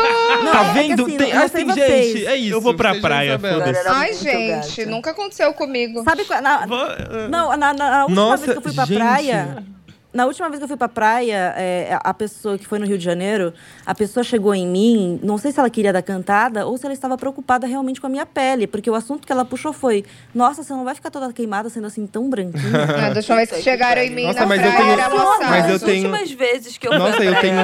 Tá 0.51 0.65
é 0.69 0.73
vendo? 0.73 1.05
assim, 1.05 1.17
tem, 1.17 1.33
não 1.33 1.43
assim, 1.43 1.65
vocês. 1.65 2.13
gente, 2.13 2.25
é 2.27 2.35
isso. 2.35 2.53
Eu 2.53 2.61
vou 2.61 2.73
pra 2.73 2.95
praia, 2.95 3.37
foda-se. 3.39 3.87
Ai, 3.87 4.13
gente, 4.13 4.77
gato. 4.81 4.89
nunca 4.89 5.11
aconteceu 5.11 5.53
comigo. 5.53 6.03
Sabe 6.03 6.23
qual, 6.25 6.41
na, 6.41 6.65
Vou- 6.65 6.87
Não, 7.29 7.55
na, 7.57 7.73
na 7.73 8.01
última 8.05 8.15
Nossa, 8.21 8.37
vez 8.45 8.51
que 8.51 8.57
eu 8.57 8.61
fui 8.61 8.73
pra 8.73 8.85
gente. 8.85 8.97
praia. 8.97 9.63
Na 10.13 10.25
última 10.25 10.47
vez 10.47 10.57
que 10.57 10.63
eu 10.63 10.67
fui 10.69 10.77
pra 10.77 10.87
praia, 10.87 11.53
é, 11.57 11.99
a 12.01 12.13
pessoa 12.13 12.57
que 12.57 12.65
foi 12.65 12.79
no 12.79 12.85
Rio 12.87 12.97
de 12.97 13.03
Janeiro, 13.03 13.53
a 13.85 13.93
pessoa 13.93 14.23
chegou 14.23 14.55
em 14.55 14.65
mim, 14.65 15.19
não 15.21 15.37
sei 15.37 15.51
se 15.51 15.59
ela 15.59 15.69
queria 15.69 15.91
dar 15.93 16.01
cantada 16.01 16.65
ou 16.65 16.77
se 16.77 16.85
ela 16.85 16.93
estava 16.93 17.17
preocupada 17.17 17.67
realmente 17.67 17.99
com 17.99 18.07
a 18.07 18.09
minha 18.09 18.25
pele, 18.25 18.65
porque 18.67 18.89
o 18.89 18.95
assunto 18.95 19.27
que 19.27 19.31
ela 19.31 19.43
puxou 19.45 19.73
foi: 19.73 20.05
Nossa, 20.33 20.63
você 20.63 20.73
não 20.73 20.85
vai 20.85 20.95
ficar 20.95 21.11
toda 21.11 21.31
queimada 21.33 21.69
sendo 21.69 21.87
assim 21.87 22.07
tão 22.07 22.29
branquinha? 22.29 22.57
Ah, 22.97 23.09
deixa 23.13 23.33
eu 23.33 23.37
ver 23.37 23.47
se 23.47 23.61
chegaram 23.61 24.01
em 24.01 24.09
mim 24.09 24.23
Nossa, 24.27 24.39
na 24.39 24.45
mas 24.47 24.61
eu 24.63 24.71
praia, 24.71 24.77
tenho- 24.85 24.93
era 24.93 25.09
mas 25.49 25.69
eu 25.69 25.75
As 25.75 25.81
tenho- 25.81 26.05
últimas 26.09 26.31
vezes 26.31 26.77
que 26.77 26.87
eu 26.87 26.97
Nossa, 26.97 27.17
fui 27.17 27.27
eu 27.27 27.31
pra 27.33 27.41
tenho 27.41 27.59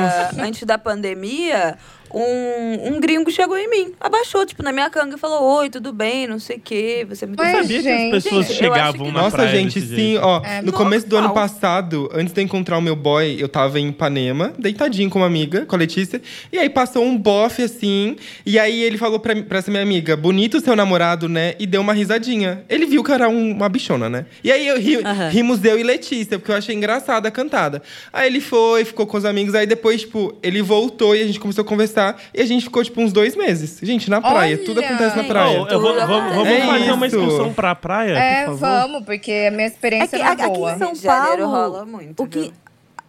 antes 0.45 0.63
da 0.63 0.77
pandemia, 0.77 1.77
um, 2.13 2.93
um 2.95 2.99
gringo 2.99 3.31
chegou 3.31 3.57
em 3.57 3.69
mim, 3.69 3.93
abaixou, 3.99 4.45
tipo, 4.45 4.61
na 4.63 4.71
minha 4.71 4.89
canga 4.89 5.15
e 5.15 5.19
falou, 5.19 5.41
oi, 5.59 5.69
tudo 5.69 5.91
bem, 5.91 6.27
não 6.27 6.39
sei 6.39 6.57
o 6.57 6.59
quê, 6.59 7.05
você 7.09 7.25
me 7.25 7.35
Mas, 7.37 7.53
Eu 7.53 7.61
sabia 7.61 7.77
que 7.77 7.83
gente, 7.83 8.15
as 8.15 8.23
pessoas 8.23 8.45
acho 8.49 8.53
chegavam 8.59 9.05
que- 9.07 9.11
na 9.11 9.21
Nossa, 9.23 9.35
praia 9.37 9.51
gente, 9.51 9.79
desse 9.79 9.87
sim, 9.95 9.95
jeito. 10.11 10.21
ó. 10.23 10.41
É 10.45 10.61
no 10.61 10.71
começo 10.71 11.07
do 11.07 11.17
ano 11.17 11.33
passado, 11.33 12.09
antes 12.13 12.33
de 12.33 12.39
eu 12.41 12.45
encontrar 12.45 12.77
o 12.77 12.81
meu 12.81 12.95
boy, 12.95 13.35
eu 13.39 13.47
tava 13.49 13.79
em 13.79 13.89
Ipanema, 13.89 14.53
deitadinho 14.59 15.09
com 15.09 15.19
uma 15.19 15.25
amiga, 15.27 15.65
com 15.65 15.75
a 15.75 15.79
Letícia. 15.79 16.21
E 16.51 16.57
aí 16.59 16.69
passou 16.69 17.03
um 17.03 17.17
bofe 17.17 17.63
assim. 17.63 18.15
E 18.45 18.59
aí 18.59 18.81
ele 18.83 18.97
falou 18.97 19.19
pra, 19.19 19.35
pra 19.43 19.59
essa 19.59 19.71
minha 19.71 19.81
amiga: 19.83 20.15
bonito 20.15 20.57
o 20.57 20.61
seu 20.61 20.75
namorado, 20.75 21.27
né? 21.29 21.55
E 21.59 21.65
deu 21.65 21.81
uma 21.81 21.93
risadinha. 21.93 22.63
Ele 22.69 22.85
viu 22.85 23.03
que 23.03 23.11
era 23.11 23.27
um- 23.29 23.51
uma 23.51 23.69
bichona, 23.69 24.09
né? 24.09 24.25
E 24.43 24.51
aí 24.51 24.67
eu 24.67 24.79
ri, 24.79 24.97
rimos 25.31 25.63
eu 25.63 25.79
e 25.79 25.83
Letícia, 25.83 26.37
porque 26.37 26.51
eu 26.51 26.55
achei 26.55 26.75
engraçada 26.75 27.27
a 27.27 27.31
cantada. 27.31 27.81
Aí 28.11 28.27
ele 28.27 28.39
foi, 28.41 28.85
ficou 28.85 29.05
com 29.07 29.17
os 29.17 29.25
amigos. 29.25 29.55
Aí 29.55 29.65
depois, 29.65 30.01
tipo, 30.01 30.35
ele 30.43 30.61
voltou 30.61 31.15
e 31.15 31.21
a 31.21 31.25
gente 31.25 31.39
começou 31.39 31.63
a 31.63 31.65
conversar. 31.65 32.02
E 32.33 32.41
a 32.41 32.45
gente 32.45 32.63
ficou, 32.63 32.83
tipo, 32.83 33.01
uns 33.01 33.11
dois 33.13 33.35
meses. 33.35 33.79
Gente, 33.81 34.09
na 34.09 34.19
praia. 34.21 34.55
Olha! 34.55 34.65
tudo 34.65 34.79
acontece 34.79 35.17
na 35.17 35.23
praia. 35.23 35.61
Oh, 35.61 35.67
eu 35.67 35.79
vou- 35.79 35.93
Tudo 35.93 36.07
vamos 36.07 36.35
vamos 36.35 36.47
acontece. 36.47 36.67
fazer 36.67 36.87
É 36.89 36.93
uma 36.93 37.07
isso. 37.07 37.15
excursão 37.19 37.53
pra 37.53 37.75
praia, 37.75 38.13
É, 38.17 38.45
por 38.45 38.57
favor? 38.57 38.59
vamos, 38.59 39.05
porque 39.05 39.45
a 39.47 39.51
minha 39.51 39.63
É 39.63 39.67
experiência 39.67 40.17
que 40.17 40.23
não 40.23 40.31
é 40.31 40.33
aqui 40.33 40.47
boa. 40.47 40.71
em 40.73 40.77
São 40.77 40.87
Rio 40.87 40.95
de 40.97 41.03
Janeiro 41.03 41.43
Paulo, 41.43 41.55
rola 41.71 41.85
muito, 41.85 42.23
o 42.23 42.27
que 42.27 42.39
viu? 42.39 42.53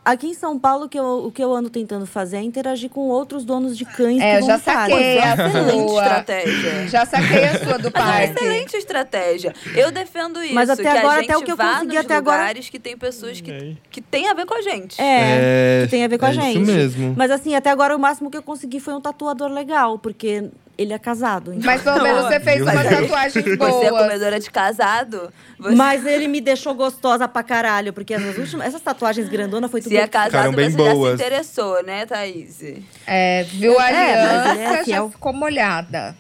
Aqui 0.05 0.27
em 0.29 0.35
São 0.35 0.59
Paulo, 0.59 0.85
o 0.85 0.89
que 0.89 0.99
eu, 0.99 1.25
o 1.27 1.33
que 1.33 1.43
eu 1.43 1.55
ando 1.55 1.71
tentando 1.71 2.05
fazer 2.05 2.37
é 2.37 2.43
interagir 2.43 2.91
com 2.91 3.09
outros 3.09 3.43
donos 3.45 3.77
de 3.79 3.87
cães 3.87 4.21
É, 4.21 4.37
que 4.37 4.43
eu 4.43 4.47
já 4.49 4.59
saquei 4.59 5.19
a 5.19 5.35
Excelente 5.35 5.89
sua. 5.91 6.03
estratégia. 6.03 6.89
Já 6.89 7.07
saquei 7.07 7.45
a 7.45 7.59
sua 7.65 7.79
do 7.79 7.91
Mas 7.95 7.95
é 7.95 8.27
parque. 8.29 8.33
excelente 8.45 8.77
estratégia. 8.77 9.55
Eu 9.75 9.91
defendo 9.91 10.43
isso. 10.45 10.55
Mas 10.55 10.69
até 10.69 10.83
que 10.83 10.89
agora, 10.89 11.13
a 11.13 11.21
gente 11.23 11.31
até 11.31 11.37
o 11.39 11.43
que 11.43 11.53
eu 11.53 11.57
consegui 11.57 11.97
até 11.97 12.15
agora- 12.17 12.37
lugares 12.39 12.69
que 12.69 12.79
tem 12.79 12.97
pessoas 12.99 13.41
que, 13.41 13.79
que 13.91 14.03
tem 14.03 14.29
a 14.29 14.35
ver 14.35 14.45
com 14.45 14.55
a 14.55 14.61
gente. 14.61 15.01
É, 15.01 15.81
É, 15.81 15.85
que 15.87 15.91
tem 15.91 16.05
a 16.05 16.09
ver 16.09 16.19
com 16.19 16.27
a 16.27 16.29
é 16.29 16.33
isso 16.33 16.43
gente. 16.43 16.59
mesmo. 16.67 17.15
Mas 17.17 17.31
assim, 17.31 17.55
até 17.55 17.71
agora 17.71 17.97
o 17.97 17.99
máximo 17.99 18.31
que 18.31 18.37
eu 18.37 18.43
consegui 18.43 18.81
foi 18.81 18.93
um 18.93 19.01
tatuador 19.01 19.49
legal, 19.51 19.99
porque 19.99 20.51
ele 20.77 20.93
é 20.93 20.99
casado. 20.99 21.53
então- 21.53 21.65
Mas 21.67 21.83
pelo 21.83 22.03
menos 22.03 22.23
você 22.27 22.41
fez 22.41 22.63
uma 22.63 22.73
Deus. 22.73 23.01
tatuagem 23.01 23.43
Você 23.43 23.51
é 23.53 23.57
boa. 23.91 24.03
comedora 24.03 24.41
de 24.41 24.51
casado. 24.51 25.33
Você, 25.59 25.75
Mas 25.75 26.05
ele 26.07 26.27
me 26.29 26.41
deixou 26.41 26.75
gostosa 26.75 27.27
pra 27.29 27.43
caralho, 27.43 27.93
porque 27.93 28.13
as 28.15 28.37
últimas, 28.37 28.67
essas 28.69 28.81
tatuagens 28.81 29.29
grandonas 29.29 29.71
foi 29.71 29.81
tudo. 29.81 29.91
se 29.91 29.97
é 29.97 30.07
casado, 30.07 30.31
Ficaram 30.31 30.53
bem 30.53 30.71
você 30.71 30.79
já 30.83 30.91
se 30.91 30.95
boas. 30.97 31.15
interessou, 31.21 31.83
né, 31.85 32.07
Thaís? 32.07 32.63
É, 33.07 33.45
viu 33.45 33.79
a 33.79 33.89
É, 33.89 33.93
ele 33.93 34.01
é 34.01 34.15
aliança, 34.51 34.77
já 34.79 34.85
fiel. 34.85 35.11
ficou 35.11 35.33
molhada. 35.33 36.17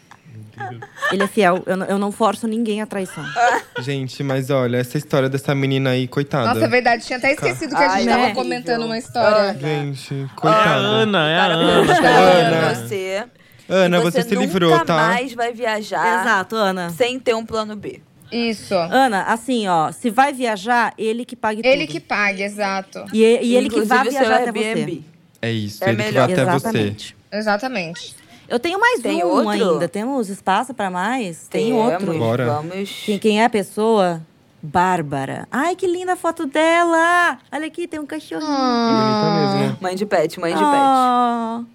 Ele 1.10 1.24
é 1.24 1.26
fiel. 1.26 1.64
Eu 1.66 1.76
não, 1.76 1.86
eu 1.86 1.98
não 1.98 2.12
forço 2.12 2.46
ninguém 2.46 2.80
à 2.80 2.86
traição. 2.86 3.24
Gente, 3.82 4.22
mas 4.22 4.50
olha, 4.50 4.76
essa 4.76 4.96
história 4.96 5.28
dessa 5.28 5.52
menina 5.52 5.90
aí, 5.90 6.06
coitada. 6.06 6.46
Nossa, 6.54 6.64
é 6.64 6.68
verdade. 6.68 7.04
Tinha 7.04 7.18
até 7.18 7.32
esquecido 7.32 7.70
que 7.74 7.82
a 7.82 7.90
Ai, 7.90 7.98
gente 8.02 8.06
né? 8.06 8.16
tava 8.22 8.34
comentando 8.34 8.84
uma 8.84 8.96
história. 8.96 9.52
Gente, 9.58 10.14
É 10.14 10.24
a 10.24 10.28
coitada. 10.36 10.78
Ana, 10.78 11.28
é 11.28 11.38
a 11.40 11.44
Ana. 11.46 11.72
Ana. 11.72 12.74
você. 12.76 13.24
Ana, 13.68 13.98
e 13.98 14.00
você, 14.02 14.22
se 14.22 14.34
livrou, 14.34 14.78
tá? 14.84 14.94
mais 14.94 15.32
vai 15.34 15.52
viajar 15.52 16.20
Exato, 16.22 16.54
Ana. 16.56 16.90
sem 16.90 17.18
ter 17.18 17.34
um 17.34 17.44
plano 17.46 17.74
B. 17.76 18.00
Isso. 18.32 18.74
Ana, 18.74 19.22
assim, 19.24 19.68
ó, 19.68 19.92
se 19.92 20.10
vai 20.10 20.32
viajar, 20.32 20.92
ele 20.98 21.24
que 21.24 21.36
pague 21.36 21.62
Ele 21.64 21.82
tudo. 21.86 21.92
que 21.92 22.00
pague, 22.00 22.42
exato. 22.42 23.04
E, 23.12 23.20
e 23.22 23.56
ele 23.56 23.68
que 23.68 23.76
Inclusive, 23.76 23.86
vai 23.86 24.08
o 24.08 24.10
seu 24.10 24.20
viajar 24.20 24.34
até 24.36 24.44
Airbnb. 24.60 24.92
você. 24.96 25.02
É 25.42 25.52
isso, 25.52 25.84
É 25.84 25.88
ele 25.90 25.96
que 25.96 26.02
melhor. 26.08 26.26
vai 26.28 26.32
até 26.32 26.44
você. 26.44 26.68
Exatamente. 26.68 27.16
Exatamente. 27.32 28.16
Eu 28.48 28.58
tenho 28.58 28.78
mais 28.78 29.00
Tem 29.00 29.24
um 29.24 29.28
outro? 29.28 29.48
ainda. 29.50 29.88
Temos 29.88 30.28
espaço 30.28 30.74
pra 30.74 30.90
mais? 30.90 31.48
Tem 31.48 31.72
outro. 31.72 31.98
Temos, 32.00 32.16
Bora. 32.18 32.46
Vamos. 32.46 32.90
Quem, 33.06 33.18
quem 33.18 33.40
é 33.40 33.44
a 33.46 33.50
pessoa? 33.50 34.20
Bárbara. 34.62 35.46
Ai, 35.50 35.76
que 35.76 35.86
linda 35.86 36.14
a 36.14 36.16
foto 36.16 36.46
dela! 36.46 37.38
Olha 37.52 37.66
aqui, 37.66 37.86
tem 37.86 38.00
um 38.00 38.06
cachorrinho. 38.06 38.50
Bonita 38.50 39.58
mesmo. 39.60 39.78
Mãe 39.80 39.94
de 39.94 40.06
pet, 40.06 40.40
mãe 40.40 40.52
de 40.54 40.58
pet. 40.60 41.66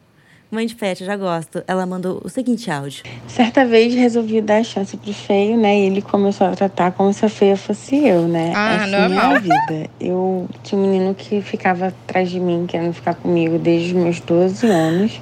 Mãe 0.52 0.66
de 0.66 0.74
pet, 0.74 1.02
eu 1.02 1.06
já 1.06 1.16
gosto. 1.16 1.64
Ela 1.68 1.86
mandou 1.86 2.20
o 2.26 2.28
seguinte 2.28 2.72
áudio. 2.72 3.04
Certa 3.28 3.64
vez 3.64 3.94
resolvi 3.94 4.42
dar 4.42 4.58
a 4.58 4.64
chance 4.64 4.98
pro 4.98 5.14
feio, 5.14 5.56
né? 5.56 5.80
E 5.80 5.86
ele 5.86 6.02
começou 6.02 6.48
a 6.48 6.56
tratar 6.56 6.92
como 6.94 7.14
se 7.14 7.24
a 7.24 7.30
feia 7.30 7.56
fosse 7.56 7.96
eu, 7.96 8.28
né? 8.28 8.52
Ah, 8.56 8.78
assim 8.78 8.92
normal. 8.92 9.34
é 9.34 9.40
vida. 9.40 9.90
Eu 10.02 10.48
tinha 10.64 10.82
um 10.82 10.90
menino 10.90 11.14
que 11.14 11.40
ficava 11.44 11.90
atrás 11.90 12.32
de 12.32 12.40
mim, 12.40 12.66
querendo 12.68 12.94
ficar 12.94 13.14
comigo 13.14 13.60
desde 13.60 13.94
os 13.96 14.02
meus 14.02 14.20
12 14.22 14.66
anos. 14.66 15.22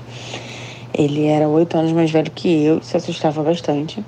Ele 0.93 1.25
era 1.25 1.45
oito 1.49 1.77
anos 1.77 1.91
mais 1.91 2.09
velho 2.09 2.31
que 2.31 2.63
eu, 2.63 2.81
se 2.81 2.95
assustava 2.95 3.43
bastante. 3.43 4.01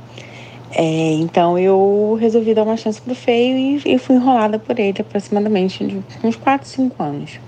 É, 0.71 1.11
então 1.15 1.59
eu 1.59 2.17
resolvi 2.17 2.53
dar 2.53 2.63
uma 2.63 2.77
chance 2.77 3.01
pro 3.01 3.13
feio 3.13 3.57
e, 3.57 3.95
e 3.95 3.97
fui 3.99 4.15
enrolada 4.15 4.57
por 4.57 4.79
ele 4.79 5.01
aproximadamente 5.01 5.85
de 5.85 6.01
uns 6.23 6.37
4, 6.37 6.65
5 6.65 7.03
anos. 7.03 7.39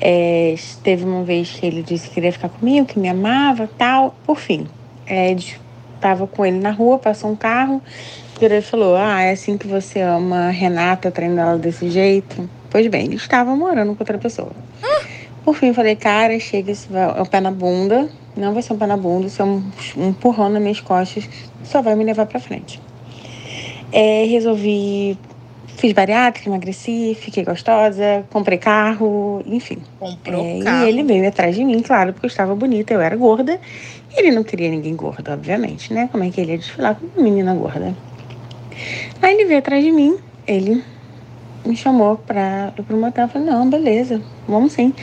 É, 0.00 0.54
teve 0.82 1.04
uma 1.04 1.24
vez 1.24 1.50
que 1.52 1.66
ele 1.66 1.82
disse 1.82 2.08
que 2.08 2.14
queria 2.14 2.32
ficar 2.32 2.48
comigo, 2.48 2.86
que 2.86 2.98
me 2.98 3.08
amava 3.08 3.68
tal. 3.78 4.14
Por 4.26 4.38
fim, 4.38 4.66
é, 5.06 5.32
estava 5.32 6.26
com 6.26 6.44
ele 6.44 6.58
na 6.58 6.70
rua, 6.70 6.98
passou 6.98 7.30
um 7.30 7.36
carro, 7.36 7.82
ele 8.40 8.60
falou: 8.60 8.96
Ah, 8.96 9.22
é 9.22 9.32
assim 9.32 9.56
que 9.56 9.66
você 9.66 10.00
ama 10.00 10.50
Renata, 10.50 11.10
traindo 11.10 11.40
ela 11.40 11.58
desse 11.58 11.90
jeito? 11.90 12.48
Pois 12.70 12.86
bem, 12.88 13.06
ele 13.06 13.16
estava 13.16 13.56
morando 13.56 13.94
com 13.94 14.02
outra 14.02 14.18
pessoa. 14.18 14.52
Por 15.44 15.54
fim, 15.54 15.72
falei: 15.72 15.96
Cara, 15.96 16.38
chega, 16.38 16.72
esse 16.72 16.88
é 16.94 17.22
o 17.22 17.26
pé 17.26 17.40
na 17.40 17.50
bunda. 17.50 18.08
Não 18.36 18.52
vai 18.52 18.62
ser 18.62 18.74
um 18.74 18.76
pé 18.76 18.86
na 18.86 18.98
bunda, 18.98 19.28
isso 19.28 19.40
é 19.40 19.44
um, 19.44 19.64
um 19.96 20.08
empurrão 20.10 20.50
nas 20.50 20.60
minhas 20.60 20.80
costas, 20.80 21.26
só 21.64 21.80
vai 21.80 21.94
me 21.94 22.04
levar 22.04 22.26
pra 22.26 22.38
frente. 22.38 22.78
É, 23.90 24.24
resolvi 24.24 25.16
Fiz 25.76 25.92
bariátrica, 25.92 26.48
emagreci, 26.48 27.14
fiquei 27.20 27.44
gostosa, 27.44 28.24
comprei 28.30 28.56
carro, 28.56 29.42
enfim. 29.44 29.76
Comprou 30.00 30.42
É, 30.42 30.64
carro. 30.64 30.86
E 30.86 30.88
ele 30.88 31.02
veio 31.02 31.28
atrás 31.28 31.54
de 31.54 31.62
mim, 31.62 31.82
claro, 31.82 32.14
porque 32.14 32.24
eu 32.24 32.28
estava 32.28 32.54
bonita, 32.54 32.94
eu 32.94 33.00
era 33.00 33.14
gorda. 33.14 33.60
E 34.10 34.18
ele 34.18 34.30
não 34.30 34.42
queria 34.42 34.70
ninguém 34.70 34.96
gordo, 34.96 35.30
obviamente, 35.30 35.92
né? 35.92 36.08
Como 36.10 36.24
é 36.24 36.30
que 36.30 36.40
ele 36.40 36.52
ia 36.52 36.58
desfilar 36.58 36.94
com 36.94 37.06
uma 37.06 37.22
menina 37.22 37.54
gorda? 37.54 37.94
Aí 39.20 39.34
ele 39.34 39.44
veio 39.44 39.58
atrás 39.58 39.84
de 39.84 39.92
mim, 39.92 40.16
ele 40.46 40.82
me 41.62 41.76
chamou 41.76 42.16
pra 42.16 42.72
ir 42.78 42.82
pro 42.82 42.96
motel. 42.96 43.24
Eu 43.24 43.28
falei, 43.28 43.46
não, 43.46 43.68
beleza, 43.68 44.22
vamos 44.48 44.72
sim. 44.72 44.94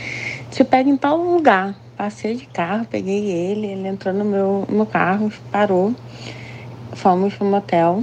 Te 0.50 0.64
pega 0.64 0.90
em 0.90 0.96
tal 0.96 1.16
lugar. 1.18 1.76
Passei 1.96 2.34
de 2.34 2.46
carro, 2.46 2.84
peguei 2.90 3.30
ele, 3.30 3.68
ele 3.68 3.86
entrou 3.86 4.12
no 4.12 4.24
meu, 4.24 4.66
no 4.68 4.76
meu 4.78 4.86
carro, 4.86 5.32
parou. 5.52 5.94
Fomos 6.94 7.32
pro 7.34 7.46
motel. 7.46 8.02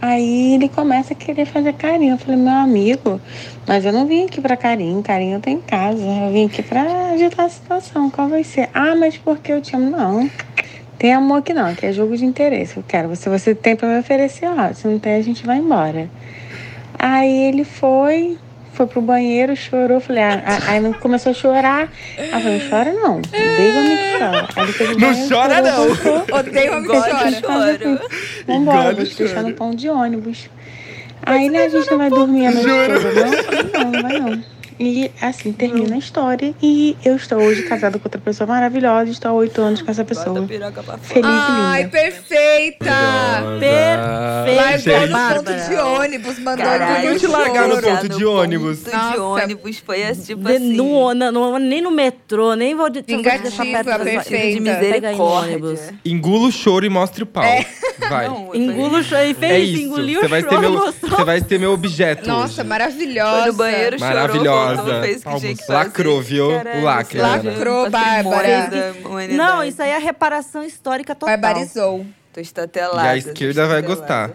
Aí 0.00 0.54
ele 0.54 0.68
começa 0.68 1.12
a 1.12 1.16
querer 1.16 1.44
fazer 1.44 1.72
carinho. 1.72 2.14
Eu 2.14 2.18
falei, 2.18 2.36
meu 2.36 2.52
amigo, 2.52 3.20
mas 3.66 3.84
eu 3.84 3.92
não 3.92 4.06
vim 4.06 4.24
aqui 4.24 4.40
pra 4.40 4.56
carinho, 4.56 5.02
carinho 5.02 5.40
tenho 5.40 5.58
em 5.58 5.62
casa. 5.62 6.00
Eu 6.00 6.32
vim 6.32 6.46
aqui 6.46 6.62
pra 6.62 7.10
agitar 7.10 7.46
a 7.46 7.48
situação. 7.48 8.08
Qual 8.08 8.28
vai 8.28 8.44
ser? 8.44 8.68
Ah, 8.72 8.94
mas 8.94 9.16
porque 9.16 9.52
eu 9.52 9.60
te 9.60 9.74
amo? 9.74 9.90
Não. 9.90 10.30
Tem 10.98 11.12
amor 11.12 11.38
aqui 11.38 11.52
não, 11.52 11.74
que 11.74 11.86
é 11.86 11.92
jogo 11.92 12.16
de 12.16 12.24
interesse. 12.24 12.76
Eu 12.76 12.84
quero. 12.86 13.14
Se 13.16 13.28
você 13.28 13.54
tem 13.54 13.74
pra 13.74 13.88
me 13.88 13.98
oferecer, 13.98 14.46
ó. 14.46 14.72
Se 14.72 14.86
não 14.86 14.98
tem, 14.98 15.14
a 15.14 15.22
gente 15.22 15.44
vai 15.44 15.58
embora. 15.58 16.08
Aí 16.98 17.48
ele 17.48 17.64
foi, 17.64 18.36
foi 18.78 18.86
pro 18.86 19.02
banheiro, 19.02 19.56
chorou. 19.56 19.98
Falei, 20.00 20.22
ah, 20.22 20.42
ah, 20.46 20.70
aí 20.70 20.94
começou 20.94 21.30
a 21.30 21.34
chorar. 21.34 21.92
Aí 22.16 22.30
eu 22.32 22.40
falei, 22.40 22.58
não 22.58 22.70
chora 22.70 22.92
não. 22.92 23.16
Odeio 23.18 23.78
homem 23.78 23.96
que 23.96 24.18
chora. 24.18 24.48
Aí 24.56 24.74
ele 24.80 24.92
Não 24.92 25.08
banheiro, 25.08 25.28
chora, 25.28 25.54
chorou, 25.56 25.88
não. 25.88 25.94
voltou. 25.94 26.26
Odeio 26.38 26.72
homem 26.72 26.90
que 26.90 27.00
chora. 27.00 27.30
choro. 27.32 28.00
Vambora, 28.46 28.94
vou 28.94 29.04
te 29.04 29.16
deixar 29.16 29.42
no 29.42 29.52
pão 29.54 29.70
de 29.72 29.88
ônibus. 29.88 30.48
Aí 31.26 31.50
né, 31.50 31.64
a 31.64 31.68
gente 31.68 31.90
não 31.90 31.98
vai 31.98 32.08
dormir 32.08 32.46
a 32.46 32.50
noite 32.52 32.68
toda, 32.68 33.12
não? 33.12 33.84
Não, 33.84 33.90
não 33.90 34.02
vai 34.02 34.18
não. 34.20 34.44
E 34.80 35.10
assim 35.20 35.52
termina 35.52 35.96
a 35.96 35.98
história. 35.98 36.54
E 36.62 36.96
eu 37.04 37.16
estou 37.16 37.38
hoje 37.38 37.62
casada 37.62 37.98
com 37.98 38.06
outra 38.06 38.20
pessoa 38.20 38.46
maravilhosa. 38.46 39.10
Estou 39.10 39.30
há 39.30 39.34
oito 39.34 39.60
anos 39.60 39.82
com 39.82 39.90
essa 39.90 40.04
pessoa. 40.04 40.46
Feliz 41.02 41.24
Ai, 41.24 41.80
e 41.80 41.84
linda. 41.84 41.90
perfeita! 41.98 42.84
Perfeita. 43.60 45.06
Largou 45.10 45.36
no 45.38 45.44
ponto 45.44 45.68
de 45.68 45.74
ônibus, 45.76 46.38
mandou 46.38 46.64
Caralho, 46.64 46.98
engolir 46.98 47.16
o 47.16 47.18
te 47.18 47.26
largar 47.26 47.68
no 47.68 47.80
ponto 47.82 48.08
de 48.08 48.24
ônibus. 48.24 48.78
ponto 48.80 49.12
de 49.12 49.18
ônibus 49.18 49.78
foi 49.78 50.02
assim, 50.04 50.22
tipo 50.22 50.44
De- 50.44 50.52
assim. 50.56 50.72
no- 50.76 51.14
na- 51.14 51.32
no- 51.32 51.58
nem 51.58 51.80
no 51.80 51.90
metrô, 51.90 52.54
nem 52.54 52.74
vou 52.74 52.88
de 52.88 53.02
deixar 53.02 53.22
perto 53.64 54.04
de 54.04 54.54
no 54.54 54.62
misericórdia. 54.62 55.78
Engula 56.04 56.48
o 56.48 56.52
choro 56.52 56.86
e 56.86 56.88
mostre 56.88 57.22
o 57.22 57.26
pau. 57.26 57.42
Vai. 58.08 58.28
Não, 58.28 58.46
foi- 58.46 58.58
Engula 58.58 58.98
o 58.98 59.02
choro 59.02 59.22
e 59.24 59.34
fez 59.34 59.68
é 59.76 59.82
engoliu 59.82 60.20
Você 60.20 60.26
o 60.26 60.28
vai, 60.28 60.42
choro, 60.42 60.92
você 61.02 61.24
vai 61.24 61.40
ser 61.40 61.58
meu 61.58 61.72
objeto 61.72 62.26
Nossa, 62.28 62.60
hoje. 62.60 62.68
maravilhosa. 62.68 63.38
Foi 63.42 63.46
no 63.50 63.56
banheiro, 63.56 63.98
chorou, 63.98 64.14
Maravilhosa. 64.14 64.67
Voltou, 64.76 65.00
fez 65.02 65.16
o 65.22 65.28
que 65.28 65.40
tinha 65.40 65.54
que 65.56 65.66
fazer. 65.66 65.72
Lacrou, 65.72 66.22
viu? 66.22 66.48
O 66.48 66.82
lacre. 66.82 67.18
Lacrou, 67.20 67.90
Bárbara. 67.90 68.94
Não, 69.30 69.64
isso 69.64 69.82
aí 69.82 69.90
é 69.90 69.98
reparação 69.98 70.62
histórica 70.62 71.14
total. 71.14 71.36
Barbarizou. 71.36 72.06
Tô 72.32 72.40
E 72.40 72.42
estatelada. 72.42 73.10
a 73.10 73.16
esquerda 73.16 73.66
vai 73.66 73.82
gostar. 73.82 74.30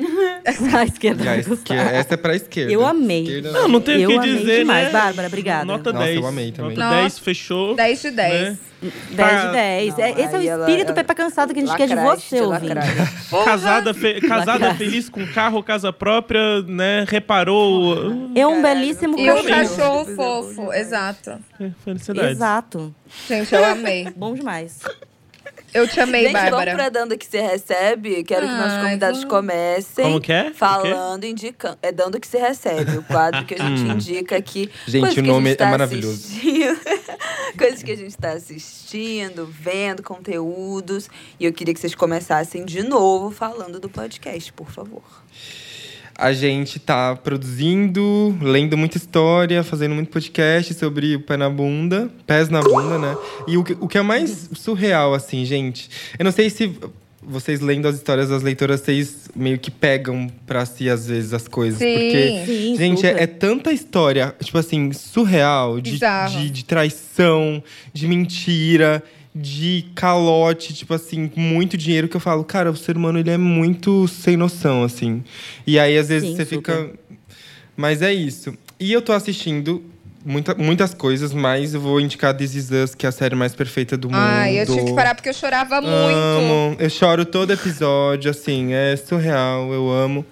A 0.76 0.84
esquerda 0.84 1.22
a 1.22 1.26
vai 1.26 1.38
esquerda, 1.40 1.48
gostar. 1.48 1.94
essa 1.94 2.14
é 2.14 2.16
pra 2.16 2.34
esquerda. 2.34 2.72
Eu 2.72 2.86
amei. 2.86 3.22
Esquerda- 3.22 3.52
Não, 3.52 3.68
não 3.68 3.80
tem 3.80 3.98
o 3.98 4.00
Eu 4.00 4.08
que 4.10 4.16
amei 4.18 4.36
dizer, 4.38 4.58
demais. 4.60 4.86
né? 4.86 4.92
Bárbara, 4.92 5.28
obrigada. 5.28 5.64
Nota 5.64 5.92
Nossa, 5.92 6.04
10. 6.06 6.16
eu 6.20 6.26
amei 6.26 6.52
também. 6.52 6.76
Nota 6.76 6.84
Nossa. 6.90 7.00
10, 7.02 7.18
fechou. 7.18 7.74
10 7.74 8.02
de 8.02 8.10
10. 8.10 8.32
né? 8.42 8.58
10 8.82 9.42
de 9.42 9.48
10. 9.52 9.96
Não, 9.98 10.04
É, 10.04 10.10
esse 10.12 10.34
é 10.34 10.38
o 10.38 10.42
ela- 10.42 10.64
espírito 10.64 10.86
ela- 10.86 10.94
Pepa 10.94 11.14
Cansado 11.14 11.52
que 11.52 11.60
a 11.60 11.62
gente 11.66 11.76
quer 11.76 11.86
de 11.86 11.94
Lacraste, 11.94 12.28
você, 12.30 12.40
ouvinte. 12.40 12.68
lacraste. 12.74 13.44
Casada, 13.44 13.92
fe- 13.94 14.20
casada 14.22 14.74
feliz 14.74 15.08
com 15.10 15.26
carro, 15.26 15.62
casa 15.62 15.92
própria, 15.92 16.62
né? 16.62 17.04
Reparou. 17.06 18.30
É 18.34 18.46
um 18.46 18.62
belíssimo 18.62 19.16
não 19.16 19.22
E 19.22 19.30
um 19.30 19.44
Cachorro. 19.44 20.04
cachorro 20.06 20.10
é 20.10 20.14
fofo, 20.14 20.72
exato. 20.72 21.38
Felicidade. 21.84 22.30
Exato. 22.32 22.94
Gente, 23.28 23.54
eu 23.54 23.64
amei. 23.64 24.08
Bom 24.16 24.34
demais. 24.34 24.78
Eu 25.72 25.86
te 25.86 26.00
amei, 26.00 26.22
Gente, 26.24 26.32
vamos 26.32 26.50
Bárbara. 26.50 26.74
pra 26.74 26.88
Dando 26.88 27.16
que 27.16 27.24
se 27.26 27.40
recebe. 27.40 28.24
Quero 28.24 28.46
que 28.46 28.52
nossos 28.52 28.72
Ai, 28.72 28.82
convidados 28.84 29.18
vamos. 29.18 29.30
comecem. 29.34 30.04
Como 30.04 30.20
que 30.20 30.32
é? 30.32 30.52
Falando, 30.52 31.24
indicando. 31.24 31.78
É 31.82 31.92
Dando 31.92 32.18
que 32.18 32.26
se 32.26 32.38
recebe. 32.38 32.98
O 32.98 33.02
quadro 33.04 33.44
que 33.46 33.54
a 33.54 33.58
gente 33.58 33.82
indica 33.90 34.36
aqui. 34.36 34.68
Gente, 34.86 35.20
o 35.20 35.22
nome 35.22 35.50
gente 35.50 35.58
tá 35.58 35.66
é 35.66 35.70
maravilhoso. 35.70 36.28
Coisas 37.56 37.82
que 37.82 37.92
a 37.92 37.96
gente 37.96 38.16
tá 38.16 38.32
assistindo, 38.32 39.46
vendo, 39.46 40.02
conteúdos. 40.02 41.08
E 41.38 41.44
eu 41.44 41.52
queria 41.52 41.72
que 41.72 41.80
vocês 41.80 41.94
começassem 41.94 42.64
de 42.64 42.82
novo 42.82 43.30
falando 43.30 43.78
do 43.78 43.88
podcast, 43.88 44.52
por 44.52 44.70
favor. 44.70 45.02
A 46.20 46.34
gente 46.34 46.78
tá 46.78 47.16
produzindo, 47.16 48.36
lendo 48.42 48.76
muita 48.76 48.98
história, 48.98 49.62
fazendo 49.62 49.94
muito 49.94 50.10
podcast 50.10 50.74
sobre 50.74 51.16
o 51.16 51.20
pé 51.20 51.38
na 51.38 51.48
bunda, 51.48 52.10
pés 52.26 52.50
na 52.50 52.60
bunda, 52.60 52.98
né? 52.98 53.16
E 53.48 53.56
o 53.56 53.64
que, 53.64 53.74
o 53.80 53.88
que 53.88 53.96
é 53.96 54.02
mais 54.02 54.50
surreal, 54.52 55.14
assim, 55.14 55.46
gente, 55.46 55.88
eu 56.18 56.24
não 56.24 56.30
sei 56.30 56.50
se 56.50 56.78
vocês 57.22 57.60
lendo 57.60 57.88
as 57.88 57.96
histórias 57.96 58.28
das 58.28 58.42
leitoras, 58.42 58.80
vocês 58.80 59.30
meio 59.34 59.58
que 59.58 59.70
pegam 59.70 60.30
pra 60.46 60.66
si, 60.66 60.90
às 60.90 61.06
vezes, 61.06 61.32
as 61.32 61.48
coisas. 61.48 61.78
Sim. 61.78 61.94
Porque, 61.94 62.42
Sim, 62.46 62.76
gente, 62.76 63.06
é, 63.06 63.22
é 63.22 63.26
tanta 63.26 63.72
história, 63.72 64.34
tipo 64.42 64.58
assim, 64.58 64.92
surreal, 64.92 65.80
de, 65.80 65.98
de, 65.98 66.50
de 66.50 66.64
traição, 66.64 67.62
de 67.92 68.06
mentira. 68.06 69.02
De 69.32 69.86
calote, 69.94 70.74
tipo 70.74 70.92
assim, 70.92 71.30
muito 71.36 71.76
dinheiro 71.76 72.08
que 72.08 72.16
eu 72.16 72.20
falo, 72.20 72.42
cara, 72.42 72.70
o 72.70 72.76
ser 72.76 72.96
humano 72.96 73.18
ele 73.18 73.30
é 73.30 73.38
muito 73.38 74.08
sem 74.08 74.36
noção, 74.36 74.82
assim. 74.82 75.22
E 75.64 75.78
aí, 75.78 75.96
às 75.96 76.08
vezes, 76.08 76.30
Sim, 76.30 76.36
você 76.36 76.44
super. 76.44 76.56
fica. 76.56 76.90
Mas 77.76 78.02
é 78.02 78.12
isso. 78.12 78.52
E 78.78 78.92
eu 78.92 79.00
tô 79.00 79.12
assistindo 79.12 79.84
muita, 80.24 80.54
muitas 80.54 80.94
coisas, 80.94 81.32
mas 81.32 81.74
eu 81.74 81.80
vou 81.80 82.00
indicar 82.00 82.34
This 82.36 82.54
Is 82.54 82.70
Us, 82.70 82.94
que 82.94 83.06
é 83.06 83.08
a 83.08 83.12
série 83.12 83.34
mais 83.34 83.54
perfeita 83.54 83.96
do 83.96 84.08
mundo. 84.08 84.18
Ai, 84.18 84.60
eu 84.60 84.66
tive 84.66 84.84
que 84.86 84.94
parar 84.94 85.14
porque 85.14 85.28
eu 85.28 85.34
chorava 85.34 85.80
muito. 85.80 85.94
Amo. 85.94 86.76
Eu 86.78 86.90
choro 86.90 87.24
todo 87.24 87.52
episódio, 87.52 88.30
assim, 88.30 88.72
é 88.72 88.96
surreal, 88.96 89.72
eu 89.72 89.90
amo. 89.90 90.24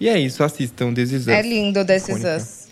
E 0.00 0.08
é 0.08 0.18
isso, 0.18 0.42
assistam 0.42 0.92
This 0.92 1.12
Is 1.12 1.22
Us. 1.22 1.28
É 1.28 1.42
lindo 1.42 1.84
desses 1.84 2.08
Icônica. 2.08 2.36
Us. 2.36 2.63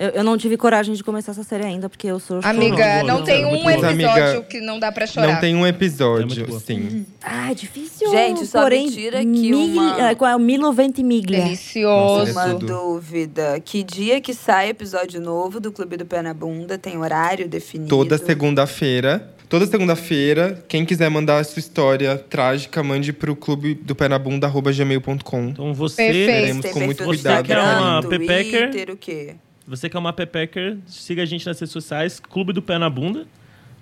Eu, 0.00 0.08
eu 0.08 0.24
não 0.24 0.38
tive 0.38 0.56
coragem 0.56 0.94
de 0.94 1.04
começar 1.04 1.32
essa 1.32 1.44
série 1.44 1.62
ainda, 1.64 1.86
porque 1.88 2.06
eu 2.06 2.18
sou 2.18 2.40
Amiga, 2.42 2.76
chorona. 2.76 3.02
não 3.02 3.18
Não, 3.18 3.22
tem 3.24 3.42
é 3.42 3.46
muito 3.46 3.66
um 3.66 3.70
episódio 3.70 3.88
Amiga, 4.24 4.42
que 4.48 4.60
não 4.60 4.78
dá 4.80 4.90
pra 4.90 5.06
chorar. 5.06 5.34
Não 5.34 5.40
tem 5.40 5.54
um 5.54 5.66
É 5.66 5.68
episódio, 5.68 6.46
boa. 6.46 6.58
sim. 6.58 7.04
Ah, 7.22 7.50
é 7.50 7.54
difícil. 7.54 8.10
Gente, 8.10 8.46
só 8.46 8.62
porém, 8.62 8.88
tira 8.90 9.18
aqui 9.18 9.26
migli- 9.26 9.54
uma- 9.54 10.08
é, 10.10 10.14
Qual 10.14 10.30
é 10.30 10.34
o 10.34 10.38
Milo 10.40 10.72
Ventimiglia? 10.72 11.42
Delicioso. 11.44 12.18
Nossa, 12.18 12.32
Uma 12.32 12.44
É 12.46 12.54
tudo. 12.54 12.66
dúvida. 12.66 13.60
Que 13.62 13.82
dia 13.82 14.20
que 14.22 14.32
sai 14.32 14.70
episódio 14.70 15.20
novo 15.20 15.60
do 15.60 15.70
Clube 15.70 15.98
do 15.98 16.06
Pé 16.06 16.22
na 16.22 16.32
Bunda? 16.32 16.78
Tem 16.78 16.96
horário 16.96 17.46
definido? 17.46 17.90
Toda 17.90 18.16
segunda-feira. 18.16 19.34
Toda 19.50 19.66
segunda-feira, 19.66 20.64
quem 20.68 20.84
quiser 20.86 21.10
mandar 21.10 21.38
a 21.40 21.44
sua 21.44 21.58
história 21.60 22.16
trágica, 22.16 22.82
mande 22.82 23.12
pro 23.12 23.34
clube 23.36 23.74
do 23.74 23.94
pé 23.96 24.08
na 24.08 24.16
bunda, 24.18 24.46
arroba 24.46 24.72
gmail.com. 24.72 25.48
Então 25.48 25.74
você, 25.74 25.96
Perfeito. 26.06 26.26
Teremos 26.30 26.66
com 26.70 26.80
muito 26.80 27.04
cuidado. 27.04 27.46
Você 27.46 27.52
que 27.52 27.52
é 27.52 27.58
uma 27.60 28.00
pepeca? 28.02 28.58
Twitter, 28.70 28.90
o 28.94 28.96
quê? 28.96 29.34
Você 29.70 29.88
que 29.88 29.96
é 29.96 30.00
uma 30.00 30.12
pepecker, 30.12 30.78
siga 30.86 31.22
a 31.22 31.24
gente 31.24 31.46
nas 31.46 31.58
redes 31.58 31.72
sociais, 31.72 32.18
Clube 32.18 32.52
do 32.52 32.60
Pé 32.60 32.76
na 32.76 32.90
Bunda. 32.90 33.26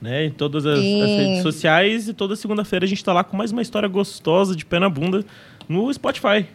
Né, 0.00 0.26
em 0.26 0.30
todas 0.30 0.64
as, 0.64 0.78
as 0.78 0.84
redes 0.84 1.42
sociais. 1.42 2.06
E 2.06 2.14
toda 2.14 2.36
segunda-feira 2.36 2.84
a 2.84 2.88
gente 2.88 3.02
tá 3.02 3.12
lá 3.12 3.24
com 3.24 3.36
mais 3.36 3.50
uma 3.50 3.60
história 3.60 3.88
gostosa 3.88 4.54
de 4.54 4.64
pé 4.64 4.78
na 4.78 4.88
bunda 4.88 5.24
no 5.68 5.92
Spotify. 5.92 6.46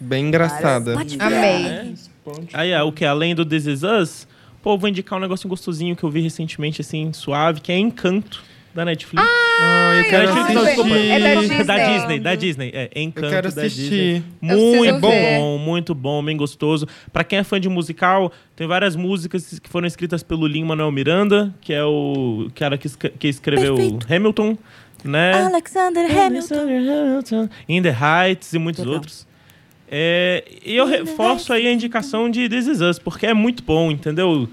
Bem 0.00 0.26
engraçada. 0.26 0.96
Amei. 1.20 1.94
Aí, 2.52 2.70
é, 2.72 2.82
o 2.82 2.90
que? 2.90 3.04
Além 3.04 3.32
do 3.32 3.44
This 3.44 3.66
Is 3.66 3.82
Us, 3.84 4.26
pô, 4.60 4.76
vou 4.76 4.88
indicar 4.88 5.16
um 5.18 5.22
negocinho 5.22 5.50
gostosinho 5.50 5.94
que 5.94 6.02
eu 6.02 6.10
vi 6.10 6.20
recentemente, 6.20 6.80
assim, 6.80 7.12
suave, 7.12 7.60
que 7.60 7.70
é 7.70 7.78
Encanto, 7.78 8.42
da 8.74 8.84
Netflix. 8.84 9.24
Ah, 9.26 9.92
eu 9.98 10.04
quero 10.10 10.34
Netflix, 10.34 10.64
desculpa. 10.64 10.94
é 10.96 11.20
da 11.20 11.34
Disney. 11.40 11.64
Da 11.64 11.78
Disney, 11.78 12.20
da 12.20 12.34
Disney. 12.34 12.70
É, 12.74 12.90
Encanto 13.00 13.26
Eu 13.26 13.30
quero 13.30 13.54
da 13.54 13.62
assistir. 13.62 14.22
Muito 14.40 15.00
bom, 15.00 15.10
ver. 15.10 15.58
muito 15.58 15.94
bom, 15.94 16.24
bem 16.24 16.36
gostoso. 16.36 16.86
Pra 17.12 17.22
quem 17.22 17.38
é 17.38 17.44
fã 17.44 17.60
de 17.60 17.68
musical, 17.68 18.32
tem 18.56 18.66
várias 18.66 18.96
músicas 18.96 19.58
que 19.60 19.68
foram 19.68 19.86
escritas 19.86 20.22
pelo 20.22 20.46
Lin-Manuel 20.46 20.90
Miranda, 20.90 21.54
que 21.60 21.72
é 21.72 21.84
o 21.84 22.48
cara 22.54 22.76
que, 22.76 22.88
que 23.18 23.28
escreveu 23.28 23.76
Perfeito. 23.76 24.12
Hamilton. 24.12 24.58
né? 25.04 25.32
Alexander 25.44 26.06
Hamilton. 26.10 27.48
In 27.68 27.82
the 27.82 27.94
Heights 27.94 28.52
e 28.52 28.58
muitos 28.58 28.80
Legal. 28.80 28.94
outros. 28.94 29.26
É, 29.88 30.42
e 30.64 30.74
eu 30.74 30.86
reforço 30.86 31.52
aí 31.52 31.66
a 31.68 31.72
indicação 31.72 32.28
de 32.28 32.48
This 32.48 32.66
Is 32.66 32.80
Us, 32.80 32.98
porque 32.98 33.26
é 33.26 33.34
muito 33.34 33.62
bom, 33.62 33.90
entendeu? 33.90 34.48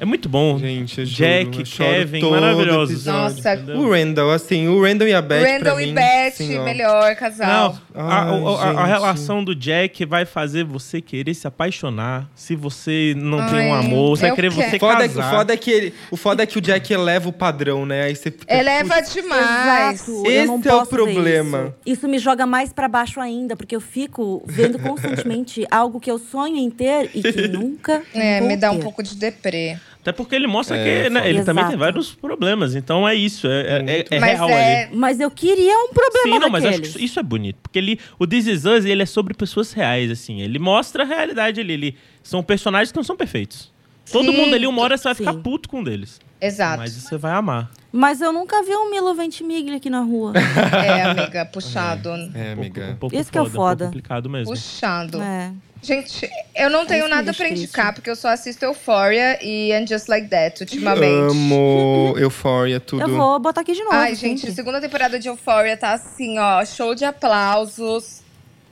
É 0.00 0.04
muito 0.06 0.30
bom. 0.30 0.58
Gente, 0.58 1.04
juro, 1.04 1.14
Jack, 1.14 1.62
Kevin, 1.64 2.22
maravilhosos. 2.30 2.94
episódio. 3.06 3.20
Nossa, 3.36 3.54
Entendeu? 3.54 3.76
O 3.80 3.90
Randall, 3.90 4.30
assim, 4.30 4.66
o 4.66 4.82
Randall 4.82 5.06
e 5.08 5.12
a 5.12 5.20
Beth. 5.20 5.40
pra 5.42 5.52
Randall 5.58 5.80
e 5.82 5.86
mim, 5.88 5.94
Beth, 5.94 6.28
assim, 6.28 6.56
ó. 6.58 6.64
melhor 6.64 7.14
casal. 7.16 7.76
Não, 7.94 8.02
a, 8.02 8.22
Ai, 8.22 8.30
a- 8.30 8.70
a- 8.78 8.82
a 8.82 8.86
relação 8.86 9.44
do 9.44 9.54
Jack 9.54 10.06
vai 10.06 10.24
fazer 10.24 10.64
você 10.64 11.02
querer 11.02 11.34
se 11.34 11.46
apaixonar. 11.46 12.26
Se 12.34 12.56
você 12.56 13.12
não 13.14 13.46
tem 13.46 13.68
um 13.68 13.74
Ai, 13.74 13.84
amor, 13.84 14.16
você 14.16 14.28
vai 14.28 14.34
querer 14.36 14.50
quero. 14.54 14.70
você 14.70 14.76
O 14.76 14.80
foda, 14.80 15.04
é, 15.04 15.08
que- 15.08 15.14
casar. 15.14 15.26
o 15.32 15.36
foda 15.36 15.52
é 15.52 15.56
que 15.58 15.70
ele- 15.70 15.94
o 16.10 16.16
foda 16.16 16.42
é 16.42 16.46
que 16.46 16.56
o 16.56 16.60
Jack 16.62 16.90
eleva 16.94 17.28
o 17.28 17.32
padrão, 17.34 17.84
né? 17.84 18.04
Aí 18.04 18.16
você 18.16 18.30
fica. 18.30 18.54
Eleva 18.54 18.94
putz, 18.94 19.12
demais. 19.12 20.00
Exato, 20.08 20.22
Esse 20.26 20.68
é 20.68 20.74
o 20.76 20.86
problema. 20.86 21.74
Isso. 21.84 21.98
Isso 21.98 22.08
me 22.08 22.18
joga 22.18 22.46
mais 22.46 22.72
pra 22.72 22.88
baixo 22.88 23.20
ainda, 23.20 23.54
porque 23.54 23.76
eu 23.76 23.82
fico 23.82 24.42
vendo 24.46 24.78
constantemente 24.78 25.66
algo 25.70 26.00
que 26.00 26.10
eu 26.10 26.18
sonho 26.18 26.56
em 26.56 26.70
ter 26.70 27.10
e 27.14 27.20
que 27.20 27.48
nunca 27.48 28.00
É, 28.14 28.40
me 28.40 28.56
dá 28.56 28.70
um 28.70 28.78
pouco 28.80 29.02
de 29.02 29.14
deprê. 29.14 29.76
Até 30.00 30.12
porque 30.12 30.34
ele 30.34 30.46
mostra 30.46 30.76
É, 30.78 31.02
que 31.04 31.10
né, 31.10 31.20
foda. 31.20 31.30
ele 31.30 31.44
também 31.44 31.66
tem 31.68 31.76
vários 31.76 32.14
problemas. 32.14 32.74
Então 32.74 33.06
é 33.06 33.14
isso, 33.14 33.46
é, 33.46 33.84
é- 33.86 34.06
é 34.10 34.18
Mas 34.20 34.30
real 34.38 34.48
é- 34.50 34.84
ali. 34.84 34.96
Mas 34.96 35.20
eu 35.20 35.30
queria 35.30 35.76
um 35.76 35.88
problema 35.92 36.22
Sim, 36.36 36.38
não, 36.38 36.48
mas 36.48 36.64
acho 36.64 36.72
daqueles. 36.72 36.92
que 36.92 36.98
isso, 36.98 37.04
isso 37.04 37.20
é 37.20 37.22
bonito. 37.22 37.58
Porque 37.62 37.78
ele, 37.78 38.00
o 38.18 38.26
This 38.26 38.46
Is 38.46 38.64
Us, 38.64 38.84
ele 38.86 39.02
é 39.02 39.06
sobre 39.06 39.34
pessoas 39.34 39.72
reais, 39.72 40.10
assim. 40.10 40.40
Ele 40.40 40.58
mostra 40.58 41.02
a 41.02 41.06
realidade 41.06 41.60
ali. 41.60 41.72
Ele, 41.74 41.96
são 42.22 42.42
personagens 42.42 42.90
que 42.90 42.96
não 42.96 43.04
são 43.04 43.16
perfeitos. 43.16 43.70
Todo 44.10 44.30
Sim. 44.32 44.36
mundo 44.38 44.54
ali, 44.54 44.66
uma 44.66 44.80
hora 44.82 44.96
você 44.96 45.04
vai 45.04 45.14
ficar 45.14 45.34
Sim. 45.34 45.42
puto 45.42 45.68
com 45.68 45.80
um 45.80 45.84
deles. 45.84 46.18
Exato. 46.40 46.78
Mas 46.78 46.92
você 46.92 47.18
vai 47.18 47.32
amar. 47.32 47.70
Mas 47.92 48.20
eu 48.22 48.32
nunca 48.32 48.62
vi 48.62 48.74
um 48.74 48.90
Milo 48.90 49.14
Ventimiglia 49.14 49.76
aqui 49.76 49.90
na 49.90 50.00
rua. 50.00 50.32
É, 50.82 51.02
amiga, 51.02 51.44
puxado. 51.44 52.08
É, 52.08 52.12
Um 52.14 52.26
pouco, 52.26 52.38
um 52.40 52.52
amiga. 52.52 52.96
pouco 52.98 53.14
Esse 53.16 53.30
que 53.30 53.36
é 53.36 53.42
o 53.42 53.44
foda, 53.44 53.50
um 53.50 53.52
pouco 53.52 53.68
foda. 53.68 53.84
complicado 53.86 54.30
mesmo. 54.30 54.52
Puxado. 54.54 55.20
é. 55.20 55.52
Gente, 55.82 56.28
eu 56.54 56.68
não 56.68 56.84
tenho 56.84 57.08
nada 57.08 57.32
triste. 57.32 57.54
indicar, 57.54 57.94
porque 57.94 58.10
eu 58.10 58.16
só 58.16 58.28
assisto 58.28 58.64
Euphoria 58.64 59.38
e 59.42 59.72
And 59.72 59.86
Just 59.86 60.08
Like 60.08 60.28
That 60.28 60.60
ultimamente. 60.62 61.30
Amo 61.30 62.14
Euphoria, 62.18 62.78
tudo. 62.78 63.02
Eu 63.02 63.08
vou 63.08 63.38
botar 63.38 63.62
aqui 63.62 63.72
de 63.72 63.82
novo. 63.82 63.94
Ai, 63.96 64.14
gente, 64.14 64.38
a 64.38 64.40
sempre. 64.40 64.54
segunda 64.54 64.80
temporada 64.80 65.18
de 65.18 65.28
Euphoria 65.28 65.76
tá 65.76 65.92
assim, 65.92 66.38
ó, 66.38 66.62
show 66.64 66.94
de 66.94 67.04
aplausos, 67.04 68.20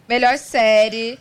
melhor 0.08 0.36
série. 0.36 1.18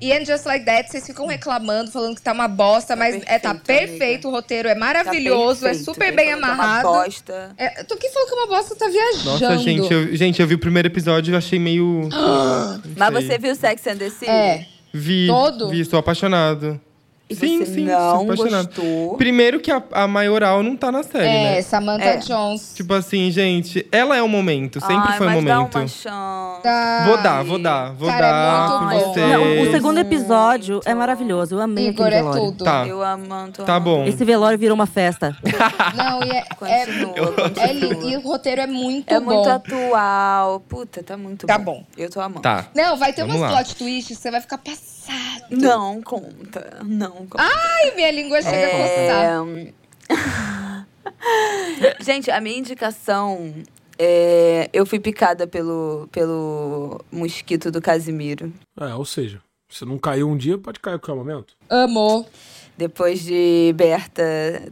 E 0.00 0.12
And 0.12 0.24
Just 0.24 0.44
Like 0.46 0.64
That, 0.64 0.90
vocês 0.90 1.04
ficam 1.06 1.26
reclamando, 1.26 1.90
falando 1.90 2.14
que 2.14 2.22
tá 2.22 2.32
uma 2.32 2.46
bosta, 2.46 2.94
mas 2.94 3.20
é, 3.26 3.38
tá 3.38 3.52
perfeito, 3.54 3.64
perfeito, 3.98 4.28
o 4.28 4.30
roteiro 4.30 4.68
é 4.68 4.74
maravilhoso, 4.76 5.60
Tá 5.62 5.66
é 5.66 5.70
perfeito. 5.70 5.84
super 5.92 6.06
Ele 6.08 6.16
bem 6.16 6.26
que 6.26 6.32
é 6.32 6.36
uma 6.36 6.52
amarrado. 6.52 6.88
bosta. 6.88 7.52
É, 7.56 7.82
tu 7.84 7.96
que 7.96 8.08
falou 8.10 8.28
que 8.28 8.34
é 8.34 8.36
uma 8.36 8.46
bosta, 8.48 8.76
tá 8.76 8.86
viajando. 8.88 9.24
Nossa, 9.40 9.58
gente 9.58 9.92
eu, 9.92 10.14
gente, 10.14 10.40
eu 10.40 10.46
vi 10.46 10.54
o 10.54 10.58
primeiro 10.58 10.86
episódio 10.88 11.32
e 11.32 11.36
achei 11.36 11.58
meio. 11.58 12.08
Mas 12.96 13.12
sei. 13.14 13.22
você 13.26 13.38
viu 13.38 13.54
Sex 13.56 13.86
and 13.88 13.96
the 13.96 14.10
City? 14.10 14.30
É. 14.30 14.66
Vi. 14.92 15.26
Todo? 15.26 15.68
Vi, 15.68 15.80
estou 15.80 15.98
apaixonado. 15.98 16.80
E 17.32 17.36
sim, 17.36 17.58
você 17.58 17.66
sim, 17.74 17.84
não 17.84 18.26
gostou? 18.26 19.16
Primeiro 19.16 19.60
que 19.60 19.70
a, 19.70 19.82
a 19.92 20.06
maioral 20.08 20.62
não 20.62 20.76
tá 20.76 20.90
na 20.92 21.02
série, 21.02 21.26
É, 21.26 21.42
né? 21.56 21.62
Samantha 21.62 22.04
É. 22.04 22.16
Jones. 22.18 22.72
Tipo 22.74 22.94
assim, 22.94 23.30
gente, 23.30 23.86
ela 23.90 24.16
é 24.16 24.22
o 24.22 24.28
momento, 24.28 24.80
sempre 24.80 25.08
Ai, 25.12 25.18
foi 25.18 25.26
o 25.26 25.30
momento. 25.30 25.46
Dá 25.72 25.78
uma 25.80 25.88
chance. 25.88 26.62
Tá. 26.62 27.04
Vou 27.06 27.16
dar, 27.22 27.42
vou 27.44 27.58
dar, 27.58 27.92
vou 27.92 28.08
Cara, 28.08 28.26
é 28.26 28.30
dar 28.30 28.68
muito 28.68 28.72
por 28.78 29.04
bom. 29.06 29.12
vocês. 29.14 29.30
Não, 29.30 29.62
o 29.62 29.70
segundo 29.72 29.98
episódio 29.98 30.80
é 30.84 30.94
maravilhoso. 30.94 31.54
Eu 31.54 31.60
amei 31.60 31.88
Igor 31.88 32.06
aquele 32.06 32.20
é 32.20 32.22
velório. 32.22 32.42
tudo. 32.52 32.64
Tá, 32.64 32.86
Eu 32.86 33.02
amo. 33.02 33.26
tô 33.52 33.62
tá 33.64 33.74
amando. 33.76 33.90
bom. 33.96 34.04
Esse 34.06 34.24
velório 34.24 34.58
virou 34.58 34.74
uma 34.74 34.86
festa. 34.86 35.36
Não, 35.96 36.22
e 36.22 36.30
é, 36.30 36.44
é, 36.62 37.68
é 37.68 37.72
lindo. 37.72 38.08
E 38.08 38.16
o 38.16 38.20
roteiro 38.20 38.60
é 38.60 38.66
muito 38.66 39.12
É 39.12 39.18
bom. 39.20 39.34
muito 39.34 39.48
atual. 39.48 40.60
Puta, 40.68 41.02
tá 41.02 41.16
muito 41.16 41.46
Tá 41.46 41.58
bom. 41.58 41.78
bom. 41.78 41.84
Eu 41.96 42.10
tô 42.10 42.20
amando. 42.20 42.40
Tá. 42.42 42.66
Não, 42.74 42.96
vai 42.96 43.12
ter 43.12 43.22
Vamos 43.22 43.36
umas 43.36 43.50
lá. 43.50 43.56
plot 43.58 43.76
twists 43.76 44.18
você 44.18 44.30
vai 44.30 44.40
ficar 44.40 44.58
passado. 45.06 45.46
Não 45.50 46.02
conta. 46.02 46.78
Não 46.84 47.10
conta. 47.26 47.38
Ai, 47.38 47.94
minha 47.94 48.10
língua 48.10 48.40
chega 48.42 48.66
a 48.66 48.70
coçar. 48.70 49.46
É... 50.08 50.82
Gente, 52.02 52.30
a 52.30 52.40
minha 52.40 52.58
indicação 52.58 53.54
é... 53.98 54.68
Eu 54.72 54.84
fui 54.86 54.98
picada 55.00 55.46
pelo, 55.46 56.08
pelo 56.10 57.00
mosquito 57.10 57.70
do 57.70 57.80
Casimiro. 57.80 58.52
É, 58.80 58.94
ou 58.94 59.04
seja, 59.04 59.40
se 59.68 59.84
não 59.84 59.98
caiu 59.98 60.28
um 60.28 60.36
dia, 60.36 60.58
pode 60.58 60.80
cair 60.80 60.94
a 60.94 60.98
qualquer 60.98 61.14
momento. 61.18 61.54
Amor. 61.68 62.26
Depois 62.76 63.20
de 63.22 63.72
Berta 63.76 64.22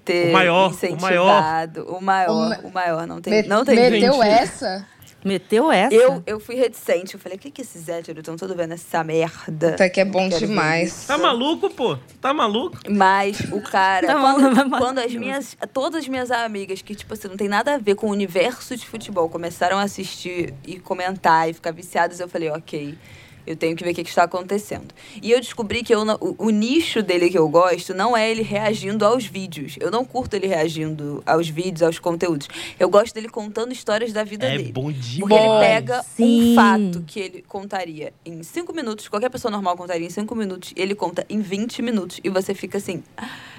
ter 0.04 0.30
O 0.30 0.32
maior, 0.32 0.68
o 0.70 0.72
incentivado. 0.72 1.84
O 1.86 2.00
maior, 2.00 2.30
O 2.30 2.34
o, 2.34 2.48
ma- 2.48 2.70
maior. 2.72 3.06
Não 3.06 3.20
tem, 3.20 3.42
Me- 3.42 3.48
não 3.48 3.64
tem 3.64 3.76
meteu 3.76 4.14
gente. 4.14 4.24
essa? 4.26 4.86
Meteu 5.24 5.70
essa? 5.70 5.94
Eu, 5.94 6.22
eu 6.26 6.40
fui 6.40 6.54
reticente. 6.54 7.14
Eu 7.14 7.20
falei, 7.20 7.36
o 7.36 7.40
que, 7.40 7.50
que 7.50 7.62
esses 7.62 7.88
héteros 7.88 8.20
estão 8.20 8.36
todos 8.36 8.56
vendo 8.56 8.72
essa 8.72 9.04
merda? 9.04 9.74
Até 9.74 9.88
que 9.88 10.00
é 10.00 10.04
bom 10.04 10.28
demais. 10.28 11.06
Tá 11.06 11.18
maluco, 11.18 11.68
pô? 11.70 11.98
Tá 12.20 12.32
maluco? 12.32 12.78
Mas 12.88 13.40
o 13.52 13.60
cara, 13.60 14.06
Tá 14.08 14.14
quando, 14.20 14.54
maluco, 14.54 14.78
quando 14.78 14.98
as 14.98 15.14
minhas, 15.14 15.56
todas 15.72 16.02
as 16.02 16.08
minhas 16.08 16.30
amigas 16.30 16.82
que 16.82 16.94
tipo 16.94 17.12
assim, 17.14 17.28
não 17.28 17.36
tem 17.36 17.48
nada 17.48 17.74
a 17.74 17.78
ver 17.78 17.94
com 17.94 18.06
o 18.06 18.10
universo 18.10 18.76
de 18.76 18.86
futebol, 18.86 19.28
começaram 19.28 19.78
a 19.78 19.82
assistir 19.82 20.54
e 20.66 20.78
comentar 20.78 21.48
e 21.48 21.52
ficar 21.52 21.72
viciadas, 21.72 22.20
eu 22.20 22.28
falei, 22.28 22.50
OK. 22.50 22.96
Eu 23.46 23.56
tenho 23.56 23.74
que 23.76 23.82
ver 23.84 23.90
o 23.90 23.94
que, 23.94 24.02
que 24.04 24.08
está 24.10 24.24
acontecendo. 24.24 24.94
E 25.22 25.30
eu 25.30 25.40
descobri 25.40 25.82
que 25.82 25.94
eu 25.94 26.04
não- 26.04 26.18
o, 26.20 26.34
o 26.46 26.50
nicho 26.50 27.02
dele 27.02 27.30
que 27.30 27.38
eu 27.38 27.48
gosto 27.48 27.94
não 27.94 28.16
é 28.16 28.30
ele 28.30 28.42
reagindo 28.42 29.04
aos 29.04 29.24
vídeos. 29.24 29.76
Eu 29.80 29.90
não 29.90 30.04
curto 30.04 30.34
ele 30.34 30.46
reagindo 30.46 31.22
aos 31.26 31.48
vídeos, 31.48 31.82
aos 31.82 31.98
conteúdos. 31.98 32.48
Eu 32.78 32.88
gosto 32.88 33.14
dele 33.14 33.28
contando 33.28 33.72
histórias 33.72 34.12
da 34.12 34.22
vida 34.24 34.46
É 34.46 34.56
dele. 34.56 34.72
bom 34.72 34.84
Porque 34.84 34.98
demais. 35.00 35.42
ele 35.42 35.60
pega 35.60 36.02
Sim. 36.16 36.52
um 36.52 36.54
fato 36.54 37.04
que 37.06 37.20
ele 37.20 37.44
contaria 37.48 38.12
em 38.24 38.42
cinco 38.42 38.72
minutos, 38.74 39.08
qualquer 39.08 39.30
pessoa 39.30 39.50
normal 39.50 39.76
contaria 39.76 40.06
em 40.06 40.10
cinco 40.10 40.34
minutos, 40.34 40.72
ele 40.76 40.94
conta 40.94 41.24
em 41.28 41.40
20 41.40 41.82
minutos. 41.82 42.20
E 42.22 42.28
você 42.28 42.54
fica 42.54 42.78
assim. 42.78 43.02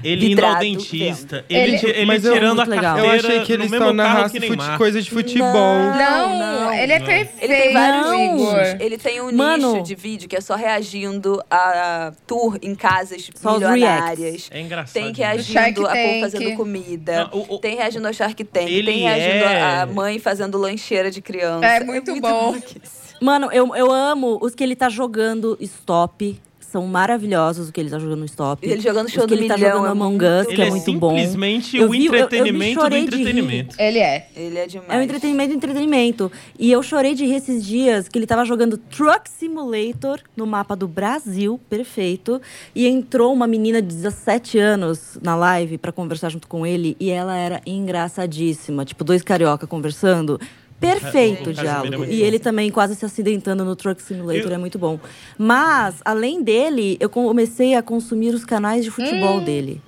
Ele 0.03 0.31
indo 0.31 0.45
ao 0.45 0.57
dentista, 0.59 1.45
Ele- 1.49 1.75
ele, 1.75 1.89
ele 1.91 2.05
Mas 2.05 2.25
eu- 2.25 2.33
tirando 2.33 2.59
a 2.61 2.63
legal. 2.65 2.95
carteira 2.95 3.15
Eu 3.15 3.19
achei 3.19 3.39
que 3.45 3.53
ele 3.53 3.67
narrasse 3.93 4.33
que 4.39 4.45
fute- 4.47 4.57
Neymar. 4.57 4.77
coisa 4.77 5.01
de 5.01 5.09
futebol. 5.09 5.51
Não, 5.51 6.39
não, 6.39 6.73
ele 6.73 6.93
é 6.93 6.99
não. 6.99 7.05
perfeito, 7.05 7.43
Ele 7.43 7.55
tem 7.55 7.73
vários 7.73 8.05
Não. 8.07 8.35
Nichos. 8.35 8.81
Ele 8.81 8.97
tem 8.97 9.21
um 9.21 9.31
Mano. 9.31 9.71
nicho 9.73 9.80
de 9.81 9.95
vídeo 9.95 10.27
que 10.29 10.35
é 10.35 10.41
só 10.41 10.55
reagindo 10.55 11.43
a 11.49 12.13
tour 12.27 12.57
em 12.61 12.73
casas 12.75 13.29
Só 13.35 13.53
milionárias. 13.59 14.49
É 14.51 14.59
engraçado. 14.61 14.93
Tem 14.93 15.13
Shark 15.13 15.19
reagindo 15.19 15.87
a 15.87 15.91
povo 15.91 16.03
Tank. 16.03 16.21
fazendo 16.21 16.55
comida. 16.55 17.29
Não, 17.31 17.39
o- 17.39 17.55
o- 17.55 17.59
tem 17.59 17.75
reagindo 17.75 18.07
ao 18.07 18.13
Shark 18.13 18.43
Tank. 18.43 18.65
Tem 18.65 18.99
reagindo 18.99 19.43
é- 19.45 19.61
a 19.81 19.85
mãe 19.85 20.19
fazendo 20.19 20.57
lancheira 20.57 21.09
de 21.11 21.21
criança. 21.21 21.65
É 21.65 21.83
muito 21.83 22.13
bom. 22.19 22.51
maluquice. 22.51 23.01
Mano, 23.21 23.51
eu, 23.51 23.75
eu 23.75 23.91
amo 23.91 24.39
os 24.41 24.55
que 24.55 24.63
ele 24.63 24.75
tá 24.75 24.89
jogando 24.89 25.55
stop. 25.61 26.39
São 26.71 26.87
maravilhosos 26.87 27.67
o 27.69 27.71
que 27.73 27.81
ele 27.81 27.89
tá 27.89 27.99
jogando 27.99 28.19
no 28.19 28.25
stop. 28.25 28.65
Ele 28.65 28.79
jogando 28.81 29.09
show 29.09 29.23
que 29.23 29.27
do 29.27 29.33
ele 29.41 29.47
tá 29.47 29.55
milhão, 29.57 29.71
jogando 29.71 29.87
é 29.87 29.91
Among 29.91 30.17
muito 30.17 30.39
Us, 30.41 30.47
que 30.47 30.53
Ele 30.53 30.61
é 30.61 30.67
é 30.67 30.69
muito 30.69 30.93
bom. 30.93 31.09
simplesmente 31.17 31.79
o 31.81 31.89
vi- 31.89 32.05
eu- 32.05 32.13
eu 32.13 32.19
me 32.21 32.25
entretenimento 32.27 32.79
do 32.81 32.89
de 32.89 32.95
rir. 32.95 33.03
entretenimento. 33.03 33.75
Ele 33.77 33.99
é. 33.99 34.27
Ele 34.35 34.57
é 34.57 34.67
demais. 34.67 34.89
É 34.89 34.97
um 34.97 35.01
entretenimento, 35.01 35.53
entretenimento. 35.53 36.31
E 36.57 36.71
eu 36.71 36.81
chorei 36.81 37.13
de 37.13 37.25
rir 37.25 37.35
esses 37.35 37.65
dias 37.65 38.07
que 38.07 38.17
ele 38.17 38.25
tava 38.25 38.45
jogando 38.45 38.77
Truck 38.77 39.29
Simulator 39.29 40.19
no 40.35 40.47
mapa 40.47 40.75
do 40.75 40.87
Brasil, 40.87 41.59
perfeito. 41.69 42.41
E 42.73 42.87
entrou 42.87 43.33
uma 43.33 43.47
menina 43.47 43.81
de 43.81 43.89
17 43.89 44.57
anos 44.57 45.17
na 45.21 45.35
live 45.35 45.77
pra 45.77 45.91
conversar 45.91 46.29
junto 46.29 46.47
com 46.47 46.65
ele 46.65 46.95
e 46.99 47.09
ela 47.09 47.35
era 47.35 47.61
engraçadíssima. 47.65 48.85
Tipo, 48.85 49.03
dois 49.03 49.21
carioca 49.21 49.67
conversando. 49.67 50.39
Perfeito 50.81 51.43
O 51.45 51.47
o 51.47 51.51
é 51.51 51.61
diálogo. 51.61 51.97
muito 51.99 52.11
E 52.13 52.21
ele 52.23 52.39
também 52.39 52.69
quase 52.71 52.95
se 52.95 53.05
acidentando 53.05 53.63
no 53.63 53.75
Truck 53.75 54.01
Simulator, 54.01 54.49
Eu- 54.51 54.55
é 54.55 54.57
muito 54.57 54.77
bom. 54.79 54.99
Mas, 55.37 56.01
além 56.03 56.41
dele, 56.43 56.97
eu 56.99 57.09
comecei 57.09 57.75
a 57.75 57.81
consumir 57.83 58.33
os 58.33 58.43
canais 58.43 58.83
de 58.83 58.91
futebol 58.91 59.37
Hum. 59.37 59.43
dele. 59.43 59.81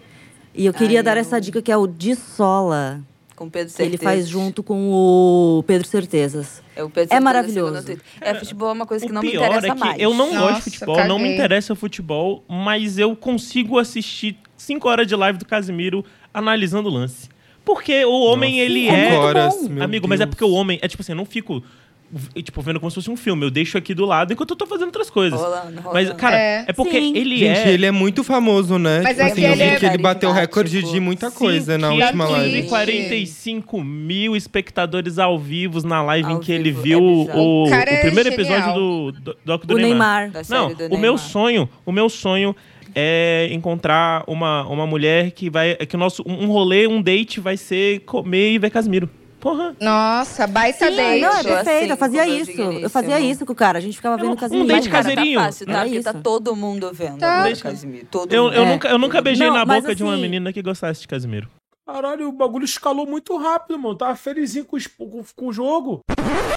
E 0.55 0.65
eu 0.65 0.73
queria 0.73 0.99
Ai, 0.99 1.03
dar 1.03 1.17
eu- 1.17 1.21
essa 1.21 1.41
dica 1.41 1.61
que 1.61 1.71
é 1.71 1.77
o 1.77 1.87
De 1.87 2.15
Sola. 2.15 3.01
Com 3.35 3.49
Pedro 3.49 3.73
Que 3.73 3.81
ele 3.81 3.91
Certezas. 3.97 4.03
faz 4.13 4.29
junto 4.29 4.61
com 4.61 4.91
o 4.91 5.63
Pedro 5.65 5.87
Certezas. 5.87 6.61
É, 6.75 6.83
o 6.83 6.85
Pedro 6.87 7.01
É 7.11 7.17
Certezas 7.17 7.23
maravilhoso. 7.23 7.91
o. 7.93 7.97
É, 8.21 8.35
futebol 8.35 8.69
é 8.69 8.73
uma 8.73 8.85
coisa 8.85 9.03
que 9.03 9.11
o 9.11 9.13
não 9.15 9.23
me 9.23 9.31
pior 9.31 9.45
interessa 9.47 9.67
é 9.67 9.71
que 9.71 9.79
mais. 9.79 9.99
eu 9.99 10.13
não 10.13 10.27
gosto 10.29 10.39
Nossa, 10.51 10.69
de 10.69 10.77
futebol, 10.77 11.07
não 11.07 11.17
me 11.17 11.33
interessa 11.33 11.73
futebol, 11.75 12.43
mas 12.47 12.99
eu 12.99 13.15
consigo 13.15 13.79
assistir 13.79 14.37
5 14.55 14.87
horas 14.87 15.07
de 15.07 15.15
live 15.15 15.39
do 15.39 15.45
Casimiro 15.45 16.05
analisando 16.31 16.87
o 16.89 16.91
lance. 16.93 17.27
Porque 17.65 18.03
o 18.06 18.19
homem, 18.26 18.52
Nossa, 18.53 18.64
ele 18.65 18.88
é. 18.90 19.14
horas, 19.14 19.56
bom. 19.56 19.69
meu 19.69 19.84
Amigo, 19.84 20.07
mas 20.07 20.19
é 20.19 20.26
Deus. 20.26 20.35
porque 20.35 20.44
o 20.44 20.52
homem. 20.52 20.80
É 20.81 20.88
tipo 20.88 21.02
assim, 21.02 21.14
eu 21.14 21.18
não 21.18 21.26
fico. 21.26 21.64
Tipo, 22.44 22.61
vendo 22.61 22.80
como 22.80 22.91
se 22.91 22.95
fosse 22.95 23.10
um 23.10 23.18
filme. 23.18 23.44
Eu 23.44 23.49
deixo 23.49 23.76
aqui 23.76 23.91
do 23.95 24.06
lado 24.06 24.31
enquanto 24.34 24.52
eu 24.52 24.56
tô 24.56 24.68
fazendo 24.68 24.85
outras 24.88 25.10
coisas. 25.10 25.40
Rolando, 25.40 25.81
rolando. 25.81 25.94
Mas, 25.94 26.14
cara, 26.14 26.38
É. 26.38 26.65
é, 26.68 26.73
porque 26.73 26.99
Sim. 26.99 27.18
ele 27.18 27.38
Gente, 27.40 27.57
é. 27.61 27.72
ele 27.72 27.88
é 27.88 27.91
muito 27.91 28.23
famoso, 28.23 28.77
né? 28.77 29.02
Mas 29.02 29.14
tipo 29.18 29.22
é 29.22 29.26
assim, 29.31 29.35
que 29.41 29.41
eu 29.48 29.52
ele 29.52 29.56
vi 29.64 29.69
é 29.72 29.76
que 29.80 29.85
ele 29.88 29.98
bateu 29.98 30.31
recorde 30.31 30.84
de 30.84 30.99
muita 30.99 31.31
coisa 31.31 31.76
na 31.76 31.90
Sim, 31.90 31.99
última 32.03 32.27
que- 32.27 32.31
live. 32.34 32.69
45 32.69 33.81
mil 33.84 34.35
espectadores 34.35 35.18
ao 35.18 35.40
vivo 35.40 35.81
na 35.88 36.03
live 36.03 36.30
Ao 36.30 36.38
em 36.38 36.40
que 36.40 36.52
ele 36.52 36.72
viu 36.72 36.99
é 36.99 37.02
bizarro. 37.23 37.40
o, 37.40 37.64
O 37.69 37.73
é 37.73 38.02
primeiro 38.02 38.30
episódio 38.30 38.73
do, 38.76 39.11
do, 39.14 39.38
doc 39.44 39.65
do 39.65 39.73
o 39.73 39.77
Neymar. 39.77 40.19
Neymar. 40.26 40.31
Da 40.31 40.44
série 40.44 40.60
Não, 40.61 40.68
do 40.69 40.73
o 40.73 40.77
Neymar. 40.90 40.99
meu 40.99 41.18
sonho, 41.18 41.69
o 41.84 41.91
meu 41.91 42.10
sonho 42.10 42.56
é 42.95 43.47
encontrar 43.51 44.23
uma, 44.27 44.67
uma 44.67 44.85
mulher 44.87 45.31
que 45.31 45.49
vai. 45.49 45.75
Que 45.75 45.95
o 45.95 45.99
nosso, 45.99 46.23
um 46.27 46.47
rolê, 46.47 46.87
um 46.87 47.01
date 47.01 47.39
vai 47.39 47.57
ser 47.57 47.99
comer 48.01 48.51
e 48.53 48.59
ver 48.59 48.69
Casimiro. 48.69 49.09
Porra. 49.39 49.75
Nossa, 49.77 50.47
baita 50.47 50.89
Sim, 50.89 50.95
date. 50.95 51.19
não, 51.21 51.27
é 51.27 51.31
Assim, 51.39 51.43
perfeito. 51.49 51.89
eu 51.91 51.97
fazia 51.97 52.25
isso. 52.25 52.61
Eu 52.61 52.89
fazia 52.89 53.19
isso 53.19 53.45
com 53.45 53.51
o 53.51 53.55
cara. 53.55 53.77
A 53.77 53.81
gente 53.81 53.97
ficava 53.97 54.15
vendo 54.15 54.31
o 54.31 54.37
Casimiro. 54.37 54.63
um 54.63 54.67
date 54.67 54.89
Cara, 54.89 55.03
caseirinho. 55.03 55.37
Tá 55.39 55.45
fácil, 55.47 55.65
tá? 55.65 55.71
É 55.73 55.83
Porque 55.83 56.01
tá 56.01 56.11
isso. 56.11 56.21
todo 56.21 56.55
mundo 56.55 56.89
vendo 56.93 57.17
Tá. 57.19 57.45
o 57.53 57.59
Casimiro. 57.61 58.05
Todo 58.09 58.31
Eu, 58.33 58.43
mundo. 58.45 58.53
eu, 58.55 58.63
É. 58.63 58.65
nunca, 58.71 58.87
eu 58.87 58.97
nunca 58.97 59.21
beijei 59.21 59.47
Não, 59.47 59.55
na 59.55 59.65
boca 59.65 59.93
de 59.93 60.01
uma 60.01 60.13
assim- 60.13 60.21
menina 60.21 60.53
que 60.53 60.61
gostasse 60.61 61.01
de 61.01 61.07
Casimiro. 61.09 61.49
Caralho, 61.85 62.29
o 62.29 62.31
bagulho 62.31 62.63
escalou 62.63 63.05
muito 63.05 63.35
rápido, 63.35 63.77
mano. 63.77 63.95
Tava 63.95 64.15
felizinho 64.15 64.63
com, 64.63 64.77
os- 64.77 64.87
com, 64.87 65.21
com 65.35 65.47
o 65.47 65.51
jogo. 65.51 65.99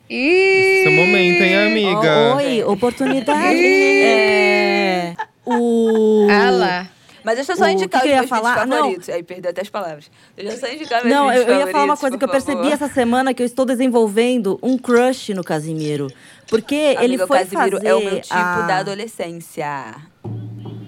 Ih, 0.08 0.82
Seu 0.84 0.92
momento, 0.92 1.42
hein, 1.42 1.56
amiga? 1.66 2.36
Oi, 2.36 2.62
oportunidade. 2.62 3.58
é. 3.64 5.16
O. 5.46 6.26
Ela. 6.28 6.88
Mas 7.26 7.34
deixa 7.34 7.52
eu 7.52 7.56
só 7.56 7.64
O 7.64 7.68
indicar 7.68 8.02
que 8.02 8.06
os 8.08 8.12
que 8.12 8.14
eu 8.14 8.14
ia 8.14 8.20
meus 8.20 8.30
vídeos 8.30 8.40
falar? 8.54 8.66
Não. 8.68 8.76
favoritos. 8.76 9.08
Aí 9.08 9.22
perdi 9.22 9.48
até 9.48 9.60
as 9.62 9.68
palavras. 9.68 10.10
Deixa 10.36 10.52
eu 10.52 10.58
só 10.58 10.68
indicar 10.68 11.04
meus 11.04 11.12
Não, 11.12 11.32
eu, 11.32 11.42
eu 11.42 11.58
ia 11.58 11.66
falar 11.68 11.84
uma 11.84 11.96
coisa 11.96 12.16
que 12.16 12.24
eu 12.24 12.28
percebi 12.28 12.56
favor. 12.58 12.72
essa 12.72 12.88
semana 12.88 13.34
que 13.34 13.42
eu 13.42 13.46
estou 13.46 13.64
desenvolvendo 13.64 14.58
um 14.62 14.78
crush 14.78 15.34
no 15.34 15.42
Casimiro. 15.42 16.06
Porque 16.48 16.74
ele 16.74 17.16
foi 17.18 17.26
o 17.26 17.28
Casimiro 17.28 17.76
fazer 17.78 17.88
é 17.88 17.94
o 17.96 18.00
meu 18.00 18.20
tipo 18.20 18.34
a... 18.34 18.60
da 18.62 18.76
adolescência. 18.76 19.96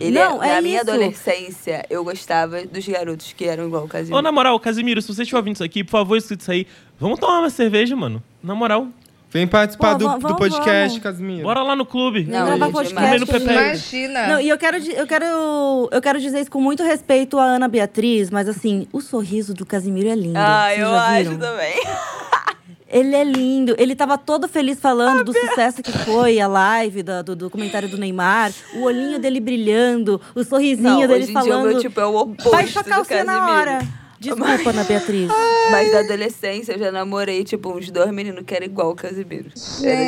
Ele 0.01 0.13
Não, 0.13 0.41
é, 0.41 0.51
é 0.51 0.55
na 0.55 0.61
minha 0.61 0.81
isso. 0.81 0.91
adolescência, 0.91 1.85
eu 1.91 2.05
gostava 2.05 2.65
dos 2.65 2.87
garotos 2.87 3.33
que 3.33 3.45
eram 3.45 3.67
igual 3.67 3.85
o 3.85 3.89
Casimiro. 3.89 4.17
Ô, 4.17 4.23
na 4.23 4.31
moral, 4.31 4.59
Casimiro, 4.61 5.03
se 5.03 5.09
você 5.09 5.23
estiver 5.23 5.39
ouvindo 5.39 5.57
isso 5.57 5.65
aqui, 5.65 5.83
por 5.83 5.91
favor, 5.91 6.17
escuta 6.17 6.41
isso 6.41 6.53
aí. 6.53 6.67
Vamos 7.01 7.19
tomar 7.19 7.41
uma 7.41 7.51
cerveja, 7.51 7.97
mano. 7.97 8.23
Na 8.41 8.55
moral. 8.55 8.87
Vem 9.31 9.47
participar 9.47 9.93
Pô, 9.93 9.99
do, 9.99 10.05
vamos, 10.07 10.23
do 10.25 10.37
podcast, 10.37 10.89
vamos. 10.89 10.99
Casimiro. 11.01 11.43
Bora 11.43 11.63
lá 11.63 11.77
no 11.77 11.85
clube. 11.85 12.25
Não, 12.25 12.47
gravar 12.47 12.65
gente, 12.67 12.75
podcast. 12.75 13.21
No 13.21 13.27
Pepe. 13.27 13.45
Imagina. 13.53 14.27
Não, 14.29 14.41
e 14.41 14.49
eu 14.49 14.57
quero, 14.57 14.77
eu 14.79 15.07
quero, 15.07 15.89
eu 15.93 16.01
quero 16.01 16.19
dizer 16.19 16.41
isso 16.41 16.51
com 16.51 16.61
muito 16.61 16.83
respeito 16.83 17.39
à 17.39 17.45
Ana 17.45 17.69
Beatriz, 17.69 18.31
mas 18.31 18.49
assim, 18.49 18.87
o 18.91 19.03
sorriso 19.03 19.53
do 19.53 19.67
Casimiro 19.67 20.09
é 20.09 20.15
lindo. 20.15 20.39
Ah, 20.39 20.69
Vocês 20.69 20.81
eu 20.81 20.95
acho 20.95 21.39
também. 21.39 21.75
Ele 22.91 23.15
é 23.15 23.23
lindo. 23.23 23.75
Ele 23.79 23.95
tava 23.95 24.17
todo 24.17 24.49
feliz 24.49 24.81
falando 24.81 25.23
do 25.23 25.35
sucesso 25.35 25.83
que 25.83 25.93
foi 25.93 26.41
a 26.41 26.47
live 26.49 27.03
da- 27.03 27.21
do 27.21 27.37
documentário 27.37 27.87
do 27.87 27.99
Neymar. 27.99 28.51
O 28.77 28.85
olhinho 28.85 29.19
dele 29.19 29.41
brilhando, 29.41 30.19
o 30.35 30.43
sorrisinho 30.43 30.89
Não, 30.89 31.01
dele 31.07 31.13
hoje 31.13 31.23
em 31.25 31.27
dia 31.27 31.39
o 31.43 31.45
falando. 31.45 31.69
meu 31.69 31.81
tipo 31.81 32.01
é 32.01 32.07
o 32.07 32.17
oposto 32.17 32.51
Vai 32.51 32.65
do 32.65 32.71
chocar 32.71 33.05
você 33.05 33.23
na 33.23 33.47
hora. 33.51 33.81
Desculpa, 34.21 34.71
Ana 34.71 34.85
Beatriz. 34.85 35.31
Mas 35.71 35.93
da 35.93 36.01
adolescência 36.01 36.73
eu 36.73 36.79
já 36.79 36.91
namorei, 36.91 37.45
tipo, 37.45 37.71
uns 37.77 37.91
dois 37.91 38.11
meninos 38.11 38.43
que 38.45 38.55
eram 38.55 38.67
igual 38.67 38.91
o 38.91 38.95
Casimiro. 38.95 39.51
Era, 39.85 40.05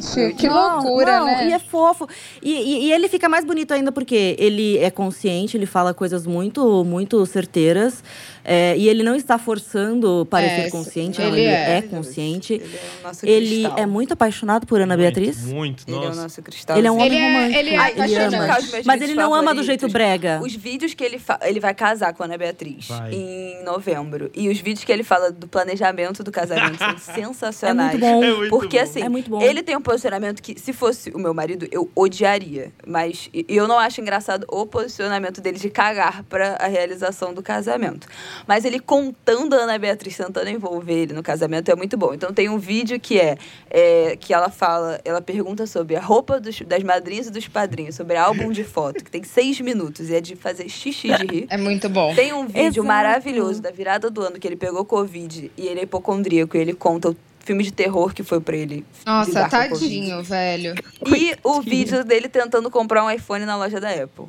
tipo, 0.00 0.12
Gente, 0.14 0.34
que 0.36 0.48
loucura, 0.48 1.18
não, 1.20 1.26
né? 1.26 1.48
E 1.48 1.52
é 1.52 1.58
fofo. 1.58 2.08
E, 2.42 2.50
e- 2.52 2.84
e 2.86 2.92
ele 2.92 3.08
fica 3.08 3.28
mais 3.28 3.44
bonito 3.44 3.72
ainda 3.72 3.92
porque 3.92 4.34
ele 4.38 4.78
é 4.78 4.90
consciente, 4.90 5.56
ele 5.56 5.66
fala 5.66 5.94
coisas 5.94 6.26
muito, 6.26 6.84
muito 6.84 7.24
certeiras. 7.26 8.02
É, 8.44 8.76
e 8.76 8.88
ele 8.88 9.02
não 9.02 9.14
está 9.14 9.38
forçando 9.38 10.26
parecer 10.30 10.66
É, 10.66 10.70
consciente, 10.70 11.20
ele 11.20 11.30
não, 11.30 11.36
ele 11.38 11.46
é. 11.46 11.76
é, 11.78 11.82
consciente. 11.82 12.54
Ele 12.54 12.64
é 12.64 13.00
o 13.00 13.02
nosso 13.06 13.26
Ele 13.26 13.46
cristal. 13.62 13.78
é 13.78 13.86
muito 13.86 14.12
apaixonado 14.12 14.66
por 14.66 14.80
Ana 14.80 14.96
Beatriz. 14.96 15.44
Muito, 15.44 15.84
Ele 15.86 15.96
é 15.96 16.00
o 16.00 16.04
nossa. 16.04 16.22
nosso 16.22 16.42
cristal. 16.42 16.76
Ele 16.76 16.86
é 16.86 16.90
um 16.90 16.94
homem 16.96 17.06
Ele 17.06 17.16
é- 17.16 17.32
romântico. 17.32 17.58
ele 17.58 17.70
é 18.14 18.24
ama. 18.24 18.44
apaixonante. 18.44 18.86
Mas 18.86 19.00
ele 19.02 19.14
não 19.14 19.34
ama 19.34 19.54
do 19.54 19.62
jeito 19.62 19.88
brega. 19.88 20.40
Os 20.42 20.54
vídeos 20.54 20.94
que 20.94 21.04
ele 21.04 21.18
fa... 21.18 21.38
ele 21.42 21.60
vai 21.60 21.74
casar 21.74 22.12
com 22.14 22.22
a 22.22 22.26
Ana 22.26 22.36
Beatriz 22.38 22.88
Vai. 22.88 23.12
em 23.14 23.62
novembro. 23.64 24.30
E 24.34 24.48
os 24.48 24.58
vídeos 24.58 24.84
que 24.84 24.92
ele 24.92 25.02
fala 25.04 25.30
do 25.30 25.46
planejamento 25.46 26.22
do 26.24 26.32
casamento 26.32 26.78
são 26.78 26.96
sensacionais. 27.14 27.94
É 27.94 27.98
muito 27.98 28.00
bom. 28.00 28.24
É 28.24 28.34
muito 28.34 28.50
Porque 28.50 28.78
bom. 28.78 28.84
assim, 28.84 29.02
É 29.02 29.08
muito 29.08 29.30
bom. 29.30 29.42
ele 29.42 29.62
tem 29.62 29.76
um 29.76 29.80
posicionamento 29.80 30.42
que, 30.42 30.58
se 30.58 30.72
fosse 30.72 31.10
o 31.10 31.18
meu 31.18 31.32
marido, 31.34 31.66
eu 31.70 31.90
odiaria. 31.94 32.72
Mas 32.86 33.28
e- 33.32 33.44
eu 33.48 33.66
não 33.68 33.78
acho 33.78 34.00
engraçado 34.00 34.44
o 34.48 34.66
posicionamento 34.66 35.40
dele 35.40 35.58
de 35.58 35.70
cagar 35.70 36.22
pra 36.24 36.56
a 36.60 36.66
realização 36.66 37.32
do 37.34 37.42
casamento. 37.42 38.06
Mas 38.46 38.64
ele 38.64 38.78
contando 38.78 39.54
a 39.54 39.58
Ana 39.58 39.78
Beatriz 39.78 40.16
tentando 40.16 40.48
envolver 40.48 40.92
ele 40.94 41.12
no 41.12 41.22
casamento 41.22 41.70
é 41.70 41.74
muito 41.76 41.96
bom. 41.96 42.12
Então 42.14 42.32
tem 42.32 42.48
um 42.48 42.58
vídeo 42.58 42.98
que 43.00 43.18
é, 43.18 43.36
é, 43.70 44.16
que 44.16 44.32
ela 44.34 44.50
fala, 44.50 45.00
ela 45.04 45.20
pergunta 45.20 45.66
sobre 45.66 45.96
a 45.96 46.00
roupa 46.00 46.40
dos- 46.40 46.60
das 46.62 46.82
madrinhas 46.82 47.26
e 47.26 47.30
dos 47.30 47.48
padrinhos, 47.48 47.94
sobre 47.94 48.16
álbum 48.16 48.50
de 48.52 48.64
foto, 48.64 49.02
que 49.04 49.10
tem 49.10 49.22
seis 49.22 49.60
minutos 49.60 50.08
e 50.10 50.14
é 50.14 50.20
de 50.20 50.36
fazer 50.36 50.68
xixi 50.68 51.08
de 51.08 51.26
rir. 51.26 51.46
É 51.50 51.56
muito 51.56 51.88
bom. 51.88 52.14
Tem 52.14 52.32
um 52.32 52.46
vídeo 52.46 52.66
Exato. 52.82 52.84
maravilhoso 52.84 53.60
da 53.62 53.70
virada 53.70 54.10
do 54.10 54.22
ano 54.22 54.38
que 54.38 54.46
ele 54.46 54.56
pegou 54.56 54.84
Covid 54.84 55.50
e 55.56 55.66
ele 55.66 55.80
é 55.80 55.82
hipocondríaco 55.84 56.56
e 56.56 56.60
ele 56.60 56.72
conta 56.74 57.10
o 57.10 57.16
filme 57.44 57.64
de 57.64 57.72
terror 57.72 58.14
que 58.14 58.22
foi 58.22 58.40
pra 58.40 58.56
ele. 58.56 58.84
Nossa, 59.04 59.48
tadinho, 59.48 60.22
velho. 60.22 60.74
E 61.06 61.34
o 61.42 61.60
vídeo 61.60 62.04
dele 62.04 62.28
tentando 62.28 62.70
comprar 62.70 63.04
um 63.04 63.10
iPhone 63.10 63.44
na 63.44 63.56
loja 63.56 63.80
da 63.80 63.90
Apple. 63.90 64.26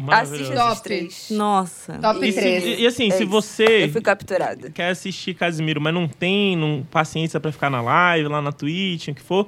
Maravilhoso. 0.00 0.42
Assiste 0.52 0.52
esses 0.58 0.68
Top. 0.74 0.82
três. 0.82 1.26
Nossa. 1.30 1.92
Top 1.98 2.26
E, 2.26 2.32
se- 2.32 2.40
3. 2.40 2.64
e- 2.64 2.80
e 2.82 2.86
assim, 2.86 3.08
É 3.08 3.10
se 3.10 3.22
isso. 3.22 3.30
você 3.30 3.84
Eu 3.84 3.88
fui 3.92 4.00
capturada. 4.00 4.70
quer 4.70 4.88
assistir 4.90 5.34
Casimiro, 5.34 5.80
mas 5.80 5.92
não 5.94 6.08
tem 6.08 6.56
não, 6.56 6.86
paciência 6.90 7.38
pra 7.40 7.52
ficar 7.52 7.68
na 7.70 7.80
live, 7.82 8.28
lá 8.28 8.40
na 8.42 8.52
Twitch, 8.52 9.08
o 9.08 9.14
que 9.14 9.22
for. 9.22 9.46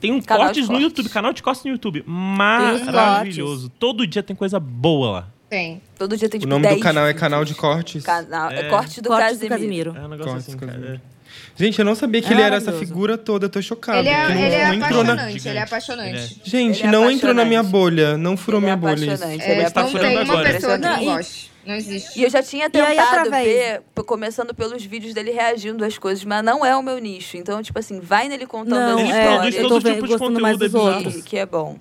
Tem 0.00 0.12
um 0.12 0.20
Canal 0.20 0.46
cortes 0.46 0.62
no 0.62 0.68
cortes. 0.68 0.82
YouTube, 0.84 1.08
canal 1.10 1.32
de 1.32 1.42
cortes 1.42 1.64
no 1.64 1.70
YouTube. 1.72 2.02
Maravilhoso. 2.06 3.68
Todo 3.68 4.06
dia 4.06 4.22
tem 4.22 4.34
coisa 4.34 4.58
boa 4.58 5.10
lá. 5.10 5.28
Tem. 5.48 5.82
Todo 5.98 6.16
dia 6.16 6.28
tem 6.28 6.38
O 6.38 6.40
tipo 6.42 6.48
nome 6.50 6.62
10 6.62 6.76
do 6.78 6.82
canal 6.82 7.06
é 7.06 7.12
canal 7.12 7.44
de 7.44 7.54
cortes. 7.54 8.04
Canal, 8.04 8.50
é. 8.50 8.60
É. 8.60 8.68
corte 8.68 9.00
do 9.00 9.08
Cortes 9.08 9.38
do 9.40 9.48
Casimiro. 9.48 9.92
Casimiro. 9.92 9.96
É 9.96 10.06
um 10.06 10.08
negócio 10.08 10.32
Cortes 10.32 10.48
assim, 10.48 10.56
cara. 10.58 10.72
Casimiro. 10.72 10.94
É. 10.94 11.19
Gente, 11.56 11.78
eu 11.78 11.84
não 11.84 11.94
sabia 11.94 12.22
que 12.22 12.28
É 12.28 12.32
ele 12.32 12.40
era 12.42 12.56
essa 12.56 12.72
figura 12.72 13.18
toda, 13.18 13.46
eu 13.46 13.50
tô 13.50 13.60
chocado. 13.60 13.98
Ele 13.98 14.08
é, 14.08 14.26
que 14.26 14.32
não, 14.32 14.40
ele 14.40 14.54
é 14.54 14.66
não 14.68 14.74
entrou 14.74 15.04
na... 15.04 15.12
apaixonante, 15.12 15.48
ele 15.48 15.58
é 15.58 15.62
apaixonante. 15.62 16.40
Gente, 16.44 16.78
Ele 16.80 16.88
é 16.88 16.90
não 16.90 17.10
entrou 17.10 17.34
na 17.34 17.44
minha 17.44 17.60
apaixonante. 17.60 17.84
bolha, 17.96 18.16
não 18.16 18.36
furou 18.36 18.60
Ele 18.60 18.66
é 18.66 18.68
minha 18.68 18.76
bolha 18.76 18.94
isso. 18.94 19.04
apaixonante, 19.24 19.42
É, 19.44 19.52
ele 19.52 19.60
é 19.60 19.70
tá 19.70 19.82
não 19.82 19.88
furando 19.90 20.08
tem 20.08 20.16
uma 20.24 20.32
agora. 20.34 20.52
pessoa 20.52 20.78
que 20.78 20.84
não 20.84 20.90
Não, 20.96 21.02
e- 21.02 21.04
goste. 21.06 21.50
Não 21.66 21.74
existe. 21.74 22.18
E 22.18 22.22
eu 22.24 22.30
já 22.30 22.42
tinha 22.42 22.64
aí, 22.64 22.70
tentado 22.70 23.18
através- 23.18 23.46
ver, 23.46 23.82
começando 24.06 24.54
pelos 24.54 24.82
vídeos 24.82 25.12
dele 25.12 25.30
reagindo 25.30 25.84
às 25.84 25.98
coisas, 25.98 26.24
mas 26.24 26.42
não 26.42 26.64
é 26.64 26.74
o 26.74 26.82
meu 26.82 26.98
nicho. 26.98 27.36
Então, 27.36 27.62
tipo 27.62 27.78
assim, 27.78 28.00
vai 28.00 28.28
nele 28.28 28.46
contando 28.46 28.74
Não, 28.74 28.94
as 28.98 29.00
Ele 29.00 29.12
é, 29.12 29.26
produz 29.26 29.54
histórias. 29.54 29.54
eu 29.56 29.62
todo 29.68 29.82
tô 29.82 29.88
vendo- 29.88 29.94
tipo 29.96 30.08
de 30.08 30.18
conteúdo 30.18 30.64
episódio. 30.64 31.06
outros. 31.08 31.22
que 31.22 31.36
é 31.36 31.44
bom. 31.44 31.76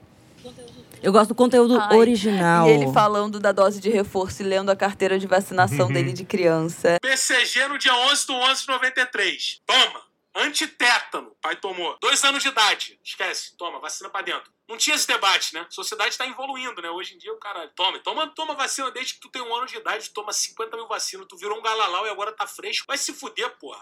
Eu 1.02 1.12
gosto 1.12 1.30
do 1.30 1.36
conteúdo 1.36 1.80
Ai, 1.80 1.98
original. 1.98 2.68
E 2.68 2.72
ele 2.72 2.92
falando 2.92 3.40
da 3.40 3.52
dose 3.52 3.80
de 3.80 3.90
reforço 3.90 4.42
e 4.42 4.46
lendo 4.46 4.70
a 4.70 4.76
carteira 4.76 5.18
de 5.18 5.28
vacinação 5.28 5.88
dele 5.88 6.12
de 6.12 6.26
criança. 6.26 6.98
PCG 7.02 7.68
no 7.68 7.78
dia 7.78 7.96
11 7.96 8.28
do 8.28 8.34
11 8.34 8.62
de 8.62 8.68
93. 8.68 9.62
Toma. 9.66 10.10
Antitétano. 10.36 11.32
Pai 11.42 11.56
tomou. 11.56 11.98
Dois 12.02 12.24
anos 12.24 12.44
de 12.44 12.50
idade. 12.50 13.00
Esquece. 13.04 13.58
Toma, 13.58 13.80
vacina 13.80 14.10
pra 14.10 14.22
dentro. 14.22 14.52
Não 14.70 14.78
tinha 14.78 14.96
esse 14.96 15.08
debate, 15.08 15.56
né? 15.56 15.66
A 15.68 15.72
sociedade 15.72 16.16
tá 16.16 16.28
evoluindo, 16.28 16.80
né? 16.82 16.90
Hoje 16.92 17.16
em 17.16 17.18
dia 17.18 17.34
o 17.34 17.40
cara 17.40 17.68
toma, 17.76 17.98
toma, 18.00 18.28
toma 18.28 18.54
vacina 18.54 18.92
desde 18.92 19.16
que 19.16 19.20
tu 19.20 19.30
tem 19.30 19.42
um 19.42 19.56
ano 19.56 19.66
de 19.66 19.76
idade, 19.76 20.12
toma 20.12 20.32
50 20.32 20.78
mil 20.78 20.88
vacinas, 20.88 21.26
tu 21.28 21.36
virou 21.38 21.58
um 21.58 21.62
galalau 21.62 22.06
e 22.06 22.10
agora 22.10 22.32
tá 22.32 22.46
fresco. 22.46 22.86
Vai 22.88 22.98
se 22.98 23.12
fuder, 23.12 23.50
porra. 23.60 23.82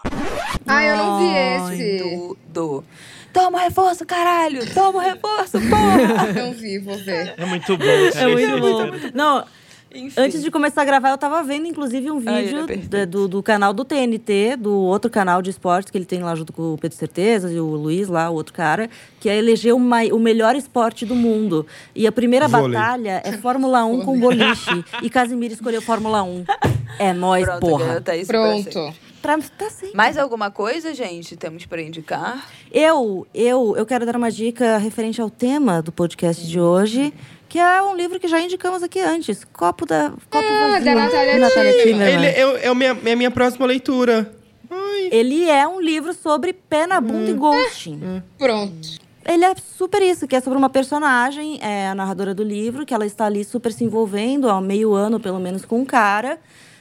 Ah, 0.66 0.82
eu 0.82 0.96
não 0.96 1.18
vi 1.18 1.36
Ai, 1.36 1.74
esse. 1.74 1.98
Tudo. 1.98 2.84
Toma 3.32 3.58
o 3.58 3.60
reforço, 3.60 4.04
caralho! 4.06 4.60
Toma 4.72 4.98
o 4.98 5.02
reforço, 5.02 5.58
porra! 5.60 6.32
Não 6.34 6.52
vi, 6.52 6.78
vou 6.78 6.96
ver. 6.98 7.34
É 7.36 7.44
muito 7.44 7.76
bom. 7.76 7.84
É 7.84 8.10
cara, 8.10 8.28
muito 8.28 8.58
bom. 8.60 9.10
Não, 9.14 9.44
Enfim. 9.94 10.20
antes 10.20 10.42
de 10.42 10.50
começar 10.50 10.82
a 10.82 10.84
gravar, 10.84 11.10
eu 11.10 11.18
tava 11.18 11.42
vendo, 11.42 11.66
inclusive, 11.66 12.10
um 12.10 12.22
é 12.28 12.42
vídeo 12.42 12.88
da- 12.88 13.04
do, 13.04 13.28
do 13.28 13.42
canal 13.42 13.72
do 13.72 13.84
TNT, 13.84 14.56
do 14.56 14.72
outro 14.74 15.10
canal 15.10 15.40
de 15.42 15.50
esportes 15.50 15.90
que 15.90 15.96
ele 15.98 16.04
tem 16.04 16.20
lá 16.22 16.34
junto 16.34 16.52
com 16.52 16.74
o 16.74 16.78
Pedro 16.78 16.96
Certezas 16.96 17.52
e 17.52 17.58
o 17.60 17.66
Luiz 17.66 18.08
lá, 18.08 18.28
o 18.30 18.34
outro 18.34 18.52
cara, 18.52 18.88
que 19.20 19.28
é 19.28 19.36
eleger 19.38 19.74
o, 19.74 19.78
mai- 19.78 20.10
o 20.12 20.18
melhor 20.18 20.56
esporte 20.56 21.04
do 21.06 21.14
mundo. 21.14 21.66
E 21.94 22.06
a 22.06 22.12
primeira 22.12 22.48
Vôlei. 22.48 22.76
batalha 22.76 23.20
é 23.24 23.32
Fórmula 23.32 23.84
1 23.84 24.04
com 24.04 24.18
boliche. 24.18 24.84
E 25.02 25.08
Casimiro 25.10 25.52
escolheu 25.54 25.80
Fórmula 25.82 26.22
1. 26.22 26.44
É 26.98 27.12
nóis, 27.12 27.44
Pronto, 27.44 27.60
porra. 27.60 28.02
Pronto. 28.26 28.94
Pra, 29.22 29.38
tá 29.38 29.68
sim. 29.70 29.90
Mais 29.94 30.16
alguma 30.16 30.50
coisa, 30.50 30.94
gente? 30.94 31.36
Temos 31.36 31.66
pra 31.66 31.82
indicar? 31.82 32.46
Eu, 32.72 33.26
eu, 33.34 33.74
eu 33.76 33.84
quero 33.84 34.06
dar 34.06 34.16
uma 34.16 34.30
dica 34.30 34.78
referente 34.78 35.20
ao 35.20 35.28
tema 35.28 35.82
do 35.82 35.90
podcast 35.90 36.46
de 36.46 36.60
hoje, 36.60 37.12
que 37.48 37.58
é 37.58 37.82
um 37.82 37.96
livro 37.96 38.20
que 38.20 38.28
já 38.28 38.40
indicamos 38.40 38.82
aqui 38.82 39.00
antes, 39.00 39.44
Copo 39.44 39.84
da 39.84 40.10
Copo 40.30 40.46
Ah, 40.46 40.70
Vazio, 40.72 40.84
da 40.84 40.94
Natália. 40.94 41.82
Ele 41.82 42.26
é, 42.26 42.64
é, 42.64 42.68
a 42.68 42.74
minha, 42.74 42.96
é 43.04 43.12
a 43.12 43.16
minha 43.16 43.30
próxima 43.30 43.66
leitura. 43.66 44.32
Ele 45.10 45.48
é 45.48 45.66
um 45.66 45.80
livro 45.80 46.12
sobre 46.12 46.52
pé 46.52 46.86
na 46.86 47.00
bunda 47.00 47.30
e 47.30 47.34
ghosting. 47.34 48.22
Pronto. 48.36 48.98
Ele 49.26 49.44
é 49.44 49.54
super 49.76 50.00
isso, 50.00 50.26
que 50.26 50.34
é 50.34 50.40
sobre 50.40 50.58
uma 50.58 50.70
personagem, 50.70 51.58
é 51.60 51.88
a 51.88 51.94
narradora 51.94 52.34
do 52.34 52.42
livro, 52.42 52.86
que 52.86 52.94
ela 52.94 53.04
está 53.04 53.26
ali 53.26 53.44
super 53.44 53.72
se 53.72 53.84
envolvendo 53.84 54.48
há 54.48 54.58
meio 54.60 54.94
ano, 54.94 55.20
pelo 55.20 55.38
menos, 55.38 55.64
com 55.64 55.80
um 55.80 55.84
cara. 55.84 56.38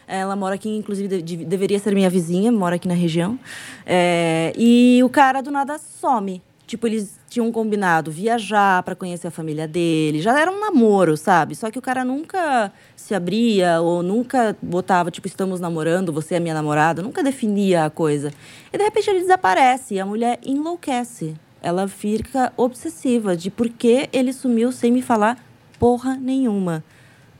Ela 0.08 0.36
mora 0.38 0.56
aqui, 0.56 0.70
inclusive, 0.70 1.08
de- 1.08 1.22
de- 1.22 1.46
deveria 1.46 1.78
ser 1.80 1.94
minha 1.94 2.10
vizinha, 2.10 2.50
mora 2.52 2.76
aqui 2.78 2.88
na 2.88 2.94
região. 2.94 3.38
É, 3.86 4.54
e 4.58 5.02
o 5.04 5.10
cara, 5.10 5.42
do 5.42 5.52
nada, 5.52 5.78
some. 5.78 6.42
Tipo, 6.66 6.86
eles 6.88 7.18
tinham 7.30 7.50
combinado 7.52 8.12
viajar 8.12 8.84
para 8.84 8.94
conhecer 8.96 9.28
a 9.28 9.32
família 9.32 9.66
dele. 9.68 10.22
Já 10.22 10.38
era 10.40 10.52
um 10.52 10.60
namoro, 10.60 11.16
sabe? 11.16 11.56
Só 11.56 11.72
que 11.72 11.80
o 11.80 11.82
cara 11.82 12.04
nunca 12.04 12.72
se 12.96 13.14
abria 13.16 13.80
ou 13.82 14.04
nunca 14.04 14.56
botava, 14.62 15.10
tipo, 15.10 15.28
estamos 15.28 15.60
namorando, 15.62 16.12
você 16.12 16.36
é 16.36 16.40
minha 16.42 16.54
namorada. 16.54 17.02
Nunca 17.02 17.24
definia 17.24 17.86
a 17.86 17.90
coisa. 17.90 18.34
E, 18.72 18.78
de 18.78 18.84
repente, 18.84 19.10
ele 19.10 19.20
desaparece 19.22 19.96
e 19.96 20.00
a 20.00 20.06
mulher 20.06 20.40
enlouquece. 20.46 21.36
Ela 21.62 21.88
fica 21.88 22.52
obsessiva 22.58 23.36
de 23.36 23.50
por 23.50 23.70
que 23.70 24.10
ele 24.12 24.32
sumiu 24.34 24.72
sem 24.72 24.92
me 24.92 25.02
falar 25.02 25.38
porra 25.80 26.16
nenhuma. 26.16 26.84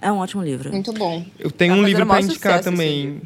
É 0.02 0.12
um 0.12 0.18
ótimo 0.18 0.44
livro. 0.44 0.72
Muito 0.72 0.94
bom. 0.94 1.26
Eu 1.40 1.50
tenho 1.52 1.74
Tá 1.74 1.80
um 1.80 1.84
livro 1.84 2.06
pra 2.06 2.06
maior 2.06 2.24
indicar 2.24 2.62
também. 2.62 3.22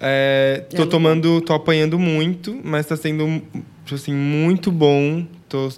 É, 0.00 0.64
tô 0.74 0.86
tomando, 0.86 1.40
tô 1.42 1.52
apanhando 1.54 1.98
muito, 1.98 2.58
mas 2.64 2.86
tá 2.86 2.96
sendo, 2.96 3.40
tipo 3.84 3.94
assim, 3.94 4.12
muito 4.12 4.72
bom. 4.72 5.24
Tô, 5.48 5.68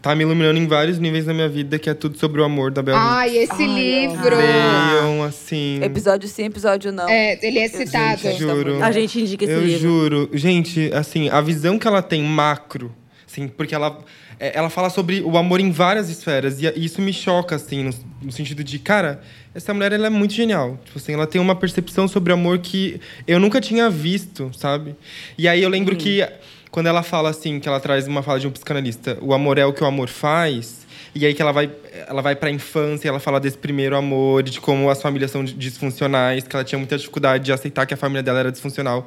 tá 0.00 0.14
me 0.14 0.22
iluminando 0.22 0.58
em 0.58 0.66
vários 0.68 0.98
níveis 1.00 1.24
da 1.24 1.34
minha 1.34 1.48
vida, 1.48 1.78
que 1.78 1.90
é 1.90 1.94
tudo 1.94 2.16
sobre 2.16 2.40
o 2.40 2.44
amor 2.44 2.70
da 2.70 2.82
Bel 2.82 2.94
Hooks. 2.94 3.08
Ai, 3.10 3.38
esse 3.38 3.66
livro. 3.66 4.36
Leiam, 4.36 5.24
assim. 5.24 5.80
Episódio 5.82 6.28
sim, 6.28 6.44
episódio 6.44 6.92
não. 6.92 7.08
É, 7.08 7.38
ele 7.44 7.58
é 7.58 7.66
citado. 7.66 8.20
Gente, 8.20 8.38
juro. 8.38 8.82
A 8.84 8.92
gente 8.92 9.20
indica 9.20 9.44
esse 9.44 9.52
eu 9.52 9.64
livro. 9.64 9.80
juro. 9.80 10.30
Gente, 10.32 10.92
assim, 10.92 11.28
a 11.28 11.40
visão 11.40 11.76
que 11.78 11.88
ela 11.88 12.02
tem 12.02 12.22
macro, 12.22 12.94
assim, 13.26 13.48
porque 13.48 13.74
ela, 13.74 13.98
é, 14.38 14.56
ela 14.56 14.70
fala 14.70 14.90
sobre 14.90 15.20
o 15.22 15.36
amor 15.36 15.60
em 15.60 15.70
várias 15.70 16.08
esferas. 16.08 16.60
E, 16.60 16.66
e 16.66 16.84
isso 16.84 17.00
me 17.00 17.12
choca, 17.12 17.56
assim, 17.56 17.84
no, 17.84 17.94
no 18.22 18.32
sentido 18.32 18.62
de, 18.62 18.78
cara, 18.78 19.22
essa 19.54 19.72
mulher 19.72 19.92
ela 19.92 20.06
é 20.06 20.10
muito 20.10 20.34
genial. 20.34 20.78
Tipo 20.84 20.98
assim, 20.98 21.12
ela 21.12 21.26
tem 21.26 21.40
uma 21.40 21.54
percepção 21.54 22.08
sobre 22.08 22.32
amor 22.32 22.58
que 22.58 23.00
eu 23.26 23.38
nunca 23.38 23.60
tinha 23.60 23.88
visto, 23.90 24.50
sabe? 24.56 24.94
E 25.36 25.46
aí 25.46 25.62
eu 25.62 25.68
lembro 25.68 25.96
que 25.96 26.26
quando 26.70 26.86
ela 26.86 27.02
fala 27.02 27.30
assim, 27.30 27.60
que 27.60 27.68
ela 27.68 27.78
traz 27.78 28.06
uma 28.08 28.22
fala 28.22 28.40
de 28.40 28.46
um 28.46 28.50
psicanalista, 28.50 29.18
o 29.20 29.34
amor 29.34 29.58
é 29.58 29.66
o 29.66 29.72
que 29.72 29.84
o 29.84 29.86
amor 29.86 30.08
faz. 30.08 30.86
E 31.14 31.26
aí 31.26 31.34
que 31.34 31.42
ela 31.42 31.52
vai, 31.52 31.70
ela 32.08 32.22
vai 32.22 32.34
pra 32.34 32.50
infância, 32.50 33.06
e 33.06 33.10
ela 33.10 33.20
fala 33.20 33.38
desse 33.38 33.58
primeiro 33.58 33.94
amor, 33.94 34.42
de 34.42 34.58
como 34.58 34.88
as 34.88 35.02
famílias 35.02 35.30
são 35.30 35.44
disfuncionais, 35.44 36.44
que 36.48 36.56
ela 36.56 36.64
tinha 36.64 36.78
muita 36.78 36.96
dificuldade 36.96 37.44
de 37.44 37.52
aceitar 37.52 37.84
que 37.84 37.92
a 37.92 37.96
família 37.96 38.22
dela 38.22 38.38
era 38.40 38.50
disfuncional. 38.50 39.06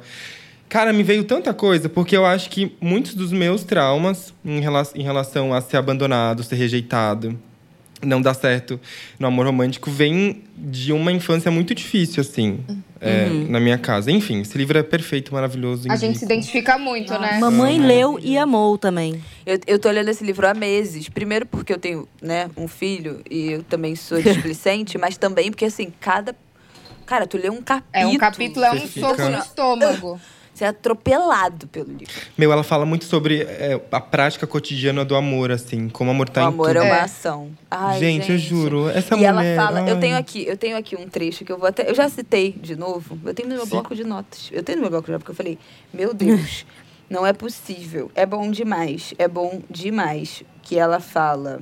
Cara, 0.68 0.92
me 0.92 1.02
veio 1.02 1.24
tanta 1.24 1.54
coisa, 1.54 1.88
porque 1.88 2.16
eu 2.16 2.26
acho 2.26 2.50
que 2.50 2.74
muitos 2.80 3.14
dos 3.14 3.32
meus 3.32 3.62
traumas 3.62 4.34
em, 4.44 4.60
rela 4.60 4.86
em 4.94 5.02
relação 5.02 5.54
a 5.54 5.60
ser 5.60 5.76
abandonado, 5.76 6.42
ser 6.42 6.56
rejeitado, 6.56 7.38
não 8.02 8.20
dar 8.20 8.34
certo 8.34 8.78
no 9.18 9.26
amor 9.26 9.46
romântico, 9.46 9.90
vem 9.90 10.42
de 10.56 10.92
uma 10.92 11.12
infância 11.12 11.50
muito 11.50 11.74
difícil, 11.74 12.20
assim, 12.20 12.58
é, 13.00 13.26
Uhum. 13.26 13.46
na 13.48 13.60
minha 13.60 13.78
casa. 13.78 14.10
Enfim, 14.10 14.40
esse 14.40 14.56
livro 14.58 14.76
é 14.76 14.82
perfeito, 14.82 15.32
maravilhoso. 15.32 15.90
A 15.90 15.96
gente 15.96 16.10
indico. 16.10 16.18
se 16.18 16.24
identifica 16.24 16.76
muito, 16.78 17.16
né? 17.18 17.38
Mamãe 17.38 17.78
leu 17.78 18.18
e 18.20 18.36
amou 18.36 18.76
também. 18.76 19.22
Eu, 19.44 19.58
eu 19.66 19.78
tô 19.78 19.90
lendo 19.90 20.08
esse 20.08 20.24
livro 20.24 20.46
há 20.48 20.54
meses. 20.54 21.08
Primeiro 21.08 21.46
porque 21.46 21.72
eu 21.72 21.78
tenho, 21.78 22.08
né, 22.20 22.50
um 22.56 22.66
filho 22.66 23.22
e 23.30 23.52
eu 23.52 23.62
também 23.62 23.94
sou 23.94 24.20
displicente, 24.20 24.98
mas 24.98 25.16
também 25.16 25.50
porque, 25.50 25.64
assim, 25.66 25.92
cada... 26.00 26.34
Cara, 27.06 27.24
tu 27.26 27.36
lê 27.38 27.48
um 27.48 27.62
capítulo... 27.62 27.92
É 27.92 28.06
um 28.06 28.18
capítulo, 28.18 28.64
é 28.64 28.72
um 28.72 28.86
soco 28.88 29.22
no 29.22 29.38
estômago. 29.38 30.20
Você 30.56 30.64
é 30.64 30.68
atropelado 30.68 31.66
pelo 31.66 31.92
livro. 31.92 32.14
Meu, 32.38 32.50
ela 32.50 32.62
fala 32.62 32.86
muito 32.86 33.04
sobre 33.04 33.42
é, 33.42 33.78
a 33.92 34.00
prática 34.00 34.46
cotidiana 34.46 35.04
do 35.04 35.14
amor, 35.14 35.50
assim, 35.52 35.90
como 35.90 36.10
o 36.10 36.14
amor 36.14 36.30
tá 36.30 36.40
o 36.40 36.44
em 36.44 36.46
amor 36.48 36.68
tudo. 36.68 36.78
é 36.78 36.82
uma 36.82 36.96
É. 36.96 37.00
ação. 37.02 37.50
Ai, 37.70 37.98
gente, 38.00 38.32
eu 38.32 38.38
juro, 38.38 38.88
essa 38.88 39.14
e 39.14 39.18
mulher... 39.18 39.28
ela 39.54 39.66
fala, 39.66 39.80
eu 39.86 39.94
ai. 39.96 40.00
tenho 40.00 40.16
aqui, 40.16 40.46
eu 40.46 40.56
tenho 40.56 40.74
aqui 40.78 40.96
um 40.96 41.06
trecho 41.10 41.44
que 41.44 41.52
eu 41.52 41.58
vou 41.58 41.68
até, 41.68 41.90
eu 41.90 41.94
já 41.94 42.08
citei 42.08 42.52
de 42.52 42.74
novo. 42.74 43.18
Eu 43.22 43.34
tenho 43.34 43.50
no 43.50 43.54
meu 43.54 43.64
Sim. 43.64 43.70
bloco 43.72 43.94
de 43.94 44.02
notas. 44.02 44.48
Eu 44.50 44.62
tenho 44.62 44.76
no 44.78 44.82
meu 44.84 44.90
bloco 44.92 45.04
de 45.04 45.12
notas 45.12 45.24
porque 45.24 45.32
eu 45.32 45.36
falei, 45.36 45.58
meu 45.92 46.14
Deus, 46.14 46.64
não 47.10 47.26
é 47.26 47.34
possível. 47.34 48.10
É 48.14 48.24
bom 48.24 48.50
demais, 48.50 49.12
é 49.18 49.28
bom 49.28 49.60
demais 49.68 50.42
que 50.62 50.78
ela 50.78 51.00
fala. 51.00 51.60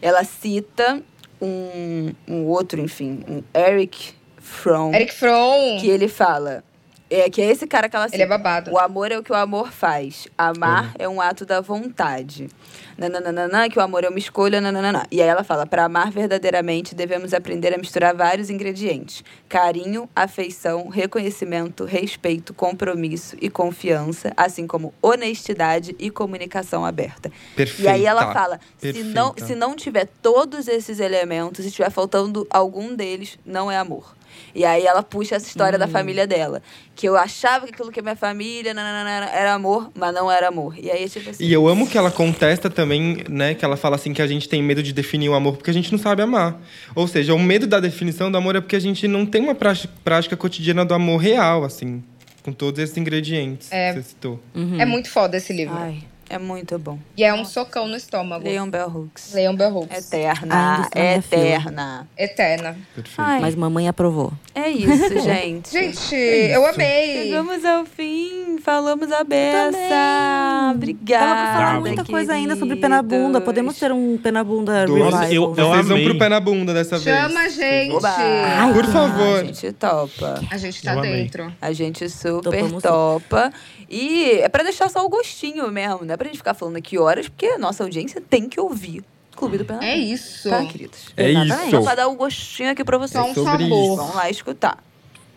Ela 0.00 0.24
cita 0.24 1.02
um, 1.38 2.12
um 2.26 2.44
outro, 2.46 2.80
enfim, 2.80 3.22
um 3.28 3.42
Eric 3.54 4.14
Fromm, 4.38 4.94
Eric 4.94 5.12
Fromm. 5.12 5.78
que 5.80 5.88
ele 5.88 6.08
fala, 6.08 6.64
é 7.10 7.30
que 7.30 7.40
é 7.40 7.50
esse 7.50 7.66
cara 7.66 7.88
que 7.88 7.96
ela 7.96 8.06
cita. 8.06 8.16
Ele 8.16 8.24
é 8.24 8.26
babado. 8.26 8.70
O 8.70 8.78
amor 8.78 9.10
é 9.10 9.18
o 9.18 9.22
que 9.22 9.32
o 9.32 9.34
amor 9.34 9.72
faz. 9.72 10.28
Amar 10.36 10.92
é 10.98 11.08
um 11.08 11.20
ato 11.20 11.46
da 11.46 11.60
vontade. 11.60 12.48
Nananana, 12.96 13.68
que 13.68 13.78
o 13.78 13.82
amor 13.82 14.02
é 14.02 14.08
uma 14.08 14.18
escolha, 14.18 14.60
nananana. 14.60 15.06
E 15.10 15.22
aí 15.22 15.28
ela 15.28 15.44
fala, 15.44 15.64
para 15.64 15.84
amar 15.84 16.10
verdadeiramente, 16.10 16.94
devemos 16.94 17.32
aprender 17.32 17.72
a 17.72 17.78
misturar 17.78 18.14
vários 18.14 18.50
ingredientes. 18.50 19.22
Carinho, 19.48 20.08
afeição, 20.14 20.88
reconhecimento, 20.88 21.84
respeito, 21.84 22.52
compromisso 22.52 23.36
e 23.40 23.48
confiança, 23.48 24.32
assim 24.36 24.66
como 24.66 24.92
honestidade 25.00 25.94
e 25.98 26.10
comunicação 26.10 26.84
aberta. 26.84 27.30
Perfeita. 27.54 27.82
E 27.82 27.88
aí 27.88 28.04
ela 28.04 28.32
fala, 28.32 28.60
se 28.78 29.04
não, 29.04 29.34
se 29.36 29.54
não 29.54 29.76
tiver 29.76 30.08
todos 30.20 30.66
esses 30.66 30.98
elementos, 30.98 31.64
se 31.64 31.70
tiver 31.70 31.90
faltando 31.90 32.46
algum 32.50 32.96
deles, 32.96 33.38
não 33.46 33.70
é 33.70 33.78
amor. 33.78 34.17
E 34.54 34.64
aí 34.64 34.84
ela 34.86 35.02
puxa 35.02 35.36
essa 35.36 35.46
história 35.46 35.76
Hum. 35.76 35.80
da 35.80 35.88
família 35.88 36.26
dela. 36.26 36.62
Que 36.94 37.08
eu 37.08 37.16
achava 37.16 37.66
que 37.66 37.72
aquilo 37.72 37.92
que 37.92 38.00
é 38.00 38.02
minha 38.02 38.16
família 38.16 38.74
nananana, 38.74 39.26
era 39.30 39.54
amor, 39.54 39.90
mas 39.94 40.12
não 40.14 40.30
era 40.30 40.48
amor. 40.48 40.74
E 40.78 40.90
aí, 40.90 41.08
tipo 41.08 41.30
assim. 41.30 41.44
E 41.44 41.52
eu 41.52 41.68
amo 41.68 41.86
que 41.88 41.96
ela 41.96 42.10
contesta 42.10 42.68
também, 42.68 43.22
né? 43.28 43.54
Que 43.54 43.64
ela 43.64 43.76
fala 43.76 43.96
assim 43.96 44.12
que 44.12 44.20
a 44.22 44.26
gente 44.26 44.48
tem 44.48 44.62
medo 44.62 44.82
de 44.82 44.92
definir 44.92 45.28
o 45.28 45.34
amor 45.34 45.56
porque 45.56 45.70
a 45.70 45.74
gente 45.74 45.92
não 45.92 45.98
sabe 45.98 46.22
amar. 46.22 46.60
Ou 46.94 47.06
seja, 47.06 47.34
o 47.34 47.38
medo 47.38 47.66
da 47.66 47.78
definição 47.80 48.30
do 48.32 48.36
amor 48.38 48.56
é 48.56 48.60
porque 48.60 48.76
a 48.76 48.80
gente 48.80 49.06
não 49.06 49.24
tem 49.24 49.42
uma 49.42 49.54
prática, 49.54 49.92
prática 50.02 50.36
cotidiana 50.36 50.84
do 50.84 50.92
amor 50.94 51.18
real, 51.18 51.64
assim. 51.64 52.02
Com 52.42 52.52
todos 52.52 52.80
esses 52.82 52.96
ingredientes 52.96 53.70
É. 53.70 53.92
que 53.92 53.98
você 54.02 54.08
citou. 54.08 54.40
É 54.78 54.84
muito 54.86 55.10
foda 55.10 55.36
esse 55.36 55.52
livro. 55.52 55.74
Ai, 55.76 55.98
é 56.30 56.38
muito 56.38 56.78
bom. 56.78 56.98
E 57.16 57.24
é 57.24 57.32
um 57.34 57.44
socão 57.44 57.86
no 57.88 57.96
estômago. 57.96 58.44
Leon 58.44 58.68
Bell 58.68 58.88
Hooks. 58.88 59.32
Leon 59.34 59.54
Bell 59.56 59.74
Hooks. 59.76 59.96
Eterna, 60.12 60.88
eterna. 60.94 62.08
Eterna. 62.16 62.76
Perfeito. 62.94 63.14
Ai, 63.20 63.40
Mas 63.40 63.54
mamãe 63.54 63.88
aprovou. 63.88 64.32
é 64.54 64.68
isso, 64.68 65.18
gente. 65.20 65.70
Gente, 65.70 66.14
eu 66.14 66.66
amei. 66.66 67.24
Chegamos 67.24 67.64
ao 67.64 67.84
fim, 67.84 68.58
falamos 68.62 69.10
a 69.12 69.24
beça. 69.24 70.72
Obrigada. 70.74 71.24
Dava 71.26 71.40
pra 71.42 71.52
falar 71.52 71.80
muita 71.80 72.04
coisa 72.04 72.32
ainda 72.34 72.56
sobre 72.56 72.76
pé 72.76 72.88
na 72.88 73.02
bunda. 73.02 73.40
Podemos 73.40 73.78
ter 73.78 73.92
um 73.92 74.16
pé 74.18 74.30
na 74.30 74.44
bunda 74.44 74.86
Dois. 74.86 75.02
revival. 75.04 75.32
Eu- 75.32 75.42
eu 75.42 75.54
Vocês 75.54 75.86
vão 75.86 75.96
amei. 75.96 76.04
pro 76.08 76.18
pé 76.18 76.28
na 76.28 76.40
bunda 76.40 76.74
dessa 76.74 76.98
Chama 76.98 77.40
a 77.40 77.42
vez. 77.42 77.54
gente. 77.54 77.94
Oba. 77.94 78.08
Ai, 78.18 78.72
Por 78.72 78.84
favor. 78.86 79.38
A 79.40 79.44
gente 79.44 79.72
topa. 79.72 80.40
A 80.50 80.56
gente 80.58 80.82
tá 80.82 80.92
Eu 80.94 80.98
amei. 80.98 81.22
dentro. 81.24 81.52
A 81.60 81.72
gente 81.72 82.08
super 82.08 82.42
Topamos 82.42 82.82
topa. 82.82 83.52
E 83.90 84.32
é 84.40 84.48
pra 84.48 84.62
deixar 84.62 84.88
só 84.90 85.04
o 85.04 85.08
gostinho 85.08 85.70
mesmo, 85.70 86.04
não 86.04 86.12
é 86.14 86.16
pra 86.16 86.26
gente 86.28 86.36
ficar 86.38 86.52
falando 86.54 86.76
aqui 86.76 86.98
horas, 86.98 87.28
porque 87.28 87.46
a 87.46 87.58
nossa 87.58 87.82
audiência 87.84 88.20
tem 88.20 88.48
que 88.48 88.60
ouvir 88.60 89.02
Clube 89.34 89.56
do 89.56 89.64
Pernambuco. 89.64 89.92
É 89.92 89.96
isso. 89.96 90.50
Tá, 90.50 90.64
queridos? 90.66 91.12
É 91.16 91.30
Exatamente. 91.30 91.70
Só 91.70 91.76
isso. 91.78 91.82
pra 91.84 91.94
dar 91.94 92.08
um 92.08 92.16
gostinho 92.16 92.70
aqui 92.70 92.84
pra 92.84 92.98
vocês. 92.98 93.22
Só 93.24 93.30
um 93.30 93.34
sobre 93.34 93.62
sabor. 93.64 93.96
Vão 93.96 94.14
lá 94.16 94.28
escutar. 94.28 94.82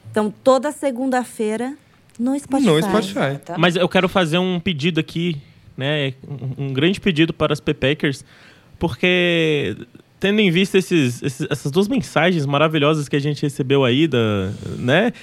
Então, 0.10 0.34
toda 0.44 0.72
segunda-feira 0.72 1.78
no 2.20 2.38
Spotify. 2.38 2.68
No 2.68 2.82
Spotify. 2.82 3.38
Tá? 3.46 3.58
Mas 3.60 3.76
eu 3.76 3.88
quero 3.88 4.10
fazer 4.10 4.38
um 4.40 4.60
pedido 4.60 5.00
aqui, 5.00 5.38
né? 5.78 6.14
Um, 6.58 6.66
um 6.66 6.74
grande 6.74 7.00
pedido 7.00 7.32
para 7.32 7.54
as 7.54 7.60
Pepeckers, 7.60 8.26
porque 8.80 9.78
tendo 10.20 10.40
em 10.42 10.50
vista 10.52 10.78
esses, 10.78 11.22
esses- 11.24 11.48
essas 11.50 11.72
duas 11.72 11.88
mensagens 11.88 12.46
maravilhosas 12.46 13.08
que 13.08 13.16
a 13.16 13.20
gente 13.20 13.42
recebeu 13.44 13.84
aí, 13.86 14.08
da, 14.08 14.52
né? 14.78 15.14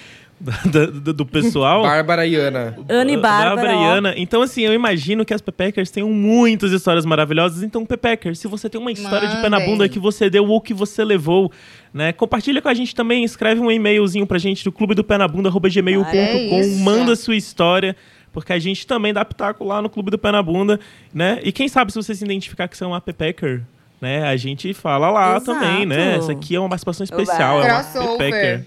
Da- 0.71 1.13
do 1.13 1.27
pessoal. 1.27 1.83
Bárbara 1.83 2.27
e 2.27 2.37
Ana. 2.37 2.77
Ana 2.89 3.11
e 3.11 3.17
Bárbara, 3.17 3.73
e 3.73 3.77
ó. 3.77 3.91
Ana. 3.95 4.15
Então, 4.17 4.41
assim, 4.43 4.63
eu 4.63 4.73
imagino 4.73 5.25
que 5.25 5.35
as 5.35 5.41
Pepeckers 5.41 5.91
tenham 5.91 6.11
muitas 6.11 6.71
histórias 6.73 7.05
maravilhosas. 7.05 7.63
Então, 7.63 7.85
Pepecker, 7.85 8.37
se 8.37 8.47
você 8.47 8.69
tem 8.69 8.81
uma 8.81 8.93
história 8.93 9.29
de 9.29 9.37
pé 9.37 9.49
na 9.49 9.59
Mandem. 9.59 9.67
bunda 9.73 9.89
que 9.89 9.99
você 9.99 10.31
deu 10.31 10.47
ou 10.47 10.61
que 10.61 10.73
você 10.73 11.05
levou, 11.05 11.51
né? 11.93 12.13
Compartilha 12.13 12.63
com 12.63 12.69
a 12.69 12.75
gente 12.75 12.95
também. 12.95 13.25
Escreve 13.25 13.61
um 13.61 13.71
e-mailzinho 13.71 14.27
pra 14.27 14.39
gente 14.39 14.63
do 14.63 14.71
clube 14.71 14.95
do 14.95 15.03
pé 15.03 15.19
na 15.19 15.27
bunda, 15.27 15.51
gmail.com. 15.51 16.11
É 16.17 16.67
manda 16.83 17.17
sua 17.17 17.35
história. 17.37 17.97
Porque 18.33 18.53
a 18.53 18.59
gente 18.59 18.87
também 18.87 19.13
dá 19.13 19.25
pitaco 19.25 19.65
lá 19.65 19.81
no 19.83 19.89
Clube 19.89 20.11
do 20.11 20.19
Pé 20.19 20.31
na 20.31 20.43
Bunda, 20.43 20.79
né? 21.13 21.41
E 21.43 21.51
quem 21.51 21.67
sabe 21.67 21.91
se 21.91 21.97
você 21.97 22.15
se 22.15 22.25
identificar 22.25 22.69
que 22.69 22.77
você 22.77 22.85
é 22.85 22.87
uma 22.87 23.01
Pepecker, 23.01 23.63
né? 24.01 24.23
A 24.29 24.37
gente 24.37 24.73
fala 24.75 25.11
lá 25.11 25.37
Exato. 25.39 25.47
também, 25.47 25.87
né? 25.87 26.17
Essa 26.17 26.33
aqui 26.33 26.55
é 26.55 26.61
uma 26.61 26.69
participação 26.69 27.03
especial, 27.05 27.63
é 27.63 27.73
uma 27.73 27.83
Crossover. 27.83 28.67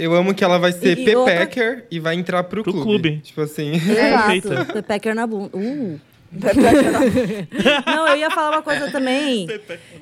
Eu 0.00 0.14
amo 0.14 0.34
que 0.34 0.42
ela 0.42 0.58
vai 0.58 0.72
ser 0.72 0.98
E- 0.98 1.04
e 1.04 1.14
outra- 1.16 1.34
Pepecker 1.34 1.84
e 1.90 2.00
vai 2.00 2.14
entrar 2.14 2.42
pro, 2.44 2.62
Pro 2.62 2.72
clube. 2.72 2.86
clube. 2.88 3.20
Tipo 3.22 3.42
assim. 3.42 3.72
Perfeita. 3.78 4.48
Exato. 4.54 4.72
Pepecker 4.72 5.14
na 5.14 5.26
bunda. 5.26 5.50
Uh. 5.56 6.00
não, 7.86 8.06
eu 8.08 8.16
ia 8.16 8.30
falar 8.30 8.50
uma 8.50 8.62
coisa 8.62 8.88
também. 8.90 9.48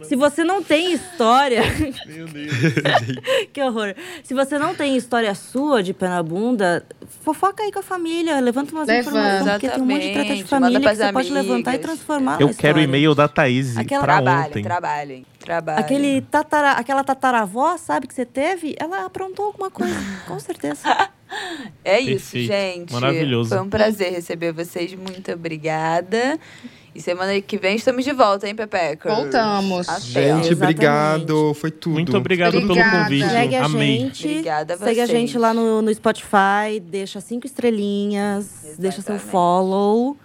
Se 0.03 0.15
você 0.15 0.45
não 0.45 0.63
tem 0.63 0.93
história. 0.93 1.63
que 3.53 3.63
horror. 3.63 3.95
Se 4.23 4.35
você 4.35 4.59
não 4.59 4.75
tem 4.75 4.97
história 4.97 5.35
sua 5.35 5.83
de 5.83 5.95
pé 5.95 6.07
na 6.09 6.23
bunda, 6.23 6.85
fofoca 7.25 7.63
aí 7.63 7.73
com 7.73 7.79
a 7.79 7.83
família. 7.83 8.41
Levanta 8.41 8.73
umas 8.75 8.87
Levanta. 8.87 9.09
informações, 9.09 9.51
porque 9.53 9.69
tem 9.71 9.83
um 9.83 9.87
monte 9.87 10.03
de 10.03 10.13
treta 10.13 10.35
de 10.35 10.41
Exatamente. 10.41 10.49
família 10.49 10.81
que 10.81 10.89
você 10.97 10.97
pras 10.99 11.13
pode 11.13 11.31
levantar 11.31 11.71
e 11.71 11.75
amigas. 11.77 11.81
transformar. 11.97 12.41
Eu 12.41 12.49
na 12.49 12.55
quero 12.55 12.79
o 12.79 12.83
e-mail 12.83 13.15
da 13.15 13.27
Thaís 13.29 13.77
Aquela- 13.79 14.05
pra 14.05 14.15
Trabalhem, 14.17 14.49
ontem. 14.49 14.63
trabalhem, 14.63 15.27
trabalhem. 15.41 15.81
Aquele 15.85 16.21
tatara, 16.23 16.73
aquela 16.73 17.03
tataravó, 17.05 17.77
sabe, 17.79 18.07
que 18.07 18.15
você 18.15 18.27
teve, 18.27 18.77
ela 18.79 19.05
aprontou 19.07 19.47
alguma 19.47 19.71
coisa, 19.71 19.95
com 20.27 20.39
certeza. 20.39 20.83
É 21.85 22.01
isso, 22.01 22.33
Perfeito. 22.33 22.47
gente. 22.47 22.93
Maravilhoso. 22.93 23.51
Foi 23.51 23.61
um 23.61 23.69
prazer 23.69 24.13
receber 24.13 24.53
vocês. 24.53 24.95
Muito 24.95 25.33
obrigada. 25.33 26.39
E 26.95 27.01
semana 27.01 27.41
que 27.41 27.57
vem 27.59 27.77
estamos 27.77 28.05
de 28.05 28.13
volta, 28.13 28.49
hein, 28.49 28.55
Pepeca? 28.57 29.15
Voltamos. 29.15 29.89
Até. 29.89 30.01
Gente, 30.01 30.19
Exatamente. 30.21 30.53
obrigado. 30.55 31.55
Foi 31.55 31.71
tudo. 31.71 31.93
Muito 31.95 32.17
obrigado 32.17 32.57
Obrigada. 32.57 32.91
pelo 32.91 33.03
convite. 33.05 33.29
Segue 33.29 33.57
a 33.57 33.65
Amei. 33.67 33.99
gente. 34.01 34.27
Obrigada 34.27 34.75
a 34.75 34.77
Segue 34.77 35.01
a 35.01 35.07
vocês. 35.07 35.19
gente 35.19 35.39
lá 35.39 35.55
no, 35.55 35.81
no 35.83 35.95
Spotify, 35.95 36.81
deixa 36.83 37.21
cinco 37.21 37.47
estrelinhas, 37.47 38.75
deixa 38.79 39.01
seu 39.01 39.15
Exatamente. 39.15 39.31
follow. 39.31 40.17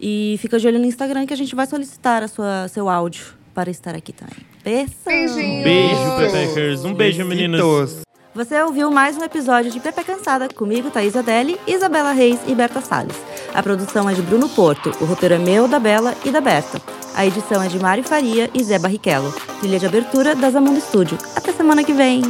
E 0.00 0.36
fica 0.40 0.58
de 0.58 0.66
olho 0.66 0.78
no 0.78 0.84
Instagram 0.86 1.24
que 1.24 1.32
a 1.32 1.36
gente 1.36 1.54
vai 1.54 1.66
solicitar 1.66 2.22
a 2.22 2.28
sua, 2.28 2.68
seu 2.68 2.88
áudio 2.88 3.24
para 3.54 3.70
estar 3.70 3.94
aqui 3.94 4.12
também. 4.12 4.46
Beijo! 4.62 4.92
Beijinho. 5.06 5.64
Beijo, 5.64 6.16
Pepeckers. 6.18 6.84
Um 6.84 6.94
beijo, 6.94 7.24
meninas. 7.24 8.07
Você 8.38 8.62
ouviu 8.62 8.88
mais 8.88 9.16
um 9.16 9.24
episódio 9.24 9.68
de 9.68 9.80
Pepe 9.80 10.04
Cansada 10.04 10.48
comigo, 10.48 10.92
Thaís 10.92 11.16
Adeli, 11.16 11.58
Isabela 11.66 12.12
Reis 12.12 12.38
e 12.46 12.54
Berta 12.54 12.80
Salles. 12.80 13.16
A 13.52 13.60
produção 13.60 14.08
é 14.08 14.14
de 14.14 14.22
Bruno 14.22 14.48
Porto, 14.48 14.92
o 15.00 15.06
roteiro 15.06 15.34
é 15.34 15.38
meu, 15.38 15.66
da 15.66 15.80
Bela 15.80 16.14
e 16.24 16.30
da 16.30 16.40
Berta. 16.40 16.80
A 17.16 17.26
edição 17.26 17.60
é 17.60 17.66
de 17.66 17.80
Mari 17.80 18.04
Faria 18.04 18.48
e 18.54 18.62
Zé 18.62 18.78
Barrichello. 18.78 19.34
Trilha 19.58 19.80
de 19.80 19.86
abertura 19.86 20.36
da 20.36 20.50
Zamundo 20.50 20.80
Studio. 20.80 21.18
Até 21.34 21.52
semana 21.52 21.82
que 21.82 21.92
vem! 21.92 22.22